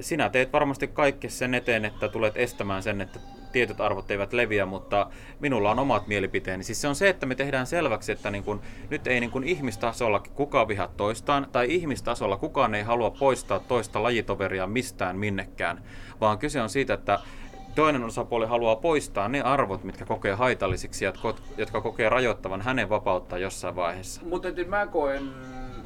sinä 0.00 0.28
teet 0.28 0.52
varmasti 0.52 0.88
kaikki 0.88 1.28
sen 1.28 1.54
eteen, 1.54 1.84
että 1.84 2.08
tulet 2.08 2.36
estämään 2.36 2.82
sen, 2.82 3.00
että 3.00 3.20
tietyt 3.52 3.80
arvot 3.80 4.10
eivät 4.10 4.32
leviä, 4.32 4.66
mutta 4.66 5.06
minulla 5.40 5.70
on 5.70 5.78
omat 5.78 6.06
mielipiteeni. 6.06 6.64
Siis 6.64 6.80
se 6.80 6.88
on 6.88 6.94
se, 6.94 7.08
että 7.08 7.26
me 7.26 7.34
tehdään 7.34 7.66
selväksi, 7.66 8.12
että 8.12 8.30
niin 8.30 8.44
kun, 8.44 8.60
nyt 8.90 9.06
ei 9.06 9.20
niin 9.20 9.30
kun 9.30 9.44
ihmistasolla 9.44 10.20
kukaan 10.34 10.68
vihaa 10.68 10.88
toistaan, 10.96 11.46
tai 11.52 11.66
ihmistasolla 11.74 12.36
kukaan 12.36 12.74
ei 12.74 12.82
halua 12.82 13.10
poistaa 13.10 13.58
toista 13.58 14.02
lajitoveria 14.02 14.66
mistään 14.66 15.18
minnekään, 15.18 15.82
vaan 16.20 16.38
kyse 16.38 16.60
on 16.60 16.70
siitä, 16.70 16.94
että 16.94 17.18
toinen 17.74 18.04
osapuoli 18.04 18.46
haluaa 18.46 18.76
poistaa 18.76 19.28
ne 19.28 19.40
arvot, 19.40 19.84
mitkä 19.84 20.04
kokee 20.04 20.34
haitallisiksi 20.34 21.04
ja 21.04 21.12
jotka 21.56 21.80
kokee 21.80 22.08
rajoittavan 22.08 22.60
hänen 22.60 22.88
vapautta 22.88 23.38
jossain 23.38 23.76
vaiheessa. 23.76 24.20
Mutta 24.24 24.48
mä 24.68 24.86
koen 24.86 25.22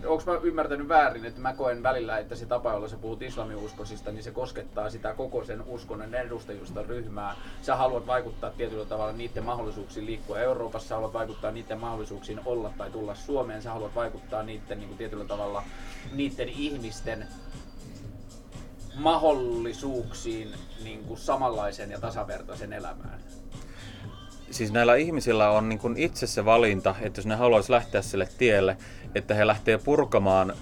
onko 0.04 0.22
mä 0.26 0.38
ymmärtänyt 0.42 0.88
väärin, 0.88 1.24
että 1.24 1.40
mä 1.40 1.54
koen 1.54 1.82
välillä, 1.82 2.18
että 2.18 2.34
se 2.34 2.46
tapa, 2.46 2.72
jolla 2.72 2.88
sä 2.88 2.96
puhut 2.96 3.22
islamiuskosista, 3.22 4.12
niin 4.12 4.22
se 4.22 4.30
koskettaa 4.30 4.90
sitä 4.90 5.14
koko 5.14 5.44
sen 5.44 5.62
uskonnon 5.66 6.14
edustajusta 6.14 6.82
ryhmää. 6.82 7.36
Sä 7.62 7.76
haluat 7.76 8.06
vaikuttaa 8.06 8.50
tietyllä 8.50 8.84
tavalla 8.84 9.12
niiden 9.12 9.44
mahdollisuuksiin 9.44 10.06
liikkua 10.06 10.38
Euroopassa, 10.38 10.88
sä 10.88 10.94
haluat 10.94 11.12
vaikuttaa 11.12 11.50
niiden 11.50 11.80
mahdollisuuksiin 11.80 12.40
olla 12.44 12.72
tai 12.78 12.90
tulla 12.90 13.14
Suomeen, 13.14 13.62
sä 13.62 13.72
haluat 13.72 13.94
vaikuttaa 13.94 14.42
niiden 14.42 14.78
niin 14.78 14.88
kuin 14.88 14.98
tietyllä 14.98 15.24
tavalla 15.24 15.62
niiden 16.12 16.48
ihmisten 16.48 17.26
mahdollisuuksiin 18.94 20.54
niin 20.84 21.04
kuin 21.04 21.18
samanlaisen 21.18 21.90
ja 21.90 22.00
tasavertaisen 22.00 22.72
elämään 22.72 23.20
siis 24.56 24.72
näillä 24.72 24.94
ihmisillä 24.96 25.50
on 25.50 25.68
niin 25.68 25.80
itse 25.96 26.26
se 26.26 26.44
valinta, 26.44 26.94
että 27.00 27.18
jos 27.18 27.26
ne 27.26 27.34
haluaisi 27.34 27.72
lähteä 27.72 28.02
sille 28.02 28.28
tielle, 28.38 28.76
että 29.14 29.34
he 29.34 29.46
lähtee 29.46 29.78
purkamaan 29.78 30.52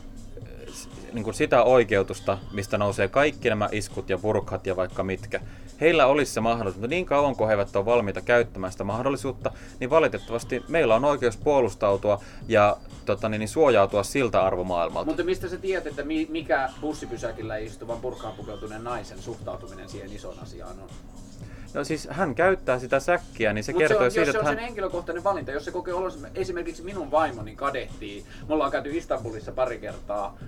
niin 1.12 1.24
kuin 1.24 1.34
sitä 1.34 1.62
oikeutusta, 1.62 2.38
mistä 2.52 2.78
nousee 2.78 3.08
kaikki 3.08 3.48
nämä 3.48 3.68
iskut 3.72 4.10
ja 4.10 4.18
purkat 4.18 4.66
ja 4.66 4.76
vaikka 4.76 5.02
mitkä. 5.02 5.40
Heillä 5.80 6.06
olisi 6.06 6.32
se 6.32 6.40
mahdollisuus, 6.40 6.80
mutta 6.80 6.94
niin 6.94 7.06
kauan 7.06 7.36
kuin 7.36 7.48
he 7.48 7.52
eivät 7.52 7.76
ole 7.76 7.84
valmiita 7.84 8.20
käyttämään 8.20 8.72
sitä 8.72 8.84
mahdollisuutta, 8.84 9.50
niin 9.80 9.90
valitettavasti 9.90 10.62
meillä 10.68 10.94
on 10.94 11.04
oikeus 11.04 11.36
puolustautua 11.36 12.20
ja 12.48 12.76
tota, 13.04 13.28
niin, 13.28 13.38
niin 13.38 13.48
suojautua 13.48 14.02
siltä 14.02 14.42
arvomaailmalta. 14.42 15.06
Mutta 15.06 15.24
mistä 15.24 15.48
sä 15.48 15.56
tiedät, 15.56 15.86
että 15.86 16.02
mikä 16.28 16.70
bussipysäkillä 16.80 17.56
istuvan 17.56 18.00
purkaan 18.00 18.34
pukeutuneen 18.34 18.84
naisen 18.84 19.22
suhtautuminen 19.22 19.88
siihen 19.88 20.12
isoon 20.12 20.38
asiaan 20.38 20.78
on? 20.82 20.88
No 21.74 21.84
siis 21.84 22.08
hän 22.10 22.34
käyttää 22.34 22.78
sitä 22.78 23.00
säkkiä, 23.00 23.52
niin 23.52 23.64
se 23.64 23.72
Mut 23.72 23.78
kertoo 23.78 23.98
se 23.98 24.04
on, 24.04 24.10
siitä, 24.10 24.22
että 24.22 24.32
se 24.32 24.38
on 24.38 24.44
hän... 24.44 24.54
sen 24.54 24.64
henkilökohtainen 24.64 25.24
valinta, 25.24 25.50
jos 25.50 25.64
se 25.64 25.70
kokee 25.70 25.94
olla 25.94 26.12
esimerkiksi 26.34 26.82
minun 26.82 27.10
vaimoni 27.10 27.56
kadehtii. 27.56 28.24
Me 28.48 28.54
ollaan 28.54 28.70
käyty 28.70 28.96
Istanbulissa 28.96 29.52
pari 29.52 29.78
kertaa. 29.78 30.38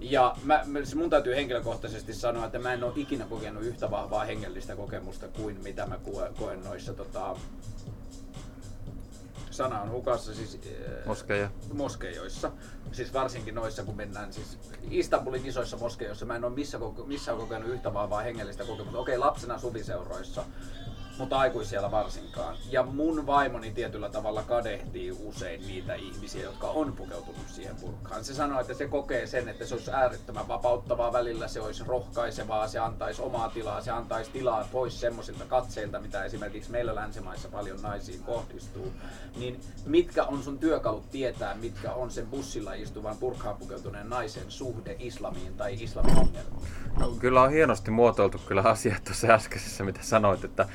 Ja 0.00 0.36
mä, 0.44 0.64
mun 0.94 1.10
täytyy 1.10 1.34
henkilökohtaisesti 1.34 2.14
sanoa, 2.14 2.46
että 2.46 2.58
mä 2.58 2.72
en 2.72 2.84
ole 2.84 2.92
ikinä 2.96 3.24
kokenut 3.24 3.62
yhtä 3.62 3.90
vahvaa 3.90 4.24
hengellistä 4.24 4.76
kokemusta 4.76 5.28
kuin 5.28 5.60
mitä 5.62 5.86
mä 5.86 5.98
koen 6.38 6.64
noissa 6.64 6.94
tota, 6.94 7.36
sana 9.62 9.80
on 9.82 9.90
hukassa 9.90 10.34
siis 10.34 10.60
Moskeja. 11.06 11.50
moskeijoissa. 11.72 12.52
Siis 12.92 13.12
varsinkin 13.12 13.54
noissa, 13.54 13.84
kun 13.84 13.96
mennään 13.96 14.32
siis 14.32 14.58
Istanbulin 14.90 15.46
isoissa 15.46 15.76
moskeijoissa. 15.76 16.26
Mä 16.26 16.36
en 16.36 16.44
ole 16.44 16.52
missä, 16.52 16.78
missään 17.06 17.38
kokenut 17.38 17.68
yhtä 17.68 17.94
vahvaa 17.94 18.20
hengellistä 18.20 18.64
kokemusta. 18.64 18.98
Okei, 18.98 19.18
lapsena 19.18 19.58
suviseuroissa. 19.58 20.44
Mutta 21.20 21.38
aikuisiellä 21.38 21.90
varsinkaan. 21.90 22.56
Ja 22.70 22.82
mun 22.82 23.26
vaimoni 23.26 23.70
tietyllä 23.70 24.08
tavalla 24.08 24.42
kadehtii 24.42 25.10
usein 25.10 25.66
niitä 25.66 25.94
ihmisiä, 25.94 26.42
jotka 26.42 26.66
on 26.66 26.92
pukeutunut 26.92 27.48
siihen 27.48 27.76
burkaan. 27.76 28.24
Se 28.24 28.34
sanoo, 28.34 28.60
että 28.60 28.74
se 28.74 28.88
kokee 28.88 29.26
sen, 29.26 29.48
että 29.48 29.66
se 29.66 29.74
olisi 29.74 29.90
äärettömän 29.90 30.48
vapauttavaa 30.48 31.12
välillä, 31.12 31.48
se 31.48 31.60
olisi 31.60 31.84
rohkaisevaa, 31.86 32.68
se 32.68 32.78
antaisi 32.78 33.22
omaa 33.22 33.48
tilaa, 33.48 33.80
se 33.80 33.90
antaisi 33.90 34.30
tilaa 34.30 34.68
pois 34.72 35.00
semmoisilta 35.00 35.44
katseilta, 35.44 36.00
mitä 36.00 36.24
esimerkiksi 36.24 36.70
meillä 36.70 36.94
länsimaissa 36.94 37.48
paljon 37.48 37.82
naisiin 37.82 38.22
kohdistuu. 38.22 38.92
Niin 39.36 39.60
mitkä 39.86 40.24
on 40.24 40.42
sun 40.42 40.58
työkalut 40.58 41.10
tietää, 41.10 41.54
mitkä 41.54 41.92
on 41.92 42.10
sen 42.10 42.26
bussilla 42.26 42.74
istuvan 42.74 43.16
burkaan 43.16 43.56
pukeutuneen 43.56 44.10
naisen 44.10 44.50
suhde 44.50 44.96
islamiin 44.98 45.54
tai 45.56 45.82
islamin? 45.82 46.16
No, 46.98 47.08
kyllä 47.08 47.42
on 47.42 47.50
hienosti 47.50 47.90
muotoiltu 47.90 48.38
kyllä 48.46 48.62
asiat 48.62 49.04
tuossa 49.04 49.26
äskeisessä, 49.26 49.84
mitä 49.84 50.00
sanoit, 50.02 50.44
että 50.44 50.68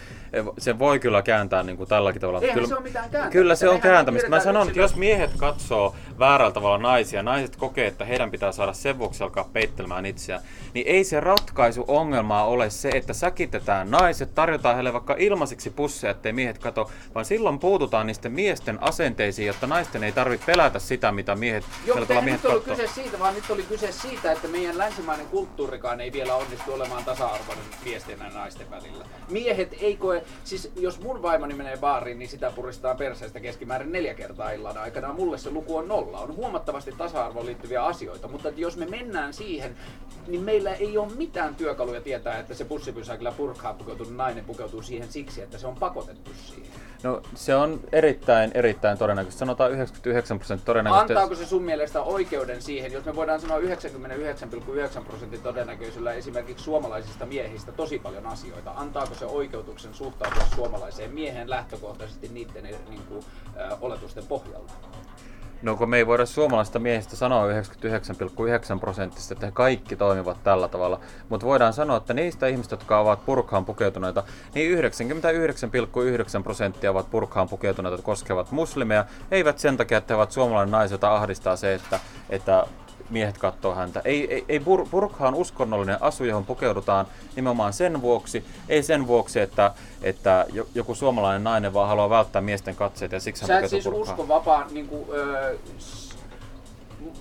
se 0.58 0.80
voi 0.80 1.00
kyllä 1.00 1.22
kääntää 1.22 1.64
niin 1.64 1.78
kuin 1.78 1.90
tälläkin 1.90 2.22
tavalla. 2.22 2.42
Eihän 2.42 2.54
kyllä, 2.54 2.68
se 2.68 2.76
ole 2.76 2.84
mitään 2.84 3.10
kääntämistä. 3.10 3.32
Kyllä 3.32 3.56
se 3.56 3.70
on 3.70 3.82
kääntämistä. 3.82 4.30
Mä 4.30 4.40
sanon, 4.40 4.68
että 4.68 4.80
jos 4.80 4.96
miehet 4.96 5.32
katsoo 5.38 5.96
väärällä 6.20 6.52
tavalla 6.54 6.78
naisia, 6.78 7.24
naiset 7.24 7.56
kokee, 7.56 7.88
että 7.88 8.06
heidän 8.06 8.32
pitää 8.32 8.52
saada 8.52 8.74
sen 8.74 9.00
vuoksi 9.00 9.24
alkaa 9.24 9.50
peittelemään 9.54 10.06
itseään, 10.06 10.42
niin 10.74 10.88
ei 10.88 11.04
se 11.04 11.20
ratkaisu 11.20 11.86
ongelmaa 11.88 12.46
ole 12.46 12.70
se, 12.70 12.90
että 12.94 13.14
säkitetään 13.14 13.92
naiset, 13.92 14.36
tarjotaan 14.36 14.76
heille 14.76 14.94
vaikka 14.94 15.16
ilmaiseksi 15.20 15.70
pusseja, 15.70 16.12
ettei 16.12 16.34
miehet 16.34 16.58
kato, 16.58 16.92
vaan 17.16 17.26
silloin 17.26 17.60
puututaan 17.60 18.08
niisten 18.08 18.32
miesten 18.32 18.84
asenteisiin, 18.84 19.48
jotta 19.48 19.68
naisten 19.68 20.04
ei 20.04 20.12
tarvitse 20.12 20.46
pelätä 20.46 20.80
sitä, 20.80 21.12
mitä 21.12 21.36
miehet, 21.36 21.64
Joo, 21.86 21.98
ei 21.98 22.22
miehet 22.22 22.44
nyt 22.44 22.46
ollut 22.52 22.66
katsoo. 22.66 22.86
kyse 22.86 22.94
siitä, 22.94 23.20
vaan 23.20 23.34
nyt 23.34 23.50
oli 23.50 23.64
kyse 23.64 23.92
siitä, 23.92 24.32
että 24.32 24.48
meidän 24.48 24.78
länsimainen 24.78 25.28
kulttuurikaan 25.28 26.02
ei 26.02 26.12
vielä 26.12 26.36
onnistu 26.36 26.74
olemaan 26.74 27.06
tasa-arvoinen 27.06 27.66
miesten 27.86 28.20
ja 28.20 28.30
naisten 28.30 28.72
välillä. 28.72 29.06
Miehet 29.30 29.76
ei 29.82 29.98
koe, 29.98 30.24
siis 30.44 30.72
jos 30.76 31.00
mun 31.00 31.22
vaimoni 31.22 31.54
menee 31.54 31.78
baariin, 31.78 32.20
niin 32.20 32.30
sitä 32.30 32.52
puristaa 32.52 32.96
perseestä 32.96 33.40
keskimäärin 33.40 33.92
neljä 33.92 34.14
kertaa 34.14 34.52
illan 34.52 34.78
aikana. 34.78 35.14
Mulle 35.14 35.38
se 35.38 35.50
luku 35.52 35.78
on 35.78 35.88
nolla. 35.88 36.20
On 36.20 36.36
huomattavasti 36.36 36.92
tasa-arvoon 36.92 37.46
liittyviä 37.46 37.84
asioita, 37.84 38.28
mutta 38.28 38.50
että 38.50 38.62
jos 38.62 38.78
me 38.78 38.86
mennään 38.86 39.34
siihen, 39.34 39.76
niin 40.28 40.42
meillä 40.42 40.74
ei 40.74 40.98
ole 40.98 41.14
mitään 41.14 41.56
työkaluja 41.56 42.02
tietää, 42.02 42.40
että 42.40 42.54
se 42.54 42.66
bussipysäkillä 42.66 43.32
purkaa 43.32 43.74
pukeutunut 43.74 44.16
nainen 44.16 44.46
pukeutuu 44.46 44.82
siihen 44.82 45.12
siksi, 45.12 45.42
että 45.42 45.58
se 45.58 45.68
on 45.68 45.76
pakotettu 45.76 46.32
siihen. 46.34 46.85
No 47.04 47.22
se 47.36 47.56
on 47.56 47.80
erittäin, 47.92 48.52
erittäin 48.54 48.98
todennäköistä. 48.98 49.40
Sanotaan 49.40 49.72
99 49.72 50.40
prosenttia 50.40 50.66
todennäköistä. 50.66 51.02
Antaako 51.02 51.36
se 51.36 51.46
sun 51.46 51.64
mielestä 51.64 52.02
oikeuden 52.02 52.62
siihen, 52.62 52.92
jos 52.92 53.06
me 53.06 53.16
voidaan 53.16 53.42
sanoa 53.42 53.60
99,9 53.60 55.06
prosentin 55.08 55.42
todennäköisyydellä 55.42 56.14
esimerkiksi 56.14 56.64
suomalaisista 56.64 57.26
miehistä 57.26 57.72
tosi 57.72 58.00
paljon 58.00 58.28
asioita, 58.28 58.72
antaako 58.76 59.16
se 59.16 59.26
oikeutuksen 59.26 59.94
suhtautua 59.94 60.44
suomalaiseen 60.56 61.14
miehen 61.14 61.50
lähtökohtaisesti 61.50 62.28
niiden 62.28 62.64
niin 62.64 63.02
kuin, 63.10 63.26
äh, 63.60 63.84
oletusten 63.84 64.28
pohjalta? 64.28 64.74
No 65.62 65.76
kun 65.76 65.90
me 65.90 65.98
ei 65.98 66.08
voida 66.08 66.26
suomalaisista 66.26 66.80
miehistä 66.80 67.16
sanoa 67.16 67.48
99,9 67.48 68.80
prosenttista, 68.80 69.34
että 69.34 69.46
he 69.46 69.52
kaikki 69.52 69.96
toimivat 69.96 70.44
tällä 70.44 70.68
tavalla, 70.68 71.00
mutta 71.30 71.46
voidaan 71.46 71.74
sanoa, 71.74 71.98
että 71.98 72.14
niistä 72.14 72.48
ihmistä, 72.48 72.74
jotka 72.74 73.00
ovat 73.00 73.26
purkhaan 73.26 73.66
pukeutuneita, 73.66 74.24
niin 74.54 74.80
99,9 74.80 76.44
prosenttia 76.44 76.92
ovat 76.92 77.12
purkhaan 77.12 77.50
pukeutuneita, 77.50 78.04
koskevat 78.04 78.52
muslimeja, 78.52 79.06
eivät 79.32 79.60
sen 79.60 79.78
takia, 79.78 79.98
että 79.98 80.14
he 80.14 80.16
ovat 80.16 80.32
suomalainen 80.32 80.72
naisia, 80.72 80.94
jota 80.94 81.16
ahdistaa 81.16 81.56
se, 81.56 81.74
että, 81.74 82.00
että 82.30 82.66
miehet 83.10 83.38
katsoo 83.38 83.76
häntä. 83.76 84.02
Ei, 84.06 84.34
ei, 84.34 84.46
ei 84.50 84.60
bur, 84.60 84.86
burkha 84.92 85.28
on 85.28 85.36
uskonnollinen 85.36 86.04
asu, 86.04 86.24
johon 86.24 86.46
pukeudutaan 86.46 87.06
nimenomaan 87.36 87.74
sen 87.74 88.02
vuoksi, 88.02 88.46
ei 88.70 88.84
sen 88.84 89.08
vuoksi, 89.08 89.40
että, 89.40 89.72
että 90.02 90.46
jo- 90.54 90.68
joku 90.76 90.96
suomalainen 90.96 91.44
nainen 91.44 91.74
vaan 91.74 91.88
haluaa 91.90 92.10
välttää 92.10 92.42
miesten 92.42 92.76
katseita 92.76 93.16
ja 93.16 93.20
siksi 93.20 93.42
hän 93.42 93.48
Sä 93.48 93.54
et 93.58 93.64
pukeutuu 93.64 93.82
siis 93.82 93.94
burkhaan. 93.96 94.20
usko 94.20 94.28
vapaan 94.28 94.68
niin 94.74 94.88
kuin, 94.88 95.06
ö, 95.14 95.58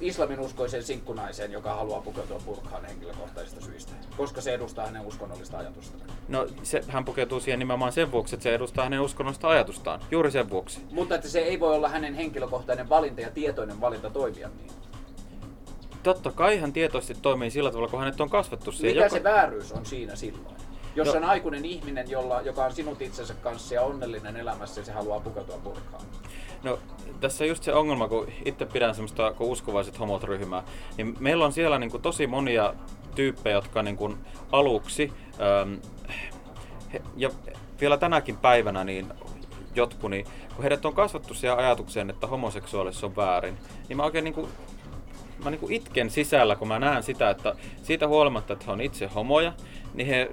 islamin 0.00 0.40
uskoiseen 0.40 0.82
sinkkunaiseen, 0.82 1.52
joka 1.52 1.74
haluaa 1.74 2.00
pukeutua 2.00 2.40
burkhaan 2.46 2.84
henkilökohtaisista 2.84 3.60
syistä, 3.64 3.92
koska 4.16 4.40
se 4.40 4.54
edustaa 4.54 4.86
hänen 4.86 5.02
uskonnollista 5.06 5.58
ajatusta. 5.58 5.98
No 6.28 6.46
se, 6.62 6.84
hän 6.88 7.04
pukeutuu 7.04 7.40
siihen 7.40 7.58
nimenomaan 7.58 7.92
sen 7.92 8.12
vuoksi, 8.12 8.34
että 8.34 8.42
se 8.42 8.54
edustaa 8.54 8.84
hänen 8.84 9.00
uskonnollista 9.00 9.48
ajatustaan. 9.48 10.00
Juuri 10.10 10.30
sen 10.30 10.50
vuoksi. 10.50 10.80
Mutta 10.90 11.14
että 11.14 11.28
se 11.28 11.38
ei 11.38 11.60
voi 11.60 11.74
olla 11.74 11.88
hänen 11.88 12.14
henkilökohtainen 12.14 12.88
valinta 12.88 13.20
ja 13.20 13.30
tietoinen 13.30 13.80
valinta 13.80 14.10
toimia 14.10 14.48
niin. 14.58 14.70
Totta 16.04 16.32
kai 16.32 16.58
hän 16.58 16.72
tietoisesti 16.72 17.22
toimii 17.22 17.50
sillä 17.50 17.70
tavalla, 17.70 17.88
kun 17.88 18.00
hänet 18.00 18.20
on 18.20 18.30
kasvattu 18.30 18.72
siihen. 18.72 18.96
Mikä 18.96 19.08
se 19.08 19.22
vääryys 19.22 19.72
on 19.72 19.86
siinä 19.86 20.16
silloin? 20.16 20.56
Jos 20.96 21.08
No- 21.08 21.14
on 21.14 21.24
aikuinen 21.24 21.64
ihminen, 21.64 22.10
jolla, 22.10 22.40
joka 22.40 22.64
on 22.64 22.72
sinut 22.72 23.02
itsensä 23.02 23.34
kanssa 23.34 23.74
ja 23.74 23.82
onnellinen 23.82 24.36
elämässä 24.36 24.80
ja 24.80 24.84
se 24.84 24.92
haluaa 24.92 25.20
pukeutua 25.20 25.58
burkaan. 25.58 26.02
No 26.62 26.78
tässä 27.20 27.44
on 27.44 27.48
just 27.48 27.62
se 27.62 27.74
ongelma, 27.74 28.08
kun 28.08 28.28
itse 28.44 28.66
pidän 28.66 28.94
semmoista 28.94 29.32
kun 29.32 29.48
uskovaiset 29.48 29.98
homot 29.98 30.22
ryhmää, 30.24 30.62
niin 30.96 31.16
meillä 31.20 31.44
on 31.44 31.52
siellä 31.52 31.78
niin 31.78 31.90
kuin 31.90 32.02
tosi 32.02 32.26
monia 32.26 32.74
tyyppejä, 33.14 33.56
jotka 33.56 33.82
niin 33.82 33.96
kuin 33.96 34.16
aluksi, 34.52 35.12
ähm, 35.40 35.74
he, 36.92 37.02
ja 37.16 37.30
vielä 37.80 37.96
tänäkin 37.96 38.36
päivänä 38.36 38.84
niin 38.84 39.06
jotkut, 39.74 40.10
niin 40.10 40.26
kun 40.54 40.62
heidät 40.62 40.84
on 40.84 40.94
kasvattu 40.94 41.34
siihen 41.34 41.58
ajatukseen, 41.58 42.10
että 42.10 42.26
homoseksuaalisuus 42.26 43.04
on 43.04 43.16
väärin, 43.16 43.58
niin 43.88 43.96
mä 43.96 44.02
oikein 44.04 44.24
niin 44.24 44.34
kuin, 44.34 44.48
mä 45.44 45.50
niin 45.50 45.60
kuin 45.60 45.72
itken 45.72 46.10
sisällä, 46.10 46.56
kun 46.56 46.68
mä 46.68 46.78
näen 46.78 47.02
sitä, 47.02 47.30
että 47.30 47.54
siitä 47.82 48.08
huolimatta, 48.08 48.52
että 48.52 48.64
he 48.64 48.72
on 48.72 48.80
itse 48.80 49.06
homoja, 49.06 49.52
niin 49.94 50.06
he 50.06 50.30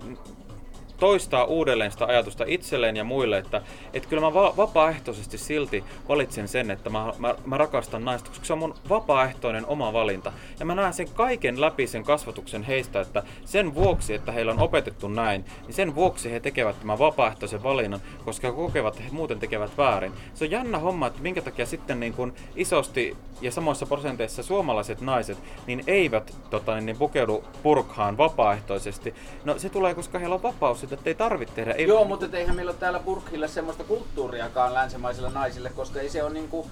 toistaa 1.02 1.44
uudelleen 1.44 1.92
sitä 1.92 2.06
ajatusta 2.06 2.44
itselleen 2.48 2.98
ja 2.98 3.04
muille, 3.04 3.38
että, 3.38 3.62
että 3.94 4.10
kyllä 4.10 4.22
mä 4.22 4.34
va- 4.34 4.54
vapaaehtoisesti 4.58 5.38
silti 5.38 5.84
valitsen 6.10 6.48
sen, 6.48 6.72
että 6.72 6.90
mä, 6.90 7.14
mä, 7.18 7.36
mä 7.46 7.58
rakastan 7.58 8.06
naista, 8.06 8.30
koska 8.30 8.46
se 8.46 8.54
on 8.54 8.60
mun 8.60 8.76
vapaaehtoinen 8.90 9.66
oma 9.66 9.94
valinta. 9.94 10.34
Ja 10.60 10.66
mä 10.66 10.76
näen 10.76 10.94
sen 10.94 11.10
kaiken 11.14 11.62
läpi 11.62 11.88
sen 11.88 12.04
kasvatuksen 12.04 12.64
heistä, 12.64 13.02
että 13.02 13.24
sen 13.46 13.76
vuoksi, 13.76 14.14
että 14.14 14.32
heillä 14.32 14.52
on 14.52 14.60
opetettu 14.60 15.08
näin, 15.08 15.46
niin 15.62 15.74
sen 15.74 15.96
vuoksi 15.96 16.32
he 16.32 16.40
tekevät 16.40 16.80
tämän 16.80 17.00
vapaaehtoisen 17.00 17.64
valinnan, 17.64 18.02
koska 18.26 18.48
he 18.48 18.54
kokevat, 18.54 18.94
että 18.94 19.04
he 19.04 19.12
muuten 19.12 19.40
tekevät 19.40 19.78
väärin. 19.78 20.12
Se 20.34 20.46
on 20.46 20.52
jännä 20.52 20.78
homma, 20.80 21.08
että 21.08 21.22
minkä 21.22 21.42
takia 21.42 21.66
sitten 21.66 22.00
niin 22.00 22.14
kuin 22.14 22.34
isosti 22.56 23.18
ja 23.42 23.52
samoissa 23.52 23.86
prosenteissa 23.86 24.44
suomalaiset 24.44 25.02
naiset 25.02 25.38
niin 25.68 25.84
eivät 25.88 26.36
tota, 26.50 26.80
niin 26.80 26.98
pukeudu 26.98 27.44
purkhaan 27.64 28.18
vapaaehtoisesti. 28.18 29.16
No 29.46 29.60
se 29.60 29.70
tulee, 29.70 29.96
koska 29.96 30.20
heillä 30.20 30.36
on 30.36 30.44
vapaus, 30.44 30.84
että 30.96 31.10
ei 31.10 31.16
tarvitse 31.16 31.56
tehdä. 31.56 31.72
Ei, 31.72 31.88
Joo, 31.88 32.06
mutta 32.06 32.38
eihän 32.38 32.56
meillä 32.56 32.70
ole 32.70 32.78
täällä 32.80 33.00
burkille 33.00 33.48
semmoista 33.48 33.84
kulttuuriakaan 33.84 34.74
länsimaisille 34.74 35.30
naisille, 35.30 35.70
koska 35.76 36.00
ei 36.00 36.10
se 36.10 36.24
ole 36.24 36.34
niinku... 36.34 36.72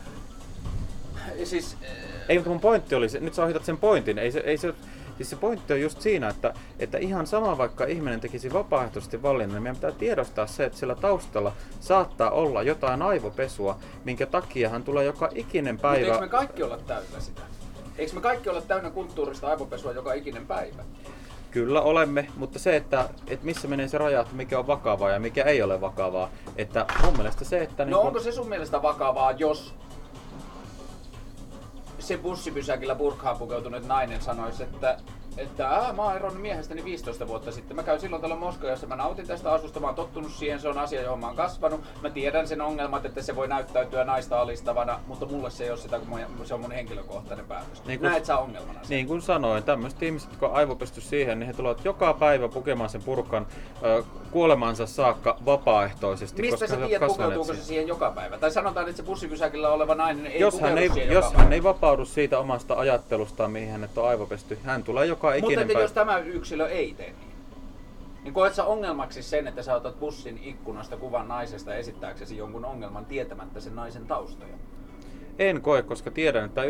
Siis... 1.44 1.78
eh, 1.82 1.90
Ei, 2.30 2.38
mutta 2.38 2.50
mun 2.50 2.60
pointti 2.60 2.96
oli 2.96 3.10
se, 3.10 3.20
nyt 3.20 3.34
sä 3.34 3.44
ohitat 3.44 3.66
sen 3.66 3.78
pointin, 3.78 4.18
ei 4.20 4.32
se, 4.32 4.40
ei 4.40 4.58
se, 4.58 4.74
siis 5.18 5.30
se 5.30 5.36
pointti 5.36 5.74
on 5.74 5.82
just 5.82 6.02
siinä, 6.02 6.30
että, 6.30 6.54
että 6.80 6.98
ihan 6.98 7.28
sama 7.28 7.58
vaikka 7.58 7.86
ihminen 7.86 8.20
tekisi 8.20 8.54
vapaaehtoisesti 8.54 9.22
valinnan, 9.22 9.54
niin 9.54 9.64
meidän 9.64 9.76
pitää 9.76 9.92
tiedostaa 9.92 10.48
se, 10.48 10.66
että 10.66 10.78
sillä 10.78 10.96
taustalla 10.96 11.54
saattaa 11.80 12.32
olla 12.32 12.64
jotain 12.64 13.02
aivopesua, 13.02 13.78
minkä 14.04 14.26
takia 14.26 14.70
hän 14.70 14.84
tulee 14.84 15.06
joka 15.06 15.30
ikinen 15.36 15.76
Mutta 15.76 15.88
päivä. 15.88 16.06
eikö 16.08 16.20
me 16.20 16.28
kaikki 16.28 16.64
olla 16.64 16.78
täynnä 16.78 17.20
sitä? 17.20 17.42
Eikö 17.98 18.14
me 18.14 18.22
kaikki 18.22 18.50
olla 18.50 18.62
täynnä 18.62 18.90
kulttuurista 18.90 19.48
aivopesua 19.48 19.92
joka 19.92 20.14
ikinen 20.14 20.48
päivä? 20.48 20.84
Kyllä 21.52 21.82
olemme, 21.82 22.28
mutta 22.38 22.60
se, 22.60 22.76
että, 22.76 23.10
että 23.28 23.46
missä 23.46 23.68
menee 23.68 23.88
se 23.88 23.98
raja, 23.98 24.22
että 24.22 24.36
mikä 24.36 24.60
on 24.60 24.68
vakavaa 24.68 25.10
ja 25.10 25.20
mikä 25.20 25.44
ei 25.44 25.62
ole 25.62 25.82
vakavaa. 25.82 26.30
Että 26.56 26.86
mun 27.04 27.14
mielestä 27.18 27.46
se, 27.46 27.62
että... 27.62 27.86
No 27.86 28.02
onko 28.02 28.20
se 28.20 28.32
sun 28.32 28.50
mielestä 28.50 28.82
vakavaa, 28.82 29.32
jos 29.32 29.76
se 32.00 32.18
bussipysäkillä 32.18 32.96
burkhaan 32.96 33.38
pukeutunut 33.38 33.88
nainen 33.88 34.22
sanoisi, 34.22 34.64
että 34.64 34.98
että 35.40 35.94
mä 35.96 36.04
oon 36.04 36.16
eronnut 36.16 36.42
miehestäni 36.42 36.84
15 36.84 37.28
vuotta 37.28 37.52
sitten. 37.52 37.76
Mä 37.76 37.84
käyn 37.84 38.00
silloin 38.00 38.22
tällä 38.22 38.36
Moskojassa, 38.36 38.88
mä 38.88 38.96
nautin 38.96 39.28
tästä 39.28 39.52
asusta, 39.52 39.80
mä 39.80 39.88
oon 39.88 39.96
tottunut 39.96 40.32
siihen, 40.32 40.60
se 40.60 40.70
on 40.70 40.78
asia, 40.78 41.02
johon 41.02 41.20
mä 41.20 41.28
oon 41.28 41.36
kasvanut. 41.36 41.82
Mä 42.02 42.10
tiedän 42.10 42.48
sen 42.48 42.62
ongelmat, 42.62 43.06
että 43.06 43.22
se 43.22 43.36
voi 43.36 43.48
näyttäytyä 43.48 44.04
naista 44.04 44.42
alistavana, 44.42 45.00
mutta 45.08 45.26
mulle 45.26 45.50
se 45.50 45.64
ei 45.64 45.70
ole 45.70 45.78
sitä, 45.78 46.00
kun 46.00 46.08
mun- 46.08 46.46
se 46.46 46.54
on 46.54 46.62
mun 46.62 46.72
henkilökohtainen 46.72 47.46
päätös. 47.46 47.86
Niin 47.86 48.00
kun- 48.00 48.10
Näet 48.10 48.26
sä 48.26 48.38
ongelmana 48.38 48.80
sen? 48.82 48.90
Niin 48.90 49.08
kuin 49.08 49.22
sanoin, 49.22 49.64
tämmöiset 49.64 50.04
ihmiset, 50.04 50.30
jotka 50.30 50.48
on 50.48 50.54
aivopesty 50.56 51.02
siihen, 51.02 51.40
niin 51.40 51.48
he 51.48 51.54
tulevat 51.54 51.86
joka 51.86 52.14
päivä 52.14 52.48
pukemaan 52.48 52.90
sen 52.90 53.04
purkan 53.04 53.48
ö, 53.84 54.04
kuolemansa 54.32 54.86
saakka 54.88 55.38
vapaaehtoisesti. 55.46 56.42
Mistä 56.42 56.66
koska 56.66 56.80
sä 56.80 56.88
tiedät, 56.88 57.08
pukeutuuko 57.08 57.44
se 57.44 57.48
siihen. 57.54 57.66
siihen 57.66 57.88
joka 57.88 58.12
päivä? 58.12 58.38
Tai 58.38 58.52
sanotaan, 58.52 58.90
että 58.90 58.98
se 58.98 59.04
bussipysäkillä 59.04 59.70
oleva 59.70 59.96
nainen 59.96 60.26
ei 60.26 60.40
Jos, 60.40 60.60
hän 60.62 60.78
ei, 60.78 60.90
siihen 60.90 61.14
jos 61.14 61.34
hän 61.34 61.54
ei 61.54 61.64
vapaudu 61.64 62.06
siitä 62.06 62.40
omasta 62.40 62.74
ajattelustaan, 62.76 63.52
mihin 63.52 63.70
hänet 63.72 63.98
on 63.98 64.08
aivopesty, 64.10 64.60
hän 64.64 64.84
tulee 64.84 65.06
joka 65.06 65.29
Mutta 65.36 65.48
ikinen 65.48 65.62
että 65.62 65.74
päivä. 65.74 65.84
jos 65.84 65.92
tämä 65.92 66.18
yksilö 66.18 66.68
ei 66.68 66.94
tee 66.94 67.14
niin, 67.20 67.32
niin 68.24 68.34
koet 68.34 68.54
sä 68.54 68.64
ongelmaksi 68.64 69.24
sen, 69.24 69.48
että 69.48 69.64
sä 69.64 69.76
otat 69.76 70.00
bussin 70.00 70.40
ikkunasta 70.44 70.98
kuvan 70.98 71.28
naisesta 71.28 71.76
esittääksesi 71.76 72.38
jonkun 72.38 72.66
ongelman 72.66 73.06
tietämättä 73.06 73.60
sen 73.60 73.76
naisen 73.76 74.06
taustoja? 74.08 74.54
En 75.40 75.62
koe, 75.62 75.82
koska 75.82 76.12
tiedän, 76.12 76.46
että 76.46 76.62
99,9 76.62 76.68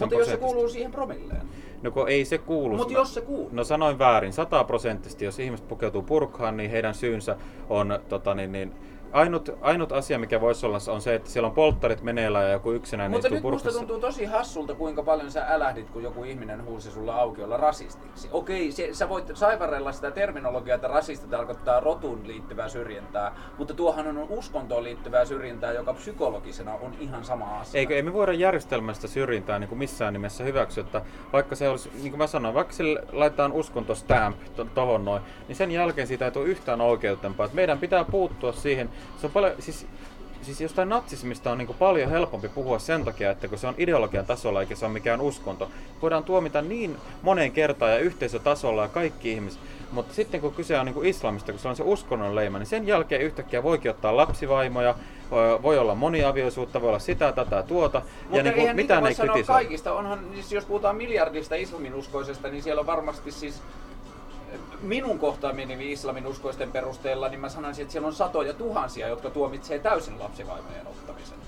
Mutta 0.00 0.14
jos 0.14 0.28
se 0.28 0.36
kuuluu 0.36 0.68
siihen 0.68 0.92
promilleen. 0.92 1.42
No 1.82 1.90
kun 1.90 2.08
ei 2.08 2.24
se 2.24 2.38
kuulu. 2.38 2.76
Mutta 2.76 2.92
jos 2.92 3.14
se 3.14 3.20
kuuluu. 3.20 3.48
No 3.52 3.64
sanoin 3.64 3.98
väärin, 3.98 4.32
sataprosenttisesti, 4.32 5.24
jos 5.24 5.38
ihmiset 5.38 5.68
pukeutuu 5.68 6.02
purkkaan, 6.02 6.56
niin 6.56 6.70
heidän 6.70 6.94
syynsä 6.94 7.36
on 7.68 7.98
tota, 8.08 8.34
niin, 8.34 8.52
niin, 8.52 8.72
ainut, 9.14 9.50
ainut 9.60 9.92
asia, 9.92 10.18
mikä 10.18 10.40
voisi 10.40 10.66
olla, 10.66 10.78
on 10.88 11.00
se, 11.00 11.14
että 11.14 11.30
siellä 11.30 11.46
on 11.46 11.54
polttarit 11.54 12.02
meneillään 12.02 12.44
ja 12.44 12.52
joku 12.52 12.72
yksinäinen 12.72 13.10
Mutta 13.10 13.28
nyt 13.28 13.42
musta 13.42 13.56
purkassa. 13.56 13.78
tuntuu 13.78 13.98
tosi 13.98 14.24
hassulta, 14.24 14.74
kuinka 14.74 15.02
paljon 15.02 15.30
sä 15.30 15.46
älähdit, 15.48 15.90
kun 15.90 16.02
joku 16.02 16.24
ihminen 16.24 16.64
huusi 16.64 16.90
sulle 16.90 17.12
aukiolla 17.12 17.56
rasistiksi. 17.56 18.28
Okei, 18.32 18.72
se, 18.72 18.88
sä 18.92 19.08
voit 19.08 19.30
saivarella 19.34 19.92
sitä 19.92 20.10
terminologiaa, 20.10 20.74
että 20.74 20.88
rasisti 20.88 21.26
tarkoittaa 21.26 21.80
rotuun 21.80 22.26
liittyvää 22.26 22.68
syrjintää, 22.68 23.32
mutta 23.58 23.74
tuohan 23.74 24.06
on 24.06 24.26
uskontoon 24.28 24.84
liittyvää 24.84 25.24
syrjintää, 25.24 25.72
joka 25.72 25.94
psykologisena 25.94 26.74
on 26.74 26.94
ihan 27.00 27.24
sama 27.24 27.60
asia. 27.60 27.78
Eikö, 27.78 27.96
ei 27.96 28.02
me 28.02 28.12
voida 28.12 28.32
järjestelmästä 28.32 29.08
syrjintää 29.08 29.58
niin 29.58 29.68
kuin 29.68 29.78
missään 29.78 30.12
nimessä 30.12 30.44
hyväksyä, 30.44 30.84
että 30.84 31.02
vaikka 31.32 31.54
se 31.54 31.68
olisi, 31.68 31.90
niin 31.94 32.10
kuin 32.10 32.18
mä 32.18 32.26
sanoin, 32.26 32.54
vaikka 32.54 32.72
sille 32.72 33.02
laitetaan 33.12 33.52
uskonto 33.52 33.94
stamp 33.94 34.36
to- 34.56 34.64
tohon 34.64 35.04
noin, 35.04 35.22
niin 35.48 35.56
sen 35.56 35.70
jälkeen 35.70 36.06
siitä 36.06 36.24
ei 36.24 36.30
tule 36.30 36.48
yhtään 36.48 36.80
oikeutempaa. 36.80 37.48
Meidän 37.52 37.78
pitää 37.78 38.04
puuttua 38.04 38.52
siihen, 38.52 38.90
se 39.20 39.26
on 39.26 39.32
paljon, 39.32 39.52
siis 39.58 39.86
Siis 40.44 40.60
jostain 40.60 40.88
natsismista 40.88 41.50
on 41.50 41.58
niin 41.58 41.74
paljon 41.78 42.10
helpompi 42.10 42.48
puhua 42.48 42.78
sen 42.78 43.04
takia, 43.04 43.30
että 43.30 43.48
kun 43.48 43.58
se 43.58 43.66
on 43.66 43.74
ideologian 43.78 44.26
tasolla 44.26 44.60
eikä 44.60 44.74
se 44.74 44.84
ole 44.84 44.92
mikään 44.92 45.20
uskonto. 45.20 45.70
Voidaan 46.02 46.24
tuomita 46.24 46.62
niin 46.62 46.96
moneen 47.22 47.52
kertaan 47.52 47.92
ja 47.92 47.98
yhteisötasolla 47.98 48.82
ja 48.82 48.88
kaikki 48.88 49.32
ihmiset. 49.32 49.60
Mutta 49.92 50.14
sitten 50.14 50.40
kun 50.40 50.54
kyse 50.54 50.78
on 50.78 50.86
niin 50.86 50.94
kuin 50.94 51.08
islamista, 51.08 51.52
kun 51.52 51.58
se 51.58 51.68
on 51.68 51.76
se 51.76 51.82
uskonnon 51.82 52.34
leima, 52.34 52.58
niin 52.58 52.66
sen 52.66 52.86
jälkeen 52.86 53.22
yhtäkkiä 53.22 53.62
voikin 53.62 53.90
ottaa 53.90 54.16
lapsivaimoja, 54.16 54.94
voi 55.62 55.78
olla 55.78 55.94
moniavioisuutta, 55.94 56.80
voi 56.80 56.88
olla 56.88 56.98
sitä, 56.98 57.32
tätä, 57.32 57.62
tuota. 57.62 58.02
Mutta 58.22 58.36
ja 58.36 58.42
niin 58.42 58.54
kuin, 58.54 58.76
mitään 58.76 59.06
ei 59.06 59.14
kritisoi. 59.14 59.54
kaikista. 59.54 59.92
Onhan, 59.92 60.20
siis 60.34 60.52
jos 60.52 60.64
puhutaan 60.64 60.96
miljardista 60.96 61.54
islaminuskoisesta, 61.54 62.48
niin 62.48 62.62
siellä 62.62 62.80
on 62.80 62.86
varmasti 62.86 63.32
siis 63.32 63.62
minun 64.82 65.18
kohtaamini 65.18 65.92
islaminuskoisten 65.92 66.72
perusteella, 66.72 67.28
niin 67.28 67.40
mä 67.40 67.48
sanoisin, 67.48 67.82
että 67.82 67.92
siellä 67.92 68.08
on 68.08 68.14
satoja 68.14 68.52
tuhansia, 68.52 69.08
jotka 69.08 69.30
tuomitsee 69.30 69.78
täysin 69.78 70.18
lapsivaimojen 70.18 70.86
ottamisen. 70.86 71.38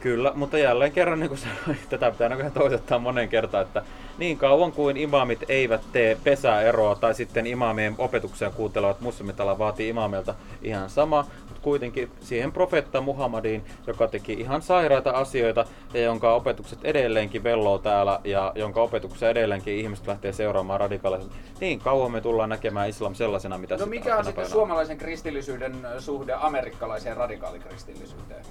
Kyllä, 0.00 0.32
mutta 0.34 0.58
jälleen 0.58 0.92
kerran, 0.92 1.20
niin 1.20 1.28
kuin 1.28 1.38
sanoin, 1.38 1.78
tätä 1.88 2.10
pitää 2.10 2.28
näköjään 2.28 2.52
toisottaa 2.52 2.98
monen 2.98 3.28
kertaan, 3.28 3.66
että 3.66 3.82
niin 4.18 4.38
kauan 4.38 4.72
kuin 4.72 4.96
imaamit 4.96 5.44
eivät 5.48 5.80
tee 5.92 6.18
pesäeroa 6.24 6.94
tai 6.94 7.14
sitten 7.14 7.46
imaamien 7.46 7.94
opetuksia 7.98 8.50
kuuntelevat 8.50 9.00
muslimitala 9.00 9.58
vaatii 9.58 9.88
imaamilta 9.88 10.34
ihan 10.62 10.90
sama, 10.90 11.26
kuitenkin 11.64 12.10
siihen 12.20 12.52
profeetta 12.52 13.00
Muhammadiin, 13.00 13.64
joka 13.86 14.08
teki 14.08 14.32
ihan 14.32 14.62
sairaita 14.62 15.10
asioita 15.10 15.64
ja 15.94 16.00
jonka 16.00 16.34
opetukset 16.34 16.78
edelleenkin 16.84 17.44
velloo 17.44 17.78
täällä 17.78 18.20
ja 18.24 18.52
jonka 18.54 18.82
opetuksia 18.82 19.30
edelleenkin 19.30 19.76
ihmiset 19.76 20.06
lähtee 20.06 20.32
seuraamaan 20.32 20.80
radikaalisesti, 20.80 21.34
niin 21.60 21.78
kauan 21.78 22.12
me 22.12 22.20
tullaan 22.20 22.48
näkemään 22.48 22.88
islam 22.88 23.14
sellaisena, 23.14 23.58
mitä 23.58 23.74
No 23.74 23.78
se 23.78 23.86
mikä 23.86 24.16
on 24.16 24.24
sitten 24.24 24.34
päivänä 24.34 24.52
suomalaisen 24.52 24.98
kristillisyyden 24.98 25.86
suhde 25.98 26.34
amerikkalaiseen 26.40 27.16
radikaalikristillisyyteen? 27.16 28.44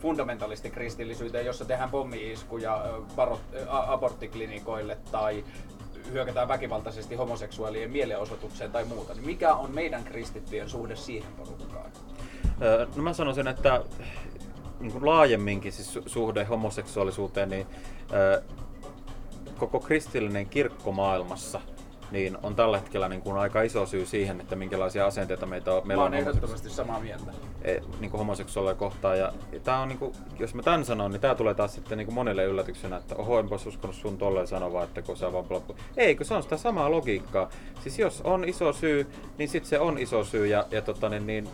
Fundamentalistikristillisyyteen, 0.00 1.46
jossa 1.46 1.64
tehdään 1.64 1.90
pommi-iskuja 1.90 2.84
aborttiklinikoille 3.66 4.98
tai 5.12 5.44
hyökätään 6.12 6.48
väkivaltaisesti 6.48 7.14
homoseksuaalien 7.14 7.90
mielenosoitukseen 7.90 8.72
tai 8.72 8.84
muuta. 8.84 9.14
Niin 9.14 9.26
mikä 9.26 9.54
on 9.54 9.74
meidän 9.74 10.04
kristittyjen 10.04 10.68
suhde 10.68 10.96
siihen 10.96 11.32
porukkaan? 11.32 11.90
No 12.96 13.02
mä 13.02 13.12
sanoisin, 13.12 13.48
että 13.48 13.84
niin 14.80 14.92
kuin 14.92 15.06
laajemminkin 15.06 15.72
siis 15.72 15.96
su- 15.96 16.02
suhde 16.06 16.44
homoseksuaalisuuteen, 16.44 17.50
niin 17.50 17.66
koko 19.58 19.80
kristillinen 19.80 20.46
kirkko 20.46 20.92
maailmassa 20.92 21.60
niin 22.10 22.38
on 22.42 22.56
tällä 22.56 22.78
hetkellä 22.78 23.08
niin 23.08 23.22
kuin 23.22 23.36
aika 23.36 23.62
iso 23.62 23.86
syy 23.86 24.06
siihen, 24.06 24.40
että 24.40 24.56
minkälaisia 24.56 25.06
asenteita 25.06 25.46
meitä 25.46 25.74
on, 25.74 25.86
meillä 25.86 26.04
on 26.04 26.14
ehdottomasti 26.14 26.70
samaa 26.70 27.00
mieltä. 27.00 27.32
e, 27.62 27.78
niin 28.00 28.10
kuin 28.10 28.18
homoseksuaaleja 28.18 28.74
kohtaan. 28.74 29.18
Ja, 29.18 29.32
ja 29.52 29.60
tää 29.60 29.78
on, 29.78 29.88
niin 29.88 29.98
kuin, 29.98 30.12
jos 30.38 30.54
mä 30.54 30.62
tän 30.62 30.84
sanon, 30.84 31.10
niin 31.10 31.20
tää 31.20 31.34
tulee 31.34 31.54
taas 31.54 31.74
sitten 31.74 31.98
niin 31.98 32.06
kuin 32.06 32.14
monille 32.14 32.44
yllätyksenä, 32.44 32.96
että 32.96 33.14
oho, 33.14 33.38
enpä 33.38 33.54
uskonut 33.66 33.96
sun 33.96 34.18
tolleen 34.18 34.46
sanoa, 34.46 34.84
että 34.84 35.02
kun 35.02 35.16
sä 35.16 35.32
vaan 35.32 35.44
bla 35.44 35.60
bla. 35.60 35.76
Ei, 35.96 36.16
kun 36.16 36.26
se 36.26 36.34
on 36.34 36.42
sitä 36.42 36.56
samaa 36.56 36.90
logiikkaa. 36.90 37.48
Siis 37.82 37.98
jos 37.98 38.20
on 38.20 38.44
iso 38.44 38.72
syy, 38.72 39.06
niin 39.38 39.48
sit 39.48 39.64
se 39.64 39.78
on 39.80 39.98
iso 39.98 40.24
syy 40.24 40.46
ja, 40.46 40.66
ja 40.70 40.82
tota, 40.82 41.08
niin, 41.08 41.26
niin, 41.26 41.48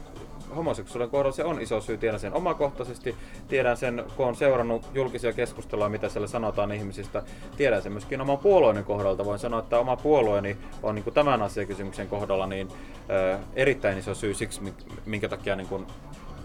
homoseksuaalinen 0.57 1.11
kohdalla 1.11 1.37
se 1.37 1.45
on 1.45 1.61
iso 1.61 1.81
syy, 1.81 1.99
tiedän 1.99 2.21
sen 2.21 2.35
omakohtaisesti, 2.35 3.17
tiedän 3.49 3.77
sen, 3.77 4.05
kun 4.17 4.27
on 4.27 4.37
seurannut 4.37 4.91
julkisia 4.95 5.33
keskusteluja, 5.33 5.89
mitä 5.89 6.09
siellä 6.09 6.29
sanotaan 6.29 6.73
ihmisistä, 6.73 7.23
tiedän 7.57 7.83
sen 7.83 7.93
myöskin 7.93 8.21
oman 8.21 8.39
puolueeni 8.39 8.83
kohdalta. 8.83 9.25
Voin 9.25 9.39
sanoa, 9.39 9.61
että 9.61 9.79
oma 9.79 9.97
puolueeni 9.97 10.57
on 10.83 10.95
niin 10.95 11.05
kuin 11.05 11.15
tämän 11.15 11.43
asiakysymyksen 11.43 12.09
kohdalla 12.09 12.47
niin, 12.47 12.69
ö, 13.11 13.39
erittäin 13.55 13.99
iso 13.99 14.15
syy 14.15 14.35
siksi, 14.35 14.61
minkä 15.07 15.29
takia 15.29 15.57
niin 15.57 15.69
kuin, 15.69 15.87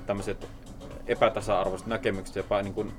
tämmöiset 0.06 0.48
epätasa-arvoiset 1.08 1.88
näkemykset, 1.88 2.36
jopa 2.36 2.62
niin 2.62 2.74
kuin, 2.74 2.94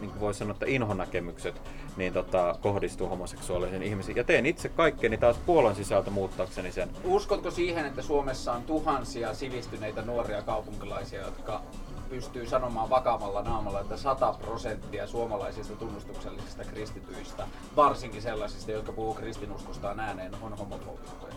niin 0.00 0.10
kuin 0.10 0.20
voisi 0.20 0.38
sanoa, 0.38 0.52
että 0.52 0.66
inhonäkemykset, 0.68 1.62
niin 1.96 2.12
tota, 2.12 2.54
kohdistuu 2.60 3.08
homoseksuaalisiin 3.08 3.82
ihmisiin. 3.82 4.16
Ja 4.16 4.24
teen 4.24 4.46
itse 4.46 4.68
kaikkeni 4.68 5.18
taas 5.18 5.36
puolen 5.46 5.74
sisältä 5.74 6.10
muuttaakseni 6.10 6.72
sen. 6.72 6.88
Uskotko 7.04 7.50
siihen, 7.50 7.86
että 7.86 8.02
Suomessa 8.02 8.52
on 8.52 8.62
tuhansia 8.62 9.34
sivistyneitä 9.34 10.02
nuoria 10.02 10.42
kaupunkilaisia, 10.42 11.20
jotka 11.20 11.62
pystyy 12.10 12.46
sanomaan 12.46 12.90
vakavalla 12.90 13.42
naamalla, 13.42 13.80
että 13.80 13.96
100 13.96 14.32
prosenttia 14.32 15.06
suomalaisista 15.06 15.76
tunnustuksellisista 15.76 16.64
kristityistä, 16.64 17.46
varsinkin 17.76 18.22
sellaisista, 18.22 18.72
jotka 18.72 18.92
puhuu 18.92 19.14
kristinuskostaan 19.14 20.00
ääneen, 20.00 20.34
on 20.42 20.58
homofobikkoja? 20.58 21.34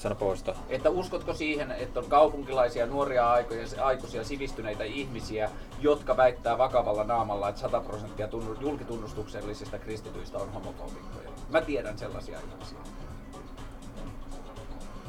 Sano 0.00 0.14
poista. 0.14 0.54
Että 0.68 0.90
uskotko 0.90 1.34
siihen, 1.34 1.70
että 1.70 2.00
on 2.00 2.06
kaupunkilaisia, 2.06 2.86
nuoria 2.86 3.30
aikoja, 3.30 3.64
aikuisia, 3.82 4.24
sivistyneitä 4.24 4.84
ihmisiä, 4.84 5.50
jotka 5.80 6.16
väittää 6.16 6.58
vakavalla 6.58 7.04
naamalla, 7.04 7.48
että 7.48 7.60
100 7.60 7.80
prosenttia 7.80 8.28
tunnu, 8.28 8.56
julkitunnustuksellisista 8.60 9.78
kristityistä 9.78 10.38
on 10.38 10.52
homofobikkoja? 10.52 11.30
Mä 11.48 11.60
tiedän 11.60 11.98
sellaisia 11.98 12.38
ihmisiä. 12.38 12.78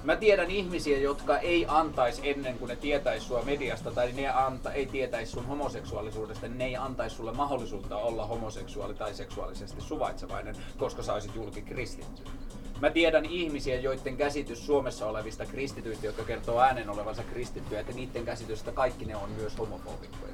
Mä 0.03 0.15
tiedän 0.15 0.51
ihmisiä, 0.51 0.97
jotka 0.97 1.37
ei 1.37 1.65
antaisi 1.67 2.29
ennen 2.29 2.57
kuin 2.59 2.69
ne 2.69 2.75
tietäisi 2.75 3.25
sua 3.25 3.41
mediasta 3.41 3.91
tai 3.91 4.11
ne 4.11 4.29
anta, 4.29 4.71
ei 4.73 4.85
tietäisi 4.85 5.31
sun 5.31 5.45
homoseksuaalisuudesta, 5.45 6.47
niin 6.47 6.57
ne 6.57 6.65
ei 6.65 6.75
antaisi 6.75 7.15
sulle 7.15 7.31
mahdollisuutta 7.31 7.97
olla 7.97 8.25
homoseksuaali 8.25 8.93
tai 8.93 9.13
seksuaalisesti 9.13 9.81
suvaitsevainen, 9.81 10.55
koska 10.77 11.03
sä 11.03 11.13
olisit 11.13 11.35
julkikristitty. 11.35 12.23
Mä 12.81 12.89
tiedän 12.89 13.25
ihmisiä, 13.25 13.79
joiden 13.79 14.17
käsitys 14.17 14.65
Suomessa 14.65 15.07
olevista 15.07 15.45
kristityistä, 15.45 16.05
jotka 16.05 16.23
kertoo 16.23 16.59
äänen 16.59 16.89
olevansa 16.89 17.23
kristittyjä, 17.23 17.79
että 17.79 17.93
niiden 17.93 18.25
käsitystä 18.25 18.71
kaikki 18.71 19.05
ne 19.05 19.15
on 19.15 19.29
myös 19.29 19.57
homofobikkoja. 19.57 20.33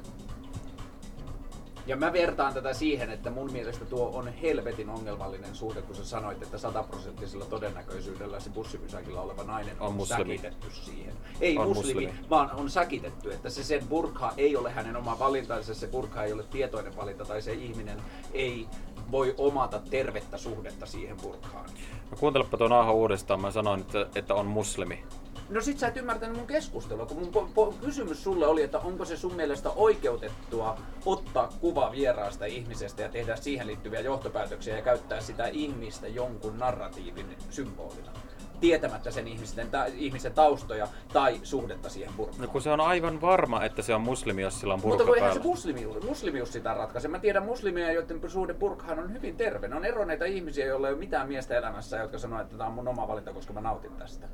Ja 1.86 1.96
mä 1.96 2.12
vertaan 2.12 2.54
tätä 2.54 2.74
siihen, 2.74 3.10
että 3.10 3.30
mun 3.30 3.52
mielestä 3.52 3.84
tuo 3.84 4.10
on 4.14 4.28
helvetin 4.28 4.88
ongelmallinen 4.88 5.54
suhde, 5.54 5.82
kun 5.82 5.94
sä 5.96 6.04
sanoit, 6.04 6.42
että 6.42 6.58
sataprosenttisella 6.58 7.44
todennäköisyydellä 7.44 8.40
se 8.40 8.50
bussipysäkillä 8.50 9.20
oleva 9.20 9.44
nainen 9.44 9.80
on, 9.80 9.86
On 9.86 9.94
muslimi. 9.94 10.38
säkitetty 10.38 10.70
siihen. 10.70 11.14
Ei 11.40 11.58
On 11.58 11.68
muslimi, 11.68 12.06
muslimi. 12.06 12.28
vaan 12.30 12.50
on 12.50 12.70
säkitetty, 12.70 13.32
että 13.32 13.50
se 13.50 13.64
sen 13.64 13.88
burka 13.88 14.32
ei 14.36 14.56
ole 14.56 14.70
hänen 14.70 14.96
oma 14.96 15.18
valintansa, 15.18 15.74
se 15.74 15.86
burka 15.86 16.24
ei 16.24 16.32
ole 16.32 16.44
tietoinen 16.50 16.96
valinta 16.96 17.24
tai 17.24 17.42
se 17.42 17.52
ihminen 17.52 18.02
ei 18.32 18.66
voi 19.10 19.34
omata 19.38 19.80
tervettä 19.90 20.38
suhdetta 20.38 20.86
siihen 20.86 21.16
burkaan. 21.22 21.70
No 22.10 22.16
kuuntelepa 22.20 22.56
tuon 22.56 22.72
Aaho 22.72 22.92
uudestaan. 22.92 23.40
Mä 23.40 23.50
sanoin, 23.50 23.80
että, 23.80 24.06
että 24.14 24.34
on 24.34 24.46
muslimi. 24.46 25.04
No 25.48 25.60
sit 25.60 25.78
sä 25.78 25.88
et 25.88 25.96
ymmärtänyt 25.96 26.36
mun 26.36 26.46
keskustelua, 26.46 27.06
kun 27.06 27.16
mun 27.16 27.34
po- 27.34 27.48
po- 27.48 27.84
kysymys 27.84 28.24
sulle 28.24 28.46
oli, 28.46 28.62
että 28.62 28.78
onko 28.78 29.04
se 29.04 29.16
sun 29.16 29.34
mielestä 29.34 29.70
oikeutettua 29.70 30.78
ottaa 31.06 31.48
kuva 31.60 31.92
vieraasta 31.92 32.44
ihmisestä 32.44 33.02
ja 33.02 33.08
tehdä 33.08 33.36
siihen 33.36 33.66
liittyviä 33.66 34.00
johtopäätöksiä 34.00 34.76
ja 34.76 34.82
käyttää 34.82 35.20
sitä 35.20 35.46
ihmistä 35.46 36.08
jonkun 36.08 36.58
narratiivin 36.58 37.36
symbolina, 37.50 38.12
tietämättä 38.60 39.10
sen 39.10 39.28
ihmisten, 39.28 39.70
ta- 39.70 39.86
ihmisen 39.96 40.32
taustoja 40.32 40.88
tai 41.12 41.40
suhdetta 41.42 41.88
siihen 41.88 42.14
burkaan. 42.16 42.40
No 42.40 42.48
kun 42.48 42.62
se 42.62 42.70
on 42.70 42.80
aivan 42.80 43.20
varma, 43.20 43.64
että 43.64 43.82
se 43.82 43.94
on 43.94 44.00
muslimi, 44.00 44.42
jos 44.42 44.60
sillä 44.60 44.74
on 44.74 44.80
burka 44.80 44.96
Mutta 44.96 45.06
kun 45.06 45.16
eihän 45.16 45.34
se 45.34 45.40
muslimius, 45.40 46.02
muslimius 46.02 46.52
sitä 46.52 46.74
ratkaise. 46.74 47.08
Mä 47.08 47.18
tiedän 47.18 47.44
muslimia, 47.44 47.92
joiden 47.92 48.20
suhde 48.30 48.54
burkaan 48.54 48.98
on 48.98 49.12
hyvin 49.12 49.36
terve. 49.36 49.68
Ne 49.68 49.76
on 49.76 49.84
eronneita 49.84 50.24
ihmisiä, 50.24 50.66
joilla 50.66 50.88
ei 50.88 50.92
ole 50.92 51.00
mitään 51.00 51.28
miestä 51.28 51.58
elämässä, 51.58 51.96
jotka 51.96 52.18
sanoo, 52.18 52.40
että 52.40 52.56
tämä 52.56 52.68
on 52.68 52.74
mun 52.74 52.88
oma 52.88 53.08
valinta, 53.08 53.32
koska 53.32 53.52
mä 53.52 53.60
nautin 53.60 53.92
tästä. 53.98 54.26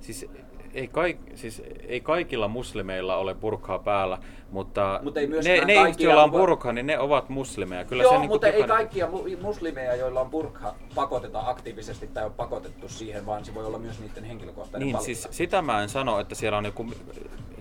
Siis 0.00 0.26
ei, 0.74 0.88
kaik, 0.88 1.18
siis 1.34 1.62
ei 1.88 2.00
kaikilla 2.00 2.48
muslimeilla 2.48 3.16
ole 3.16 3.34
burkaa 3.34 3.78
päällä, 3.78 4.18
mutta 4.50 5.00
Mut 5.02 5.16
ei 5.16 5.26
ne, 5.26 5.30
myöskään 5.30 5.56
ne 5.56 5.60
ihmiset, 5.72 5.82
kaikilla 5.82 6.10
joilla 6.12 6.24
on 6.24 6.30
burka, 6.30 6.72
niin 6.72 6.86
ne 6.86 6.98
ovat 6.98 7.28
muslimeja. 7.28 7.84
Kyllä 7.84 8.02
Joo, 8.02 8.12
se, 8.12 8.18
niin 8.18 8.28
mutta 8.28 8.46
ei 8.46 8.52
jokainen- 8.52 8.76
kaikkia 8.76 9.06
mu- 9.06 9.42
muslimeja, 9.42 9.94
joilla 9.96 10.20
on 10.20 10.30
burkha, 10.30 10.74
pakoteta 10.94 11.40
aktiivisesti 11.46 12.06
tai 12.06 12.24
on 12.24 12.32
pakotettu 12.32 12.88
siihen, 12.88 13.26
vaan 13.26 13.44
se 13.44 13.54
voi 13.54 13.64
olla 13.66 13.78
myös 13.78 14.00
niiden 14.00 14.24
henkilökohtainen 14.24 14.86
Niin, 14.86 14.92
valinta. 14.96 15.04
siis 15.22 15.28
sitä 15.36 15.62
mä 15.62 15.82
en 15.82 15.88
sano, 15.88 16.20
että 16.20 16.34
siellä 16.34 16.58
on 16.58 16.64
joku 16.64 16.86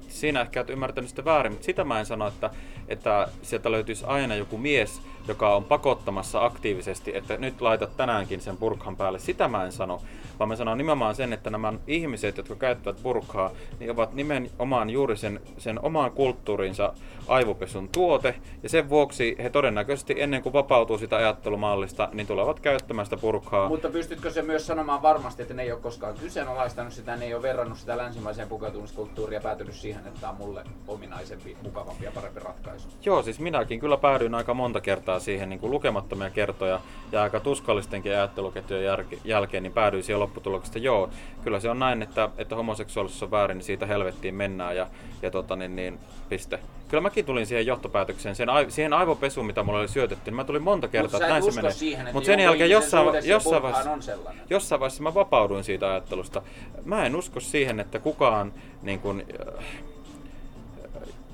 siinä 0.10 0.42
ehkä 0.42 0.60
olet 0.60 0.70
ymmärtänyt 0.70 1.10
sitä 1.10 1.26
väärin, 1.26 1.52
mutta 1.52 1.66
sitä 1.66 1.84
mä 1.84 2.00
en 2.00 2.06
sano, 2.06 2.28
että, 2.28 2.50
että 2.88 3.28
sieltä 3.42 3.72
löytyisi 3.72 4.06
aina 4.06 4.36
joku 4.36 4.58
mies, 4.58 5.02
joka 5.28 5.56
on 5.56 5.64
pakottamassa 5.64 6.46
aktiivisesti, 6.46 7.16
että 7.16 7.38
nyt 7.38 7.62
laitat 7.62 7.98
tänäänkin 7.98 8.42
sen 8.42 8.58
burkhan 8.58 8.96
päälle. 8.96 9.20
Sitä 9.20 9.48
mä 9.48 9.66
en 9.66 9.72
sano, 9.72 10.02
vaan 10.40 10.48
mä 10.48 10.56
sanon 10.56 10.78
nimenomaan 10.78 11.16
sen, 11.16 11.34
että 11.34 11.50
nämä 11.50 11.74
ihmiset, 11.88 12.38
jotka 12.38 12.56
käyttävät 12.56 13.04
burkhaa, 13.04 13.52
niin 13.80 13.92
ovat 13.92 14.14
nimenomaan 14.14 14.90
juuri 14.90 15.18
sen, 15.18 15.42
sen 15.58 15.80
oman 15.82 16.12
kulttuurinsa 16.12 16.94
aivopesun 17.28 17.90
tuote, 17.90 18.36
ja 18.64 18.70
sen 18.70 18.90
vuoksi 18.90 19.36
he 19.44 19.50
todennäköisesti 19.50 20.16
ennen 20.18 20.42
kuin 20.42 20.54
vapautuu 20.54 20.98
sitä 20.98 21.16
ajattelumallista, 21.16 22.10
niin 22.14 22.28
tulevat 22.28 22.60
käyttämään 22.60 23.06
sitä 23.06 23.18
burkhaa. 23.18 23.70
Mutta 23.70 23.90
pystytkö 23.90 24.32
se 24.32 24.42
myös 24.42 24.68
sanomaan 24.68 25.02
varmasti, 25.02 25.42
että 25.42 25.54
ne 25.54 25.64
ei 25.64 25.72
ole 25.72 25.82
koskaan 25.82 26.14
kyseenalaistanut 26.14 26.94
sitä, 26.94 27.16
ne 27.16 27.26
ei 27.26 27.34
ole 27.34 27.42
verrannut 27.42 27.78
sitä 27.78 27.98
länsimaiseen 27.98 28.50
pukeutumiskulttuuriin 28.50 29.36
ja 29.36 29.42
päätynyt 29.42 29.76
siihen, 29.76 29.99
että 30.08 30.20
tämä 30.22 30.32
on 30.32 30.38
mulle 30.38 30.64
ominaisempi, 30.88 31.58
mukavampi 31.64 32.06
ja 32.06 32.12
parempi 32.12 32.40
ratkaisu? 32.40 32.88
Joo, 33.06 33.22
siis 33.22 33.40
minäkin 33.40 33.80
kyllä 33.80 33.98
päädyin 33.98 34.36
aika 34.36 34.54
monta 34.54 34.82
kertaa 34.82 35.20
siihen 35.20 35.50
niin 35.50 35.60
kuin 35.60 35.72
lukemattomia 35.72 36.30
kertoja 36.30 36.80
ja 37.12 37.24
aika 37.24 37.40
tuskallistenkin 37.40 38.12
ajatteluketjujen 38.12 38.98
jälkeen, 39.24 39.64
niin 39.64 39.74
päädyin 39.74 40.04
siihen 40.04 40.20
lopputuloksesta, 40.20 40.80
joo, 40.80 41.10
kyllä 41.44 41.60
se 41.60 41.70
on 41.70 41.80
näin, 41.80 42.02
että, 42.02 42.30
että 42.38 42.56
homoseksuaalisuus 42.56 43.24
on 43.24 43.32
väärin, 43.32 43.58
niin 43.58 43.66
siitä 43.66 43.86
helvettiin 43.86 44.36
mennään 44.36 44.76
ja, 44.76 44.88
ja 45.22 45.32
tota, 45.32 45.56
niin, 45.56 45.76
niin, 45.76 46.00
piste. 46.30 46.60
Kyllä 46.88 47.02
mäkin 47.02 47.26
tulin 47.26 47.46
siihen 47.46 47.66
johtopäätökseen, 47.66 48.36
sen, 48.36 48.50
siihen 48.68 48.94
aivopesuun, 48.94 49.46
mitä 49.46 49.64
mulle 49.64 49.80
oli 49.80 49.88
syötetty, 49.88 50.32
niin 50.32 50.36
mä 50.36 50.44
tulin 50.44 50.64
monta 50.64 50.88
kertaa, 50.88 51.18
että 51.18 51.30
näin 51.30 51.44
se 51.44 51.52
menee. 51.52 51.72
Siihen, 51.72 52.08
Mutta 52.14 52.28
sen 52.28 52.40
jälkeen 52.40 52.70
jossain, 52.70 53.28
jossain, 53.28 53.64
vaiheessa, 53.64 54.12
jossain 54.50 54.80
vaiheessa 54.80 55.04
mä 55.04 55.14
vapauduin 55.14 55.64
siitä 55.64 55.92
ajattelusta. 55.92 56.42
Mä 56.86 57.06
en 57.06 57.16
usko 57.16 57.40
siihen, 57.40 57.80
että 57.80 58.00
kukaan, 58.00 58.54
niin 58.82 59.00
kun, 59.00 59.24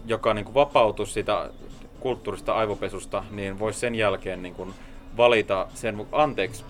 joka 0.06 0.34
niin 0.34 0.46
kun 0.46 0.54
vapautus 0.54 1.14
siitä 1.14 1.50
kulttuurista 2.00 2.54
aivopesusta, 2.54 3.24
niin 3.32 3.60
voisi 3.60 3.80
sen 3.80 3.96
jälkeen 3.96 4.44
niin 4.44 4.56
kun 4.56 4.74
valita 5.18 5.68
sen, 5.74 6.08
anteeksi, 6.12 6.64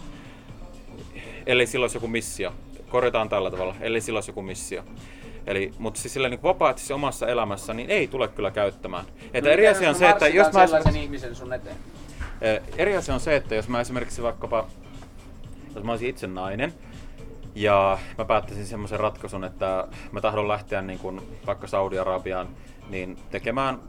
ellei 1.46 1.68
silloin 1.68 1.84
olisi 1.84 1.98
joku 1.98 2.08
missio. 2.08 2.54
Korjataan 2.90 3.30
tällä 3.30 3.52
tavalla, 3.52 3.76
ellei 3.82 4.02
silloin 4.02 4.18
olisi 4.18 4.32
joku 4.32 4.42
missio. 4.42 4.84
Eli, 5.48 5.72
mutta 5.78 6.02
siis 6.02 6.14
sillä 6.14 6.30
niin 6.30 6.44
vapaaehtoisesti 6.44 6.94
omassa 6.94 7.28
elämässä 7.28 7.74
niin 7.74 7.90
ei 7.90 8.08
tule 8.08 8.28
kyllä 8.28 8.52
käyttämään. 8.52 9.06
Että 9.34 9.50
no, 9.50 9.54
eri 9.54 9.68
asia 9.68 9.90
on 9.90 9.96
se, 9.96 10.10
että 10.10 10.28
jos 10.28 10.54
mä 10.54 10.64
esimerkiksi, 10.64 11.04
ihmisen 11.04 11.36
sun 11.36 11.54
eteen? 11.54 11.76
Eri 12.78 12.98
asia 12.98 13.14
on 13.14 13.20
se, 13.20 13.36
että 13.36 13.56
jos 13.56 13.68
mä 13.68 13.82
esimerkiksi 13.82 14.24
vaikkapa, 14.24 14.68
jos 15.76 15.84
mä 15.84 15.92
olisin 15.92 16.10
itse 16.10 16.28
nainen, 16.28 16.74
ja 17.56 17.98
mä 18.18 18.26
päättäisin 18.26 18.66
semmoisen 18.66 19.00
ratkaisun, 19.00 19.44
että 19.44 19.88
mä 20.12 20.22
tahdon 20.22 20.48
lähteä 20.48 20.82
niin 20.82 21.00
kuin 21.00 21.22
vaikka 21.48 21.68
Saudi-Arabiaan 21.68 22.48
niin 22.90 23.18
tekemään 23.32 23.80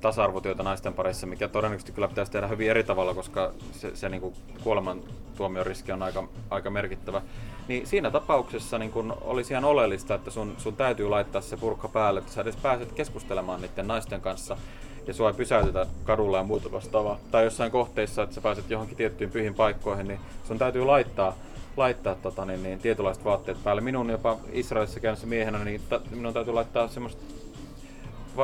tasa-arvotyötä 0.00 0.62
naisten 0.62 0.94
parissa, 0.94 1.26
mikä 1.26 1.48
todennäköisesti 1.48 1.92
kyllä 1.92 2.08
pitäisi 2.08 2.32
tehdä 2.32 2.46
hyvin 2.46 2.70
eri 2.70 2.84
tavalla, 2.84 3.14
koska 3.14 3.52
se, 3.72 3.96
se 3.96 4.08
niin 4.08 4.20
kuin 4.20 4.34
kuolemantuomion 4.62 5.66
riski 5.66 5.92
on 5.92 6.02
aika, 6.02 6.28
aika 6.50 6.70
merkittävä. 6.70 7.22
Niin 7.68 7.86
siinä 7.86 8.10
tapauksessa 8.10 8.78
niin 8.78 8.92
kun 8.92 9.16
olisi 9.20 9.52
ihan 9.52 9.64
oleellista, 9.64 10.14
että 10.14 10.30
sun, 10.30 10.54
sun 10.58 10.76
täytyy 10.76 11.08
laittaa 11.08 11.40
se 11.40 11.56
purkka 11.56 11.88
päälle, 11.88 12.20
että 12.20 12.32
sä 12.32 12.40
edes 12.40 12.56
pääset 12.56 12.92
keskustelemaan 12.92 13.62
niiden 13.62 13.88
naisten 13.88 14.20
kanssa 14.20 14.56
ja 15.06 15.14
sua 15.14 15.28
ei 15.28 15.34
pysäytetä 15.34 15.86
kadulla 16.04 16.38
ja 16.38 16.44
muuta 16.44 16.72
vastaavaa. 16.72 17.18
Tai 17.30 17.44
jossain 17.44 17.70
kohteissa, 17.70 18.22
että 18.22 18.34
sä 18.34 18.40
pääset 18.40 18.70
johonkin 18.70 18.96
tiettyyn 18.96 19.30
pyhiin 19.30 19.54
paikkoihin, 19.54 20.08
niin 20.08 20.20
sun 20.48 20.58
täytyy 20.58 20.84
laittaa 20.84 21.36
laittaa 21.76 22.14
tota, 22.14 22.44
niin, 22.44 22.62
niin, 22.62 22.78
tietynlaiset 22.78 23.24
vaatteet 23.24 23.64
päälle. 23.64 23.80
Minun 23.80 24.10
jopa 24.10 24.38
Israelissa 24.52 25.00
käynnissä 25.00 25.26
miehenä, 25.26 25.64
niin 25.64 25.80
ta, 25.88 26.00
minun 26.10 26.34
täytyy 26.34 26.54
laittaa 26.54 26.88
semmoista 26.88 27.22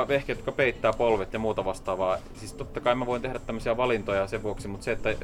vehkeet, 0.08 0.38
jotka 0.38 0.52
peittää 0.52 0.92
polvet 0.92 1.32
ja 1.32 1.38
muuta 1.38 1.64
vastaavaa. 1.64 2.18
Siis 2.34 2.52
totta 2.52 2.80
kai 2.80 2.94
mä 2.94 3.06
voin 3.06 3.22
tehdä 3.22 3.38
tämmöisiä 3.38 3.76
valintoja 3.76 4.26
sen 4.26 4.42
vuoksi, 4.42 4.68
mutta 4.68 4.84
se, 4.84 4.92
että 4.92 5.14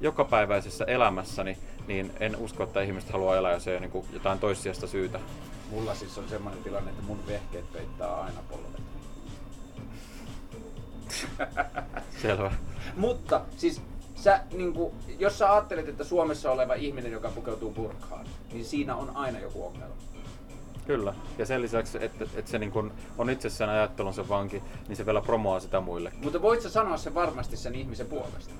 jokapäiväisessä 0.00 0.84
elämässäni, 0.84 1.58
niin 1.86 2.12
en 2.20 2.36
usko, 2.36 2.62
että 2.62 2.82
ihmiset 2.82 3.10
haluaa 3.10 3.36
elää, 3.36 3.52
jos 3.52 3.68
ei 3.68 3.76
ole 3.76 3.86
niin 3.86 4.04
jotain 4.12 4.38
toissijasta 4.38 4.86
syytä. 4.86 5.20
Mulla 5.70 5.94
siis 5.94 6.18
on 6.18 6.28
semmoinen 6.28 6.62
tilanne, 6.62 6.90
että 6.90 7.02
mun 7.02 7.26
vehkeet 7.26 7.72
peittää 7.72 8.14
aina 8.14 8.40
polvet. 8.50 8.80
Selvä. 12.22 12.52
Mutta 12.96 13.40
siis 13.56 13.82
sä, 14.20 14.40
niin 14.52 14.74
kuin, 14.74 14.94
jos 15.18 15.38
sä 15.38 15.52
ajattelet, 15.52 15.88
että 15.88 16.04
Suomessa 16.04 16.50
oleva 16.50 16.74
ihminen, 16.74 17.12
joka 17.12 17.28
pukeutuu 17.28 17.70
burkhaan, 17.70 18.26
niin 18.52 18.64
siinä 18.64 18.96
on 18.96 19.10
aina 19.14 19.38
joku 19.38 19.66
ongelma. 19.66 19.94
Kyllä. 20.86 21.14
Ja 21.38 21.46
sen 21.46 21.62
lisäksi, 21.62 21.98
että, 22.04 22.24
että 22.36 22.50
se 22.50 22.58
niin 22.58 22.72
kun 22.72 22.92
on 23.18 23.30
itsessään 23.30 23.70
ajattelunsa 23.70 24.28
vanki, 24.28 24.62
niin 24.88 24.96
se 24.96 25.06
vielä 25.06 25.20
promoaa 25.20 25.60
sitä 25.60 25.80
muille. 25.80 26.12
Mutta 26.22 26.42
voit 26.42 26.62
sä 26.62 26.70
sanoa 26.70 26.96
se 26.96 27.14
varmasti 27.14 27.56
sen 27.56 27.74
ihmisen 27.74 28.06
puolesta? 28.06 28.54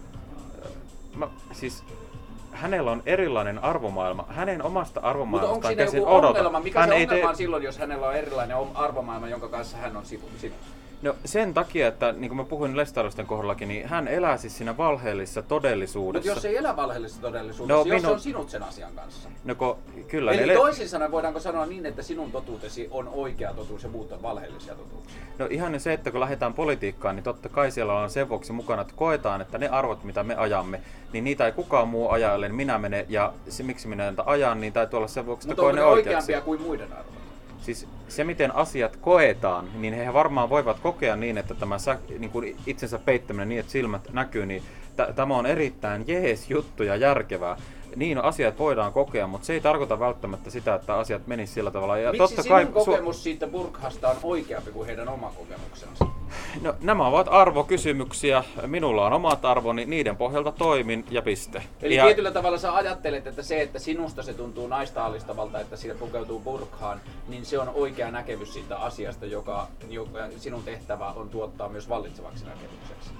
Mä, 1.16 1.28
siis 1.53 1.85
hänellä 2.53 2.91
on 2.91 3.03
erilainen 3.07 3.65
arvomaailma. 3.65 4.24
Hänen 4.28 4.62
omasta 4.62 5.01
arvomaailmastaan 5.01 5.57
Mutta 5.57 5.82
onko 5.82 5.91
siinä 5.91 5.99
joku 5.99 6.16
odota. 6.16 6.39
ongelma? 6.39 6.61
Mikä 6.61 6.81
hän 6.81 6.89
se 6.89 6.95
ongelma 6.95 7.28
on 7.28 7.37
silloin, 7.37 7.62
jos 7.62 7.78
hänellä 7.78 8.09
on 8.09 8.15
erilainen 8.15 8.57
arvomaailma, 8.74 9.28
jonka 9.28 9.49
kanssa 9.49 9.77
hän 9.77 9.97
on 9.97 10.07
sinut? 10.07 10.31
No 11.02 11.16
sen 11.24 11.55
takia, 11.55 11.89
että 11.89 12.12
niin 12.12 12.28
kuin 12.28 12.36
mä 12.36 12.44
puhuin 12.44 12.77
Lestarosten 12.77 13.27
kohdallakin, 13.27 13.68
niin 13.68 13.89
hän 13.89 14.09
elää 14.09 14.36
siis 14.36 14.56
siinä 14.59 14.77
valheellisessa 14.77 15.43
todellisuudessa. 15.43 16.31
Mutta 16.31 16.39
jos 16.39 16.44
ei 16.44 16.56
elä 16.56 16.77
valheellisessa 16.77 17.22
todellisuudessa, 17.22 17.74
no, 17.74 17.94
jos 17.94 18.02
minun... 18.02 18.14
on 18.14 18.20
sinut 18.20 18.51
sen 18.51 18.62
asian 18.62 18.93
kanssa. 18.93 19.28
No 19.44 19.55
ko, 19.55 19.78
kyllä. 20.09 20.32
Eli 20.32 20.47
ne... 20.47 20.55
toisin 20.55 20.89
sanoen 20.89 21.10
voidaanko 21.10 21.40
sanoa 21.40 21.66
niin, 21.66 21.86
että 21.86 22.02
sinun 22.02 22.32
totuutesi 22.32 22.89
on 22.90 23.09
oikea 23.09 23.55
totuus 23.55 23.82
ja 23.82 23.89
muut 23.89 24.12
on 24.12 24.22
valheellisia 24.22 24.74
totuuksia? 24.74 25.20
No 25.39 25.47
ihan 25.51 25.81
se, 25.81 25.93
että 25.93 26.10
kun 26.10 26.20
lähdetään 26.20 26.55
politiikkaan, 26.55 27.16
niin 27.16 27.24
totta 27.24 27.48
kai 27.48 27.70
siellä 27.70 27.94
on 27.94 28.10
sen 28.10 28.28
vuoksi 28.28 28.52
mukana, 28.52 28.82
että 28.82 28.94
koetaan, 28.97 29.40
että 29.40 29.59
ne 29.59 29.68
arvot, 29.68 30.05
mitä 30.05 30.22
me 30.22 30.35
ajamme, 30.35 30.81
niin 31.12 31.24
niitä 31.24 31.47
ei 31.47 31.52
kukaan 31.52 31.89
muu 31.89 32.09
aja, 32.09 32.39
minä 32.48 32.78
mene. 32.78 33.06
Ja 33.09 33.32
se, 33.48 33.62
miksi 33.62 33.89
minä 33.89 34.05
näitä 34.05 34.22
ajan, 34.27 34.60
niin 34.60 34.72
täytyy 34.72 34.97
olla 34.97 35.09
sen 35.09 35.27
vuoksi, 35.27 35.51
että 35.51 35.60
koen 35.60 35.74
ne 35.74 35.82
oikeampia 35.82 36.40
kuin 36.40 36.60
muiden 36.60 36.93
arvot? 36.93 37.19
Siis 37.62 37.87
se, 38.09 38.24
miten 38.24 38.55
asiat 38.55 38.97
koetaan, 38.97 39.69
niin 39.74 39.95
he 39.95 40.12
varmaan 40.12 40.51
voivat 40.51 40.81
kokea 40.81 41.16
niin, 41.16 41.39
että 41.39 41.55
tämä 41.55 41.77
niin 42.19 42.31
kuin 42.31 42.57
itsensä 42.66 42.99
peittäminen 42.99 43.49
niin, 43.49 43.61
että 43.61 43.73
silmät 43.73 44.12
näkyy, 44.12 44.47
niin 44.47 44.62
t- 44.97 45.15
tämä 45.16 45.37
on 45.37 45.47
erittäin 45.47 46.05
jees 46.07 46.51
juttu 46.51 46.82
ja 46.82 46.97
järkevää. 46.97 47.57
Niin 47.97 48.19
asiat 48.19 48.59
voidaan 48.59 48.93
kokea, 48.93 49.27
mutta 49.27 49.47
se 49.47 49.53
ei 49.53 49.61
tarkoita 49.61 50.01
välttämättä 50.01 50.51
sitä, 50.51 50.74
että 50.74 50.95
asiat 50.95 51.27
menisivät 51.27 51.55
sillä 51.55 51.70
tavalla. 51.70 51.99
Ja 51.99 52.12
Miksi 52.12 52.37
totta 52.37 52.49
kai, 52.49 52.66
kokemus 52.66 53.23
siitä 53.23 53.47
Burkhasta 53.47 54.09
on 54.09 54.16
oikeampi 54.23 54.70
kuin 54.70 54.87
heidän 54.87 55.09
oma 55.09 55.32
kokemuksensa? 55.37 56.10
No, 56.61 56.74
nämä 56.81 57.07
ovat 57.07 57.27
arvokysymyksiä. 57.31 58.44
Minulla 58.66 59.07
on 59.07 59.12
omat 59.12 59.44
arvoni, 59.44 59.86
niiden 59.86 60.16
pohjalta 60.16 60.52
toimin 60.52 61.05
ja 61.11 61.23
piste. 61.23 61.62
Eli 61.82 61.94
ja... 61.94 62.05
tietyllä 62.05 62.31
tavalla 62.31 62.59
sä 62.59 62.74
ajattelet, 62.74 63.27
että 63.27 63.43
se, 63.43 63.62
että 63.62 63.78
sinusta 63.78 64.23
se 64.23 64.35
tuntuu 64.35 64.66
naista 64.66 65.05
alistavalta, 65.05 65.61
että 65.61 65.77
siitä 65.77 65.98
pukeutuu 65.98 66.40
burkhaan, 66.40 67.01
niin 67.28 67.47
se 67.47 67.59
on 67.59 67.69
oikea 67.74 68.11
näkemys 68.11 68.52
siitä 68.52 68.77
asiasta, 68.77 69.27
joka, 69.27 69.66
joka 69.89 70.19
sinun 70.36 70.62
tehtävä 70.62 71.07
on 71.07 71.28
tuottaa 71.28 71.69
myös 71.69 71.89
vallitsevaksi 71.89 72.44
näkemykseksi 72.44 73.11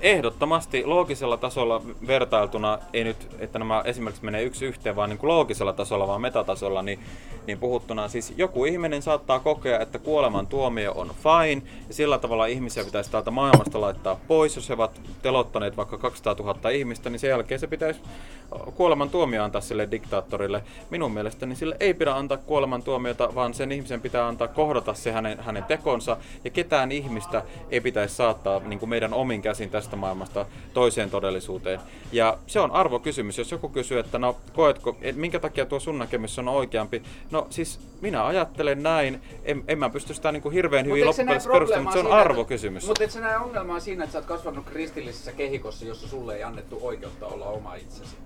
ehdottomasti 0.00 0.84
loogisella 0.86 1.36
tasolla 1.36 1.82
vertailtuna, 2.06 2.78
ei 2.92 3.04
nyt, 3.04 3.28
että 3.38 3.58
nämä 3.58 3.82
esimerkiksi 3.84 4.24
menee 4.24 4.42
yksi 4.42 4.64
yhteen, 4.66 4.96
vaan 4.96 5.10
niin 5.10 5.18
kuin 5.18 5.28
loogisella 5.28 5.72
tasolla, 5.72 6.06
vaan 6.06 6.20
metatasolla, 6.20 6.82
niin, 6.82 6.98
niin 7.46 7.58
puhuttuna 7.58 8.08
siis 8.08 8.34
joku 8.36 8.64
ihminen 8.64 9.02
saattaa 9.02 9.40
kokea, 9.40 9.80
että 9.80 9.98
kuoleman 9.98 10.46
tuomio 10.46 10.92
on 10.92 11.10
fine, 11.22 11.62
ja 11.88 11.94
sillä 11.94 12.18
tavalla 12.18 12.46
ihmisiä 12.46 12.84
pitäisi 12.84 13.10
täältä 13.10 13.30
maailmasta 13.30 13.80
laittaa 13.80 14.20
pois, 14.28 14.56
jos 14.56 14.68
he 14.68 14.74
ovat 14.74 15.00
telottaneet 15.22 15.76
vaikka 15.76 15.98
200 15.98 16.34
000 16.34 16.70
ihmistä, 16.70 17.10
niin 17.10 17.20
sen 17.20 17.30
jälkeen 17.30 17.60
se 17.60 17.66
pitäisi 17.66 18.00
kuoleman 18.74 19.10
tuomio 19.10 19.44
antaa 19.44 19.60
sille 19.60 19.88
diktaattorille. 19.90 20.62
Minun 20.90 21.12
mielestäni 21.12 21.56
sille 21.56 21.76
ei 21.80 21.94
pidä 21.94 22.14
antaa 22.14 22.38
kuoleman 22.38 22.82
tuomiota, 22.82 23.34
vaan 23.34 23.54
sen 23.54 23.72
ihmisen 23.72 24.00
pitää 24.00 24.26
antaa 24.26 24.48
kohdata 24.48 24.94
se 24.94 25.12
hänen, 25.12 25.38
hänen 25.40 25.64
tekonsa, 25.64 26.16
ja 26.44 26.50
ketään 26.50 26.92
ihmistä 26.92 27.42
ei 27.70 27.80
pitäisi 27.80 28.14
saattaa 28.14 28.60
niin 28.60 28.78
kuin 28.78 28.90
meidän 28.90 29.14
omin 29.14 29.42
käsin 29.42 29.59
tästä 29.68 29.96
maailmasta 29.96 30.46
toiseen 30.74 31.10
todellisuuteen. 31.10 31.80
Ja 32.12 32.38
se 32.46 32.60
on 32.60 32.70
arvokysymys. 32.70 33.38
Jos 33.38 33.50
joku 33.50 33.68
kysyy, 33.68 33.98
että 33.98 34.18
no 34.18 34.36
koetko, 34.52 34.96
et 35.02 35.16
minkä 35.16 35.38
takia 35.38 35.66
tuo 35.66 35.80
sun 35.80 35.98
näkemys 35.98 36.38
on 36.38 36.48
oikeampi? 36.48 37.02
No 37.30 37.46
siis 37.50 37.80
minä 38.00 38.26
ajattelen 38.26 38.82
näin. 38.82 39.22
En, 39.44 39.64
en 39.68 39.78
mä 39.78 39.90
pysty 39.90 40.14
sitä 40.14 40.32
niin 40.32 40.42
kuin 40.42 40.52
hirveän 40.52 40.86
hyvin 40.86 41.06
loppujen 41.06 41.42
perustamaan, 41.52 41.82
mutta 41.82 42.00
se 42.00 42.06
on 42.06 42.12
arvokysymys. 42.12 42.86
Mutta 42.86 43.04
et 43.04 43.10
sä 43.10 43.20
näe 43.20 43.36
ongelmaa 43.36 43.80
siinä, 43.80 44.04
että 44.04 44.12
sä 44.12 44.18
oot 44.18 44.26
kasvanut 44.26 44.64
kristillisessä 44.64 45.32
kehikossa, 45.32 45.84
jossa 45.84 46.08
sulle 46.08 46.36
ei 46.36 46.42
annettu 46.42 46.78
oikeutta 46.82 47.26
olla 47.26 47.44
oma 47.44 47.74
itsesi? 47.74 48.16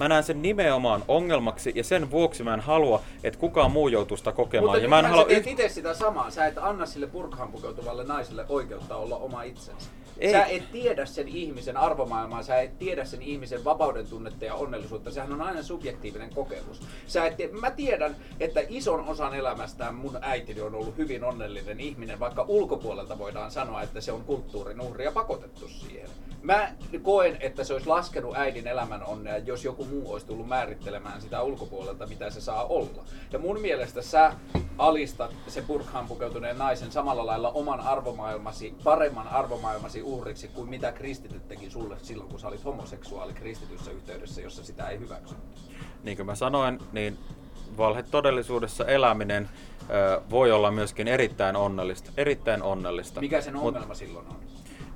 Mä 0.00 0.08
näen 0.08 0.24
sen 0.24 0.42
nimenomaan 0.42 1.04
ongelmaksi 1.08 1.72
ja 1.74 1.84
sen 1.84 2.10
vuoksi 2.10 2.42
mä 2.42 2.54
en 2.54 2.60
halua, 2.60 3.02
että 3.24 3.40
kukaan 3.40 3.70
muu 3.70 3.88
joutuu 3.88 4.16
sitä 4.16 4.32
kokemaan. 4.32 4.70
Mutta 4.70 4.82
ja 4.82 4.88
mä 4.88 4.98
en 4.98 5.06
halua 5.06 5.24
teet 5.24 5.46
itse 5.46 5.68
sitä 5.68 5.94
samaa. 5.94 6.30
Sä 6.30 6.46
et 6.46 6.58
anna 6.58 6.86
sille 6.86 7.06
burkhaan 7.06 7.52
pukeutuvalle 7.52 8.04
naiselle 8.04 8.44
oikeutta 8.48 8.96
olla 8.96 9.16
oma 9.16 9.42
itsensä. 9.42 9.90
Ei. 10.20 10.32
Sä 10.32 10.44
et 10.44 10.72
tiedä 10.72 11.06
sen 11.06 11.28
ihmisen 11.28 11.76
arvomaailmaa, 11.76 12.42
sä 12.42 12.60
et 12.60 12.78
tiedä 12.78 13.04
sen 13.04 13.22
ihmisen 13.22 13.64
vapauden 13.64 14.06
tunnetta 14.06 14.44
ja 14.44 14.54
onnellisuutta. 14.54 15.10
Sehän 15.10 15.32
on 15.32 15.42
aina 15.42 15.62
subjektiivinen 15.62 16.34
kokemus. 16.34 16.80
Sä 17.06 17.26
et 17.26 17.36
tiedä, 17.36 17.52
mä 17.52 17.70
tiedän, 17.70 18.16
että 18.40 18.60
ison 18.68 19.04
osan 19.04 19.34
elämästään 19.34 19.94
mun 19.94 20.18
äitini 20.20 20.60
on 20.60 20.74
ollut 20.74 20.96
hyvin 20.96 21.24
onnellinen 21.24 21.80
ihminen, 21.80 22.20
vaikka 22.20 22.44
ulkopuolelta 22.48 23.18
voidaan 23.18 23.50
sanoa, 23.50 23.82
että 23.82 24.00
se 24.00 24.12
on 24.12 24.24
kulttuurin 24.24 24.80
uhri 24.80 25.04
ja 25.04 25.12
pakotettu 25.12 25.68
siihen. 25.68 26.10
Mä 26.42 26.72
koen, 27.02 27.36
että 27.40 27.64
se 27.64 27.72
olisi 27.72 27.88
laskenut 27.88 28.36
äidin 28.36 28.66
elämän 28.66 29.04
onnea, 29.04 29.38
jos 29.38 29.64
joku 29.64 29.84
muu 29.84 30.12
olisi 30.12 30.26
tullut 30.26 30.48
määrittelemään 30.48 31.20
sitä 31.20 31.42
ulkopuolelta, 31.42 32.06
mitä 32.06 32.30
se 32.30 32.40
saa 32.40 32.64
olla. 32.64 33.04
Ja 33.32 33.38
mun 33.38 33.60
mielestä 33.60 34.02
sä 34.02 34.32
alistat 34.78 35.34
se 35.48 35.62
burkhaan 35.62 36.08
pukeutuneen 36.08 36.58
naisen 36.58 36.92
samalla 36.92 37.26
lailla 37.26 37.50
oman 37.50 37.80
arvomaailmasi, 37.80 38.74
paremman 38.84 39.28
arvomaailmasi 39.28 40.02
uhriksi 40.10 40.48
kuin 40.48 40.70
mitä 40.70 40.92
kristityt 40.92 41.48
teki 41.48 41.70
sulle 41.70 41.96
silloin, 42.02 42.30
kun 42.30 42.40
sä 42.40 42.48
olit 42.48 42.64
homoseksuaali 42.64 43.32
kristityssä 43.32 43.90
yhteydessä, 43.90 44.40
jossa 44.40 44.64
sitä 44.64 44.88
ei 44.88 44.98
hyväksy. 44.98 45.34
Niin 46.02 46.16
kuin 46.16 46.26
mä 46.26 46.34
sanoin, 46.34 46.78
niin 46.92 47.18
valhetodellisuudessa 47.76 48.84
eläminen 48.84 49.48
ö, 49.90 50.20
voi 50.30 50.52
olla 50.52 50.70
myöskin 50.70 51.08
erittäin 51.08 51.56
onnellista. 51.56 52.10
Erittäin 52.16 52.62
onnellista. 52.62 53.20
Mikä 53.20 53.40
sen 53.40 53.56
ongelma 53.56 53.86
Mut, 53.86 53.96
silloin 53.96 54.26
on? 54.26 54.36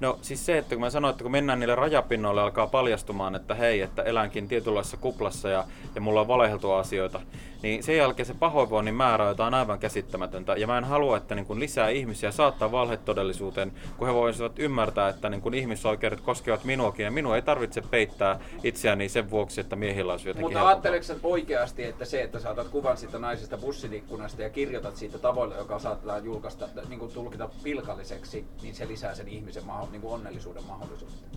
No 0.00 0.18
siis 0.22 0.46
se, 0.46 0.58
että 0.58 0.74
kun 0.74 0.80
mä 0.80 0.90
sanoin, 0.90 1.10
että 1.10 1.22
kun 1.22 1.32
mennään 1.32 1.60
niille 1.60 1.74
rajapinnoille, 1.74 2.40
alkaa 2.42 2.66
paljastumaan, 2.66 3.34
että 3.34 3.54
hei, 3.54 3.80
että 3.80 4.02
elänkin 4.02 4.48
tietynlaisessa 4.48 4.96
kuplassa 4.96 5.48
ja, 5.48 5.64
ja 5.94 6.00
mulla 6.00 6.20
on 6.20 6.28
valehdeltua 6.28 6.78
asioita, 6.78 7.20
niin 7.64 7.82
sen 7.82 7.96
jälkeen 7.96 8.26
se 8.26 8.34
pahoinvoinnin 8.34 8.94
määrä 8.94 9.34
on 9.38 9.54
aivan 9.54 9.78
käsittämätöntä. 9.78 10.56
Ja 10.56 10.66
mä 10.66 10.78
en 10.78 10.84
halua, 10.84 11.16
että 11.16 11.34
niin 11.34 11.46
kun 11.46 11.60
lisää 11.60 11.88
ihmisiä 11.88 12.30
saattaa 12.30 12.72
valhetodellisuuteen, 12.72 13.72
kun 13.96 14.08
he 14.08 14.14
voisivat 14.14 14.58
ymmärtää, 14.58 15.08
että 15.08 15.28
niin 15.28 15.40
kun 15.40 15.54
ihmisoikeudet 15.54 16.20
koskevat 16.20 16.64
minuakin 16.64 17.04
ja 17.04 17.10
minua 17.10 17.36
ei 17.36 17.42
tarvitse 17.42 17.82
peittää 17.90 18.40
itseäni 18.62 19.08
sen 19.08 19.30
vuoksi, 19.30 19.60
että 19.60 19.76
miehillä 19.76 20.12
olisi 20.12 20.28
jotenkin 20.28 20.52
Mutta 20.52 20.68
ajatteleeko 20.68 21.06
oikeasti, 21.22 21.84
että 21.84 22.04
se, 22.04 22.22
että 22.22 22.38
saatat 22.38 22.68
kuvan 22.68 22.96
siitä 22.96 23.18
naisesta 23.18 23.58
bussin 23.58 24.04
ja 24.38 24.50
kirjoitat 24.50 24.96
siitä 24.96 25.18
tavoille, 25.18 25.56
joka 25.56 25.78
saattaa 25.78 26.18
julkaista, 26.18 26.68
niin 26.88 26.98
kuin 26.98 27.12
tulkita 27.12 27.48
pilkalliseksi, 27.62 28.44
niin 28.62 28.74
se 28.74 28.88
lisää 28.88 29.14
sen 29.14 29.28
ihmisen 29.28 29.66
maho, 29.66 29.88
niin 29.90 30.00
kuin 30.02 30.14
onnellisuuden 30.14 30.64
mahdollisuutta? 30.64 31.34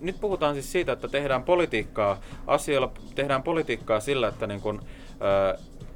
nyt 0.00 0.20
puhutaan 0.20 0.54
siis 0.54 0.72
siitä, 0.72 0.92
että 0.92 1.08
tehdään 1.08 1.42
politiikkaa 1.42 2.20
asioilla, 2.46 2.92
tehdään 3.14 3.42
politiikkaa 3.42 4.00
sillä, 4.00 4.28
että 4.28 4.46
niin 4.46 4.60
kun, 4.60 4.82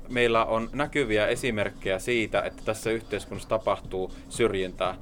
meillä 0.08 0.44
on 0.44 0.70
näkyviä 0.72 1.26
esimerkkejä 1.26 1.98
siitä, 1.98 2.42
että 2.42 2.62
tässä 2.64 2.90
yhteiskunnassa 2.90 3.48
tapahtuu 3.48 4.12
syrjintää. 4.28 4.94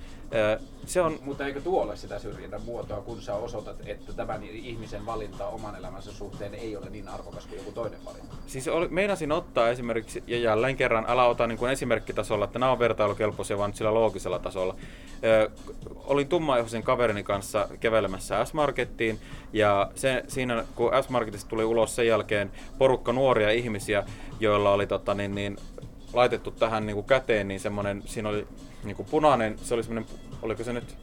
Se 0.86 1.00
on... 1.00 1.18
Mutta 1.22 1.46
eikö 1.46 1.60
tuo 1.60 1.82
ole 1.82 1.96
sitä 1.96 2.18
syrjinnän 2.18 2.62
muotoa, 2.62 3.00
kun 3.00 3.22
sä 3.22 3.34
osoitat, 3.34 3.76
että 3.86 4.12
tämän 4.12 4.44
ihmisen 4.44 5.06
valinta 5.06 5.46
oman 5.46 5.76
elämänsä 5.76 6.12
suhteen 6.12 6.54
ei 6.54 6.76
ole 6.76 6.90
niin 6.90 7.08
arvokas 7.08 7.46
kuin 7.46 7.58
joku 7.58 7.72
toinen 7.72 8.04
valinta? 8.04 8.36
Siis 8.46 8.68
oli, 8.68 8.88
meinasin 8.88 9.32
ottaa 9.32 9.68
esimerkiksi, 9.68 10.22
ja 10.26 10.38
jälleen 10.38 10.76
kerran, 10.76 11.04
älä 11.08 11.24
ota 11.24 11.46
niin 11.46 11.58
kuin 11.58 11.72
esimerkkitasolla, 11.72 12.44
että 12.44 12.58
nämä 12.58 12.72
on 12.72 12.78
vertailukelpoisia, 12.78 13.58
vaan 13.58 13.74
sillä 13.74 13.94
loogisella 13.94 14.38
tasolla. 14.38 14.76
Ö, 15.24 15.50
olin 16.04 16.28
tummaihoisen 16.28 16.82
kaverini 16.82 17.22
kanssa 17.22 17.68
kävelemässä 17.80 18.44
S-Markettiin, 18.44 19.18
ja 19.52 19.90
se, 19.94 20.24
siinä 20.28 20.64
kun 20.74 20.90
S-Marketista 21.02 21.48
tuli 21.48 21.64
ulos 21.64 21.96
sen 21.96 22.06
jälkeen 22.06 22.52
porukka 22.78 23.12
nuoria 23.12 23.50
ihmisiä, 23.50 24.04
joilla 24.40 24.72
oli 24.72 24.86
tota, 24.86 25.14
niin, 25.14 25.34
niin, 25.34 25.56
laitettu 26.12 26.50
tähän 26.50 26.86
niin 26.86 26.94
kuin 26.94 27.06
käteen, 27.06 27.48
niin 27.48 27.60
semmoinen, 27.60 28.02
siinä 28.06 28.28
oli 28.28 28.46
niin 28.84 28.96
kuin 28.96 29.08
punainen, 29.10 29.58
se 29.62 29.74
oli 29.74 29.82
semmoinen, 29.82 30.10
oliko 30.44 30.64
se 30.64 30.72
nyt, 30.72 30.96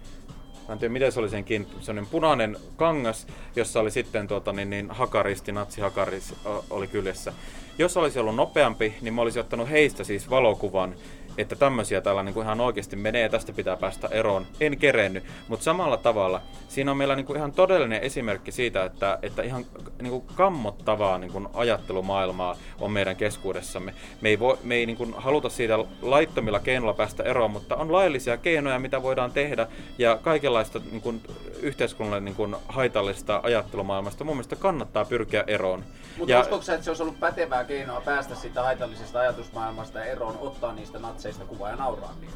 mä 0.68 0.74
en 0.74 0.80
tiedä 0.80 0.92
miten 0.92 1.12
se 1.12 1.20
oli 1.20 1.30
sen 1.30 1.44
kiinni, 1.44 1.68
semmoinen 1.82 2.12
punainen 2.12 2.58
kangas, 2.78 3.28
jossa 3.56 3.80
oli 3.80 3.92
sitten 3.92 4.28
tuota, 4.28 4.54
niin, 4.54 4.70
niin 4.70 4.92
hakaristi, 4.92 5.52
natsihakaris 5.52 6.34
oli 6.70 6.88
kyljessä. 6.88 7.34
Jos 7.78 7.98
olisi 7.98 8.20
ollut 8.20 8.36
nopeampi, 8.36 8.94
niin 9.02 9.14
mä 9.14 9.22
olisin 9.22 9.40
ottanut 9.40 9.70
heistä 9.70 10.04
siis 10.04 10.30
valokuvan 10.30 10.96
että 11.38 11.56
tämmöisiä 11.56 12.02
täällä 12.02 12.24
niin 12.24 12.34
kuin 12.34 12.46
ihan 12.46 12.62
oikeasti 12.62 12.96
menee 12.96 13.22
ja 13.22 13.30
tästä 13.30 13.54
pitää 13.54 13.78
päästä 13.78 14.08
eroon. 14.12 14.48
En 14.60 14.78
kerennyt, 14.78 15.24
mutta 15.48 15.64
samalla 15.64 15.98
tavalla 15.98 16.42
siinä 16.68 16.92
on 16.92 16.98
meillä 16.98 17.16
niin 17.16 17.26
kuin 17.26 17.38
ihan 17.38 17.52
todellinen 17.52 18.02
esimerkki 18.02 18.52
siitä, 18.52 18.86
että, 18.86 19.20
että 19.22 19.42
ihan 19.42 19.66
niin 20.02 20.12
kuin 20.12 20.24
kammottavaa 20.36 21.18
niin 21.18 21.32
kuin 21.32 21.48
ajattelumaailmaa 21.54 22.58
on 22.80 22.92
meidän 22.92 23.16
keskuudessamme. 23.16 23.94
Me 24.22 24.30
ei, 24.30 24.40
voi, 24.40 24.58
me 24.64 24.76
ei 24.76 24.86
niin 24.86 24.98
kuin 24.98 25.14
haluta 25.18 25.50
siitä 25.50 25.78
laittomilla 26.02 26.60
keinoilla 26.60 26.94
päästä 26.94 27.24
eroon, 27.24 27.52
mutta 27.52 27.76
on 27.76 27.92
laillisia 27.92 28.38
keinoja, 28.38 28.80
mitä 28.80 29.04
voidaan 29.04 29.32
tehdä 29.32 29.68
ja 29.98 30.20
kaikenlaista 30.22 30.82
niin 30.92 31.02
kuin, 31.02 31.22
yhteiskunnalle 31.62 32.22
niin 32.22 32.36
kuin, 32.36 32.56
haitallista 32.68 33.40
ajattelumaailmasta 33.44 34.24
mun 34.24 34.36
mielestä 34.36 34.56
kannattaa 34.56 35.06
pyrkiä 35.06 35.44
eroon. 35.48 35.84
Mutta 36.18 36.40
uskotko 36.40 36.72
että 36.72 36.84
se 36.84 36.90
olisi 36.90 37.04
ollut 37.04 37.20
pätevää 37.20 37.64
keinoa 37.64 38.02
päästä 38.02 38.36
siitä 38.36 38.64
haitallisesta 38.64 39.20
ajatusmaailmasta 39.20 40.04
eroon, 40.04 40.38
ottaa 40.42 40.74
niistä 40.74 41.00
natseista 41.22 41.46
kuvaa 41.46 41.70
ja 41.70 41.76
nauraa 41.76 42.14
niille? 42.20 42.36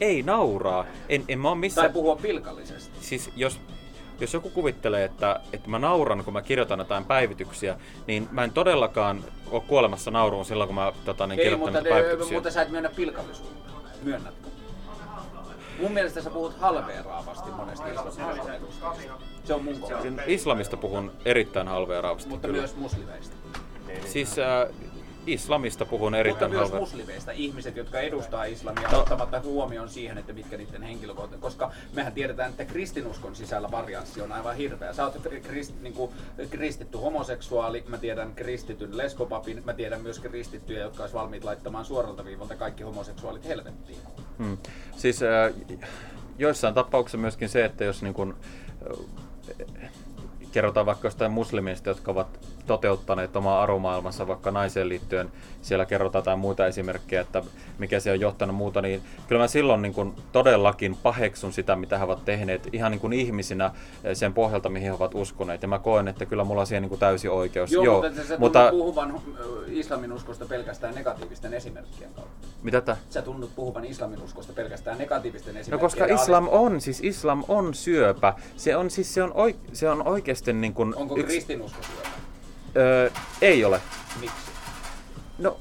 Ei 0.00 0.22
nauraa. 0.22 0.86
En, 1.08 1.24
en 1.28 1.38
mä 1.38 1.48
ole 1.48 1.58
missään... 1.58 1.86
Tai 1.86 1.92
puhua 1.92 2.16
pilkallisesti. 2.16 2.98
Siis 3.00 3.30
jos, 3.36 3.60
jos 4.20 4.34
joku 4.34 4.50
kuvittelee, 4.50 5.04
että, 5.04 5.40
että 5.52 5.70
mä 5.70 5.78
nauran, 5.78 6.24
kun 6.24 6.32
mä 6.32 6.42
kirjoitan 6.42 6.78
jotain 6.78 7.04
päivityksiä, 7.04 7.78
niin 8.06 8.28
mä 8.30 8.44
en 8.44 8.52
todellakaan 8.52 9.24
ole 9.50 9.62
kuolemassa 9.66 10.10
nauruun 10.10 10.44
silloin, 10.44 10.68
kun 10.68 10.74
mä 10.74 10.92
tota, 11.04 11.26
niin, 11.26 11.36
kirjoitan 11.36 11.72
mutta, 11.72 11.88
päivityksiä. 11.88 12.34
mutta 12.34 12.50
sä 12.50 12.62
et 12.62 12.70
myönnä 12.70 12.90
pilkallisuutta. 12.96 13.72
Myönnätkö? 14.02 14.48
Mun 15.80 15.92
mielestä 15.92 16.22
sä 16.22 16.30
puhut 16.30 16.58
halveeraavasti 16.58 17.50
monesti 17.50 17.90
islamista. 17.90 18.22
Se 19.44 19.54
on 19.54 19.64
mun 19.64 19.80
kohdalla. 19.80 20.22
Islamista 20.26 20.76
puhun 20.76 21.12
erittäin 21.24 21.68
halveeraavasti. 21.68 22.28
Mutta 22.28 22.48
kyllä. 22.48 22.60
myös 22.60 22.76
muslimeista. 22.76 23.36
Siis 24.06 24.38
äh, 24.38 24.68
islamista 25.26 25.84
puhun 25.84 26.14
erittäin 26.14 26.52
Mutta 26.52 26.68
myös 26.68 26.80
muslimeista, 26.80 27.32
ihmiset, 27.32 27.76
jotka 27.76 28.00
edustaa 28.00 28.44
islamia, 28.44 28.88
no. 28.88 28.98
ottamatta 28.98 29.40
huomioon 29.40 29.88
siihen, 29.88 30.18
että 30.18 30.32
mitkä 30.32 30.56
niiden 30.56 30.82
henkilökohtaisesti, 30.82 31.42
koska 31.42 31.72
mehän 31.92 32.12
tiedetään, 32.12 32.50
että 32.50 32.64
kristinuskon 32.64 33.36
sisällä 33.36 33.70
varianssi 33.70 34.20
on 34.20 34.32
aivan 34.32 34.56
hirveä. 34.56 34.92
Sä 34.92 35.04
oot 35.04 35.28
krist, 35.42 35.74
niin 35.80 35.94
kuin, 35.94 36.12
kristitty 36.50 36.98
homoseksuaali, 36.98 37.84
mä 37.88 37.98
tiedän 37.98 38.34
kristityn 38.34 38.96
lesbopapin, 38.96 39.62
mä 39.64 39.74
tiedän 39.74 40.00
myös 40.00 40.18
kristittyjä, 40.18 40.80
jotka 40.80 41.02
olisi 41.02 41.14
valmiit 41.14 41.44
laittamaan 41.44 41.84
suoralta 41.84 42.24
viivalta 42.24 42.56
kaikki 42.56 42.82
homoseksuaalit 42.82 43.44
helvettiin. 43.44 43.98
Hmm. 44.38 44.58
Siis 44.96 45.22
äh, 45.22 45.52
joissain 46.38 46.74
tapauksissa 46.74 47.18
myöskin 47.18 47.48
se, 47.48 47.64
että 47.64 47.84
jos 47.84 48.02
niin 48.02 48.14
kuin, 48.14 48.34
äh, 49.82 49.90
kerrotaan 50.52 50.86
vaikka 50.86 51.06
jostain 51.06 51.32
muslimeista, 51.32 51.90
jotka 51.90 52.10
ovat 52.10 52.46
toteuttaneet 52.66 53.36
omaa 53.36 53.62
arvomaailmansa 53.62 54.26
vaikka 54.26 54.50
naiseen 54.50 54.88
liittyen, 54.88 55.32
siellä 55.62 55.86
kerrotaan 55.86 56.20
jotain 56.20 56.38
muita 56.38 56.66
esimerkkejä, 56.66 57.20
että 57.20 57.42
mikä 57.78 58.00
se 58.00 58.12
on 58.12 58.20
johtanut 58.20 58.56
muuta, 58.56 58.82
niin 58.82 59.02
kyllä 59.28 59.40
mä 59.40 59.48
silloin 59.48 59.82
niin 59.82 59.94
kuin 59.94 60.14
todellakin 60.32 60.96
paheksun 61.02 61.52
sitä, 61.52 61.76
mitä 61.76 61.98
he 61.98 62.04
ovat 62.04 62.24
tehneet 62.24 62.68
ihan 62.72 62.90
niin 62.92 63.00
kuin 63.00 63.12
ihmisinä 63.12 63.70
eh, 64.04 64.16
sen 64.16 64.34
pohjalta, 64.34 64.68
mihin 64.68 64.88
he 64.88 64.92
ovat 64.92 65.14
uskoneet. 65.14 65.62
Ja 65.62 65.68
mä 65.68 65.78
koen, 65.78 66.08
että 66.08 66.26
kyllä 66.26 66.44
mulla 66.44 66.60
on 66.60 66.66
siihen 66.66 66.82
niin 66.82 66.88
kuin 66.88 66.98
täysi 66.98 67.28
oikeus. 67.28 67.72
Joo, 67.72 67.84
Joo 67.84 68.02
mutta 68.02 68.24
sä 68.24 68.38
mutta... 68.38 68.70
puhuvan 68.70 69.20
islamin 69.66 70.12
uskosta 70.12 70.44
pelkästään 70.44 70.94
negatiivisten 70.94 71.54
esimerkkien 71.54 72.10
kautta. 72.14 72.46
Mitä 72.62 72.80
tä? 72.80 72.96
Sä 73.10 73.22
tunnut 73.22 73.50
puhuvan 73.56 73.84
islamin 73.84 74.22
uskosta 74.22 74.52
pelkästään 74.52 74.98
negatiivisten 74.98 75.56
esimerkkien 75.56 75.72
No 75.72 75.78
koska 75.78 76.22
islam 76.22 76.48
on, 76.50 76.80
siis 76.80 77.00
islam 77.02 77.44
on 77.48 77.74
syöpä. 77.74 78.34
Se 78.56 78.76
on 78.76 78.90
siis 78.90 79.14
se 79.14 79.22
on, 79.22 79.32
oik, 79.34 79.56
se 79.72 79.88
on 79.88 80.08
oikeasti 80.08 80.52
niin 80.52 80.74
kuin... 80.74 80.94
Onko 80.96 81.16
yks... 81.16 81.26
kristinusko 81.26 81.82
syöpä? 81.82 82.31
Öö, 82.76 83.10
ei 83.40 83.64
ole. 83.64 83.80
Miksi? 84.20 84.50
No, 85.38 85.56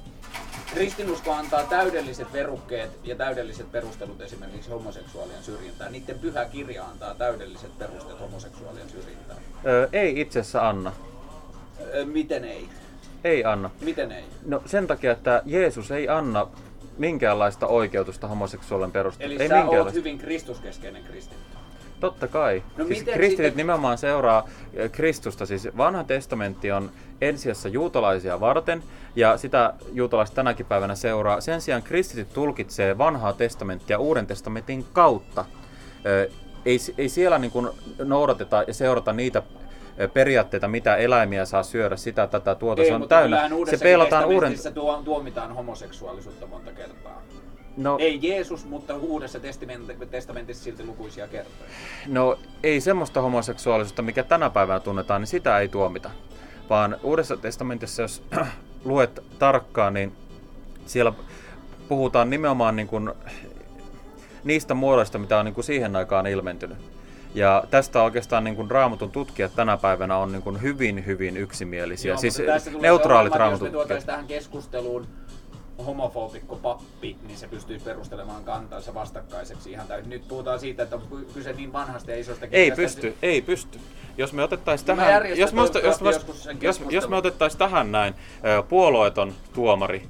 Kristinusko 0.74 1.32
antaa 1.32 1.64
täydelliset 1.64 2.34
verukkeet 2.34 2.92
ja 3.04 3.16
täydelliset 3.16 3.72
perustelut 3.72 4.22
esimerkiksi 4.22 4.70
homoseksuaalien 4.70 5.44
syrjintään. 5.44 5.92
Niiden 5.92 6.20
pyhä 6.20 6.46
kirja 6.46 6.86
antaa 6.86 7.14
täydelliset 7.16 7.78
perusteet 7.80 8.20
homoseksuaalien 8.20 8.90
syrjintään. 8.90 9.40
Öö, 9.66 9.88
ei 9.94 10.22
itse 10.22 10.40
asiassa 10.40 10.70
anna. 10.70 10.94
Öö, 11.94 12.06
miten 12.06 12.46
ei? 12.46 12.70
Ei 13.24 13.46
anna. 13.46 13.70
Miten 13.82 14.12
ei? 14.12 14.24
No 14.46 14.62
sen 14.66 14.88
takia, 14.88 15.12
että 15.12 15.42
Jeesus 15.46 15.92
ei 15.92 16.10
anna 16.10 16.48
minkäänlaista 16.98 17.68
oikeutusta 17.68 18.28
homoseksuaalien 18.28 18.92
perusteella. 18.92 19.36
Eli 19.36 19.44
ei 19.44 19.50
sä 19.50 19.66
oot 19.66 19.94
hyvin 19.94 20.18
kristuskeskeinen 20.18 21.04
kristitty. 21.04 21.58
Totta 22.02 22.28
kai. 22.28 22.64
No 22.78 22.86
siis 22.86 23.04
kristityt 23.04 23.46
sitten... 23.46 23.58
nimenomaan 23.58 23.98
seuraa 23.98 24.48
eh, 24.74 24.92
Kristusta. 24.92 25.46
Siis 25.46 25.68
vanha 25.78 26.04
testamentti 26.04 26.72
on 26.72 26.92
ensijassa 27.22 27.70
juutalaisia 27.70 28.40
varten, 28.40 28.84
ja 29.16 29.38
sitä 29.38 29.74
juutalaiset 29.94 30.36
tänäkin 30.36 30.66
päivänä 30.66 30.96
seuraa. 30.96 31.42
Sen 31.42 31.62
sijaan 31.62 31.84
kristityt 31.84 32.34
tulkitsee 32.34 32.98
vanhaa 32.98 33.34
testamenttia 33.34 34.00
uuden 34.00 34.28
testamentin 34.28 34.86
kautta. 34.94 35.46
Eh, 36.06 36.34
ei, 36.66 36.78
ei 36.98 37.10
siellä 37.10 37.38
niin 37.38 37.52
kuin 37.52 37.70
noudateta 38.04 38.64
ja 38.68 38.74
seurata 38.74 39.14
niitä 39.14 39.44
eh, 39.98 40.14
periaatteita, 40.14 40.68
mitä 40.68 40.96
eläimiä 40.96 41.46
saa 41.46 41.64
syödä, 41.64 41.96
sitä, 41.96 42.28
tätä, 42.28 42.56
tuota, 42.56 42.82
ei, 42.82 42.88
se 42.88 42.94
on 42.94 43.08
täynnä. 43.08 43.50
Se 43.70 43.78
peilataan 43.78 44.26
uuden... 44.26 44.54
tuomitaan 45.06 45.56
homoseksuaalisuutta 45.56 46.48
monta 46.48 46.72
kertaa. 46.72 47.22
No, 47.78 47.98
ei 48.00 48.20
Jeesus, 48.22 48.66
mutta 48.66 48.96
uudessa 48.96 49.40
testamentissa 50.12 50.64
silti 50.64 50.86
lukuisia 50.86 51.28
kertoja. 51.28 51.70
No 52.08 52.40
ei 52.64 52.82
semmoista 52.82 53.22
homoseksuaalisuutta, 53.22 54.02
mikä 54.02 54.24
tänä 54.24 54.50
päivänä 54.50 54.80
tunnetaan, 54.80 55.22
niin 55.22 55.28
sitä 55.28 55.60
ei 55.60 55.68
tuomita. 55.68 56.10
Vaan 56.70 56.98
uudessa 57.04 57.38
testamentissa, 57.38 58.02
jos 58.02 58.24
luet 58.86 59.24
tarkkaan, 59.40 59.94
niin 59.94 60.14
siellä 60.86 61.14
puhutaan 61.88 62.30
nimenomaan 62.30 62.76
niin 62.76 62.88
kuin 62.88 63.12
niistä 64.44 64.74
muodoista, 64.74 65.18
mitä 65.18 65.40
on 65.40 65.46
niin 65.46 65.56
kuin 65.56 65.66
siihen 65.66 65.96
aikaan 65.96 66.28
ilmentynyt. 66.28 66.78
Ja 67.36 67.64
tästä 67.70 68.04
oikeastaan 68.04 68.44
niin 68.44 68.56
kuin 68.56 68.72
raamatun 68.72 69.12
tutkijat 69.12 69.56
tänä 69.56 69.78
päivänä 69.78 70.18
on 70.18 70.32
niin 70.32 70.42
kuin 70.42 70.62
hyvin, 70.62 71.06
hyvin 71.06 71.38
yksimielisiä. 71.38 72.10
Joo, 72.10 72.18
siis 72.18 72.42
neutraalit 72.82 73.36
raamatun 73.36 73.72
tutkijat. 73.72 73.90
Jos 73.90 74.06
me 74.06 74.12
tähän 74.12 74.28
keskusteluun 74.28 75.08
homofobikko 75.86 76.56
pappi, 76.56 77.18
niin 77.28 77.38
se 77.38 77.48
pystyy 77.48 77.80
perustelemaan 77.80 78.44
kantansa 78.44 78.94
vastakkaiseksi 78.94 79.72
ihan 79.72 79.88
täysin. 79.88 80.10
Nyt 80.10 80.28
puhutaan 80.28 80.60
siitä, 80.60 80.84
että 80.84 80.96
on 80.96 81.26
kyse 81.34 81.54
niin 81.54 81.74
vanhasta 81.74 82.12
ja 82.12 82.20
isosta 82.20 82.48
Ei 82.52 82.72
pysty, 82.72 83.08
että... 83.08 83.28
ei 83.28 83.42
pysty. 83.42 83.80
Jos 84.18 84.34
me 84.34 84.44
otettaisiin 84.44 84.86
tähän, 84.86 85.38
jos 85.40 85.54
me, 85.54 85.62
jos, 85.62 86.02
jos, 86.62 86.82
jos 86.90 87.10
me 87.10 87.16
otettaisiin 87.16 87.60
tähän 87.60 87.92
näin 87.92 88.16
puolueeton 88.70 89.34
tuomari, 89.54 90.10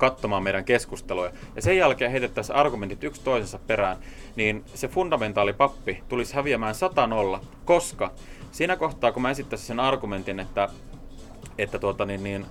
katsomaan 0.00 0.42
meidän 0.42 0.64
keskusteluja. 0.64 1.30
Ja 1.56 1.62
sen 1.62 1.76
jälkeen 1.76 2.10
heitettäisiin 2.10 2.56
argumentit 2.56 3.04
yksi 3.04 3.20
toisensa 3.24 3.58
perään, 3.66 3.96
niin 4.36 4.64
se 4.74 4.88
fundamentaali 4.88 5.52
pappi 5.52 6.02
tulisi 6.08 6.34
häviämään 6.34 6.74
100 6.74 7.08
koska 7.64 8.12
siinä 8.52 8.76
kohtaa, 8.76 9.12
kun 9.12 9.22
mä 9.22 9.30
esittäisin 9.30 9.66
sen 9.66 9.80
argumentin, 9.80 10.40
että, 10.40 10.68
että 11.58 11.78
tuota, 11.78 12.04
niin, 12.04 12.22
niin, 12.22 12.46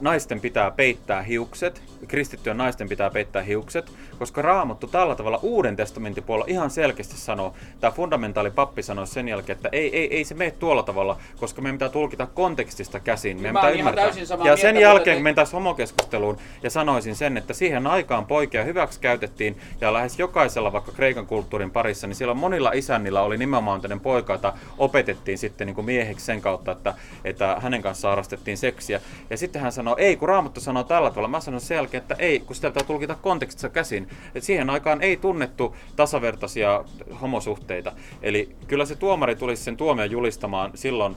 naisten 0.00 0.40
pitää 0.40 0.70
peittää 0.70 1.22
hiukset, 1.22 1.82
kristittyjen 2.08 2.56
naisten 2.56 2.88
pitää 2.88 3.10
peittää 3.10 3.42
hiukset, 3.42 3.92
koska 4.18 4.42
Raamattu 4.42 4.86
tällä 4.86 5.14
tavalla 5.14 5.38
Uuden 5.42 5.76
testamentin 5.76 6.24
puolella 6.24 6.46
ihan 6.48 6.70
selkeästi 6.70 7.16
sanoo, 7.16 7.54
tämä 7.80 7.90
fundamentaali 7.90 8.50
pappi 8.50 8.82
sanoi 8.82 9.06
sen 9.06 9.28
jälkeen, 9.28 9.56
että 9.56 9.68
ei, 9.72 9.96
ei, 9.96 10.16
ei 10.16 10.24
se 10.24 10.34
mene 10.34 10.50
tuolla 10.50 10.82
tavalla, 10.82 11.18
koska 11.38 11.62
meidän 11.62 11.76
pitää 11.76 11.88
tulkita 11.88 12.26
kontekstista 12.26 13.00
käsin, 13.00 13.36
meidän 13.36 13.54
pitää 13.54 13.70
ymmärtää. 13.70 14.10
Ja 14.44 14.56
sen 14.56 14.74
mieltä, 14.74 14.80
jälkeen, 14.80 15.16
kun 15.16 15.24
mentäisiin 15.24 15.52
homokeskusteluun, 15.52 16.38
ja 16.62 16.70
sanoisin 16.70 17.16
sen, 17.16 17.36
että 17.36 17.54
siihen 17.54 17.86
aikaan 17.86 18.26
poikia 18.26 18.64
hyväksi 18.64 19.00
käytettiin, 19.00 19.56
ja 19.80 19.92
lähes 19.92 20.18
jokaisella 20.18 20.72
vaikka 20.72 20.92
Kreikan 20.92 21.26
kulttuurin 21.26 21.70
parissa, 21.70 22.06
niin 22.06 22.16
siellä 22.16 22.34
monilla 22.34 22.72
isännillä 22.72 23.22
oli 23.22 23.38
nimenomaan 23.38 23.80
tämmöinen 23.80 24.00
poika, 24.00 24.32
jota 24.32 24.52
opetettiin 24.78 25.38
sitten 25.38 25.66
niin 25.66 25.74
kuin 25.74 25.84
mieheksi 25.84 26.26
sen 26.26 26.40
kautta, 26.40 26.72
että, 26.72 26.94
että 27.24 27.56
hänen 27.60 27.82
kanssaan 27.82 28.10
harrastettiin 28.10 28.56
seksiä. 28.56 29.00
Ja 29.30 29.36
sitten 29.36 29.62
hän 29.62 29.72
sanoi, 29.72 29.89
sanoo 29.90 30.08
ei, 30.08 30.16
kun 30.16 30.28
Raamattu 30.28 30.60
sanoo 30.60 30.84
tällä 30.84 31.10
tavalla. 31.10 31.28
Mä 31.28 31.40
sanon 31.40 31.60
sen 31.60 31.74
jälkeen, 31.74 32.02
että 32.02 32.16
ei, 32.18 32.40
kun 32.40 32.56
sitä 32.56 32.70
pitää 32.70 32.86
tulkita 32.86 33.14
kontekstissa 33.14 33.68
käsin. 33.68 34.08
Et 34.34 34.42
siihen 34.42 34.70
aikaan 34.70 35.02
ei 35.02 35.16
tunnettu 35.16 35.76
tasavertaisia 35.96 36.84
homosuhteita. 37.20 37.92
Eli 38.22 38.56
kyllä 38.66 38.84
se 38.84 38.96
tuomari 38.96 39.36
tulisi 39.36 39.64
sen 39.64 39.76
tuomion 39.76 40.10
julistamaan 40.10 40.70
silloin 40.74 41.16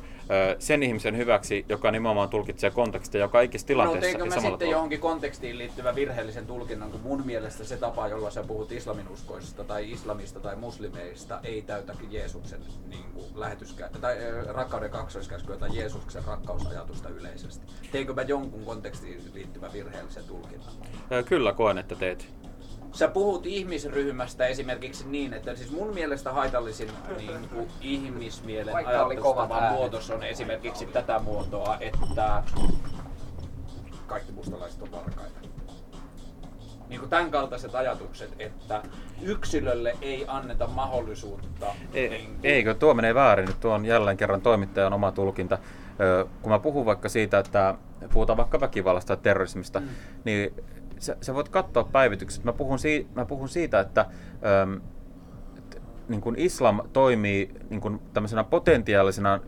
sen 0.60 0.84
ihmisen 0.84 1.18
hyväksi, 1.18 1.66
joka 1.70 1.92
nimenomaan 1.92 2.30
tulkitsee 2.30 2.72
kontekstia 2.72 3.22
joka 3.22 3.42
ikisessä 3.42 3.68
tilanteessa. 3.68 4.18
No 4.18 4.26
teikö 4.26 4.42
mä 4.42 4.50
sitten 4.50 4.70
johonkin 4.70 5.00
kontekstiin 5.00 5.58
liittyvä 5.58 5.96
virheellisen 5.96 6.48
tulkinnan, 6.48 6.92
kun 6.92 7.02
mun 7.04 7.26
mielestä 7.26 7.64
se 7.64 7.78
tapa, 7.78 8.08
jolla 8.08 8.32
sä 8.32 8.44
puhut 8.44 8.72
islaminuskoisista 8.72 9.64
tai 9.64 9.92
islamista 9.92 10.40
tai 10.40 10.56
muslimeista, 10.56 11.40
ei 11.44 11.62
täytä 11.62 11.94
Jeesuksen 12.10 12.62
niin 12.90 13.06
kuin, 13.14 13.26
lähetyskä- 13.36 13.90
tai 14.02 14.16
rakkauden 14.48 14.90
kaksoiskäskyä 14.90 15.58
tai 15.58 15.70
Jeesuksen 15.74 16.26
rakkausajatusta 16.26 17.10
yleisesti. 17.10 17.68
Teinkö 17.92 18.14
mä 18.14 18.22
jonkun 18.22 18.66
kontekstiin 18.66 19.32
liittyvä 19.34 19.74
virheellisen 19.74 20.24
tulkinnan? 20.24 20.74
Kyllä 21.26 21.54
koen, 21.54 21.78
että 21.78 21.96
teet. 21.96 22.43
Sä 22.94 23.08
puhut 23.08 23.46
ihmisryhmästä 23.46 24.48
esimerkiksi 24.48 25.08
niin, 25.08 25.34
että 25.34 25.56
siis 25.56 25.72
mun 25.72 25.94
mielestä 25.94 26.32
haitallisin 26.32 26.92
niin 27.18 27.50
kuin 27.54 27.68
ihmismielen 27.82 28.76
ajatustava 28.76 29.70
muutos 29.72 30.12
on 30.12 30.24
esimerkiksi 30.24 30.86
tätä 30.86 31.20
muotoa, 31.20 31.78
että 31.80 32.44
kaikki 34.08 34.32
mustalaiset 34.32 34.82
on 34.82 34.92
varkaita. 34.92 35.40
Niin 36.90 37.00
kuin 37.00 37.10
tämän 37.10 37.32
kaltaiset 37.32 37.76
ajatukset, 37.76 38.36
että 38.40 38.84
yksilölle 39.22 39.98
ei 40.02 40.26
anneta 40.28 40.68
mahdollisuutta. 40.68 41.66
Ei, 41.94 42.10
niin 42.10 42.26
kuin... 42.26 42.40
Eikö, 42.44 42.74
tuo 42.74 42.94
menee 42.94 43.16
väärin. 43.16 43.46
Nyt 43.46 43.60
tuo 43.60 43.74
on 43.74 43.86
jälleen 43.86 44.18
kerran 44.18 44.42
toimittajan 44.42 44.94
oma 44.94 45.12
tulkinta. 45.12 45.58
Kun 46.42 46.52
mä 46.52 46.60
puhun 46.60 46.86
vaikka 46.86 47.10
siitä, 47.10 47.40
että 47.40 47.76
puhutaan 48.14 48.38
vaikka 48.38 48.60
väkivallasta 48.60 49.14
ja 49.14 49.18
terrorismista, 49.18 49.80
mm. 49.80 49.88
niin 50.24 50.54
sä, 51.04 51.18
sä 51.22 51.34
voit 51.34 51.50
katsoa 51.50 51.84
päivitykset. 51.84 52.44
Mä 52.44 52.54
puhun, 52.54 52.80
si, 52.80 53.08
mä 53.16 53.26
puhun 53.26 53.50
siitä, 53.50 53.80
että 53.80 54.06
äm, 54.64 54.82
niin 56.08 56.22
kuin 56.22 56.36
islam 56.40 56.82
toimii 56.94 57.50
niin 57.70 57.82
kuin 57.82 58.00
tämmöisenä 58.14 58.44
potentiaalisena 58.44 59.40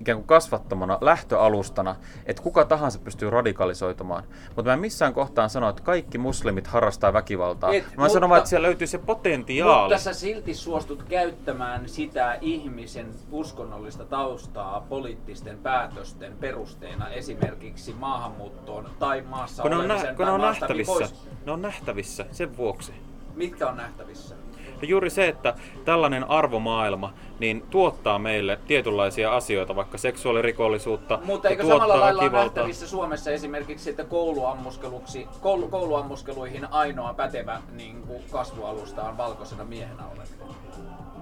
ikään 0.00 0.18
kuin 0.18 0.26
kasvattamana 0.26 0.98
lähtöalustana, 1.00 1.96
että 2.26 2.42
kuka 2.42 2.64
tahansa 2.64 2.98
pystyy 2.98 3.30
radikalisoitumaan. 3.30 4.24
Mutta 4.46 4.62
mä 4.62 4.72
en 4.72 4.78
missään 4.80 5.14
kohtaan 5.14 5.50
sano, 5.50 5.68
että 5.68 5.82
kaikki 5.82 6.18
muslimit 6.18 6.66
harrastaa 6.66 7.12
väkivaltaa. 7.12 7.72
Et, 7.72 7.84
mä 7.84 7.90
mutta, 7.96 8.12
sanon 8.12 8.30
vaan, 8.30 8.38
että 8.38 8.50
siellä 8.50 8.66
löytyy 8.66 8.86
se 8.86 8.98
potentiaali. 8.98 9.82
Mutta 9.82 9.98
sä 9.98 10.12
silti 10.12 10.54
suostut 10.54 11.02
käyttämään 11.02 11.88
sitä 11.88 12.38
ihmisen 12.40 13.10
uskonnollista 13.30 14.04
taustaa 14.04 14.80
poliittisten 14.88 15.58
päätösten 15.58 16.36
perusteena 16.40 17.08
esimerkiksi 17.08 17.92
maahanmuuttoon 17.92 18.90
tai 18.98 19.22
maassa 19.22 19.62
kun 19.62 19.74
olemisen 19.74 19.96
on 19.96 20.06
nä- 20.06 20.14
kun 20.14 20.26
tai 20.26 20.34
on 20.34 20.40
nähtävissä. 20.40 20.92
Pois. 20.92 21.28
Ne 21.46 21.52
on 21.52 21.62
nähtävissä, 21.62 22.26
sen 22.30 22.56
vuoksi. 22.56 22.92
Mitkä 23.34 23.68
on 23.68 23.76
nähtävissä? 23.76 24.34
Ja 24.82 24.88
juuri 24.88 25.10
se, 25.10 25.28
että 25.28 25.54
tällainen 25.84 26.30
arvomaailma 26.30 27.12
niin 27.38 27.64
tuottaa 27.70 28.18
meille 28.18 28.58
tietynlaisia 28.66 29.36
asioita, 29.36 29.76
vaikka 29.76 29.98
seksuaalirikollisuutta. 29.98 31.18
Mutta 31.24 31.48
eikö 31.48 31.62
samalla 31.66 32.00
lailla 32.00 32.22
ole 32.22 32.30
nähtävissä 32.30 32.88
Suomessa 32.88 33.30
esimerkiksi, 33.30 33.90
että 33.90 34.04
kouluammuskeluksi, 34.04 35.28
koulu, 35.40 35.68
kouluammuskeluihin 35.68 36.72
ainoa 36.72 37.14
pätevä 37.14 37.62
niin 37.72 38.02
kuin 38.02 38.22
kasvualusta 38.30 39.02
on 39.02 39.16
valkoisena 39.16 39.64
miehenä 39.64 40.02
oleminen? 40.06 40.56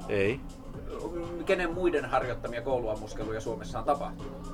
Ei. 0.08 0.40
Kenen 1.46 1.74
muiden 1.74 2.04
harjoittamia 2.04 2.62
kouluammuskeluja 2.62 3.40
Suomessa 3.40 3.78
on 3.78 3.84
tapahtunut? 3.84 4.53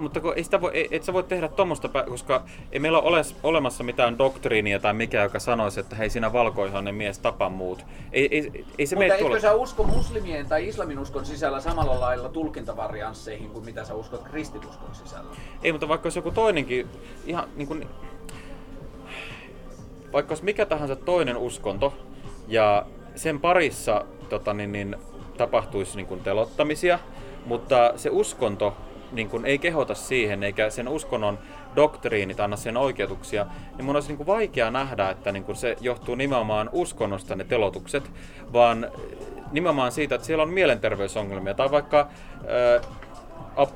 Mutta 0.00 0.20
kun 0.20 0.32
ei 0.36 0.44
sitä 0.44 0.60
voi, 0.60 0.88
et 0.90 1.04
sä 1.04 1.12
voi 1.12 1.22
tehdä 1.22 1.48
tuommoista, 1.48 1.88
koska 2.08 2.44
ei 2.72 2.80
meillä 2.80 3.00
ole 3.00 3.22
olemassa 3.42 3.84
mitään 3.84 4.18
doktriinia 4.18 4.78
tai 4.78 4.94
mikä, 4.94 5.22
joka 5.22 5.38
sanoisi, 5.38 5.80
että 5.80 5.96
hei 5.96 6.10
sinä 6.10 6.32
valkoihainen 6.32 6.94
mies 6.94 7.18
tapa 7.18 7.48
muut. 7.48 7.84
Ei, 8.12 8.28
ei, 8.36 8.64
ei 8.78 8.86
se 8.86 8.96
mutta 8.96 9.14
tule... 9.18 9.40
sä 9.40 9.54
usko 9.54 9.82
muslimien 9.82 10.46
tai 10.46 10.68
islamin 10.68 10.98
uskon 10.98 11.26
sisällä 11.26 11.60
samalla 11.60 12.00
lailla 12.00 12.28
tulkintavariansseihin 12.28 13.50
kuin 13.50 13.64
mitä 13.64 13.84
sä 13.84 13.94
uskot 13.94 14.22
kristinuskon 14.22 14.94
sisällä? 14.94 15.30
Ei, 15.62 15.72
mutta 15.72 15.88
vaikka 15.88 16.06
olisi 16.06 16.18
joku 16.18 16.30
toinenkin, 16.30 16.86
ihan 17.26 17.48
niin 17.56 17.68
kuin, 17.68 17.88
vaikka 20.12 20.32
olisi 20.32 20.44
mikä 20.44 20.66
tahansa 20.66 20.96
toinen 20.96 21.36
uskonto, 21.36 21.94
ja 22.48 22.86
sen 23.14 23.40
parissa 23.40 24.04
tota, 24.28 24.54
niin, 24.54 24.72
niin, 24.72 24.96
tapahtuisi 25.36 25.96
niin 25.96 26.06
kuin 26.06 26.20
telottamisia, 26.20 26.98
mutta 27.46 27.92
se 27.96 28.10
uskonto 28.10 28.76
niin 29.12 29.28
kuin 29.28 29.46
ei 29.46 29.58
kehota 29.58 29.94
siihen, 29.94 30.42
eikä 30.42 30.70
sen 30.70 30.88
uskonnon 30.88 31.38
doktriinit 31.76 32.40
anna 32.40 32.56
sen 32.56 32.76
oikeutuksia, 32.76 33.46
niin 33.76 33.84
mun 33.84 33.96
olisi 33.96 34.08
niin 34.08 34.16
kuin 34.16 34.26
vaikea 34.26 34.70
nähdä, 34.70 35.10
että 35.10 35.32
niin 35.32 35.44
kuin 35.44 35.56
se 35.56 35.76
johtuu 35.80 36.14
nimenomaan 36.14 36.70
uskonnosta 36.72 37.36
ne 37.36 37.44
telotukset, 37.44 38.10
vaan 38.52 38.90
nimenomaan 39.52 39.92
siitä, 39.92 40.14
että 40.14 40.26
siellä 40.26 40.42
on 40.42 40.50
mielenterveysongelmia 40.50 41.54
tai 41.54 41.70
vaikka 41.70 42.00
äh, 42.00 43.00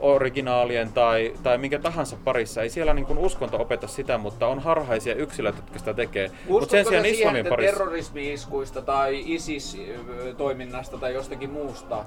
originaalien 0.00 0.92
tai, 0.92 1.32
tai 1.42 1.58
minkä 1.58 1.78
tahansa 1.78 2.16
parissa. 2.24 2.62
Ei 2.62 2.70
siellä 2.70 2.94
niin 2.94 3.06
kuin 3.06 3.18
uskonto 3.18 3.60
opeta 3.60 3.86
sitä, 3.86 4.18
mutta 4.18 4.46
on 4.46 4.58
harhaisia 4.58 5.14
yksilöitä, 5.14 5.58
jotka 5.58 5.78
sitä 5.78 5.94
tekee. 5.94 6.30
Mutta 6.48 6.70
sen 6.70 6.86
sijaan 6.86 7.06
islamin 7.06 7.40
että 7.40 7.50
parissa... 7.50 7.72
terrorismi-iskuista 7.72 8.82
tai 8.82 9.22
ISIS-toiminnasta 9.26 10.98
tai 10.98 11.14
jostakin 11.14 11.50
muusta, 11.50 12.04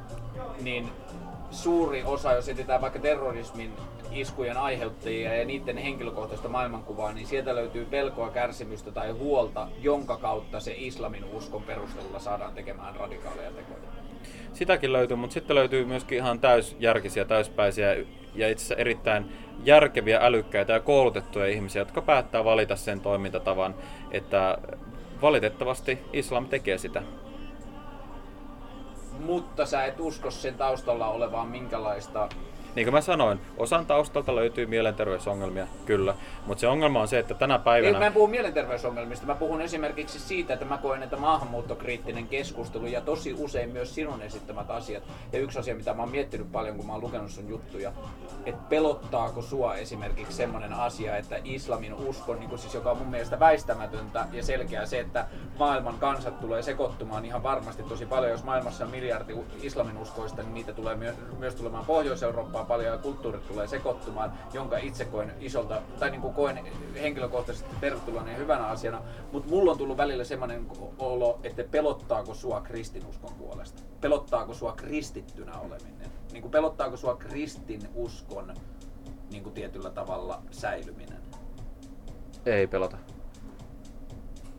niin 0.62 0.90
suuri 1.52 2.04
osa, 2.04 2.34
jos 2.34 2.50
etsitään 2.50 2.82
vaikka 2.82 3.00
terrorismin 3.00 3.74
iskujen 4.12 4.58
aiheuttajia 4.58 5.36
ja 5.36 5.46
niiden 5.46 5.78
henkilökohtaista 5.78 6.50
maailmankuvaa, 6.50 7.14
niin 7.14 7.28
sieltä 7.28 7.56
löytyy 7.56 7.86
pelkoa, 7.86 8.30
kärsimystä 8.30 8.92
tai 8.92 9.12
huolta, 9.12 9.68
jonka 9.82 10.18
kautta 10.18 10.60
se 10.60 10.74
islamin 10.78 11.26
uskon 11.26 11.64
perusteella 11.64 12.20
saadaan 12.20 12.54
tekemään 12.54 12.96
radikaaleja 12.96 13.52
tekoja. 13.52 13.88
Sitäkin 14.54 14.94
löytyy, 14.94 15.18
mutta 15.18 15.34
sitten 15.34 15.56
löytyy 15.56 15.86
myöskin 15.86 16.18
ihan 16.18 16.40
täysjärkisiä, 16.40 17.26
täyspäisiä 17.26 17.94
ja 18.36 18.50
itse 18.50 18.64
asiassa 18.64 18.76
erittäin 18.76 19.32
järkeviä, 19.64 20.20
älykkäitä 20.22 20.74
ja 20.74 20.80
koulutettuja 20.80 21.48
ihmisiä, 21.48 21.82
jotka 21.82 22.02
päättää 22.02 22.44
valita 22.44 22.76
sen 22.76 23.00
toimintatavan, 23.00 23.76
että 24.12 24.58
valitettavasti 25.22 26.00
islam 26.14 26.48
tekee 26.48 26.78
sitä 26.78 27.04
mutta 29.20 29.66
sä 29.66 29.86
et 29.86 30.00
usko 30.00 30.32
sen 30.32 30.58
taustalla 30.58 31.08
olevaan 31.08 31.48
minkälaista 31.48 32.30
niin 32.78 32.86
kuin 32.86 32.94
mä 32.94 33.02
sanoin, 33.02 33.40
osan 33.58 33.86
taustalta 33.86 34.36
löytyy 34.36 34.66
mielenterveysongelmia, 34.66 35.68
kyllä. 35.86 36.16
Mutta 36.46 36.62
se 36.62 36.68
ongelma 36.68 37.02
on 37.02 37.08
se, 37.08 37.20
että 37.20 37.34
tänä 37.34 37.60
päivänä... 37.60 37.94
Ei, 37.94 38.00
mä 38.00 38.06
en 38.06 38.14
puhu 38.14 38.28
mielenterveysongelmista, 38.28 39.26
mä 39.26 39.36
puhun 39.36 39.62
esimerkiksi 39.62 40.20
siitä, 40.20 40.54
että 40.54 40.66
mä 40.66 40.78
koen, 40.78 41.04
että 41.04 41.18
maahanmuuttokriittinen 41.18 42.28
keskustelu 42.28 42.86
ja 42.86 43.02
tosi 43.02 43.34
usein 43.34 43.70
myös 43.70 43.96
sinun 43.96 44.22
esittämät 44.22 44.72
asiat. 44.72 45.04
Ja 45.34 45.40
yksi 45.40 45.60
asia, 45.60 45.76
mitä 45.76 45.94
mä 45.94 46.02
oon 46.02 46.12
miettinyt 46.12 46.52
paljon, 46.52 46.76
kun 46.76 46.86
mä 46.86 46.92
oon 46.92 47.02
lukenut 47.02 47.32
sun 47.32 47.50
juttuja, 47.50 47.92
että 48.46 48.62
pelottaako 48.70 49.42
sua 49.42 49.76
esimerkiksi 49.76 50.38
semmoinen 50.38 50.74
asia, 50.74 51.18
että 51.18 51.40
islamin 51.44 51.94
usko, 51.94 52.36
niin 52.36 52.50
kuin 52.50 52.60
siis, 52.60 52.74
joka 52.74 52.92
on 52.92 52.98
mun 52.98 53.08
mielestä 53.08 53.40
väistämätöntä 53.40 54.26
ja 54.32 54.44
selkeää 54.44 54.86
se, 54.86 55.00
että 55.00 55.26
maailman 55.60 55.98
kansat 56.00 56.40
tulee 56.40 56.62
sekoittumaan 56.62 57.26
ihan 57.26 57.44
varmasti 57.44 57.84
tosi 57.84 58.06
paljon. 58.06 58.32
Jos 58.32 58.44
maailmassa 58.44 58.86
on 58.86 58.92
miljardi 58.92 59.34
islamin 59.62 59.98
uskoista, 59.98 60.42
niin 60.42 60.54
niitä 60.54 60.74
tulee 60.74 60.96
myös, 60.96 61.16
myös 61.40 61.56
tulemaan 61.56 61.86
Pohjois-Eurooppaan 61.86 62.67
paljon 62.68 62.94
ja 62.94 62.98
kulttuurit 62.98 63.48
tulee 63.48 63.68
sekoittumaan, 63.68 64.34
jonka 64.54 64.78
itse 64.78 65.06
koen 65.06 65.34
isolta, 65.40 65.82
tai 66.00 66.12
niin 66.12 66.22
kuin 66.22 66.34
koen 66.34 66.60
henkilökohtaisesti 67.02 67.76
tervetullaan 67.82 68.28
ja 68.28 68.38
hyvänä 68.38 68.66
asiana. 68.66 69.02
Mutta 69.32 69.50
mulla 69.50 69.72
on 69.72 69.78
tullut 69.78 69.98
välillä 69.98 70.24
semmoinen 70.24 70.66
olo, 71.00 71.40
että 71.44 71.64
pelottaako 71.72 72.34
sua 72.34 72.62
kristinuskon 72.62 73.34
puolesta? 73.34 73.82
Pelottaako 74.02 74.54
sua 74.54 74.72
kristittynä 74.72 75.60
oleminen? 75.60 76.12
Niin 76.32 76.42
kuin 76.42 76.52
pelottaako 76.52 76.98
sua 76.98 77.16
kristinuskon 77.16 78.54
niin 79.32 79.44
kuin 79.44 79.54
tietyllä 79.54 79.90
tavalla 79.90 80.42
säilyminen? 80.52 81.18
Ei 82.46 82.68
pelota. 82.68 82.98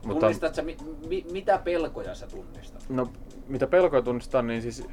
Mutta... 0.05 0.19
Tunnistat 0.19 0.55
sä, 0.55 0.61
mi, 0.61 0.77
mi, 1.07 1.25
mitä 1.31 1.57
pelkoja 1.57 2.15
sä 2.15 2.27
tunnistat? 2.27 2.89
No, 2.89 3.07
mitä 3.47 3.67
pelkoja 3.67 4.01
tunnistan, 4.01 4.47
niin 4.47 4.61
siis 4.61 4.87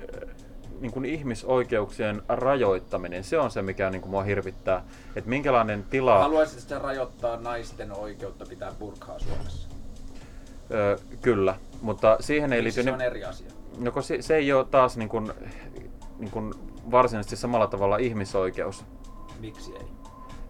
niin 0.80 0.92
kuin 0.92 1.04
ihmisoikeuksien 1.04 2.22
rajoittaminen, 2.28 3.24
se 3.24 3.38
on 3.38 3.50
se, 3.50 3.62
mikä 3.62 3.90
niin 3.90 4.00
kuin 4.00 4.10
mua 4.10 4.22
hirvittää. 4.22 4.84
Että 5.16 5.30
minkälainen 5.30 5.84
tila... 5.90 6.18
Haluaisitko 6.18 6.68
sä 6.68 6.78
rajoittaa 6.78 7.36
naisten 7.36 7.92
oikeutta 7.92 8.46
pitää 8.46 8.72
burkaa 8.78 9.18
Suomessa? 9.18 9.68
Öö, 10.70 10.98
kyllä, 11.22 11.54
mutta 11.82 12.16
siihen 12.20 12.52
ei 12.52 12.62
liity... 12.62 12.82
se 12.82 12.92
on 12.92 13.00
eri 13.00 13.24
asia? 13.24 13.50
No, 13.78 13.92
kun 13.92 14.02
se, 14.02 14.22
se 14.22 14.36
ei 14.36 14.52
ole 14.52 14.64
taas 14.64 14.96
niin 14.96 15.08
kuin, 15.08 15.32
niin 16.18 16.30
kuin 16.30 16.54
varsinaisesti 16.90 17.36
samalla 17.36 17.66
tavalla 17.66 17.96
ihmisoikeus. 17.96 18.84
Miksi 19.40 19.72
ei? 19.76 19.95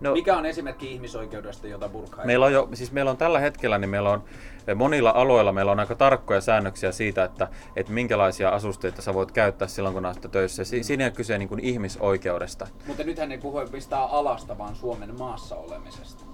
No, 0.00 0.12
Mikä 0.12 0.36
on 0.36 0.46
esimerkki 0.46 0.92
ihmisoikeudesta, 0.92 1.66
jota 1.66 1.88
burka 1.88 2.24
meillä 2.24 2.46
on, 2.46 2.52
jo, 2.52 2.68
siis 2.74 2.92
meillä 2.92 3.10
on 3.10 3.16
tällä 3.16 3.40
hetkellä, 3.40 3.78
niin 3.78 3.90
meillä 3.90 4.10
on 4.10 4.24
eh, 4.66 4.76
monilla 4.76 5.12
aloilla 5.14 5.52
meillä 5.52 5.72
on 5.72 5.80
aika 5.80 5.94
tarkkoja 5.94 6.40
säännöksiä 6.40 6.92
siitä, 6.92 7.24
että, 7.24 7.48
että 7.76 7.92
minkälaisia 7.92 8.48
asusteita 8.48 9.02
sä 9.02 9.14
voit 9.14 9.32
käyttää 9.32 9.68
silloin, 9.68 9.94
kun 9.94 10.06
olet 10.06 10.28
töissä. 10.32 10.64
Si- 10.64 10.82
siinä 10.82 11.04
ei 11.04 11.08
ole 11.08 11.16
kyse 11.16 11.38
niin 11.38 11.48
kuin 11.48 11.60
ihmisoikeudesta. 11.60 12.66
Mutta 12.86 13.04
nythän 13.04 13.32
ei 13.32 13.38
puhu 13.38 13.60
pistää 13.72 14.04
alasta, 14.04 14.58
vaan 14.58 14.76
Suomen 14.76 15.18
maassa 15.18 15.56
olemisesta. 15.56 16.24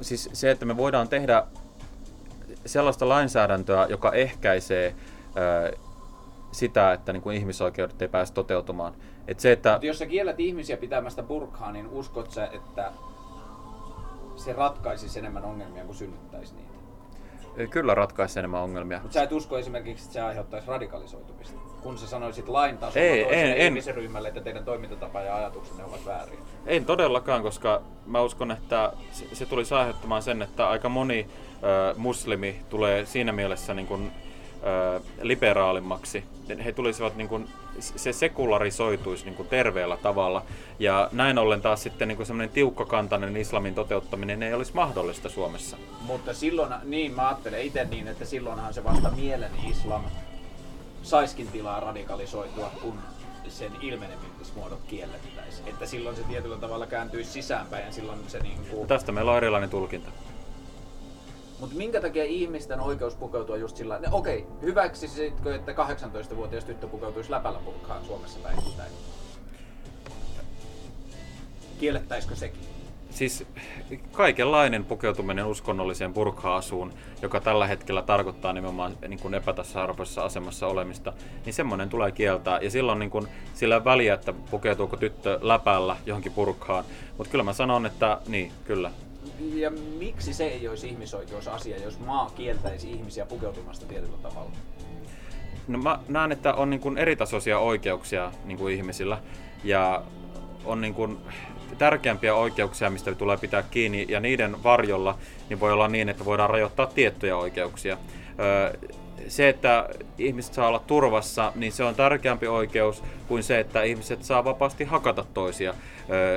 Siis 0.00 0.30
se, 0.32 0.50
että 0.50 0.66
me 0.66 0.76
voidaan 0.76 1.08
tehdä 1.08 1.44
sellaista 2.66 3.08
lainsäädäntöä, 3.08 3.86
joka 3.86 4.12
ehkäisee 4.12 4.94
sitä, 6.52 6.92
että 6.92 7.12
niin 7.12 7.22
kuin 7.22 7.36
ihmisoikeudet 7.36 8.02
ei 8.02 8.08
pääse 8.08 8.32
toteutumaan. 8.32 8.94
Et 9.28 9.40
se, 9.40 9.52
että... 9.52 9.72
Mutta 9.72 9.86
jos 9.86 9.98
sä 9.98 10.06
kiellät 10.06 10.40
ihmisiä 10.40 10.76
pitämästä 10.76 11.22
burkhaa, 11.22 11.72
niin 11.72 11.86
uskot 11.86 12.30
sä, 12.30 12.46
että 12.52 12.92
se 14.36 14.52
ratkaisisi 14.52 15.18
enemmän 15.18 15.44
ongelmia 15.44 15.84
kuin 15.84 15.96
synnyttäisi 15.96 16.54
niitä? 16.54 16.70
Kyllä 17.70 17.94
ratkaisi 17.94 18.38
enemmän 18.38 18.62
ongelmia. 18.62 19.00
Mutta 19.02 19.14
sä 19.14 19.22
et 19.22 19.32
usko 19.32 19.58
esimerkiksi, 19.58 20.04
että 20.04 20.12
se 20.12 20.20
aiheuttaisi 20.20 20.68
radikalisoitumista, 20.68 21.58
kun 21.82 21.98
sä 21.98 22.06
sanoisit 22.06 22.48
lain 22.48 22.78
tasolla 22.78 23.06
ei, 23.06 23.66
en, 23.66 23.76
että 24.26 24.40
teidän 24.40 24.64
toimintatapa 24.64 25.20
ja 25.20 25.36
ajatuksenne 25.36 25.84
ovat 25.84 26.06
väärin. 26.06 26.38
En 26.66 26.84
todellakaan, 26.84 27.42
koska 27.42 27.82
mä 28.06 28.20
uskon, 28.20 28.50
että 28.50 28.92
se, 29.12 29.24
se 29.32 29.46
tulisi 29.46 29.74
aiheuttamaan 29.74 30.22
sen, 30.22 30.42
että 30.42 30.68
aika 30.68 30.88
moni 30.88 31.26
ö, 31.62 31.94
muslimi 31.96 32.60
tulee 32.68 33.06
siinä 33.06 33.32
mielessä 33.32 33.74
niin 33.74 33.86
kuin, 33.86 34.12
ö, 34.64 35.00
liberaalimmaksi. 35.22 36.24
He 36.64 36.72
tulisivat 36.72 37.16
niin 37.16 37.28
kuin, 37.28 37.48
se 37.80 38.12
sekularisoituisi 38.12 39.24
niin 39.24 39.34
kuin 39.34 39.48
terveellä 39.48 39.96
tavalla. 39.96 40.42
Ja 40.78 41.08
näin 41.12 41.38
ollen 41.38 41.62
taas 41.62 41.82
sitten 41.82 42.08
niin 42.08 42.26
semmoinen 42.26 42.54
tiukkakantainen 42.54 43.36
islamin 43.36 43.74
toteuttaminen 43.74 44.42
ei 44.42 44.54
olisi 44.54 44.74
mahdollista 44.74 45.28
Suomessa. 45.28 45.76
Mutta 46.00 46.34
silloin, 46.34 46.72
niin 46.84 47.14
mä 47.14 47.28
ajattelen 47.28 47.62
itse 47.62 47.84
niin, 47.84 48.08
että 48.08 48.24
silloinhan 48.24 48.74
se 48.74 48.84
vasta 48.84 49.10
mielen 49.10 49.52
islam 49.70 50.04
saiskin 51.02 51.48
tilaa 51.48 51.80
radikalisoitua, 51.80 52.70
kun 52.82 52.98
sen 53.48 53.72
ilmenemismuodot 53.80 54.80
kiellettäisiin. 54.88 55.68
Että 55.68 55.86
silloin 55.86 56.16
se 56.16 56.22
tietyllä 56.22 56.56
tavalla 56.56 56.86
kääntyisi 56.86 57.30
sisäänpäin 57.30 57.86
ja 57.86 57.92
silloin 57.92 58.18
se 58.28 58.38
niin 58.40 58.58
kuin... 58.70 58.88
Tästä 58.88 59.12
meillä 59.12 59.30
on 59.30 59.36
erilainen 59.36 59.70
tulkinta. 59.70 60.10
Mutta 61.60 61.76
minkä 61.76 62.00
takia 62.00 62.24
ihmisten 62.24 62.80
oikeus 62.80 63.14
pukeutua 63.14 63.56
just 63.56 63.76
sillä 63.76 63.98
no, 63.98 64.08
okei, 64.12 64.38
okay, 64.38 64.52
hyväksisitkö, 64.62 65.54
että 65.54 65.72
18-vuotias 65.72 66.64
tyttö 66.64 66.86
pukeutuisi 66.86 67.30
läpällä 67.30 67.58
purkkaan 67.58 68.04
Suomessa 68.04 68.38
päivittäin? 68.42 68.92
Kiellettäisikö 71.78 72.36
sekin? 72.36 72.60
Siis 73.10 73.44
kaikenlainen 74.12 74.84
pukeutuminen 74.84 75.46
uskonnolliseen 75.46 76.14
burkha-asuun, 76.14 76.92
joka 77.22 77.40
tällä 77.40 77.66
hetkellä 77.66 78.02
tarkoittaa 78.02 78.52
nimenomaan 78.52 78.96
niin 79.08 79.20
kuin 79.20 79.34
epätasa-arvoisessa 79.34 80.22
asemassa 80.22 80.66
olemista, 80.66 81.12
niin 81.44 81.54
semmoinen 81.54 81.88
tulee 81.88 82.12
kieltää. 82.12 82.60
Ja 82.60 82.70
silloin 82.70 82.98
niin 82.98 83.10
kuin, 83.10 83.28
sillä 83.54 83.84
väliä, 83.84 84.14
että 84.14 84.32
pukeutuuko 84.32 84.96
tyttö 84.96 85.38
läpällä 85.42 85.96
johonkin 86.06 86.32
burkhaan. 86.32 86.84
Mutta 87.18 87.30
kyllä 87.30 87.44
mä 87.44 87.52
sanon, 87.52 87.86
että 87.86 88.18
niin, 88.26 88.52
kyllä, 88.64 88.90
ja 89.54 89.70
miksi 89.98 90.34
se 90.34 90.44
ei 90.44 90.68
olisi 90.68 90.88
ihmisoikeusasia, 90.88 91.82
jos 91.82 91.98
maa 91.98 92.30
kieltäisi 92.36 92.90
ihmisiä 92.90 93.26
pukeutumasta 93.26 93.86
tietyllä 93.86 94.16
tavalla? 94.22 94.50
No 95.68 95.78
mä 95.78 95.98
näen, 96.08 96.32
että 96.32 96.54
on 96.54 96.70
niin 96.70 96.80
kuin 96.80 96.98
eritasoisia 96.98 97.58
oikeuksia 97.58 98.32
niin 98.44 98.58
kuin 98.58 98.74
ihmisillä 98.74 99.18
ja 99.64 100.02
on 100.64 100.80
niin 100.80 100.94
kuin 100.94 101.18
tärkeämpiä 101.78 102.34
oikeuksia, 102.34 102.90
mistä 102.90 103.14
tulee 103.14 103.36
pitää 103.36 103.62
kiinni 103.62 104.06
ja 104.08 104.20
niiden 104.20 104.62
varjolla 104.62 105.18
niin 105.48 105.60
voi 105.60 105.72
olla 105.72 105.88
niin, 105.88 106.08
että 106.08 106.24
voidaan 106.24 106.50
rajoittaa 106.50 106.86
tiettyjä 106.86 107.36
oikeuksia. 107.36 107.98
Se, 109.28 109.48
että 109.48 109.88
ihmiset 110.18 110.54
saa 110.54 110.68
olla 110.68 110.82
turvassa, 110.86 111.52
niin 111.54 111.72
se 111.72 111.84
on 111.84 111.94
tärkeämpi 111.94 112.46
oikeus 112.46 113.02
kuin 113.28 113.42
se, 113.42 113.60
että 113.60 113.82
ihmiset 113.82 114.24
saa 114.24 114.44
vapaasti 114.44 114.84
hakata 114.84 115.24
toisia 115.34 115.74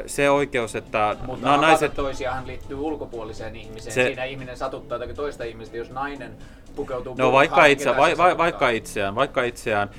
se 0.05 0.29
oikeus, 0.29 0.75
että 0.75 1.15
Mutta 1.25 1.55
no, 1.55 1.61
naiset... 1.61 1.93
toisiaan 1.93 2.47
liittyy 2.47 2.77
ulkopuoliseen 2.77 3.55
ihmiseen. 3.55 3.93
Se... 3.93 4.05
Siinä 4.05 4.23
ihminen 4.23 4.57
satuttaa 4.57 4.95
jotakin 4.95 5.15
toista 5.15 5.43
ihmistä, 5.43 5.77
jos 5.77 5.89
nainen 5.89 6.31
pukeutuu 6.75 7.15
No 7.17 7.31
vaikka, 7.31 7.65
itse, 7.65 7.97
vai, 7.97 8.17
vai, 8.17 8.37
vaikka 8.37 8.69
itseään, 8.69 9.15
vaikka 9.15 9.43
itseään. 9.43 9.89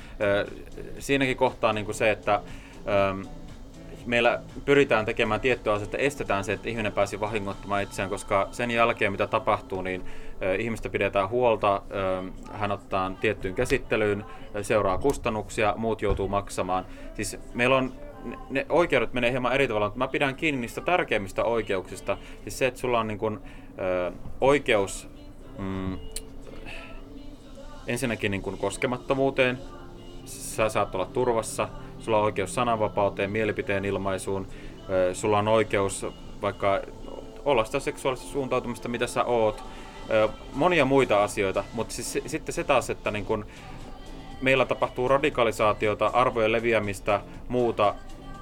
Siinäkin 0.99 1.37
kohtaa 1.37 1.73
niin 1.73 1.85
kuin 1.85 1.95
se, 1.95 2.11
että 2.11 2.41
meillä 4.05 4.41
pyritään 4.65 5.05
tekemään 5.05 5.41
tiettyä 5.41 5.73
asioita, 5.73 5.97
estetään 5.97 6.43
se, 6.43 6.53
että 6.53 6.69
ihminen 6.69 6.91
pääsi 6.91 7.19
vahingoittamaan 7.19 7.83
itseään, 7.83 8.09
koska 8.09 8.47
sen 8.51 8.71
jälkeen 8.71 9.11
mitä 9.11 9.27
tapahtuu, 9.27 9.81
niin 9.81 10.05
ihmistä 10.59 10.89
pidetään 10.89 11.29
huolta, 11.29 11.81
hän 12.51 12.71
ottaa 12.71 13.11
tiettyyn 13.21 13.55
käsittelyyn, 13.55 14.25
seuraa 14.61 14.97
kustannuksia, 14.97 15.73
muut 15.77 16.01
joutuu 16.01 16.27
maksamaan. 16.27 16.85
Siis 17.13 17.37
meillä 17.53 17.75
on 17.75 17.93
ne 18.49 18.65
oikeudet 18.69 19.13
menee 19.13 19.31
hieman 19.31 19.53
eri 19.53 19.67
tavalla, 19.67 19.87
mutta 19.87 19.97
mä 19.97 20.07
pidän 20.07 20.35
kiinni 20.35 20.61
niistä 20.61 20.81
tärkeimmistä 20.81 21.43
oikeuksista. 21.43 22.17
Siis 22.43 22.57
se, 22.57 22.67
että 22.67 22.79
sulla 22.79 22.99
on 22.99 23.07
niin 23.07 23.17
kun, 23.17 23.41
ö, 23.79 24.11
oikeus 24.41 25.09
mm, 25.57 25.97
ensinnäkin 27.87 28.31
niin 28.31 28.41
kun 28.41 28.57
koskemattomuuteen, 28.57 29.57
sä 30.25 30.69
saat 30.69 30.95
olla 30.95 31.05
turvassa, 31.05 31.69
sulla 32.05 32.17
on 32.17 32.23
oikeus 32.23 32.55
sananvapauteen, 32.55 33.31
mielipiteen 33.31 33.85
ilmaisuun, 33.85 34.47
sulla 35.13 35.37
on 35.37 35.47
oikeus 35.47 36.05
vaikka 36.41 36.81
olla 37.45 37.65
sitä 37.65 37.79
seksuaalista 37.79 38.27
suuntautumista, 38.27 38.89
mitä 38.89 39.07
sä 39.07 39.23
oot, 39.23 39.63
monia 40.53 40.85
muita 40.85 41.23
asioita, 41.23 41.63
mutta 41.73 41.93
siis, 41.93 42.19
sitten 42.25 42.53
se 42.53 42.63
taas, 42.63 42.89
että 42.89 43.11
niin 43.11 43.25
kun, 43.25 43.45
meillä 44.41 44.65
tapahtuu 44.65 45.07
radikalisaatiota, 45.07 46.07
arvojen 46.07 46.51
leviämistä, 46.51 47.21
muuta, 47.47 47.95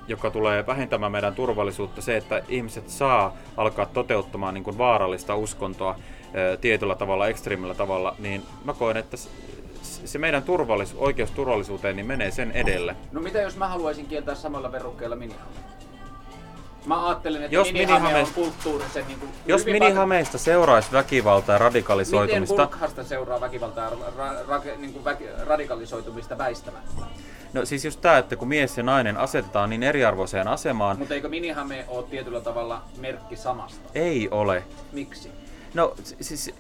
joka 0.07 0.31
tulee 0.31 0.67
vähentämään 0.67 1.11
meidän 1.11 1.35
turvallisuutta, 1.35 2.01
se, 2.01 2.17
että 2.17 2.41
ihmiset 2.49 2.89
saa 2.89 3.33
alkaa 3.57 3.85
toteuttamaan 3.85 4.53
niin 4.53 4.63
kuin 4.63 4.77
vaarallista 4.77 5.35
uskontoa 5.35 5.95
tietyllä 6.61 6.95
tavalla, 6.95 7.27
ekstriimillä 7.27 7.73
tavalla, 7.73 8.15
niin 8.19 8.43
mä 8.65 8.73
koen, 8.73 8.97
että 8.97 9.17
se 9.83 10.17
meidän 10.17 10.43
turvallis- 10.43 10.95
oikeus 10.97 11.31
turvallisuuteen 11.31 11.95
niin 11.95 12.05
menee 12.05 12.31
sen 12.31 12.51
edelle. 12.51 12.95
No 13.11 13.21
mitä 13.21 13.41
jos 13.41 13.57
mä 13.57 13.67
haluaisin 13.67 14.05
kieltää 14.05 14.35
samalla 14.35 14.71
verukkeella 14.71 15.15
minihalle? 15.15 15.53
Mä 16.85 17.07
ajattelen, 17.07 17.43
että 17.43 17.55
Jos 17.55 17.73
minihame 17.73 18.07
on 18.07 18.13
minihame- 18.13 18.33
kulttuurisen 18.35 19.07
niin 19.07 19.19
kuin 19.19 19.31
Jos 19.45 19.65
minihameista 19.65 20.37
seuraisi 20.37 20.91
väkivaltaa 20.91 21.53
ja 21.53 21.57
Miten 21.57 21.61
radikalisoitumista, 21.65 22.55
Burkhasta 22.67 23.03
seuraa 23.03 23.41
väkivaltaa 23.41 23.83
ja 23.83 23.89
ra- 23.89 24.47
ra- 24.49 24.77
niin 24.77 24.93
kuin 24.93 25.05
väki- 25.05 25.45
radikalisoitumista 25.47 26.37
väistämättä? 26.37 26.91
no 27.53 27.65
siis 27.65 27.85
just 27.85 28.01
tää, 28.01 28.17
että 28.17 28.35
kun 28.35 28.47
mies 28.47 28.77
ja 28.77 28.83
nainen 28.83 29.17
asetetaan 29.17 29.69
niin 29.69 29.83
eriarvoiseen 29.83 30.47
asemaan, 30.47 30.97
Mutta 30.99 31.13
eikö 31.13 31.29
minihame 31.29 31.85
ole 31.87 32.03
tietyllä 32.03 32.41
tavalla 32.41 32.81
merkki 32.97 33.35
samasta? 33.35 33.89
ei 33.95 34.27
ole. 34.31 34.63
Miksi? 34.91 35.31
No 35.73 35.93
siis 36.21 36.53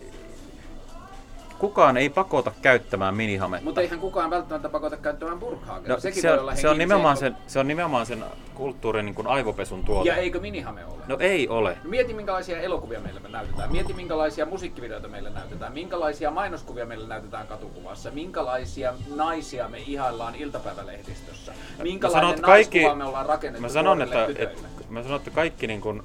kukaan 1.63 1.97
ei 1.97 2.09
pakota 2.09 2.51
käyttämään 2.61 3.15
minihametta. 3.15 3.65
Mutta 3.65 3.81
eihän 3.81 3.99
kukaan 3.99 4.29
välttämättä 4.29 4.69
pakota 4.69 4.97
käyttämään 4.97 5.39
burkhaakin. 5.39 5.89
No, 5.89 5.99
Sekin 5.99 6.21
se, 6.21 6.27
voi 6.27 6.37
on, 6.37 6.41
olla 6.41 6.55
se, 6.55 6.69
on 6.69 6.77
nimenomaan 6.77 7.17
se- 7.17 7.19
sen, 7.19 7.37
se 7.47 7.59
on 7.59 7.67
nimenomaan 7.67 8.05
sen 8.05 8.23
kulttuurin 8.55 9.05
niin 9.05 9.15
kuin 9.15 9.27
aivopesun 9.27 9.83
tuote. 9.83 10.09
Ja 10.09 10.15
eikö 10.15 10.39
minihame 10.39 10.85
ole? 10.85 11.03
No 11.07 11.17
ei 11.19 11.47
ole. 11.47 11.77
Mieti 11.83 12.13
minkälaisia 12.13 12.61
elokuvia 12.61 12.99
meillä 12.99 13.19
me 13.19 13.29
näytetään, 13.29 13.71
mieti 13.71 13.93
minkälaisia 13.93 14.45
musiikkivideoita 14.45 15.07
meillä 15.07 15.29
näytetään, 15.29 15.73
minkälaisia 15.73 16.31
mainoskuvia 16.31 16.85
meillä 16.85 17.07
näytetään 17.07 17.47
katukuvassa, 17.47 18.11
minkälaisia 18.11 18.93
naisia 19.15 19.69
me 19.69 19.77
ihaillaan 19.87 20.35
iltapäivälehdistössä, 20.35 21.53
minkälainen 21.83 22.29
sanon, 22.29 22.41
naiskuva 22.41 22.83
kaikki- 22.83 22.97
me 22.97 23.03
ollaan 23.05 23.25
rakennettu 23.25 23.61
Mä 23.61 23.69
sanon, 23.69 24.01
että, 24.01 24.27
että, 24.35 24.61
mä 24.89 25.03
sanon, 25.03 25.17
että 25.17 25.31
kaikki 25.31 25.67
niin 25.67 25.81
kuin, 25.81 26.03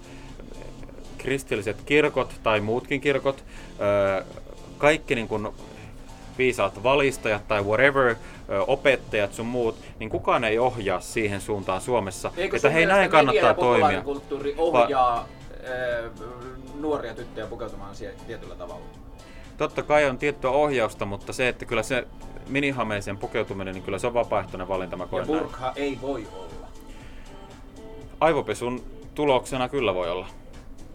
kristilliset 1.18 1.76
kirkot 1.84 2.34
tai 2.42 2.60
muutkin 2.60 3.00
kirkot, 3.00 3.44
öö, 3.80 4.22
kaikki 4.78 5.14
niin 5.14 5.28
kuin, 5.28 5.48
viisaat 6.38 6.82
valistajat 6.82 7.48
tai 7.48 7.62
whatever, 7.62 8.14
opettajat 8.66 9.32
sun 9.34 9.46
muut, 9.46 9.76
niin 9.98 10.10
kukaan 10.10 10.44
ei 10.44 10.58
ohjaa 10.58 11.00
siihen 11.00 11.40
suuntaan 11.40 11.80
Suomessa, 11.80 12.32
Eikö 12.36 12.56
että 12.56 12.70
hei 12.70 12.86
näin 12.86 13.10
kannattaa 13.10 13.48
ja 13.48 13.54
toimia. 13.54 13.78
populaarikulttuuri 13.80 14.54
ohjaa 14.58 15.28
ö, 15.68 16.10
nuoria 16.80 17.14
tyttöjä 17.14 17.46
pukeutumaan 17.46 17.94
sie- 17.94 18.14
tietyllä 18.26 18.54
tavalla? 18.54 18.84
Totta 19.56 19.82
kai 19.82 20.04
on 20.10 20.18
tiettyä 20.18 20.50
ohjausta, 20.50 21.04
mutta 21.04 21.32
se, 21.32 21.48
että 21.48 21.64
kyllä 21.64 21.82
se 21.82 22.06
minihameeseen 22.48 23.18
pukeutuminen, 23.18 23.74
niin 23.74 23.82
kyllä 23.84 23.98
se 23.98 24.06
on 24.06 24.14
vapaaehtoinen 24.14 24.68
valinta, 24.68 24.96
mä 24.96 25.04
Ja 25.04 25.08
koen 25.08 25.26
näin. 25.26 25.38
burkha 25.38 25.72
ei 25.76 25.98
voi 26.02 26.26
olla. 26.36 26.68
Aivopesun 28.20 28.82
tuloksena 29.14 29.68
kyllä 29.68 29.94
voi 29.94 30.10
olla. 30.10 30.26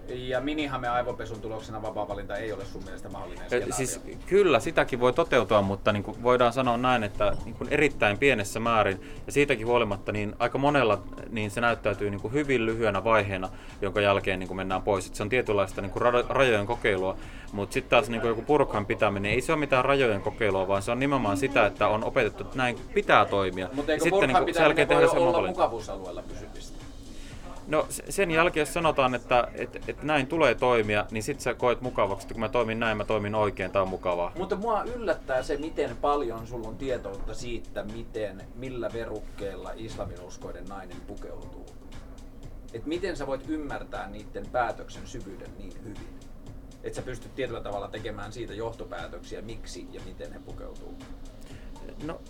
Ja 0.08 0.42
minihame 0.42 0.88
aivopesun 0.88 1.42
tuloksena 1.42 1.82
vapaa 1.82 2.08
ei 2.40 2.52
ole 2.52 2.66
sun 2.66 2.84
mielestä 2.84 3.10
mahdollinen. 3.10 3.74
Siis 3.74 4.02
kyllä 4.26 4.60
sitäkin 4.60 5.00
voi 5.00 5.14
toteutua, 5.14 5.62
mutta 5.62 5.92
niin 5.92 6.04
kuin 6.04 6.24
voidaan 6.24 6.54
sanoa 6.54 6.78
näin, 6.78 7.04
että 7.04 7.38
niin 7.46 7.56
kuin 7.56 7.68
erittäin 7.70 8.18
pienessä 8.18 8.60
määrin 8.60 9.02
ja 9.26 9.32
siitäkin 9.32 9.68
huolimatta 9.68 10.12
niin 10.12 10.36
aika 10.40 10.58
monella 10.58 11.04
niin 11.30 11.52
se 11.52 11.62
näyttäytyy 11.62 12.10
niin 12.10 12.22
kuin 12.22 12.34
hyvin 12.34 12.66
lyhyenä 12.66 13.04
vaiheena, 13.04 13.50
jonka 13.82 14.02
jälkeen 14.02 14.40
niin 14.40 14.48
kuin 14.48 14.58
mennään 14.58 14.82
pois. 14.82 15.08
Et 15.08 15.16
se 15.16 15.24
on 15.24 15.30
tietynlaista 15.30 15.82
niin 15.82 15.92
kuin 15.92 16.04
ra- 16.04 16.26
rajojen 16.30 16.66
kokeilua, 16.66 17.18
mutta 17.52 17.74
sitten 17.74 17.90
taas 17.90 18.10
niin 18.10 18.22
kuin 18.22 18.30
joku 18.30 18.42
purkan 18.42 18.86
pitäminen 18.86 19.32
ei 19.32 19.42
se 19.42 19.52
ole 19.52 19.60
mitään 19.60 19.86
rajojen 19.86 20.22
kokeilua, 20.22 20.68
vaan 20.68 20.82
se 20.82 20.92
on 20.92 21.00
nimenomaan 21.00 21.38
sitä, 21.38 21.66
että 21.66 21.88
on 21.88 22.04
opetettu, 22.04 22.44
että 22.44 22.58
näin 22.58 22.80
pitää 22.94 23.26
toimia. 23.26 23.70
Mutta 23.74 23.92
ja 23.92 23.94
eikö 23.94 24.04
sitten 24.04 24.20
burkan 24.20 24.46
niin 24.46 24.54
sen 24.54 24.64
jälkeen 24.64 24.88
tehdä 24.88 25.10
olla 25.10 25.48
mukavuusalueella 25.48 26.22
pysymistä? 26.22 26.73
No 27.68 27.86
se- 27.90 28.04
sen 28.10 28.32
jälkeen, 28.32 28.62
jos 28.62 28.74
sanotaan, 28.74 29.16
että, 29.16 29.48
että, 29.54 29.80
että 29.88 30.06
näin 30.06 30.28
tulee 30.28 30.56
toimia, 30.56 31.06
niin 31.12 31.24
sit 31.24 31.40
sä 31.40 31.54
koet 31.54 31.82
mukavaksi, 31.82 32.26
että 32.26 32.34
kun 32.34 32.40
mä 32.40 32.50
toimin 32.50 32.80
näin, 32.80 32.98
mä 32.98 33.06
toimin 33.06 33.36
oikein, 33.36 33.72
tää 33.72 33.82
on 33.82 33.88
mukavaa. 33.88 34.32
Mutta 34.38 34.56
mua 34.56 34.84
yllättää 34.84 35.44
se, 35.44 35.58
miten 35.58 35.98
paljon 35.98 36.48
sulla 36.48 36.68
on 36.68 36.78
tietoutta 36.78 37.34
siitä, 37.34 37.84
miten, 37.84 38.44
millä 38.56 38.90
verukkeella 38.94 39.72
islaminuskoinen 39.76 40.66
nainen 40.66 41.02
pukeutuu. 41.08 41.66
Et 42.74 42.86
miten 42.86 43.18
sä 43.18 43.28
voit 43.28 43.50
ymmärtää 43.50 44.10
niiden 44.10 44.46
päätöksen 44.52 45.08
syvyyden 45.08 45.58
niin 45.58 45.74
hyvin. 45.84 46.20
Että 46.84 46.96
sä 46.96 47.02
pystyt 47.02 47.36
tietyllä 47.36 47.62
tavalla 47.62 47.88
tekemään 47.88 48.34
siitä 48.34 48.54
johtopäätöksiä, 48.54 49.42
miksi 49.42 49.88
ja 49.92 50.02
miten 50.06 50.34
he 50.34 50.40
pukeutuu. 50.40 50.98
No, 52.04 52.22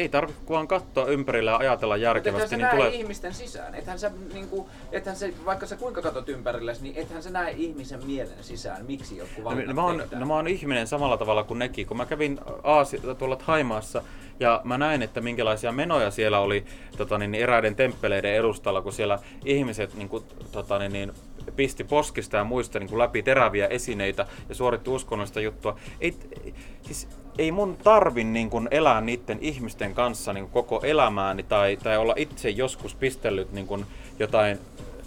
ei 0.00 0.08
tarvitse 0.08 0.42
vaan 0.48 0.68
katsoa 0.68 1.06
ympärillä 1.06 1.50
ja 1.50 1.56
ajatella 1.56 1.94
Mutta 1.94 2.04
järkevästi, 2.04 2.48
sä 2.48 2.56
niin 2.56 2.62
näe 2.62 2.76
tulee... 2.76 2.88
ihmisten 2.88 3.34
sisään. 3.34 3.74
Ethän 3.74 3.98
sä, 3.98 4.10
niinku, 4.32 4.68
ethän 4.92 5.16
sä, 5.16 5.28
vaikka 5.44 5.66
sä 5.66 5.76
kuinka 5.76 6.02
katot 6.02 6.28
ympärillesi, 6.28 6.82
niin 6.82 6.96
ethän 6.96 7.22
sä 7.22 7.30
näe 7.30 7.50
ihmisen 7.56 8.06
mielen 8.06 8.44
sisään, 8.44 8.86
miksi 8.86 9.16
joku 9.16 9.30
No, 9.38 9.44
valinnat 9.44 9.76
mä, 9.76 9.84
oon, 9.84 10.02
no, 10.12 10.26
mä 10.26 10.34
oon 10.34 10.48
ihminen 10.48 10.86
samalla 10.86 11.16
tavalla 11.16 11.44
kuin 11.44 11.58
nekin. 11.58 11.86
Kun 11.86 11.96
mä 11.96 12.06
kävin 12.06 12.40
Aasi, 12.62 13.00
tuolla 13.18 13.38
Haimaassa 13.42 14.02
ja 14.40 14.60
mä 14.64 14.78
näin, 14.78 15.02
että 15.02 15.20
minkälaisia 15.20 15.72
menoja 15.72 16.10
siellä 16.10 16.40
oli 16.40 16.64
tota, 16.96 17.18
niin, 17.18 17.34
eräiden 17.34 17.76
temppeleiden 17.76 18.34
edustalla, 18.34 18.82
kun 18.82 18.92
siellä 18.92 19.18
ihmiset 19.44 19.94
niin 19.94 20.08
kuin, 20.08 20.24
tota, 20.52 20.78
niin, 20.78 20.92
niin, 20.92 21.12
pisti 21.56 21.84
poskista 21.84 22.36
ja 22.36 22.44
muista 22.44 22.78
niin 22.78 22.88
kuin 22.88 22.98
läpi 22.98 23.22
teräviä 23.22 23.66
esineitä 23.66 24.26
ja 24.48 24.54
suoritti 24.54 24.90
uskonnollista 24.90 25.40
juttua. 25.40 25.78
Ei- 26.00 26.16
siis, 26.82 27.08
ei 27.38 27.52
mun 27.52 27.76
tarvi 27.84 28.24
niin 28.24 28.50
kuin, 28.50 28.68
elää 28.70 29.00
niiden 29.00 29.38
ihmisten 29.40 29.94
kanssa 29.94 30.32
niin 30.32 30.50
koko 30.50 30.80
elämääni 30.82 31.42
tai, 31.42 31.76
tai 31.82 31.98
olla 31.98 32.14
itse 32.16 32.50
joskus 32.50 32.94
pistellyt 32.94 33.52
niin 33.52 33.66
kuin, 33.66 33.86
jotain 34.18 34.58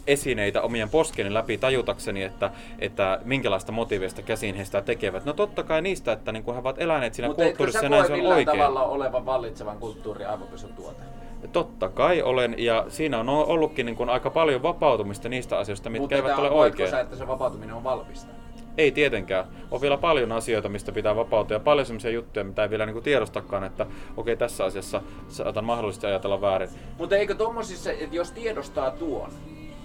esineitä 0.07 0.61
omien 0.61 0.89
poskeni 0.89 1.33
läpi 1.33 1.57
tajutakseni, 1.57 2.23
että, 2.23 2.51
että 2.79 3.19
minkälaista 3.25 3.71
motiiveista 3.71 4.21
käsin 4.21 4.55
he 4.55 4.65
sitä 4.65 4.81
tekevät. 4.81 5.25
No 5.25 5.33
totta 5.33 5.63
kai 5.63 5.81
niistä, 5.81 6.11
että 6.11 6.31
niin 6.31 6.43
kuin 6.43 6.55
he 6.55 6.61
ovat 6.61 6.81
eläneet 6.81 7.13
siinä 7.13 7.27
Mutta 7.27 7.43
etkö 7.43 7.57
kulttuurissa 7.57 7.85
ja 7.85 7.89
näin 7.89 8.07
se 8.07 8.13
on 8.13 8.25
oikein. 8.25 8.59
tavalla 8.59 8.83
olevan 8.83 9.25
vallitsevan 9.25 9.77
kulttuuri 9.77 10.25
aivopesun 10.25 10.73
tuote? 10.73 11.03
Totta 11.51 11.89
kai 11.89 12.21
olen, 12.21 12.55
ja 12.57 12.85
siinä 12.87 13.19
on 13.19 13.29
ollutkin 13.29 13.85
niin 13.85 13.95
kuin 13.95 14.09
aika 14.09 14.29
paljon 14.29 14.63
vapautumista 14.63 15.29
niistä 15.29 15.57
asioista, 15.57 15.89
mitkä 15.89 16.01
Mutta 16.01 16.15
eivät 16.15 16.39
ole 16.39 16.49
oikein. 16.49 16.89
Sä, 16.89 16.99
että 16.99 17.15
se 17.15 17.27
vapautuminen 17.27 17.75
on 17.75 17.83
valmista? 17.83 18.42
Ei 18.77 18.91
tietenkään. 18.91 19.45
On 19.71 19.81
vielä 19.81 19.97
paljon 19.97 20.31
asioita, 20.31 20.69
mistä 20.69 20.91
pitää 20.91 21.15
vapautua 21.15 21.55
ja 21.55 21.59
paljon 21.59 21.85
sellaisia 21.85 22.11
juttuja, 22.11 22.43
mitä 22.45 22.63
ei 22.63 22.69
vielä 22.69 22.85
niin 22.85 22.93
kuin 22.93 23.03
tiedostakaan, 23.03 23.63
että 23.63 23.85
okei, 24.17 24.37
tässä 24.37 24.65
asiassa 24.65 25.01
saatan 25.27 25.65
mahdollisesti 25.65 26.07
ajatella 26.07 26.41
väärin. 26.41 26.69
Mutta 26.97 27.15
eikö 27.15 27.35
tommosissa, 27.35 27.91
että 27.91 28.15
jos 28.15 28.31
tiedostaa 28.31 28.91
tuon, 28.91 29.31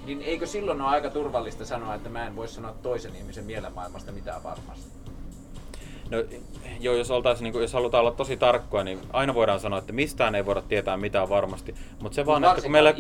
niin 0.06 0.23
eikö 0.23 0.47
silloin 0.47 0.81
ole 0.81 0.90
aika 0.90 1.10
turvallista 1.10 1.65
sanoa, 1.65 1.94
että 1.94 2.09
mä 2.09 2.27
en 2.27 2.36
voi 2.36 2.48
sanoa 2.48 2.74
toisen 2.82 3.16
ihmisen 3.16 3.44
mielenmaailmasta 3.44 4.12
mitään 4.12 4.43
varmasti? 4.43 4.97
No, 6.10 6.18
joo, 6.80 6.94
jos, 6.94 7.10
oltaisiin, 7.10 7.44
niin 7.44 7.52
kuin, 7.52 7.62
jos 7.62 7.72
halutaan 7.72 8.01
olla 8.01 8.10
tosi 8.10 8.36
tarkkoja, 8.36 8.85
niin 8.85 8.98
aina 9.12 9.35
voidaan 9.35 9.60
sanoa, 9.60 9.78
että 9.78 9.93
mistään 9.93 10.35
ei 10.35 10.47
voida 10.47 10.62
tietää 10.62 10.97
mitään 10.97 11.28
varmasti. 11.28 11.74
Mutta 12.01 12.16
se 12.16 12.26
vaan, 12.26 12.44
että 12.44 12.62
kun 12.62 12.72
meillä, 12.72 12.94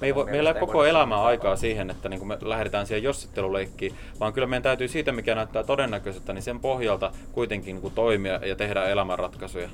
me 0.00 0.06
ei, 0.06 0.12
vo- 0.12 0.30
meillä 0.30 0.50
ei 0.50 0.60
koko 0.60 0.84
elämää 0.84 1.22
sanoa 1.22 1.28
aikaa 1.28 1.56
siihen, 1.56 1.90
että 1.90 2.08
niin 2.08 2.20
kuin 2.20 2.28
me 2.28 2.38
lähdetään 2.40 2.86
siihen 2.86 3.02
jossitteluleikkiin, 3.02 3.94
vaan 4.20 4.32
kyllä 4.32 4.46
meidän 4.46 4.62
täytyy 4.62 4.88
siitä, 4.88 5.12
mikä 5.12 5.34
näyttää 5.34 5.64
todennäköiseltä, 5.64 6.32
niin 6.32 6.42
sen 6.42 6.60
pohjalta 6.60 7.12
kuitenkin 7.32 7.74
niin 7.74 7.82
kuin 7.82 7.94
toimia 7.94 8.46
ja 8.46 8.56
tehdä 8.56 8.84
elämänratkaisuja. 8.84 9.68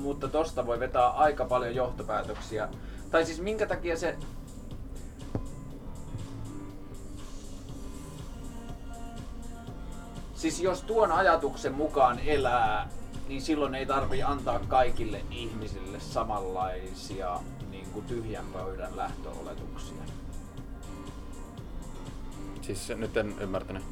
Mutta 0.00 0.28
tosta 0.28 0.66
voi 0.66 0.80
vetää 0.80 1.08
aika 1.08 1.44
paljon 1.44 1.74
johtopäätöksiä. 1.74 2.68
Tai 3.10 3.24
siis 3.24 3.40
minkä 3.40 3.66
takia 3.66 3.96
se... 3.96 4.16
Siis 10.46 10.60
jos 10.60 10.82
tuon 10.82 11.12
ajatuksen 11.12 11.74
mukaan 11.74 12.18
elää, 12.18 12.88
niin 13.28 13.42
silloin 13.42 13.74
ei 13.74 13.86
tarvi 13.86 14.22
antaa 14.22 14.58
kaikille 14.58 15.20
ihmisille 15.30 16.00
samanlaisia 16.00 17.40
niin 17.70 17.86
kuin 17.92 18.06
tyhjän 18.06 18.44
pöydän 18.52 18.96
lähtöoletuksia. 18.96 19.96
Siis 22.62 22.88
nyt 22.96 23.16
en 23.16 23.34
ymmärtänyt. 23.40 23.82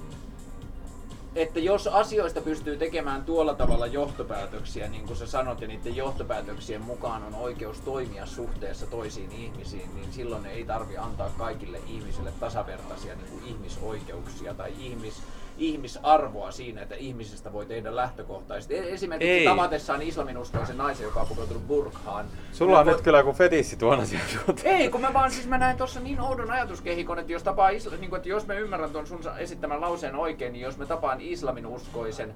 että 1.35 1.61
jos 1.61 1.87
asioista 1.87 2.41
pystyy 2.41 2.77
tekemään 2.77 3.25
tuolla 3.25 3.55
tavalla 3.55 3.87
johtopäätöksiä, 3.87 4.89
niin 4.89 5.07
kuin 5.07 5.17
sä 5.17 5.27
sanot, 5.27 5.61
ja 5.61 5.69
niiden 5.69 5.97
johtopäätöksien 5.97 6.83
mukaan 6.83 7.23
on 7.23 7.35
oikeus 7.35 7.81
toimia 7.81 8.27
suhteessa 8.27 8.87
toisiin 8.87 9.33
ihmisiin, 9.33 9.95
niin 9.95 10.13
silloin 10.13 10.47
ei 10.47 10.65
tarvi 10.65 10.97
antaa 10.97 11.31
kaikille 11.39 11.79
ihmisille 11.87 12.33
tasavertaisia 12.41 13.15
niin 13.15 13.29
kuin 13.31 13.45
ihmisoikeuksia 13.45 14.55
tai 14.55 14.73
ihmis, 14.79 15.23
ihmisarvoa 15.59 16.51
siinä, 16.51 16.83
että 16.83 16.95
ihmisestä 16.95 17.53
voi 17.53 17.67
tehdä 17.67 17.97
lähtökohtaisesti. 17.97 18.77
E- 18.77 18.93
Esimerkiksi 18.95 19.31
Ei. 19.31 19.45
tavatessaan 19.45 20.03
islaminuskoisen 20.03 20.77
naisen, 20.79 21.05
joka 21.05 21.21
on 21.21 21.27
pukeutunut 21.27 21.67
burkhaan. 21.67 22.27
Sulla 22.53 22.79
on 22.81 22.87
nyt 22.87 23.01
kyllä 23.01 23.19
joku 23.19 23.33
fetissi 23.33 23.77
tuona 23.77 24.05
siellä 24.05 24.25
ei, 24.65 24.89
kun 24.89 25.01
mä 25.01 25.13
vaan 25.13 25.31
siis 25.31 25.47
mä 25.49 25.59
näen 25.59 25.77
tuossa 25.77 26.01
niin 26.01 26.21
oudon 26.21 26.51
ajatuskehikon, 26.51 27.19
että 27.19 27.33
jos 27.33 27.43
tapaa 27.43 27.69
isla, 27.69 27.97
niin 27.97 28.11
kuin, 28.11 28.17
että 28.17 28.29
jos 28.29 28.47
mä 28.47 28.55
ymmärrän 28.55 28.91
tuon 28.91 29.07
sun 29.07 29.21
esittämän 29.39 29.81
lauseen 29.81 30.17
oikein, 30.17 30.53
niin 30.53 30.63
jos 30.63 30.79
mä 30.79 30.87
tapaan 30.87 31.21
islamin 31.21 31.67
uskoisen 31.67 32.35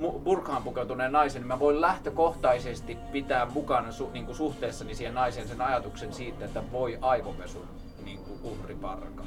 mu- 0.00 0.18
burkaan 0.18 0.62
pukeutuneen 0.62 1.12
naisen, 1.12 1.42
niin 1.42 1.48
mä 1.48 1.58
voin 1.58 1.80
lähtökohtaisesti 1.80 2.98
pitää 3.12 3.46
mukana 3.46 3.92
su, 3.92 4.10
niin 4.12 4.26
kuin 4.26 4.36
suhteessani 4.36 4.94
siihen 4.94 5.14
naiseen 5.14 5.48
sen 5.48 5.60
ajatuksen 5.60 6.12
siitä, 6.12 6.44
että 6.44 6.62
voi 6.72 6.98
aivopesun 7.00 7.68
niin 8.04 8.18
kuin 8.18 8.40
uhriparka. 8.42 9.24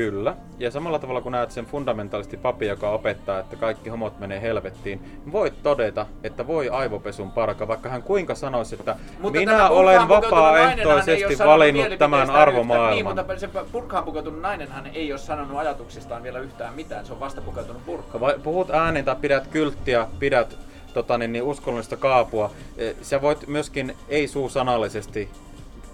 Kyllä. 0.00 0.36
Ja 0.58 0.70
samalla 0.70 0.98
tavalla 0.98 1.20
kun 1.20 1.32
näet 1.32 1.50
sen 1.50 1.66
fundamentalisti 1.66 2.36
papi, 2.36 2.66
joka 2.66 2.90
opettaa, 2.90 3.38
että 3.38 3.56
kaikki 3.56 3.90
homot 3.90 4.18
menee 4.18 4.40
helvettiin, 4.40 5.00
niin 5.02 5.32
voit 5.32 5.62
todeta, 5.62 6.06
että 6.24 6.46
voi 6.46 6.68
aivopesun 6.68 7.30
parka, 7.30 7.68
vaikka 7.68 7.88
hän 7.88 8.02
kuinka 8.02 8.34
sanoisi, 8.34 8.74
että 8.74 8.96
Mutta 9.18 9.38
minä 9.38 9.68
olen 9.68 10.08
vapaaehtoisesti 10.08 11.38
valinnut 11.38 11.82
tämän 11.82 12.10
mielipiteestään 12.10 12.42
arvomaailman. 12.42 13.16
Niin, 13.16 13.26
mutta 13.26 13.38
se 13.38 13.48
burkaan 13.72 14.04
pukeutunut 14.04 14.40
nainenhan 14.40 14.86
ei 14.86 15.12
ole 15.12 15.18
sanonut 15.18 15.58
ajatuksistaan 15.58 16.22
vielä 16.22 16.38
yhtään 16.38 16.74
mitään. 16.74 17.06
Se 17.06 17.12
on 17.12 17.20
vasta 17.20 17.40
pukeutunut 17.40 17.86
burkaan. 17.86 18.20
Vai 18.20 18.34
puhut 18.42 18.70
ääneen 18.70 19.04
tai 19.04 19.16
pidät 19.16 19.46
kylttiä, 19.46 20.06
pidät 20.18 20.56
tota, 20.94 21.18
niin, 21.18 21.32
niin 21.32 21.44
uskonnollista 21.44 21.96
kaapua, 21.96 22.50
eh, 22.76 22.94
sä 23.02 23.22
voit 23.22 23.46
myöskin 23.46 23.96
ei-suusanallisesti 24.08 25.30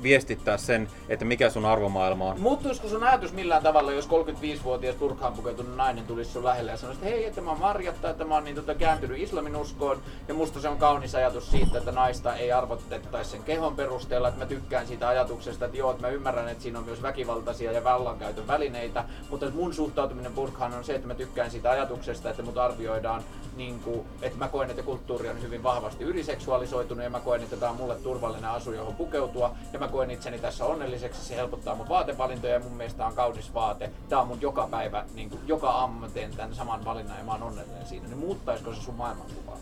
viestittää 0.02 0.56
sen, 0.56 0.89
että 1.09 1.24
mikä 1.24 1.51
sun 1.51 1.64
arvomaailma 1.64 2.24
on. 2.24 2.40
Muuttuisiko 2.40 2.89
sun 2.89 3.02
ajatus 3.02 3.32
millään 3.32 3.62
tavalla, 3.62 3.93
jos 3.93 4.09
35-vuotias 4.09 4.97
burkaan 4.97 5.32
pukeutunut 5.32 5.77
nainen 5.77 6.05
tulisi 6.05 6.32
sun 6.32 6.44
lähelle 6.44 6.70
ja 6.70 6.77
sanoisi, 6.77 7.02
että 7.02 7.16
hei, 7.16 7.24
että 7.24 7.40
mä 7.40 7.51
oon 7.51 7.60
Marjatta, 7.60 8.10
että 8.10 8.24
mä 8.24 8.35
oon 8.35 8.44
niin, 8.44 8.56
tota, 8.56 8.74
kääntynyt 8.74 9.18
islamin 9.18 9.56
uskoon 9.56 10.02
ja 10.28 10.35
musta 10.35 10.60
se 10.60 10.68
on 10.68 10.78
kaunis 10.78 11.14
ajatus 11.14 11.51
siitä, 11.51 11.78
että 11.78 11.93
naista 11.93 12.36
ei 12.36 12.52
arvotettaisi 12.52 13.31
sen 13.31 13.43
kehon 13.43 13.77
perusteella, 13.77 14.28
että 14.28 14.40
mä 14.40 14.47
tykkään 14.47 14.86
siitä 14.86 15.09
ajatuksesta, 15.09 15.64
että 15.64 15.77
joo, 15.77 15.90
että 15.90 16.02
mä 16.02 16.09
ymmärrän, 16.09 16.48
että 16.48 16.62
siinä 16.62 16.78
on 16.78 16.85
myös 16.85 17.02
väkivaltaisia 17.02 17.73
ja 17.73 17.85
vallankäytön 17.85 18.47
välineitä, 18.47 19.05
mutta 19.31 19.51
mun 19.51 19.74
suhtautuminen 19.74 20.32
burkaan 20.32 20.74
on 20.74 20.85
se, 20.85 20.94
että 20.94 21.06
mä 21.06 21.14
tykkään 21.14 21.51
siitä 21.51 21.70
ajatuksesta, 21.70 22.31
että 22.31 22.43
mut 22.43 22.59
arvioidaan 22.59 23.23
niin 23.56 23.81
kuin, 23.81 24.06
että 24.23 24.39
mä 24.39 24.48
koen, 24.48 24.70
että 24.70 24.82
kulttuuri 24.82 25.28
on 25.28 25.43
hyvin 25.43 25.62
vahvasti 25.62 26.05
yliseksuaalisoitunut 26.05 27.05
ja 27.05 27.10
mä 27.10 27.20
koen, 27.20 27.43
että 27.43 27.56
tämä 27.56 27.70
on 27.70 27.77
mulle 27.77 27.94
turvallinen 27.94 28.51
asu, 28.51 28.73
johon 28.73 28.94
pukeutua 28.94 29.56
ja 29.73 29.78
mä 29.78 29.85
koen 29.88 30.10
itseni 30.10 30.38
tässä 30.38 30.64
onnelliseksi, 30.64 31.24
se 31.24 31.36
helpottaa 31.36 31.74
mun 31.74 31.88
vaatevalintoja 31.88 32.52
ja 32.52 32.60
mun 32.60 32.72
mielestä 32.72 33.06
on 33.06 33.14
kaunis 33.14 33.54
vaate. 33.54 33.90
Tää 34.08 34.20
on 34.20 34.28
mun 34.28 34.40
joka 34.40 34.68
päivä, 34.70 35.04
niin 35.14 35.30
kuin, 35.30 35.40
joka 35.46 35.70
aamu 35.70 36.00
mä 36.00 36.08
teen 36.08 36.36
tämän 36.36 36.54
saman 36.54 36.84
valinnan 36.84 37.18
ja 37.18 37.24
mä 37.24 37.32
oon 37.32 37.42
onnellinen 37.42 37.86
siinä. 37.86 38.08
Niin 38.08 38.18
muuttaisiko 38.18 38.74
se 38.74 38.82
sun 38.82 38.94
maailmankuvaa? 38.94 39.56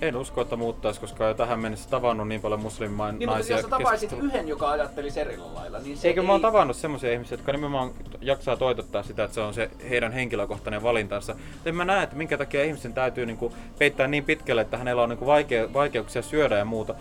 En 0.00 0.16
usko, 0.16 0.40
että 0.40 0.56
muuttaisi, 0.56 1.00
koska 1.00 1.24
olen 1.24 1.36
tähän 1.36 1.60
mennessä 1.60 1.90
tavannut 1.90 2.28
niin 2.28 2.40
paljon 2.40 2.60
muslimimain 2.60 3.18
Niin, 3.18 3.28
mutta 3.28 3.34
naisia. 3.36 3.56
jos 3.56 3.62
sä 3.62 3.68
tapaisit 3.68 4.10
keskustelu- 4.10 4.26
yhden, 4.26 4.48
joka 4.48 4.70
ajattelisi 4.70 5.20
eri 5.20 5.36
lailla, 5.36 5.78
niin 5.78 5.96
se 5.96 6.08
Eikö 6.08 6.20
ei... 6.20 6.26
mä 6.26 6.32
oon 6.32 6.40
tavannut 6.40 6.76
semmoisia 6.76 7.12
ihmisiä, 7.12 7.34
jotka 7.34 7.52
nimenomaan 7.52 7.90
jaksaa 8.20 8.56
toitottaa 8.56 9.02
sitä, 9.02 9.24
että 9.24 9.34
se 9.34 9.40
on 9.40 9.54
se 9.54 9.70
heidän 9.90 10.12
henkilökohtainen 10.12 10.82
valintansa. 10.82 11.36
En 11.64 11.74
mä 11.74 11.84
näe, 11.84 12.02
että 12.02 12.16
minkä 12.16 12.38
takia 12.38 12.64
ihmisten 12.64 12.92
täytyy 12.94 13.26
niinku 13.26 13.52
peittää 13.78 14.06
niin 14.08 14.24
pitkälle, 14.24 14.62
että 14.62 14.78
hänellä 14.78 15.02
on 15.02 15.08
niinku 15.08 15.26
vaikea, 15.26 15.72
vaikeuksia 15.72 16.22
syödä 16.22 16.58
ja 16.58 16.64
muuta. 16.64 16.94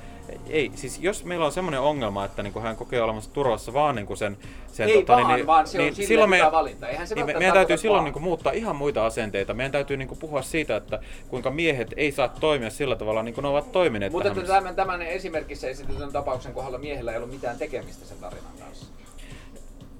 Ei, 0.49 0.71
siis 0.75 0.99
jos 0.99 1.25
meillä 1.25 1.45
on 1.45 1.51
semmoinen 1.51 1.79
ongelma, 1.79 2.25
että 2.25 2.43
niinku 2.43 2.59
hän 2.59 2.75
kokee 2.75 3.01
olevansa 3.01 3.29
turvassa 3.33 3.73
vaan 3.73 3.95
niinku 3.95 4.15
sen, 4.15 4.37
sen 4.71 4.89
Ei 4.89 5.05
vaan, 5.07 5.47
vaan 5.47 5.67
se 5.67 5.81
on 5.81 5.95
silleen 5.95 6.29
hyvä 6.29 6.51
valinta. 6.51 6.87
Eihän 6.87 7.07
se 7.07 7.15
niin 7.15 7.25
me, 7.25 7.33
meidän 7.33 7.53
täytyy 7.53 7.77
silloin 7.77 7.97
vaan. 7.97 8.05
niinku 8.05 8.19
muuttaa 8.19 8.51
ihan 8.51 8.75
muita 8.75 9.05
asenteita. 9.05 9.53
Meidän 9.53 9.71
täytyy 9.71 9.97
niinku 9.97 10.15
puhua 10.15 10.41
siitä, 10.41 10.75
että 10.75 10.99
kuinka 11.27 11.51
miehet 11.51 11.93
ei 11.97 12.11
saa 12.11 12.27
toimia 12.27 12.69
sillä 12.69 12.95
tavalla, 12.95 13.23
niin 13.23 13.33
kuin 13.33 13.43
ne 13.43 13.49
ovat 13.49 13.71
toimineet 13.71 14.11
Mutta 14.11 14.29
tähän 14.29 14.47
tämän, 14.47 14.75
tämän 14.75 15.01
esimerkissä 15.01 15.67
esitetyn 15.67 16.11
tapauksen 16.11 16.53
kohdalla 16.53 16.77
miehellä 16.77 17.11
ei 17.11 17.17
ollut 17.17 17.31
mitään 17.31 17.57
tekemistä 17.57 18.05
sen 18.05 18.17
tarinan 18.17 18.53
kanssa. 18.59 18.98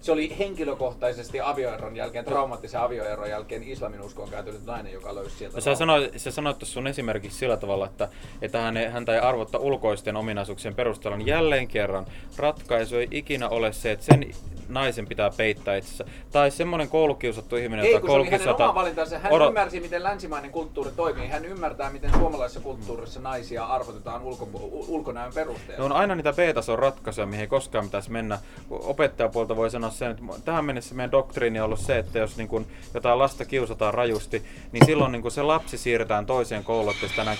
Se 0.01 0.11
oli 0.11 0.35
henkilökohtaisesti 0.39 1.41
avioeron 1.41 1.95
jälkeen, 1.95 2.25
traumaattisen 2.25 2.81
avioeron 2.81 3.29
jälkeen 3.29 3.63
islamin 3.63 4.01
uskoon 4.01 4.29
käytynyt 4.29 4.65
nainen, 4.65 4.93
joka 4.93 5.15
löysi 5.15 5.37
sieltä. 5.37 5.57
No, 5.57 5.61
sä 5.61 5.75
sanoit, 5.75 6.19
sä 6.19 6.31
sanoit 6.31 6.57
sun 6.63 6.87
esimerkiksi 6.87 7.37
sillä 7.37 7.57
tavalla, 7.57 7.85
että, 7.85 8.09
että 8.41 8.61
hän 8.61 8.77
häntä 8.91 9.13
ei 9.13 9.19
arvotta 9.19 9.57
ulkoisten 9.57 10.15
ominaisuuksien 10.15 10.75
perusteella. 10.75 11.17
Niin 11.17 11.27
jälleen 11.27 11.67
kerran 11.67 12.05
ratkaisu 12.37 12.95
ei 12.95 13.07
ikinä 13.11 13.49
ole 13.49 13.73
se, 13.73 13.91
että 13.91 14.05
sen 14.05 14.31
naisen 14.69 15.07
pitää 15.07 15.29
peittää 15.37 15.75
itsensä. 15.75 16.05
Tai 16.31 16.51
semmoinen 16.51 16.89
koulukiusattu 16.89 17.55
ihminen, 17.55 17.85
Ei, 17.85 17.93
hänen 17.93 18.07
koulukiusataan- 18.09 18.69
oma 18.69 18.75
valintansa. 18.75 19.19
Hän 19.19 19.31
Odo- 19.31 19.47
ymmärsi, 19.47 19.79
miten 19.79 20.03
länsimainen 20.03 20.51
kulttuuri 20.51 20.91
toimii. 20.95 21.27
Hän 21.27 21.45
ymmärtää, 21.45 21.89
miten 21.89 22.11
suomalaisessa 22.13 22.59
kulttuurissa 22.59 23.19
naisia 23.21 23.65
arvotetaan 23.65 24.21
ulko, 24.21 24.49
ulkonäön 24.87 25.33
perusteella. 25.33 25.77
Ne 25.77 25.83
on 25.83 25.91
aina 25.91 26.15
niitä 26.15 26.33
B-tason 26.33 26.79
ratkaisuja, 26.79 27.27
mihin 27.27 27.41
ei 27.41 27.47
koskaan 27.47 27.85
pitäisi 27.85 28.11
mennä. 28.11 28.39
Opettajapuolta 28.69 29.55
voi 29.55 29.69
sanoa 29.69 29.89
sen, 29.89 30.11
että 30.11 30.23
tähän 30.45 30.65
mennessä 30.65 30.95
meidän 30.95 31.11
doktriini 31.11 31.59
on 31.59 31.65
ollut 31.65 31.79
se, 31.79 31.97
että 31.97 32.19
jos 32.19 32.37
niin 32.37 32.47
kun 32.47 32.65
jotain 32.93 33.19
lasta 33.19 33.45
kiusataan 33.45 33.93
rajusti, 33.93 34.43
niin 34.71 34.85
silloin 34.85 35.11
niin 35.11 35.21
kun 35.21 35.31
se 35.31 35.41
lapsi 35.41 35.77
siirretään 35.77 36.25
toiseen 36.25 36.63
kouluun, 36.63 36.93
että 36.93 37.07
sitä 37.07 37.21
enää. 37.21 37.35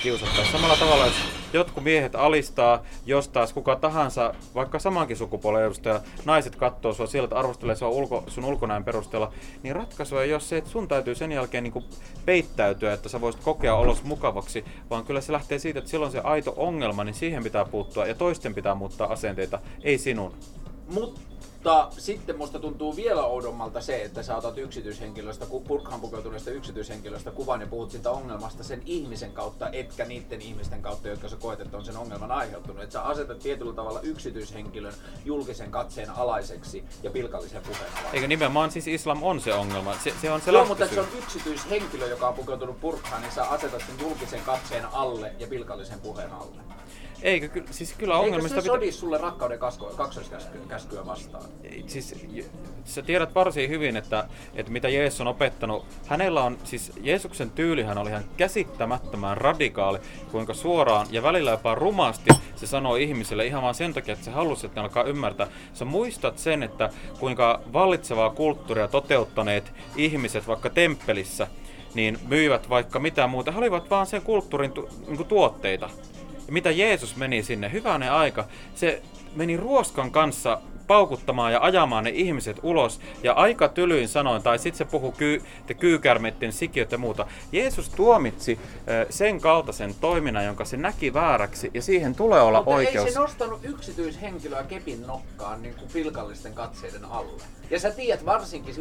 Samalla 0.52 0.76
tavalla, 0.78 1.06
jos 1.06 1.16
jotkut 1.54 1.84
miehet 1.84 2.16
alistaa, 2.16 2.84
jos 3.06 3.28
taas 3.28 3.54
kuka 3.54 3.76
tahansa, 3.76 4.34
vaikka 4.56 4.80
samankin 4.80 5.18
sukupuolen 5.18 5.64
edustaja, 5.66 6.02
naiset 6.26 6.56
katsoo 6.56 6.94
sua 6.94 7.08
sillä, 7.20 7.26
että 7.26 7.40
arvostelee 7.40 7.76
sua 7.76 7.90
ulko, 7.90 8.24
sun 8.28 8.46
ulkonäön 8.46 8.84
perusteella, 8.84 9.32
niin 9.64 9.76
ratkaisu 9.76 10.18
ei 10.18 10.34
ole 10.34 10.40
se, 10.40 10.58
että 10.58 10.70
sun 10.70 10.88
täytyy 10.88 11.16
sen 11.16 11.32
jälkeen 11.32 11.64
niin 11.64 11.84
peittäytyä, 12.26 12.94
että 12.94 13.10
sä 13.10 13.22
voisit 13.22 13.44
kokea 13.44 13.76
olos 13.76 14.04
mukavaksi, 14.04 14.66
vaan 14.90 15.06
kyllä 15.06 15.22
se 15.22 15.32
lähtee 15.32 15.60
siitä, 15.60 15.80
että 15.80 15.92
silloin 15.92 16.12
se 16.12 16.20
aito 16.20 16.54
ongelma, 16.58 17.04
niin 17.04 17.14
siihen 17.14 17.44
pitää 17.44 17.66
puuttua 17.66 18.08
ja 18.08 18.16
toisten 18.16 18.56
pitää 18.56 18.76
muuttaa 18.76 19.12
asenteita, 19.12 19.60
ei 19.84 19.98
sinun. 19.98 20.34
Mutta 20.94 21.22
sitten 21.98 22.38
musta 22.38 22.60
tuntuu 22.60 22.96
vielä 22.96 23.24
oudommalta 23.24 23.82
se, 23.82 24.02
että 24.02 24.24
sä 24.24 24.38
otat 24.38 24.58
yksityishenkilöstä, 24.58 25.46
purkhaan 25.68 26.02
pukeutuneesta 26.02 26.52
yksityishenkilöstä 26.52 27.32
kuvan 27.32 27.62
ja 27.62 27.68
puhut 27.68 27.92
siitä 27.92 28.12
ongelmasta 28.12 28.64
sen 28.64 28.82
ihmisen 28.86 29.32
kautta, 29.32 29.70
etkä 29.70 30.06
niiden 30.06 30.42
ihmisten 30.42 30.82
kautta, 30.82 31.08
jotka 31.08 31.30
sä 31.30 31.36
koet, 31.36 31.60
että 31.60 31.78
on 31.78 31.86
sen 31.86 31.98
ongelman 31.98 32.32
aiheuttanut. 32.32 32.84
Että 32.84 32.94
sä 32.94 33.02
asetat 33.02 33.40
tietyllä 33.40 33.74
tavalla 33.74 34.02
yksityishenkilön 34.02 34.94
julkisen 35.26 35.72
katseen 35.72 36.10
alaiseksi 36.10 36.84
ja 37.04 37.12
pilkallisen 37.12 37.62
puheen 37.62 37.92
alaiseksi. 37.92 38.16
Eikö 38.16 38.28
nimenomaan 38.28 38.72
siis 38.72 38.88
islam 38.88 39.24
on 39.24 39.42
se 39.42 39.54
ongelma, 39.54 39.96
se, 40.04 40.14
se 40.22 40.32
on 40.32 40.42
se 40.42 40.52
Joo, 40.52 40.66
mutta 40.66 40.88
se 40.88 41.00
on 41.00 41.08
yksityishenkilö, 41.18 42.08
joka 42.08 42.28
on 42.28 42.34
pukeutunut 42.34 42.82
purkhaan, 42.82 43.22
niin 43.22 43.32
sä 43.32 43.50
asetat 43.50 43.84
sen 43.88 44.00
julkisen 44.00 44.42
katseen 44.42 44.86
alle 44.86 45.36
ja 45.40 45.48
pilkallisen 45.48 46.00
puheen 46.00 46.32
alle. 46.34 46.70
Eikö, 47.22 47.48
ky- 47.48 47.66
siis 47.72 47.94
kyllä 47.94 48.14
Eikö 48.14 48.26
ongelmista 48.26 48.62
se 48.62 48.68
sodi 48.68 48.92
sulle 48.92 49.18
rakkauden 49.18 49.60
kaksoiskäskyä 49.98 51.06
vastaan? 51.06 51.44
Siis, 51.88 52.16
sä 52.86 53.02
tiedät 53.02 53.36
varsin 53.36 53.70
hyvin, 53.70 53.98
että, 53.98 54.28
että 54.56 54.72
mitä 54.72 54.90
Jeesus 54.90 55.22
on 55.22 55.28
opettanut. 55.28 55.86
Hänellä 56.08 56.44
on, 56.44 56.58
siis 56.64 56.92
Jeesuksen 57.02 57.52
tyylihän 57.52 57.98
oli 57.98 58.10
ihan 58.10 58.24
käsittämättömän 58.38 59.38
radikaali, 59.38 60.00
kuinka 60.32 60.54
suoraan 60.54 61.08
ja 61.12 61.24
välillä 61.24 61.52
jopa 61.52 61.76
rumasti 61.76 62.30
se 62.56 62.68
sanoo 62.68 62.96
ihmisille 62.96 63.46
ihan 63.46 63.62
vaan 63.64 63.76
sen 63.76 63.94
takia, 63.94 64.14
että 64.14 64.26
se 64.26 64.32
halusi, 64.32 64.66
että 64.66 64.80
ne 64.82 64.84
alkaa 64.84 65.04
ymmärtää. 65.04 65.48
Sä 65.74 65.86
muistat 65.86 66.38
sen, 66.38 66.64
että 66.64 66.90
kuinka 67.20 67.62
vallitsevaa 67.74 68.30
kulttuuria 68.30 68.88
toteuttaneet 68.88 69.74
ihmiset 69.96 70.48
vaikka 70.48 70.70
temppelissä, 70.70 71.48
niin 71.94 72.20
myivät 72.28 72.70
vaikka 72.70 73.00
mitä 73.00 73.28
muuta. 73.28 73.52
He 73.52 73.58
olivat 73.58 73.90
vaan 73.90 74.08
sen 74.08 74.22
kulttuurin 74.22 74.72
tu- 74.72 74.90
niinku 75.08 75.24
tuotteita. 75.24 75.90
Ja 76.50 76.54
mitä 76.54 76.72
Jeesus 76.72 77.16
meni 77.16 77.44
sinne, 77.44 77.72
hyvänen 77.72 78.12
aika, 78.12 78.48
se 78.76 79.02
meni 79.36 79.58
ruoskan 79.58 80.12
kanssa 80.12 80.62
paukuttamaan 80.88 81.54
ja 81.54 81.60
ajamaan 81.62 82.04
ne 82.04 82.10
ihmiset 82.10 82.58
ulos. 82.64 83.00
Ja 83.24 83.34
aika 83.34 83.68
tylyin 83.68 84.08
sanoin, 84.08 84.44
tai 84.44 84.60
sitten 84.60 84.78
se 84.78 84.86
puhui 84.86 85.12
kyy, 85.12 85.42
te 85.68 85.76
sikiöt 86.52 86.92
ja 86.92 86.98
muuta. 86.98 87.28
Jeesus 87.52 87.90
tuomitsi 87.90 88.60
ö, 88.88 89.06
sen 89.10 89.42
kaltaisen 89.42 89.96
toiminnan, 90.02 90.46
jonka 90.46 90.66
se 90.66 90.78
näki 90.78 91.14
vääräksi, 91.14 91.72
ja 91.74 91.82
siihen 91.82 92.16
tulee 92.16 92.42
olla 92.42 92.58
Mutta 92.60 92.76
oikeus. 92.76 93.06
ei 93.06 93.14
se 93.14 93.20
nostanut 93.20 93.60
yksityishenkilöä 93.64 94.64
kepin 94.64 95.08
nokkaan 95.08 95.62
niin 95.62 95.76
kuin 95.76 95.92
pilkallisten 95.94 96.54
katseiden 96.54 97.06
alle. 97.06 97.44
Ja 97.70 97.80
sä 97.80 97.92
tiedät 97.92 98.26
varsinkin, 98.26 98.76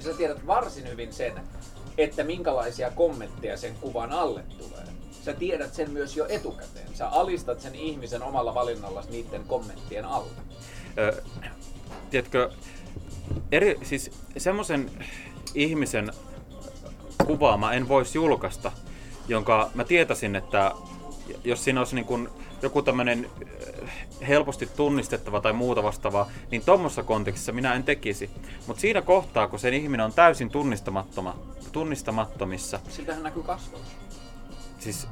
sä 0.00 0.14
tiedät 0.16 0.46
varsin 0.46 0.88
hyvin 0.90 1.12
sen, 1.12 1.32
että 1.98 2.24
minkälaisia 2.24 2.90
kommentteja 2.90 3.56
sen 3.56 3.74
kuvan 3.80 4.12
alle 4.12 4.42
tulee. 4.58 4.91
Sä 5.24 5.32
tiedät 5.32 5.74
sen 5.74 5.90
myös 5.90 6.16
jo 6.16 6.26
etukäteen. 6.28 6.94
Sä 6.94 7.08
alistat 7.08 7.60
sen 7.60 7.74
ihmisen 7.74 8.22
omalla 8.22 8.54
valinnallasi 8.54 9.10
niiden 9.10 9.44
kommenttien 9.44 10.04
alle. 10.04 10.30
Ö, 10.98 11.22
tiedätkö, 12.10 12.50
eri, 13.52 13.78
siis 13.82 14.10
semmoisen 14.36 14.90
ihmisen 15.54 16.12
kuvaa 17.26 17.56
mä 17.56 17.72
en 17.72 17.88
voisi 17.88 18.18
julkaista, 18.18 18.72
jonka 19.28 19.70
mä 19.74 19.84
tietäisin, 19.84 20.36
että 20.36 20.72
jos 21.44 21.64
siinä 21.64 21.80
olisi 21.80 21.94
niin 21.94 22.04
kuin 22.04 22.28
joku 22.62 22.82
tämmöinen 22.82 23.30
helposti 24.28 24.66
tunnistettava 24.76 25.40
tai 25.40 25.52
muuta 25.52 25.82
vastaavaa, 25.82 26.30
niin 26.50 26.62
tuommoisessa 26.64 27.02
kontekstissa 27.02 27.52
minä 27.52 27.74
en 27.74 27.84
tekisi. 27.84 28.30
Mutta 28.66 28.80
siinä 28.80 29.02
kohtaa, 29.02 29.48
kun 29.48 29.58
sen 29.58 29.74
ihminen 29.74 30.06
on 30.06 30.12
täysin 30.12 30.50
tunnistamattomia, 30.50 31.34
tunnistamattomissa, 31.72 32.80
Sitähän 32.88 33.22
näkyy 33.22 33.42
kasvoilla. 33.42 33.86
Siis 34.82 35.08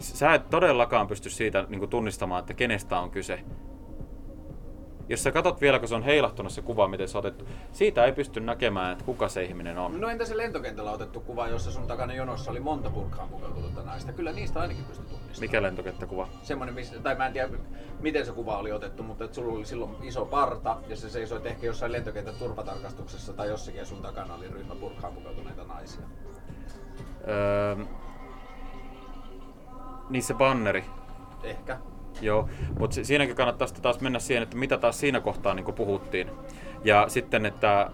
sä 0.00 0.34
et 0.34 0.50
todellakaan 0.50 1.06
pysty 1.06 1.30
siitä 1.30 1.66
niin 1.68 1.78
kuin 1.78 1.90
tunnistamaan, 1.90 2.40
että 2.40 2.54
kenestä 2.54 3.00
on 3.00 3.10
kyse. 3.10 3.40
jos 5.08 5.22
sä 5.22 5.32
katsot 5.32 5.60
vielä, 5.60 5.78
kun 5.78 5.88
se 5.88 5.94
on 5.94 6.02
heilahtunut 6.02 6.52
se 6.52 6.62
kuva, 6.62 6.88
miten 6.88 7.08
se 7.08 7.18
on 7.18 7.20
otettu, 7.20 7.48
siitä 7.72 8.04
ei 8.04 8.12
pysty 8.12 8.40
näkemään, 8.40 8.92
että 8.92 9.04
kuka 9.04 9.28
se 9.28 9.44
ihminen 9.44 9.78
on. 9.78 10.00
No 10.00 10.08
entä 10.08 10.24
se 10.24 10.36
lentokentällä 10.36 10.92
otettu 10.92 11.20
kuva, 11.20 11.48
jossa 11.48 11.70
sun 11.70 11.86
takana 11.86 12.14
jonossa 12.14 12.50
oli 12.50 12.60
monta 12.60 12.90
burkaan 12.90 13.28
pukeutunutta 13.28 13.82
naista? 13.82 14.12
Kyllä 14.12 14.32
niistä 14.32 14.60
ainakin 14.60 14.84
pystyy 14.84 15.06
tunnistamaan. 15.06 15.40
Mikä 15.40 15.62
lentokenttäkuva? 15.62 16.28
Semmoinen, 16.42 16.74
missä, 16.74 16.98
tai 16.98 17.14
mä 17.14 17.26
en 17.26 17.32
tiedä 17.32 17.48
miten 18.00 18.26
se 18.26 18.32
kuva 18.32 18.58
oli 18.58 18.72
otettu, 18.72 19.02
mutta 19.02 19.24
että 19.24 19.34
sulla 19.34 19.52
oli 19.52 19.64
silloin 19.66 19.96
iso 20.02 20.24
parta 20.24 20.76
ja 20.88 20.96
se 20.96 21.10
seisoit 21.10 21.46
ehkä 21.46 21.66
jossain 21.66 21.92
lentokentän 21.92 22.34
turvatarkastuksessa 22.34 23.32
tai 23.32 23.48
jossakin 23.48 23.78
ja 23.78 23.86
sun 23.86 24.02
takana 24.02 24.34
oli 24.34 24.48
ryhmä 24.48 24.74
burkaan 24.74 25.12
pukeutuneita 25.12 25.64
naisia. 25.64 26.02
Öö, 27.28 27.76
niin 30.10 30.22
se 30.22 30.34
banneri. 30.34 30.84
Ehkä. 31.42 31.78
Joo, 32.20 32.48
mutta 32.78 33.04
siinäkin 33.04 33.36
kannattaa 33.36 33.66
sitten 33.66 33.82
taas 33.82 34.00
mennä 34.00 34.18
siihen, 34.18 34.42
että 34.42 34.56
mitä 34.56 34.78
taas 34.78 35.00
siinä 35.00 35.20
kohtaa 35.20 35.54
niin 35.54 35.74
puhuttiin. 35.74 36.30
Ja 36.84 37.04
sitten, 37.08 37.46
että 37.46 37.90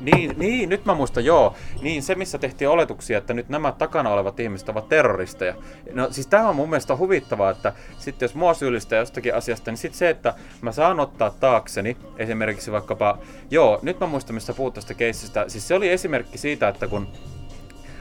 niin, 0.00 0.34
niin, 0.38 0.68
nyt 0.68 0.84
mä 0.84 0.94
muistan, 0.94 1.24
joo. 1.24 1.54
Niin, 1.82 2.02
se 2.02 2.14
missä 2.14 2.38
tehtiin 2.38 2.68
oletuksia, 2.68 3.18
että 3.18 3.34
nyt 3.34 3.48
nämä 3.48 3.72
takana 3.72 4.10
olevat 4.10 4.40
ihmiset 4.40 4.68
ovat 4.68 4.88
terroristeja. 4.88 5.54
No 5.92 6.08
siis 6.10 6.26
tämä 6.26 6.48
on 6.48 6.56
mun 6.56 6.70
mielestä 6.70 6.96
huvittavaa, 6.96 7.50
että 7.50 7.72
sitten 7.98 8.26
jos 8.26 8.34
mua 8.34 8.54
syyllistää 8.54 8.98
jostakin 8.98 9.34
asiasta, 9.34 9.70
niin 9.70 9.78
sitten 9.78 9.98
se, 9.98 10.10
että 10.10 10.34
mä 10.60 10.72
saan 10.72 11.00
ottaa 11.00 11.30
taakseni 11.30 11.96
esimerkiksi 12.16 12.72
vaikkapa, 12.72 13.18
joo, 13.50 13.78
nyt 13.82 14.00
mä 14.00 14.06
muistan, 14.06 14.34
missä 14.34 14.54
puhut 14.54 14.74
tästä 14.74 14.94
keissistä. 14.94 15.44
Siis 15.48 15.68
se 15.68 15.74
oli 15.74 15.88
esimerkki 15.88 16.38
siitä, 16.38 16.68
että 16.68 16.88
kun 16.88 17.08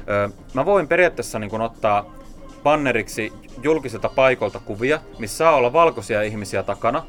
ö, 0.09 0.29
mä 0.53 0.65
voin 0.65 0.88
periaatteessa 0.88 1.39
niin 1.39 1.49
kun 1.49 1.61
ottaa 1.61 2.17
banneriksi 2.63 3.34
julkiselta 3.63 4.09
paikolta 4.09 4.59
kuvia, 4.59 4.99
missä 5.19 5.38
saa 5.38 5.55
olla 5.55 5.73
valkoisia 5.73 6.21
ihmisiä 6.21 6.63
takana, 6.63 7.05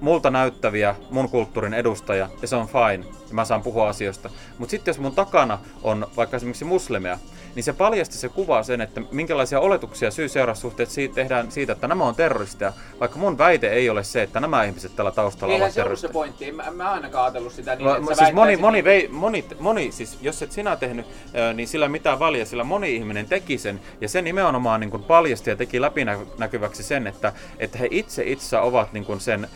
multa 0.00 0.30
näyttäviä, 0.30 0.94
mun 1.10 1.28
kulttuurin 1.28 1.74
edustajia, 1.74 2.28
ja 2.42 2.48
se 2.48 2.56
on 2.56 2.68
fine, 2.68 3.15
ja 3.28 3.34
mä 3.34 3.44
saan 3.44 3.62
puhua 3.62 3.88
asioista. 3.88 4.30
Mutta 4.58 4.70
sitten 4.70 4.92
jos 4.92 4.98
mun 4.98 5.14
takana 5.14 5.58
on 5.82 6.06
vaikka 6.16 6.36
esimerkiksi 6.36 6.64
muslimeja, 6.64 7.18
niin 7.54 7.64
se 7.64 7.72
paljasti 7.72 8.16
se 8.18 8.28
kuvaa 8.28 8.62
sen, 8.62 8.80
että 8.80 9.00
minkälaisia 9.12 9.60
oletuksia 9.60 10.10
syy-seuraussuhteet 10.10 10.90
siitä 10.90 11.14
tehdään 11.14 11.50
siitä, 11.52 11.72
että 11.72 11.88
nämä 11.88 12.04
on 12.04 12.14
terroristeja, 12.14 12.72
vaikka 13.00 13.18
mun 13.18 13.38
väite 13.38 13.68
ei 13.68 13.90
ole 13.90 14.04
se, 14.04 14.22
että 14.22 14.40
nämä 14.40 14.64
ihmiset 14.64 14.96
tällä 14.96 15.10
taustalla 15.10 15.54
Eihän 15.54 15.64
ovat 15.66 15.74
se 15.74 15.82
ollut 15.84 15.98
se 15.98 16.08
terroristeja. 16.08 16.12
pointti. 16.12 16.70
Mä, 16.70 16.70
mä 16.84 16.90
ainakaan 16.92 17.24
ajatellut 17.24 17.52
sitä 17.52 17.74
niin, 17.76 17.84
Va- 17.88 17.96
että 17.96 18.14
siis 18.14 18.32
moni, 18.32 18.56
moni, 18.56 18.76
niin- 18.76 18.84
vei, 18.84 19.08
moni, 19.08 19.44
moni, 19.60 19.92
siis 19.92 20.18
jos 20.22 20.42
et 20.42 20.52
sinä 20.52 20.76
tehnyt, 20.76 21.06
niin 21.54 21.68
sillä 21.68 21.88
mitään 21.88 22.18
väliä, 22.20 22.44
sillä 22.44 22.64
moni 22.64 22.96
ihminen 22.96 23.26
teki 23.26 23.58
sen, 23.58 23.80
ja 24.00 24.08
se 24.08 24.22
nimenomaan 24.22 24.80
niin 24.80 24.90
kuin 24.90 25.02
paljasti 25.04 25.50
ja 25.50 25.56
teki 25.56 25.80
läpinäkyväksi 25.80 26.82
sen, 26.82 27.06
että, 27.06 27.32
että 27.58 27.78
he 27.78 27.88
itse 27.90 28.22
itse 28.26 28.58
ovat 28.58 28.92
niin 28.92 29.04
kuin 29.04 29.20
sen 29.20 29.48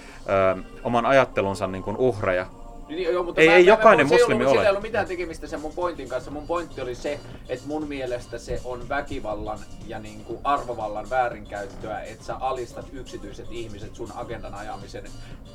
ö, 0.58 0.62
oman 0.84 1.06
ajattelunsa 1.06 1.66
niin 1.66 1.82
kuin 1.82 1.96
uhreja. 1.96 2.46
Niin, 2.90 3.12
joo, 3.12 3.24
mutta 3.24 3.40
Ei- 3.40 3.48
mä, 3.48 3.54
ei 3.54 3.62
mä, 3.62 3.68
jokainen 3.68 4.06
mä, 4.06 4.14
ei 4.14 4.18
muslimi 4.18 4.34
ollut, 4.34 4.46
ole. 4.46 4.54
Sillä 4.54 4.64
ei 4.64 4.70
ollut 4.70 4.82
mitään 4.82 5.06
tekemistä 5.06 5.46
sen 5.46 5.60
mun 5.60 5.72
pointin 5.72 6.08
kanssa. 6.08 6.30
Mun 6.30 6.46
pointti 6.46 6.80
oli 6.80 6.94
se, 6.94 7.20
että 7.48 7.66
mun 7.66 7.88
mielestä 7.88 8.38
se 8.38 8.60
on 8.64 8.88
väkivallan 8.88 9.58
ja 9.86 9.98
niin 9.98 10.24
kuin 10.24 10.38
arvovallan 10.44 11.10
väärinkäyttöä, 11.10 12.00
että 12.00 12.24
sä 12.24 12.36
alistat 12.36 12.86
yksityiset 12.92 13.46
ihmiset 13.50 13.94
sun 13.94 14.12
agendan 14.14 14.54
ajamisen 14.54 15.04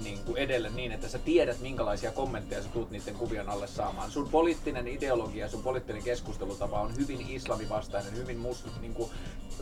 niin 0.03 0.19
kuin 0.25 0.37
edelle 0.37 0.69
niin, 0.69 0.91
että 0.91 1.07
sä 1.07 1.17
tiedät 1.17 1.59
minkälaisia 1.59 2.11
kommentteja 2.11 2.63
sä 2.63 2.69
tuut 2.69 2.91
niiden 2.91 3.15
kuvien 3.15 3.49
alle 3.49 3.67
saamaan. 3.67 4.11
Sun 4.11 4.29
poliittinen 4.29 4.87
ideologia, 4.87 5.47
sun 5.49 5.63
poliittinen 5.63 6.03
keskustelutapa 6.03 6.81
on 6.81 6.97
hyvin 6.97 7.25
islamivastainen, 7.29 8.15
hyvin 8.15 8.37
mus, 8.37 8.65
niin 8.81 8.93
kuin 8.93 9.09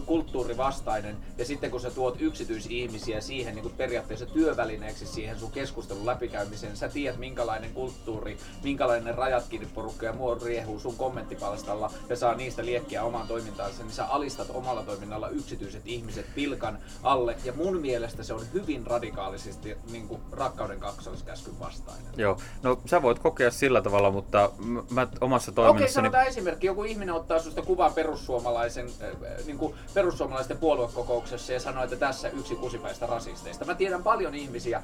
kulttuurivastainen. 0.05 1.17
Ja 1.37 1.45
sitten 1.45 1.71
kun 1.71 1.81
sä 1.81 1.91
tuot 1.91 2.21
yksityisihmisiä 2.21 3.21
siihen 3.21 3.55
niin 3.55 3.63
kuin 3.63 3.75
periaatteessa 3.77 4.25
työvälineeksi 4.25 5.05
siihen 5.05 5.39
sun 5.39 5.51
keskustelun 5.51 6.05
läpikäymiseen, 6.05 6.77
sä 6.77 6.89
tiedät 6.89 7.19
minkälainen 7.19 7.62
kulttuuri, 7.69 8.37
minkälainen 8.63 9.15
rajat 9.15 9.47
kiinni 9.49 9.67
porukka 9.75 10.05
ja 10.05 10.13
muu 10.13 10.35
riehuu 10.35 10.79
sun 10.79 10.95
kommenttipalstalla 10.95 11.91
ja 12.09 12.15
saa 12.15 12.35
niistä 12.35 12.65
liekkiä 12.65 13.03
omaan 13.03 13.27
toimintaansa, 13.27 13.83
niin 13.83 13.93
sä 13.93 14.05
alistat 14.05 14.47
omalla 14.53 14.83
toiminnalla 14.83 15.29
yksityiset 15.29 15.81
ihmiset 15.85 16.25
pilkan 16.35 16.77
alle. 17.03 17.35
Ja 17.43 17.53
mun 17.53 17.81
mielestä 17.81 18.23
se 18.23 18.33
on 18.33 18.45
hyvin 18.53 18.87
radikaalisesti 18.87 19.77
niin 19.91 20.07
kuin 20.07 20.21
rakkauden 20.31 20.79
kaksoiskäskyn 20.79 21.59
vastainen. 21.59 22.13
Joo, 22.17 22.37
no 22.63 22.79
sä 22.85 23.01
voit 23.01 23.19
kokea 23.19 23.51
sillä 23.51 23.81
tavalla, 23.81 24.11
mutta 24.11 24.51
mä 24.89 25.07
omassa 25.21 25.51
Okei, 25.51 25.55
toiminnassani... 25.55 25.93
sanotaan 25.93 26.27
esimerkki. 26.27 26.67
Joku 26.67 26.83
ihminen 26.83 27.15
ottaa 27.15 27.39
susta 27.39 27.61
kuvan 27.61 27.93
perussuomalaisen, 27.93 28.89
äh, 29.01 29.45
niin 29.45 29.57
kuin 29.57 29.75
perussuomalaisten 29.93 30.57
puoluekokouksessa 30.57 31.53
ja 31.53 31.59
sanoo, 31.59 31.83
että 31.83 31.95
tässä 31.95 32.29
yksi 32.29 32.55
kusipäistä 32.55 33.05
rasisteista. 33.05 33.65
Mä 33.65 33.75
tiedän 33.75 34.03
paljon 34.03 34.35
ihmisiä, 34.35 34.83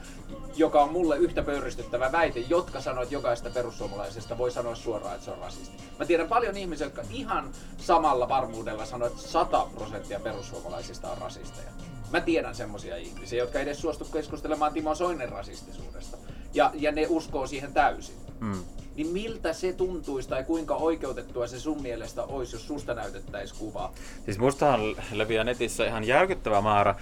joka 0.56 0.82
on 0.82 0.92
mulle 0.92 1.18
yhtä 1.18 1.44
pöyristyttävä 1.44 2.12
väite, 2.12 2.40
jotka 2.40 2.69
sanoo, 2.78 3.04
että 3.04 3.16
jokaista 3.16 3.50
perussuomalaisesta 3.50 4.38
voi 4.38 4.52
sanoa 4.52 4.76
suoraan, 4.76 5.14
että 5.14 5.26
se 5.26 5.32
on 5.32 5.38
rasisti. 5.38 5.78
Mä 6.00 6.06
tiedän 6.06 6.28
paljon 6.28 6.58
ihmisiä, 6.58 6.88
jotka 6.88 7.02
ihan 7.10 7.52
samalla 7.78 8.30
varmuudella 8.30 8.86
sanoo, 8.86 9.08
että 9.08 9.22
100 9.22 9.68
prosenttia 9.76 10.20
perussuomalaisista 10.20 11.12
on 11.12 11.18
rasisteja. 11.18 11.70
Mä 12.12 12.22
tiedän 12.22 12.56
semmosia 12.56 12.98
ihmisiä, 12.98 13.40
jotka 13.40 13.60
ei 13.60 13.64
edes 13.64 13.82
suostu 13.82 14.06
keskustelemaan 14.06 14.74
Timo 14.74 14.96
Soinen 14.96 15.30
rasistisuudesta. 15.30 16.18
Ja, 16.54 16.72
ja 16.74 16.92
ne 16.92 17.06
uskoo 17.10 17.48
siihen 17.48 17.74
täysin 17.74 18.16
Mm. 18.40 18.64
Niin 19.00 19.14
miltä 19.14 19.54
se 19.54 19.74
tuntuisi 19.74 20.30
tai 20.30 20.44
kuinka 20.44 20.76
oikeutettua 20.76 21.48
se 21.48 21.60
sun 21.60 21.82
mielestä 21.82 22.24
olisi, 22.24 22.56
jos 22.56 22.68
susta 22.68 22.94
näytettäisiin 22.94 23.60
kuvaa? 23.60 23.94
Siis 24.26 24.40
mustahan 24.40 24.82
leviää 25.12 25.44
netissä 25.44 25.86
ihan 25.86 26.04
järkyttävä 26.04 26.62
määrä 26.62 26.96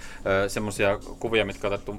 semmoisia 0.48 0.99
kuvia, 1.19 1.45
mitkä 1.45 1.68
on 1.68 1.74
otettu 1.74 1.95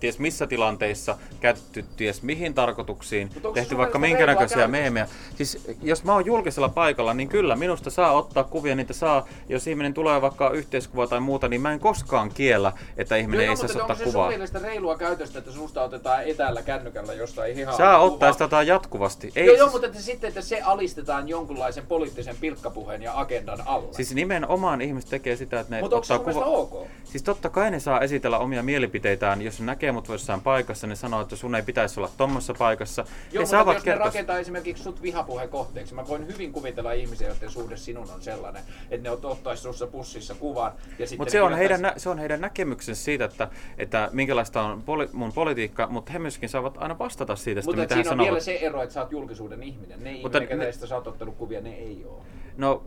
ties 0.00 0.18
missä 0.18 0.46
tilanteissa, 0.46 1.18
käytetty 1.40 1.84
ties 1.96 2.22
mihin 2.22 2.54
tarkoituksiin, 2.54 3.30
onko 3.36 3.48
se 3.48 3.54
tehty 3.54 3.68
sun 3.68 3.78
vaikka 3.78 3.98
minkä 3.98 4.26
näköisiä 4.26 4.68
meemejä. 4.68 5.08
Siis 5.36 5.64
jos 5.82 6.04
mä 6.04 6.12
oon 6.12 6.26
julkisella 6.26 6.68
paikalla, 6.68 7.14
niin 7.14 7.28
kyllä 7.28 7.56
minusta 7.56 7.90
saa 7.90 8.12
ottaa 8.12 8.44
kuvia, 8.44 8.74
niitä 8.74 8.92
saa, 8.92 9.28
jos 9.48 9.66
ihminen 9.66 9.94
tulee 9.94 10.22
vaikka 10.22 10.50
yhteiskuva 10.50 11.06
tai 11.06 11.20
muuta, 11.20 11.48
niin 11.48 11.60
mä 11.60 11.72
en 11.72 11.80
koskaan 11.80 12.30
kiellä, 12.34 12.72
että 12.96 13.16
ihminen 13.16 13.40
ei 13.40 13.48
mutta 13.48 13.60
saisi 13.60 13.78
onko 13.78 13.84
ottaa 13.84 13.96
se 13.96 14.04
sun 14.04 14.12
kuvaa. 14.12 14.28
mielestä 14.28 14.58
reilua 14.58 14.96
käytöstä, 14.96 15.38
että 15.38 15.52
susta 15.52 15.82
otetaan 15.82 16.24
etäällä 16.24 16.62
kännykällä 16.62 17.14
jostain 17.14 17.54
hihaa? 17.54 17.76
Saa 17.76 17.98
ottaa 17.98 18.32
sitä 18.32 18.62
jatkuvasti. 18.62 19.32
Ei, 19.42 19.46
Joo, 19.46 19.56
joo, 19.56 19.66
siis- 19.66 19.72
mutta 19.72 19.86
että 19.86 20.00
sitten, 20.00 20.28
että 20.28 20.40
se 20.40 20.60
alistetaan 20.62 21.28
jonkunlaisen 21.28 21.86
poliittisen 21.86 22.36
pilkkapuheen 22.40 23.02
ja 23.02 23.18
agendan 23.20 23.58
alle. 23.66 23.92
Siis 23.92 24.14
nimenomaan 24.14 24.80
ihmiset 24.80 25.10
tekee 25.10 25.36
sitä, 25.36 25.60
että 25.60 25.74
ne 25.74 25.80
mutta 25.80 25.96
onko 25.96 26.06
se 26.06 26.18
mielestä 26.18 26.44
ok? 26.44 26.86
Siis 27.04 27.22
totta 27.22 27.48
kai 27.50 27.70
ne 27.70 27.80
saa 27.80 28.00
esitellä 28.00 28.38
omia 28.38 28.62
mielipiteitään, 28.62 29.42
jos 29.42 29.60
ne 29.60 29.66
näkee 29.66 29.92
mut 29.92 30.08
jossain 30.08 30.40
paikassa, 30.40 30.86
ne 30.86 30.96
sanoo, 30.96 31.20
että 31.20 31.36
sun 31.36 31.54
ei 31.54 31.62
pitäisi 31.62 32.00
olla 32.00 32.10
tommassa 32.16 32.54
paikassa. 32.58 33.02
Joo, 33.02 33.08
ne 33.32 33.38
mutta 33.38 33.50
saavat 33.50 33.74
jos 33.74 33.84
ne 33.84 33.90
kertoa... 33.90 34.06
rakentaa 34.06 34.38
esimerkiksi 34.38 34.82
sut 34.82 35.02
vihapuheen 35.02 35.48
kohteeksi, 35.48 35.94
mä 35.94 36.08
voin 36.08 36.26
hyvin 36.26 36.52
kuvitella 36.52 36.92
ihmisiä, 36.92 37.28
joiden 37.28 37.50
suhde 37.50 37.76
sinun 37.76 38.10
on 38.14 38.22
sellainen, 38.22 38.62
että 38.90 39.08
ne 39.08 39.10
ottaisi 39.10 39.62
sussa 39.62 39.86
pussissa 39.86 40.34
kuvan 40.34 40.72
ja 40.98 41.06
sitten 41.06 41.18
Mutta 41.18 41.24
ne 41.24 41.30
se 41.30 41.42
on, 41.42 41.54
heidän, 41.54 41.82
nä- 41.82 41.94
se 41.96 42.08
on 42.08 42.18
heidän 42.18 42.40
näkemyksensä 42.40 43.02
siitä, 43.04 43.24
että, 43.24 43.48
että 43.78 44.08
minkälaista 44.12 44.62
on 44.62 44.82
poli- 44.82 45.08
mun 45.12 45.32
politiikka, 45.32 45.86
mutta 45.86 46.12
he 46.12 46.18
myöskin 46.18 46.48
saavat 46.48 46.74
aina 46.78 46.98
vastata 46.98 47.36
siitä, 47.36 47.60
Mutta 47.64 47.80
mitä 47.80 47.94
siinä 47.94 48.08
he 48.08 48.12
on 48.12 48.18
vielä 48.18 48.28
sanovat. 48.28 48.42
se 48.42 48.66
ero, 48.66 48.82
että 48.82 48.92
sä 48.92 49.00
oot 49.00 49.12
julkisuuden 49.22 49.62
ihminen. 49.62 50.04
Ne 50.04 50.18
Mutta 50.22 50.38
ihminen, 50.38 50.58
ne- 50.58 50.72
sä 50.86 50.94
oot 50.94 51.06
ottanut 51.06 51.36
kuvia, 51.36 51.60
ne 51.60 51.74
ei 51.74 52.04
oo. 52.04 52.24
No, 52.56 52.82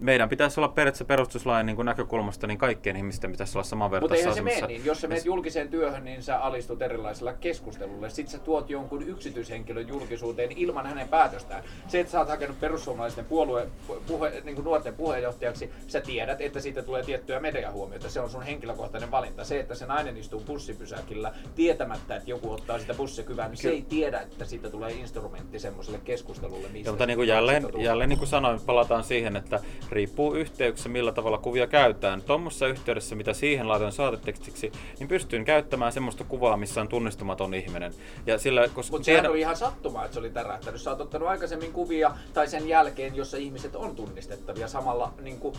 meidän 0.00 0.28
pitäisi 0.28 0.60
olla 0.60 0.68
periaatteessa 0.68 1.04
perustuslain 1.04 1.66
niin 1.66 1.76
kuin 1.76 1.86
näkökulmasta, 1.86 2.46
niin 2.46 2.58
kaikkien 2.58 2.96
ihmisten 2.96 3.32
pitäisi 3.32 3.50
olla 3.50 3.62
Mutta 3.62 3.70
samanvertaisessa 3.70 4.28
eihän 4.30 4.34
se 4.34 4.42
mene 4.42 4.52
asemassa. 4.52 4.66
niin. 4.66 4.84
Jos 4.84 5.00
sä 5.00 5.08
menet 5.08 5.24
julkiseen 5.24 5.68
työhön, 5.68 6.04
niin 6.04 6.22
sä 6.22 6.38
alistut 6.38 6.82
erilaisella 6.82 7.32
keskustelulle. 7.32 8.10
Sitten 8.10 8.32
sä 8.32 8.38
tuot 8.38 8.70
jonkun 8.70 9.02
yksityishenkilön 9.02 9.88
julkisuuteen 9.88 10.52
ilman 10.56 10.86
hänen 10.86 11.08
päätöstään. 11.08 11.64
Se, 11.88 12.00
että 12.00 12.10
sä 12.12 12.18
oot 12.18 12.28
hakenut 12.28 12.60
perussuomalaisten 12.60 13.24
puolue, 13.24 13.68
puhe, 14.06 14.42
niin 14.44 14.54
kuin 14.54 14.64
nuorten 14.64 14.94
puheenjohtajaksi, 14.94 15.70
sä 15.86 16.00
tiedät, 16.00 16.40
että 16.40 16.60
siitä 16.60 16.82
tulee 16.82 17.02
tiettyä 17.02 17.40
mediahuomiota. 17.40 18.10
Se 18.10 18.20
on 18.20 18.30
sun 18.30 18.42
henkilökohtainen 18.42 19.10
valinta. 19.10 19.44
Se, 19.44 19.60
että 19.60 19.74
se 19.74 19.86
nainen 19.86 20.16
istuu 20.16 20.40
bussipysäkillä 20.40 21.32
tietämättä, 21.54 22.16
että 22.16 22.30
joku 22.30 22.52
ottaa 22.52 22.78
sitä 22.78 22.94
bussikyvää, 22.94 23.48
niin 23.48 23.56
se 23.56 23.70
ei 23.70 23.82
tiedä, 23.82 24.20
että 24.20 24.44
siitä 24.44 24.70
tulee 24.70 24.92
instrumentti 24.92 25.58
semmoiselle 25.58 26.00
keskustelulle. 26.04 26.68
Mistä 26.68 26.88
Ja, 26.88 26.92
mutta 26.92 27.06
niin 27.06 27.16
kuin 27.16 27.28
jälleen, 27.28 27.66
jälleen 27.78 28.08
niin 28.08 28.18
kuin 28.18 28.28
sanoin, 28.28 28.60
palataan 28.60 29.04
siihen, 29.04 29.36
että 29.36 29.60
riippuu 29.90 30.34
yhteyksissä, 30.34 30.88
millä 30.88 31.12
tavalla 31.12 31.38
kuvia 31.38 31.66
käytetään. 31.66 32.22
Tuommoisessa 32.22 32.66
yhteydessä, 32.66 33.16
mitä 33.16 33.32
siihen 33.32 33.68
laitoin 33.68 33.92
saatetekstiksi, 33.92 34.72
niin 34.98 35.08
pystyn 35.08 35.44
käyttämään 35.44 35.92
semmoista 35.92 36.24
kuvaa, 36.24 36.56
missä 36.56 36.80
on 36.80 36.88
tunnistamaton 36.88 37.54
ihminen. 37.54 37.92
Ja 38.26 38.38
sillä, 38.38 38.68
koska 38.74 38.96
Mutta 38.96 39.06
sehän 39.06 39.30
oli 39.30 39.40
ihan 39.40 39.56
sattumaa, 39.56 40.04
että 40.04 40.14
se 40.14 40.20
oli 40.20 40.30
tärähtänyt. 40.30 40.80
Sä 40.80 40.90
oot 40.90 41.00
ottanut 41.00 41.28
aikaisemmin 41.28 41.72
kuvia 41.72 42.10
tai 42.34 42.48
sen 42.48 42.68
jälkeen, 42.68 43.16
jossa 43.16 43.36
ihmiset 43.36 43.76
on 43.76 43.96
tunnistettavia 43.96 44.68
samalla 44.68 45.12
niin 45.22 45.38
kuin, 45.38 45.54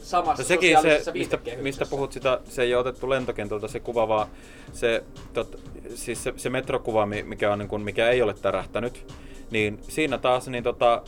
samassa 0.00 0.42
No 0.42 0.46
sekin 0.46 0.70
se, 0.70 0.76
sosiaalisessa 0.76 1.12
mistä, 1.12 1.38
mistä 1.60 1.86
puhut 1.86 2.12
sitä, 2.12 2.40
se 2.48 2.62
ei 2.62 2.74
ole 2.74 2.80
otettu 2.80 3.10
lentokentältä 3.10 3.68
se 3.68 3.80
kuva, 3.80 4.08
vaan 4.08 4.28
se, 4.72 5.04
tot, 5.32 5.60
siis 5.94 6.24
se, 6.24 6.32
se 6.36 6.50
metrokuva, 6.50 7.06
mi- 7.06 7.22
mikä, 7.22 7.52
on, 7.52 7.58
niin 7.58 7.68
kuin, 7.68 7.82
mikä 7.82 8.10
ei 8.10 8.22
ole 8.22 8.34
tärähtänyt, 8.34 9.06
niin 9.50 9.78
siinä 9.88 10.18
taas 10.18 10.48
niin 10.48 10.64
tota, 10.64 11.02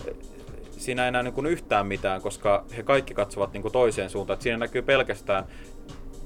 siinä 0.82 1.04
ei 1.04 1.12
näy 1.12 1.22
niin 1.22 1.46
yhtään 1.46 1.86
mitään, 1.86 2.22
koska 2.22 2.64
he 2.76 2.82
kaikki 2.82 3.14
katsovat 3.14 3.52
niin 3.52 3.62
kuin 3.62 3.72
toiseen 3.72 4.10
suuntaan. 4.10 4.34
Et 4.34 4.42
siinä 4.42 4.58
näkyy 4.58 4.82
pelkästään 4.82 5.44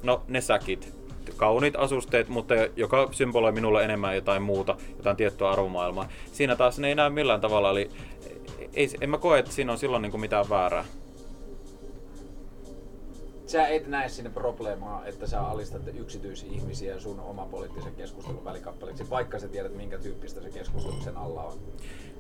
no, 0.03 0.23
ne 0.29 0.41
säkit. 0.41 0.95
kauniit 1.37 1.77
asusteet, 1.77 2.29
mutta 2.29 2.55
joka 2.77 3.09
symboloi 3.11 3.53
minulle 3.53 3.85
enemmän 3.85 4.15
jotain 4.15 4.43
muuta, 4.43 4.77
jotain 4.97 5.17
tiettyä 5.17 5.51
arvomaailmaa. 5.51 6.09
Siinä 6.33 6.57
taas 6.57 6.79
ne 6.79 6.89
ei 6.89 6.95
näy 6.95 7.11
millään 7.11 7.41
tavalla, 7.41 7.71
eli 7.71 7.91
ei, 8.75 8.91
en 9.01 9.11
mä 9.11 9.19
koe, 9.19 9.39
että 9.39 9.53
siinä 9.53 9.73
on 9.73 9.79
silloin 9.79 10.03
niin 10.03 10.11
kuin 10.11 10.21
mitään 10.21 10.49
väärää. 10.49 10.85
Sä 13.47 13.69
et 13.69 13.87
näe 13.87 14.09
sinne 14.09 14.31
probleemaa, 14.31 15.07
että 15.07 15.27
sä 15.27 15.41
alistat 15.41 15.83
yksityisiä 15.95 16.53
ihmisiä 16.53 17.01
sun 17.01 17.21
oma 17.21 17.47
poliittisen 17.47 17.95
keskustelun 17.95 18.45
välikappaleeksi, 18.45 19.11
vaikka 19.11 19.39
sä 19.39 19.49
tiedät, 19.49 19.77
minkä 19.77 19.99
tyyppistä 19.99 20.41
se 20.41 20.51
keskustelu 20.51 21.01
sen 21.05 21.17
alla 21.17 21.43
on. 21.43 21.59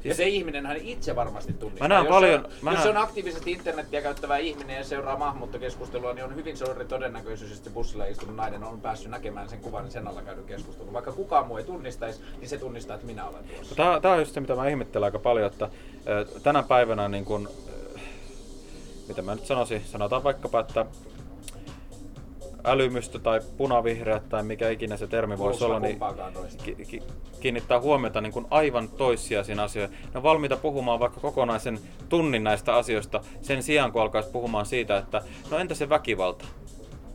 Ja 0.09 0.15
se 0.15 0.29
ihminen 0.29 0.67
hän 0.67 0.77
itse 0.77 1.17
varmasti 1.17 1.53
tunnistaa. 1.53 1.89
Mä 1.89 1.95
näen 1.95 2.05
jos 2.07 2.15
paljon- 2.15 2.41
Se 2.41 2.47
on, 2.47 2.53
mä 2.63 2.71
jos 2.71 2.79
näen- 2.79 2.83
se 2.83 2.89
on 2.89 2.97
aktiivisesti 2.97 3.53
internettiä 3.53 4.03
käyttävä 4.03 4.37
ihminen 4.37 4.77
ja 4.77 4.85
seuraa 4.85 5.17
maahanmuuttokeskustelua, 5.19 6.13
niin 6.13 6.25
on 6.25 6.37
hyvin 6.37 6.57
suuri 6.57 6.85
todennäköisyys, 6.85 7.59
että 7.59 7.71
bussilla 7.71 8.05
istunut 8.05 8.37
nainen 8.37 8.65
on 8.65 8.81
päässyt 8.81 9.11
näkemään 9.11 9.49
sen 9.49 9.61
kuvan 9.61 9.91
sen 9.91 10.09
alla 10.09 10.23
käydyn 10.23 10.45
keskustelun. 10.45 10.93
Vaikka 10.93 11.13
kukaan 11.13 11.47
muu 11.47 11.57
ei 11.57 11.65
tunnistaisi, 11.65 12.21
niin 12.41 12.49
se 12.49 12.59
tunnistaa, 12.59 12.95
että 12.95 13.07
minä 13.07 13.25
olen 13.29 13.45
tuossa. 13.57 13.75
Tämä, 13.75 14.01
tämä 14.01 14.15
on 14.15 14.21
just 14.21 14.35
se, 14.35 14.41
mitä 14.41 14.55
mä 14.55 14.69
ihmettelen 14.69 15.05
aika 15.05 15.19
paljon, 15.19 15.47
että 15.53 15.69
tänä 16.43 16.63
päivänä, 16.63 17.09
niin 17.09 17.25
kun, 17.25 17.49
mitä 19.09 19.23
mä 19.23 19.35
nyt 19.35 19.47
sanoisin, 19.47 19.83
sanotaan 19.87 20.25
vaikkapa, 20.25 20.61
että 20.61 20.87
älymystö 22.65 23.19
tai 23.19 23.41
punavihreät 23.57 24.29
tai 24.29 24.43
mikä 24.43 24.71
ikinä 24.71 24.97
se 24.97 25.07
termi 25.07 25.39
voisi 25.39 25.65
olla, 25.65 25.81
niin 25.81 25.99
ki- 26.65 26.77
ki- 26.89 27.03
kiinnittää 27.41 27.81
huomiota 27.81 28.21
niin 28.21 28.33
kuin 28.33 28.47
aivan 28.51 28.89
toissijaisiin 28.89 29.61
asioihin. 29.61 29.97
Ne 30.03 30.11
on 30.15 30.23
valmiita 30.23 30.57
puhumaan 30.57 31.01
vaikka 31.01 31.21
kokonaisen 31.21 31.79
tunnin 32.09 32.45
näistä 32.45 32.75
asioista 32.75 33.21
sen 33.43 33.63
sijaan, 33.63 33.93
kun 33.93 34.03
alkaisi 34.03 34.31
puhumaan 34.31 34.67
siitä, 34.67 34.97
että 34.99 35.23
no 35.51 35.59
entä 35.59 35.75
se 35.75 35.89
väkivalta? 35.89 36.45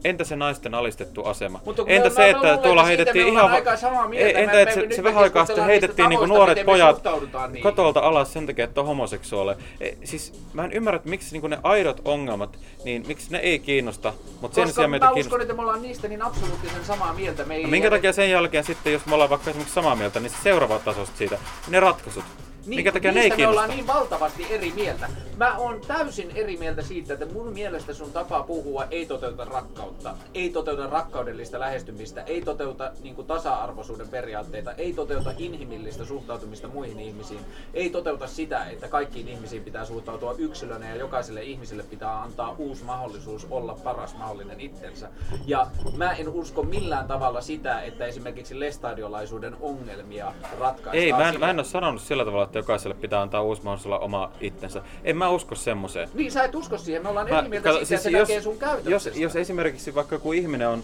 Entä 0.03 0.23
se 0.23 0.35
naisten 0.35 0.73
alistettu 0.73 1.23
asema? 1.23 1.61
Mutta 1.65 1.83
Entä 1.87 2.09
me- 2.09 2.15
se, 2.15 2.21
me 2.21 2.29
että 2.29 2.43
luulen, 2.43 2.59
tuolla 2.59 2.83
heitettiin 2.83 3.25
me 3.25 3.31
ihan... 3.31 3.51
aika 3.51 3.77
samaa 3.77 4.07
mieltä. 4.07 4.33
Me- 4.33 4.43
entä 4.43 4.55
me- 4.55 4.61
että 4.61 4.75
me- 4.75 4.87
se, 4.89 4.95
se 4.95 5.01
me 5.01 5.09
vähän 5.09 5.23
aikaa 5.23 5.45
sitten 5.45 5.65
heitettiin 5.65 6.09
niin 6.09 6.17
tavoista, 6.17 6.35
nuoret 6.37 6.57
me 6.57 6.63
pojat 6.63 7.01
niihin. 7.47 7.63
katolta 7.63 7.99
alas 7.99 8.33
sen 8.33 8.45
takia, 8.47 8.65
että 8.65 8.81
on 8.81 8.87
homoseksuaaleja. 8.87 9.57
E, 9.81 9.91
siis 10.03 10.33
mä 10.53 10.65
en 10.65 10.71
ymmärrä, 10.71 10.95
että 10.95 11.09
miksi 11.09 11.31
niin 11.31 11.41
kuin 11.41 11.51
ne 11.51 11.57
aidot 11.63 12.01
ongelmat, 12.05 12.57
niin 12.83 13.03
miksi 13.07 13.31
ne 13.31 13.37
ei 13.37 13.59
kiinnosta, 13.59 14.13
mutta 14.41 14.55
sen 14.55 14.73
sijaan 14.73 14.89
mä 14.89 14.93
meitä 14.93 15.05
uskon, 15.05 15.13
kiinnostaa. 15.15 15.41
että 15.41 15.53
me 15.53 15.61
ollaan 15.61 15.81
niistä 15.81 16.07
niin 16.07 16.21
absoluuttisen 16.21 16.85
samaa 16.85 17.13
mieltä. 17.13 17.45
Me 17.45 17.55
ei 17.55 17.63
No 17.63 17.69
minkä 17.69 17.89
takia 17.89 18.13
sen 18.13 18.29
jälkeen 18.31 18.63
sitten, 18.63 18.93
jos 18.93 19.05
me 19.05 19.13
ollaan 19.13 19.29
vaikka 19.29 19.49
esimerkiksi 19.49 19.73
samaa 19.75 19.95
mieltä, 19.95 20.19
niin 20.19 20.29
se 20.29 20.37
seuraava 20.43 20.79
tasosta 20.79 21.17
siitä, 21.17 21.37
ne 21.67 21.79
ratkaisut. 21.79 22.23
Niin, 22.65 22.75
minkä 22.75 22.91
takia 22.91 23.11
ne 23.11 23.21
ei 23.21 23.31
me 23.37 23.47
ollaan 23.47 23.69
niin 23.69 23.87
valtavasti 23.87 24.45
eri 24.49 24.71
mieltä. 24.75 25.09
Mä 25.37 25.57
oon 25.57 25.81
täysin 25.87 26.31
eri 26.35 26.57
mieltä 26.57 26.81
siitä, 26.81 27.13
että 27.13 27.25
mun 27.25 27.53
mielestä 27.53 27.93
sun 27.93 28.11
tapa 28.11 28.43
puhua 28.43 28.85
ei 28.91 29.05
toteuta 29.05 29.45
rakkautta, 29.45 30.15
ei 30.33 30.49
toteuta 30.49 30.87
rakkaudellista 30.87 31.59
lähestymistä, 31.59 32.21
ei 32.21 32.41
toteuta 32.41 32.91
niin 33.03 33.15
kuin 33.15 33.27
tasa-arvoisuuden 33.27 34.07
periaatteita, 34.09 34.73
ei 34.73 34.93
toteuta 34.93 35.33
inhimillistä 35.37 36.05
suhtautumista 36.05 36.67
muihin 36.67 36.99
ihmisiin, 36.99 37.39
ei 37.73 37.89
toteuta 37.89 38.27
sitä, 38.27 38.65
että 38.65 38.87
kaikkiin 38.87 39.27
ihmisiin 39.27 39.63
pitää 39.63 39.85
suhtautua 39.85 40.35
yksilönä 40.37 40.89
ja 40.89 40.95
jokaiselle 40.95 41.43
ihmiselle 41.43 41.83
pitää 41.83 42.21
antaa 42.21 42.55
uusi 42.57 42.83
mahdollisuus 42.83 43.47
olla 43.51 43.77
paras 43.83 44.17
mahdollinen 44.17 44.59
itsensä. 44.59 45.09
Ja 45.45 45.67
mä 45.97 46.11
en 46.11 46.29
usko 46.29 46.63
millään 46.63 47.07
tavalla 47.07 47.41
sitä, 47.41 47.81
että 47.81 48.05
esimerkiksi 48.05 48.59
lestadiolaisuuden 48.59 49.55
ongelmia 49.61 50.33
ratkaistaan. 50.59 50.95
Ei, 50.95 51.11
mä 51.13 51.27
en, 51.27 51.33
sillä- 51.33 51.45
mä 51.45 51.49
en 51.49 51.59
ole 51.59 51.65
sanonut 51.65 52.01
sillä 52.01 52.25
tavalla, 52.25 52.50
että 52.51 52.59
jokaiselle 52.59 52.95
pitää 52.95 53.21
antaa 53.21 53.41
uusi 53.41 53.63
mahdollisuus 53.63 53.85
olla 53.85 53.99
oma 53.99 54.31
itsensä. 54.41 54.81
En 55.03 55.17
mä 55.17 55.29
usko 55.29 55.55
semmoiseen. 55.55 56.09
Niin, 56.13 56.31
sä 56.31 56.43
et 56.43 56.55
usko 56.55 56.77
siihen. 56.77 57.03
Me 57.03 57.09
ollaan 57.09 57.29
Mä- 57.29 57.39
eri 57.39 57.49
mieltä 57.49 57.69
kato, 57.69 57.85
siitä, 57.85 58.03
siis 58.03 58.29
jos, 58.29 58.43
sun 58.43 58.57
jos, 58.85 59.09
jos 59.15 59.35
esimerkiksi 59.35 59.95
vaikka 59.95 60.15
joku 60.15 60.33
ihminen 60.33 60.67
on, 60.67 60.83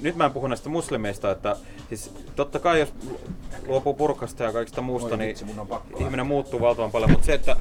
nyt 0.00 0.16
mä 0.16 0.24
en 0.24 0.32
puhu 0.32 0.46
näistä 0.46 0.68
muslimeista, 0.68 1.30
että 1.30 1.56
siis 1.88 2.12
totta 2.36 2.58
kai 2.58 2.80
jos 2.80 2.92
luopuu 3.66 3.94
purkasta 3.94 4.44
ja 4.44 4.52
kaikista 4.52 4.80
muusta, 4.82 5.08
Voi 5.10 5.18
niin 5.18 5.28
vitsi, 5.28 5.44
mun 5.44 5.58
on 5.58 5.66
pakko 5.66 5.98
ihminen 5.98 6.26
muuttuu 6.26 6.60
valtavan 6.60 6.90
paljon, 6.90 7.10
mutta 7.10 7.26
se, 7.26 7.34
että 7.34 7.56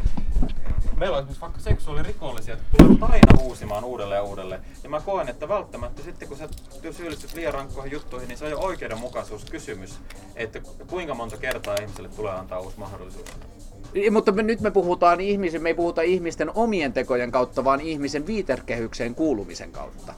meillä 1.00 1.18
on 1.18 1.24
esimerkiksi 1.24 1.42
vaikka 1.42 1.60
seksuaalirikollisia, 1.60 2.54
jotka 2.54 2.78
tulevat 2.78 3.12
aina 3.12 3.44
uusimaan 3.44 3.84
uudelleen 3.84 4.20
ja 4.20 4.24
uudelleen. 4.24 4.62
Ja 4.84 4.90
mä 4.90 5.02
koen, 5.02 5.30
että 5.30 5.48
välttämättä 5.48 6.04
sitten 6.04 6.28
kun 6.28 6.38
sä 6.38 6.50
syyllistyt 6.92 7.34
liian 7.34 7.54
rankkoihin 7.54 7.92
juttuihin, 7.92 8.28
niin 8.28 8.38
se 8.38 8.46
on 8.46 8.52
jo 8.52 8.60
oikeudenmukaisuuskysymys, 8.60 10.00
että 10.36 10.62
kuinka 10.88 11.14
monta 11.14 11.38
kertaa 11.38 11.76
ihmiselle 11.82 12.10
tulee 12.10 12.34
antaa 12.34 12.60
uusi 12.60 12.80
mahdollisuus. 12.80 13.30
Niin, 13.94 14.14
Mutta 14.14 14.32
me, 14.32 14.44
nyt 14.44 14.62
me 14.62 14.72
puhutaan 14.72 15.22
ihmisen, 15.22 15.62
me 15.62 15.70
ei 15.70 15.74
puhuta 15.74 16.02
ihmisten 16.02 16.52
omien 16.56 16.94
tekojen 16.94 17.32
kautta, 17.32 17.64
vaan 17.64 17.82
ihmisen 17.82 18.28
viiterkehykseen 18.28 19.16
kuulumisen 19.16 19.72
kautta. 19.72 20.14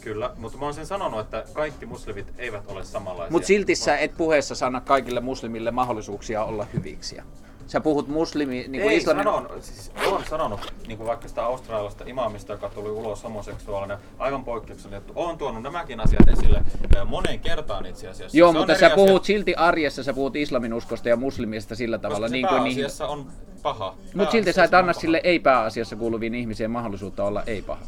Kyllä, 0.00 0.34
mutta 0.36 0.58
mä 0.58 0.64
oon 0.64 0.74
sen 0.74 0.86
sanonut, 0.86 1.20
että 1.20 1.44
kaikki 1.52 1.86
muslimit 1.86 2.26
eivät 2.38 2.64
ole 2.66 2.84
samanlaisia. 2.84 3.32
Mutta 3.32 3.46
silti 3.46 3.74
sä 3.74 3.96
et 3.96 4.16
puheessa 4.16 4.54
sana 4.54 4.80
kaikille 4.80 5.20
muslimille 5.20 5.70
mahdollisuuksia 5.70 6.44
olla 6.44 6.66
hyviksiä. 6.74 7.24
Sä 7.70 7.80
puhut 7.80 8.08
muslimi, 8.08 8.54
niin 8.54 8.82
kuin 8.82 8.92
ei 8.92 8.96
islamin... 8.96 9.24
sanon, 9.24 9.48
siis 9.60 9.92
olen 10.06 10.24
sanonut, 10.30 10.74
niin 10.86 10.98
kuin 10.98 11.06
vaikka 11.06 11.28
sitä 11.28 11.44
australialaista 11.44 12.04
imaamista, 12.06 12.52
joka 12.52 12.68
tuli 12.68 12.90
ulos 12.90 13.24
homoseksuaalinen, 13.24 13.98
aivan 14.18 14.44
poikkeuksellinen 14.44 14.98
juttu. 14.98 15.12
Olen 15.16 15.38
tuonut 15.38 15.62
nämäkin 15.62 16.00
asiat 16.00 16.28
esille 16.28 16.62
ö, 16.96 17.04
moneen 17.04 17.40
kertaan 17.40 17.86
itse 17.86 18.08
asiassa. 18.08 18.38
Joo, 18.38 18.52
Se 18.52 18.58
mutta 18.58 18.74
sä 18.74 18.86
asia, 18.86 18.96
puhut 18.96 19.24
silti 19.24 19.54
arjessa, 19.54 20.02
sä 20.02 20.12
puhut 20.12 20.36
islamin 20.36 20.74
uskosta 20.74 21.08
ja 21.08 21.16
muslimista 21.16 21.74
sillä 21.74 21.98
koska 21.98 22.08
tavalla. 22.08 22.28
se 22.28 22.32
Niin 22.32 22.48
kuin 22.48 22.64
niihin... 22.64 22.86
on 23.08 23.26
paha. 23.62 23.94
Mutta 24.14 24.32
silti 24.32 24.52
sä 24.52 24.64
et 24.64 24.74
anna 24.74 24.92
paha. 24.92 25.00
sille 25.00 25.20
ei-pääasiassa 25.24 25.96
kuuluviin 25.96 26.34
ihmisiin 26.34 26.70
mahdollisuutta 26.70 27.24
olla 27.24 27.42
ei-paha. 27.46 27.84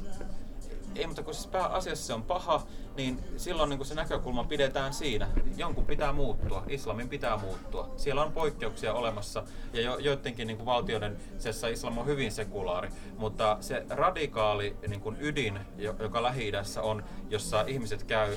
Ei, 0.97 1.07
mutta 1.07 1.23
kun 1.23 1.35
siis 1.35 1.47
pääasiassa 1.47 2.07
se 2.07 2.15
on 2.15 2.23
paha, 2.23 2.63
niin 2.97 3.19
silloin 3.37 3.71
niin 3.71 3.85
se 3.85 3.95
näkökulma 3.95 4.45
pidetään 4.45 4.93
siinä. 4.93 5.29
Jonkun 5.57 5.87
pitää 5.87 6.13
muuttua, 6.13 6.65
islamin 6.69 7.09
pitää 7.09 7.37
muuttua. 7.37 7.91
Siellä 7.97 8.23
on 8.23 8.33
poikkeuksia 8.33 8.95
olemassa 8.95 9.43
ja 9.73 9.81
jo, 9.81 9.99
joidenkin 9.99 10.47
niin 10.47 10.65
valtioiden 10.65 11.17
sessa 11.39 11.69
islam 11.69 11.99
on 11.99 12.07
hyvin 12.07 12.33
sekulaari, 12.33 12.89
mutta 13.17 13.57
se 13.61 13.87
radikaali 13.91 14.77
niin 14.89 15.17
ydin, 15.21 15.59
jo- 15.79 15.97
joka 15.99 16.23
lähi 16.23 16.53
on, 16.83 17.05
jossa 17.31 17.65
ihmiset 17.67 18.03
käy 18.05 18.37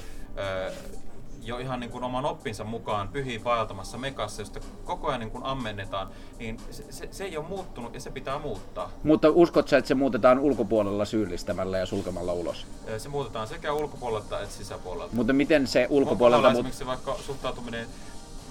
jo 1.48 1.58
ihan 1.58 1.80
niin 1.80 1.90
kuin 1.90 2.04
oman 2.04 2.26
oppinsa 2.26 2.64
mukaan 2.64 3.08
pyhiin 3.08 3.44
vaeltamassa 3.44 3.98
mekassa, 3.98 4.42
josta 4.42 4.60
koko 4.86 5.08
ajan 5.08 5.20
niin 5.20 5.32
kuin 5.32 5.44
ammennetaan, 5.44 6.08
niin 6.40 6.58
se, 6.72 6.86
se, 6.90 7.08
se 7.12 7.24
ei 7.24 7.38
ole 7.38 7.48
muuttunut 7.48 7.94
ja 7.94 8.00
se 8.00 8.12
pitää 8.12 8.40
muuttaa. 8.40 8.92
Mutta 9.04 9.30
uskot 9.30 9.68
sä, 9.68 9.78
että 9.78 9.88
se 9.88 9.96
muutetaan 9.96 10.40
ulkopuolella 10.40 11.06
syyllistämällä 11.06 11.78
ja 11.78 11.86
sulkemalla 11.86 12.34
ulos? 12.34 12.68
Se 12.98 13.10
muutetaan 13.10 13.48
sekä 13.48 13.74
ulkopuolelta 13.74 14.42
että 14.42 14.56
sisäpuolelta. 14.56 15.16
Mutta 15.16 15.34
miten 15.34 15.68
se 15.68 15.88
ulkopuolelta... 15.90 16.48
Mut... 16.48 16.56
esimerkiksi 16.56 16.86
vaikka 16.86 17.16
suhtautuminen 17.26 17.88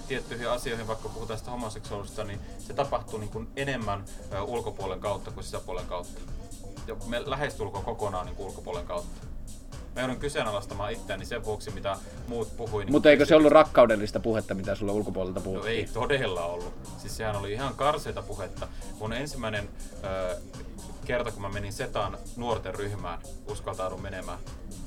tiettyihin 0.07 0.49
asioihin, 0.49 0.87
vaikka 0.87 1.09
puhutaan 1.09 1.39
sitä 1.39 1.51
homoseksuaalisuudesta, 1.51 2.23
niin 2.23 2.39
se 2.59 2.73
tapahtuu 2.73 3.19
niin 3.19 3.29
kuin 3.29 3.47
enemmän 3.55 4.03
ulkopuolen 4.47 4.99
kautta 4.99 5.31
kuin 5.31 5.43
sisäpuolen 5.43 5.85
kautta. 5.85 6.21
Ja 6.87 6.95
me 7.07 7.23
lähestulkoon 7.25 7.85
kokonaan 7.85 8.25
niin 8.25 8.35
kuin 8.35 8.47
ulkopuolen 8.47 8.85
kautta. 8.85 9.34
Mä 9.95 10.01
joudun 10.01 10.17
kyseenalaistamaan 10.19 10.91
itseäni 10.91 11.25
sen 11.25 11.45
vuoksi, 11.45 11.71
mitä 11.71 11.97
muut 12.27 12.57
puhui. 12.57 12.85
Niin 12.85 12.91
Mutta 12.91 13.09
eikö 13.09 13.25
se 13.25 13.35
ollut 13.35 13.51
rakkaudellista 13.51 14.19
puhetta, 14.19 14.53
mitä 14.53 14.75
sulle 14.75 14.91
ulkopuolelta 14.91 15.39
No 15.39 15.43
puhuttiin? 15.43 15.75
ei 15.77 15.89
todella 15.93 16.45
ollut. 16.45 16.73
Siis 16.97 17.17
sehän 17.17 17.35
oli 17.35 17.53
ihan 17.53 17.73
karseita 17.75 18.21
puhetta. 18.21 18.67
Mun 18.99 19.13
ensimmäinen 19.13 19.69
ö, 20.03 20.35
kerta, 21.05 21.31
kun 21.31 21.41
mä 21.41 21.49
menin 21.49 21.73
Setan 21.73 22.17
nuorten 22.35 22.75
ryhmään, 22.75 23.19
uskaltaudun 23.51 24.01
menemään. 24.01 24.39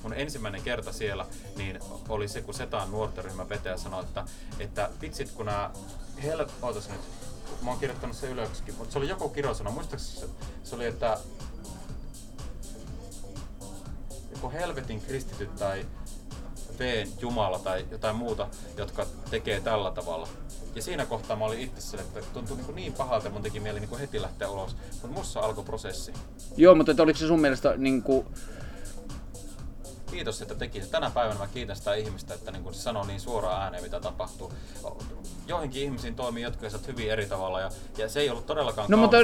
Mun 0.03 0.15
ensimmäinen 0.15 0.63
kerta 0.63 0.93
siellä, 0.93 1.27
niin 1.57 1.81
oli 2.09 2.29
se, 2.29 2.43
kun 2.43 2.55
Setan 2.55 2.91
nuorten 2.91 3.25
ryhmän 3.25 3.49
vetäjä 3.49 3.77
sanoi, 3.77 4.03
että, 4.05 4.25
että 4.59 4.91
vitsit 5.01 5.31
kun 5.31 5.47
nää 5.47 5.71
hel... 6.23 6.47
Ootas 6.63 6.89
nyt, 6.89 7.01
mä 7.63 7.71
oon 7.71 7.79
kirjoittanut 7.79 8.17
sen 8.17 8.31
ylöskin, 8.31 8.75
mutta 8.75 8.93
se 8.93 8.99
oli 8.99 9.09
joku 9.09 9.29
kirosana, 9.29 9.71
muistaakseni 9.71 10.21
se, 10.21 10.29
se 10.65 10.75
oli, 10.75 10.87
että 10.87 11.19
joko 14.39 14.51
helvetin 14.51 15.01
kristityt 15.01 15.57
tai 15.57 15.87
Veen 16.79 17.09
Jumala 17.21 17.59
tai 17.59 17.87
jotain 17.91 18.17
muuta, 18.17 18.49
jotka 18.77 19.07
tekee 19.31 19.61
tällä 19.61 19.91
tavalla. 19.91 20.29
Ja 20.75 20.83
siinä 20.83 21.07
kohtaa 21.07 21.37
mä 21.37 21.45
olin 21.45 21.61
itse 21.61 21.81
sille, 21.81 22.03
että 22.03 22.21
tuntui 22.33 22.57
niin, 22.57 22.75
niin 22.75 22.93
pahalta, 22.93 23.17
että 23.17 23.31
mun 23.31 23.43
teki 23.43 23.61
mieli 23.61 23.81
niin 23.81 23.99
heti 23.99 24.23
lähteä 24.23 24.49
ulos. 24.49 24.77
Mutta 24.93 25.07
mussa 25.09 25.41
alkoi 25.41 25.65
prosessi. 25.65 26.13
Joo, 26.57 26.75
mutta 26.75 26.93
et 26.93 27.01
oliko 27.01 27.19
se 27.19 27.27
sun 27.27 27.41
mielestä 27.41 27.75
niin 27.77 28.03
kuin, 28.03 28.27
Kiitos, 30.11 30.43
että 30.43 30.55
teki 30.55 30.81
se. 30.81 30.87
Tänä 30.87 31.11
päivänä 31.11 31.39
mä 31.39 31.47
kiitän 31.47 31.77
sitä 31.77 31.95
ihmistä, 31.95 32.35
että 32.35 32.51
niin 32.51 32.75
se 32.75 32.81
sanoo 32.81 33.05
niin 33.05 33.21
suoraan 33.21 33.63
ääneen, 33.63 33.83
mitä 33.83 34.01
tapahtuu. 34.01 34.53
Joihinkin 35.49 35.83
ihmisiin 35.83 36.15
toimii 36.15 36.43
jotkut 36.43 36.87
hyvin 36.87 37.11
eri 37.11 37.27
tavalla 37.27 37.61
ja, 37.61 37.71
ja 37.99 38.09
se 38.09 38.21
ei 38.21 38.31
ollut 38.31 38.47
todellakaan 38.47 38.91
No 38.91 38.97
mutta 38.97 39.17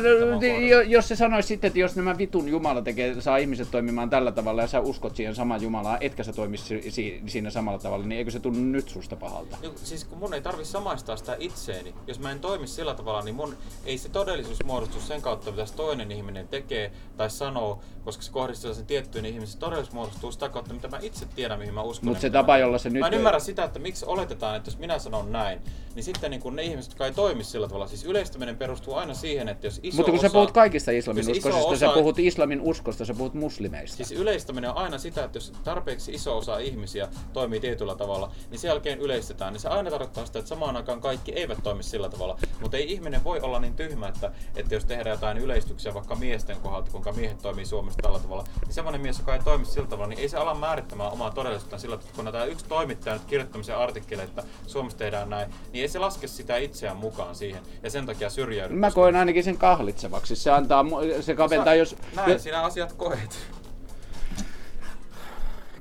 jo, 0.69 0.81
jos 0.81 1.09
se 1.09 1.17
sanoisi 1.17 1.49
sitten, 1.49 1.69
että 1.69 1.79
jos 1.79 1.97
nämä 1.97 2.19
vitun 2.19 2.49
Jumala 2.49 2.83
tekee, 2.83 3.21
saa 3.21 3.37
ihmiset 3.37 3.71
toimimaan 3.71 4.11
tällä 4.11 4.33
tavalla 4.33 4.63
ja 4.63 4.69
sä 4.69 4.81
uskot 4.81 5.17
siihen 5.17 5.35
samaan 5.35 5.63
Jumalaan, 5.63 5.99
etkä 6.01 6.23
sä 6.23 6.33
toimisi 6.33 6.93
siinä 7.27 7.51
samalla 7.51 7.79
tavalla, 7.79 8.07
niin 8.07 8.19
eikö 8.19 8.31
se 8.31 8.41
tunnu 8.41 8.73
nyt 8.73 8.89
susta 8.89 9.17
pahalta? 9.17 9.57
Jo, 9.63 9.73
siis 9.77 10.05
kun 10.05 10.19
mun 10.19 10.35
ei 10.35 10.41
tarvi 10.41 10.65
samaistaa 10.65 11.17
sitä 11.17 11.37
itseeni, 11.39 11.95
jos 12.07 12.19
mä 12.19 12.33
en 12.33 12.41
toimi 12.41 12.67
sillä 12.67 12.95
tavalla, 12.95 13.23
niin 13.23 13.35
mun 13.35 13.57
ei 13.85 13.99
se 13.99 14.09
todellisuus 14.09 14.65
muodostu 14.65 15.01
sen 15.01 15.23
kautta, 15.23 15.51
mitä 15.51 15.65
toinen 15.77 16.13
ihminen 16.13 16.49
tekee 16.49 16.93
tai 17.17 17.31
sanoo, 17.31 17.81
koska 18.05 18.23
se 18.23 18.33
kohdistuu 18.33 18.75
sen 18.75 18.87
tiettyyn 18.87 19.27
ihmisiin. 19.27 19.53
Se 19.53 19.59
todellisuus 19.59 19.95
muodostuu 19.95 20.33
sitä 20.33 20.49
kautta, 20.49 20.75
mitä 20.75 20.89
mä 20.89 20.99
itse 21.03 21.27
tiedän, 21.27 21.59
mihin 21.59 21.75
mä 21.75 21.83
uskon. 21.83 22.09
Mutta 22.09 22.21
se 22.21 22.31
tapa, 22.31 22.59
jolla 22.59 22.79
se 22.79 22.91
nyt... 22.91 23.01
Mä 23.01 23.07
en 23.07 23.15
ymmärrä 23.15 23.39
sitä, 23.39 23.65
että 23.65 23.79
miksi 23.79 24.05
oletetaan, 24.05 24.57
että 24.57 24.69
jos 24.69 24.79
minä 24.79 24.99
sanon 24.99 25.33
näin, 25.33 25.61
niin 25.95 26.05
sitten 26.15 26.31
niin 26.31 26.41
kun 26.41 26.57
ne 26.57 26.63
ihmiset, 26.63 26.93
jotka 26.93 27.07
ei 27.07 27.13
toimi 27.13 27.45
sillä 27.45 27.69
tavalla, 27.69 27.87
siis 27.87 28.05
yleistyminen 28.05 28.57
perustuu 28.57 28.95
aina 28.95 29.15
siihen, 29.15 29.49
että 29.49 29.67
jos 29.67 29.81
iso 29.83 29.97
Mutta 29.97 30.11
kun 30.11 30.19
osa, 30.19 30.29
sä 30.29 30.33
puhut 30.33 30.53
kaikista 30.53 30.91
islamin 30.91 31.31
uskosista, 31.31 31.67
osa, 31.67 31.79
sä 31.79 31.89
puhut 31.89 32.19
islamin 32.19 32.61
uskosta, 32.61 33.05
sä 33.05 33.15
puhut 33.15 33.35
muslimeista. 33.35 33.97
Siis 33.97 34.13
yleistäminen 34.13 34.71
on 34.71 34.77
aina 34.77 34.99
sitä, 34.99 35.25
että 35.25 35.37
jos 35.37 35.53
tarpeeksi 35.65 36.13
iso 36.13 36.39
osa 36.39 36.59
ihmisiä 36.59 37.09
toimii 37.33 37.61
tietyllä 37.61 37.95
tavalla, 37.95 38.31
niin 38.51 38.59
sen 38.59 38.69
jälkeen 38.69 38.99
yleistetään. 38.99 39.53
Niin 39.53 39.61
se 39.61 39.69
aina 39.69 39.91
tarkoittaa 39.91 40.27
sitä, 40.27 40.39
että 40.39 40.49
samaan 40.49 40.77
aikaan 40.77 41.01
kaikki 41.01 41.33
eivät 41.33 41.59
toimi 41.63 41.83
sillä 41.83 42.09
tavalla. 42.09 42.39
Mutta 42.61 42.77
ei 42.77 42.93
ihminen 42.93 43.25
voi 43.25 43.41
olla 43.41 43.61
niin 43.61 43.77
tyhmä, 43.77 44.09
että, 44.09 44.33
että 44.57 44.75
jos 44.75 44.85
tehdään 44.85 45.15
jotain 45.15 45.39
yleistyksiä 45.39 45.95
vaikka 45.95 46.15
miesten 46.15 46.57
kohdalta, 46.57 46.91
kuinka 46.91 47.13
miehet 47.13 47.39
toimii 47.43 47.67
Suomessa 47.67 48.01
tällä 48.03 48.19
tavalla, 48.19 48.45
niin 48.65 48.75
semmoinen 48.75 49.01
mies, 49.01 49.19
joka 49.19 49.35
ei 49.35 49.43
toimi 49.45 49.65
sillä 49.65 49.89
tavalla, 49.89 50.09
niin 50.09 50.21
ei 50.21 50.29
se 50.29 50.37
ala 50.37 50.55
määrittämään 50.55 51.13
omaa 51.13 51.31
todellisuutta 51.31 51.79
sillä, 51.79 51.95
että 51.95 52.07
kun 52.17 52.25
tämä 52.25 52.45
yksi 52.45 52.65
toimittaja 52.65 53.17
nyt 53.17 53.25
kirjoittamisen 53.25 53.77
artikkeleita, 53.77 54.41
että 54.41 54.53
Suomessa 54.67 54.99
tehdään 54.99 55.31
näin, 55.31 55.51
niin 55.73 55.83
ei 55.83 55.89
se 55.89 56.01
laske 56.05 56.27
sitä 56.27 56.57
itseään 56.57 56.97
mukaan 56.97 57.35
siihen 57.35 57.63
ja 57.83 57.91
sen 57.91 58.07
takia 58.07 58.31
syrjäydy. 58.31 58.75
Mä 58.75 58.91
koen 58.91 59.17
ainakin 59.17 59.45
sen 59.45 59.59
kahlitsevaksi. 59.59 60.37
Se 60.37 60.51
antaa, 60.51 60.85
se 61.21 61.35
kaventaa, 61.35 61.75
jos... 61.75 61.97
Näin 62.17 62.41
sinä 62.41 62.63
asiat 62.63 62.93
koet. 62.93 63.47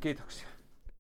Kiitoksia. 0.02 0.43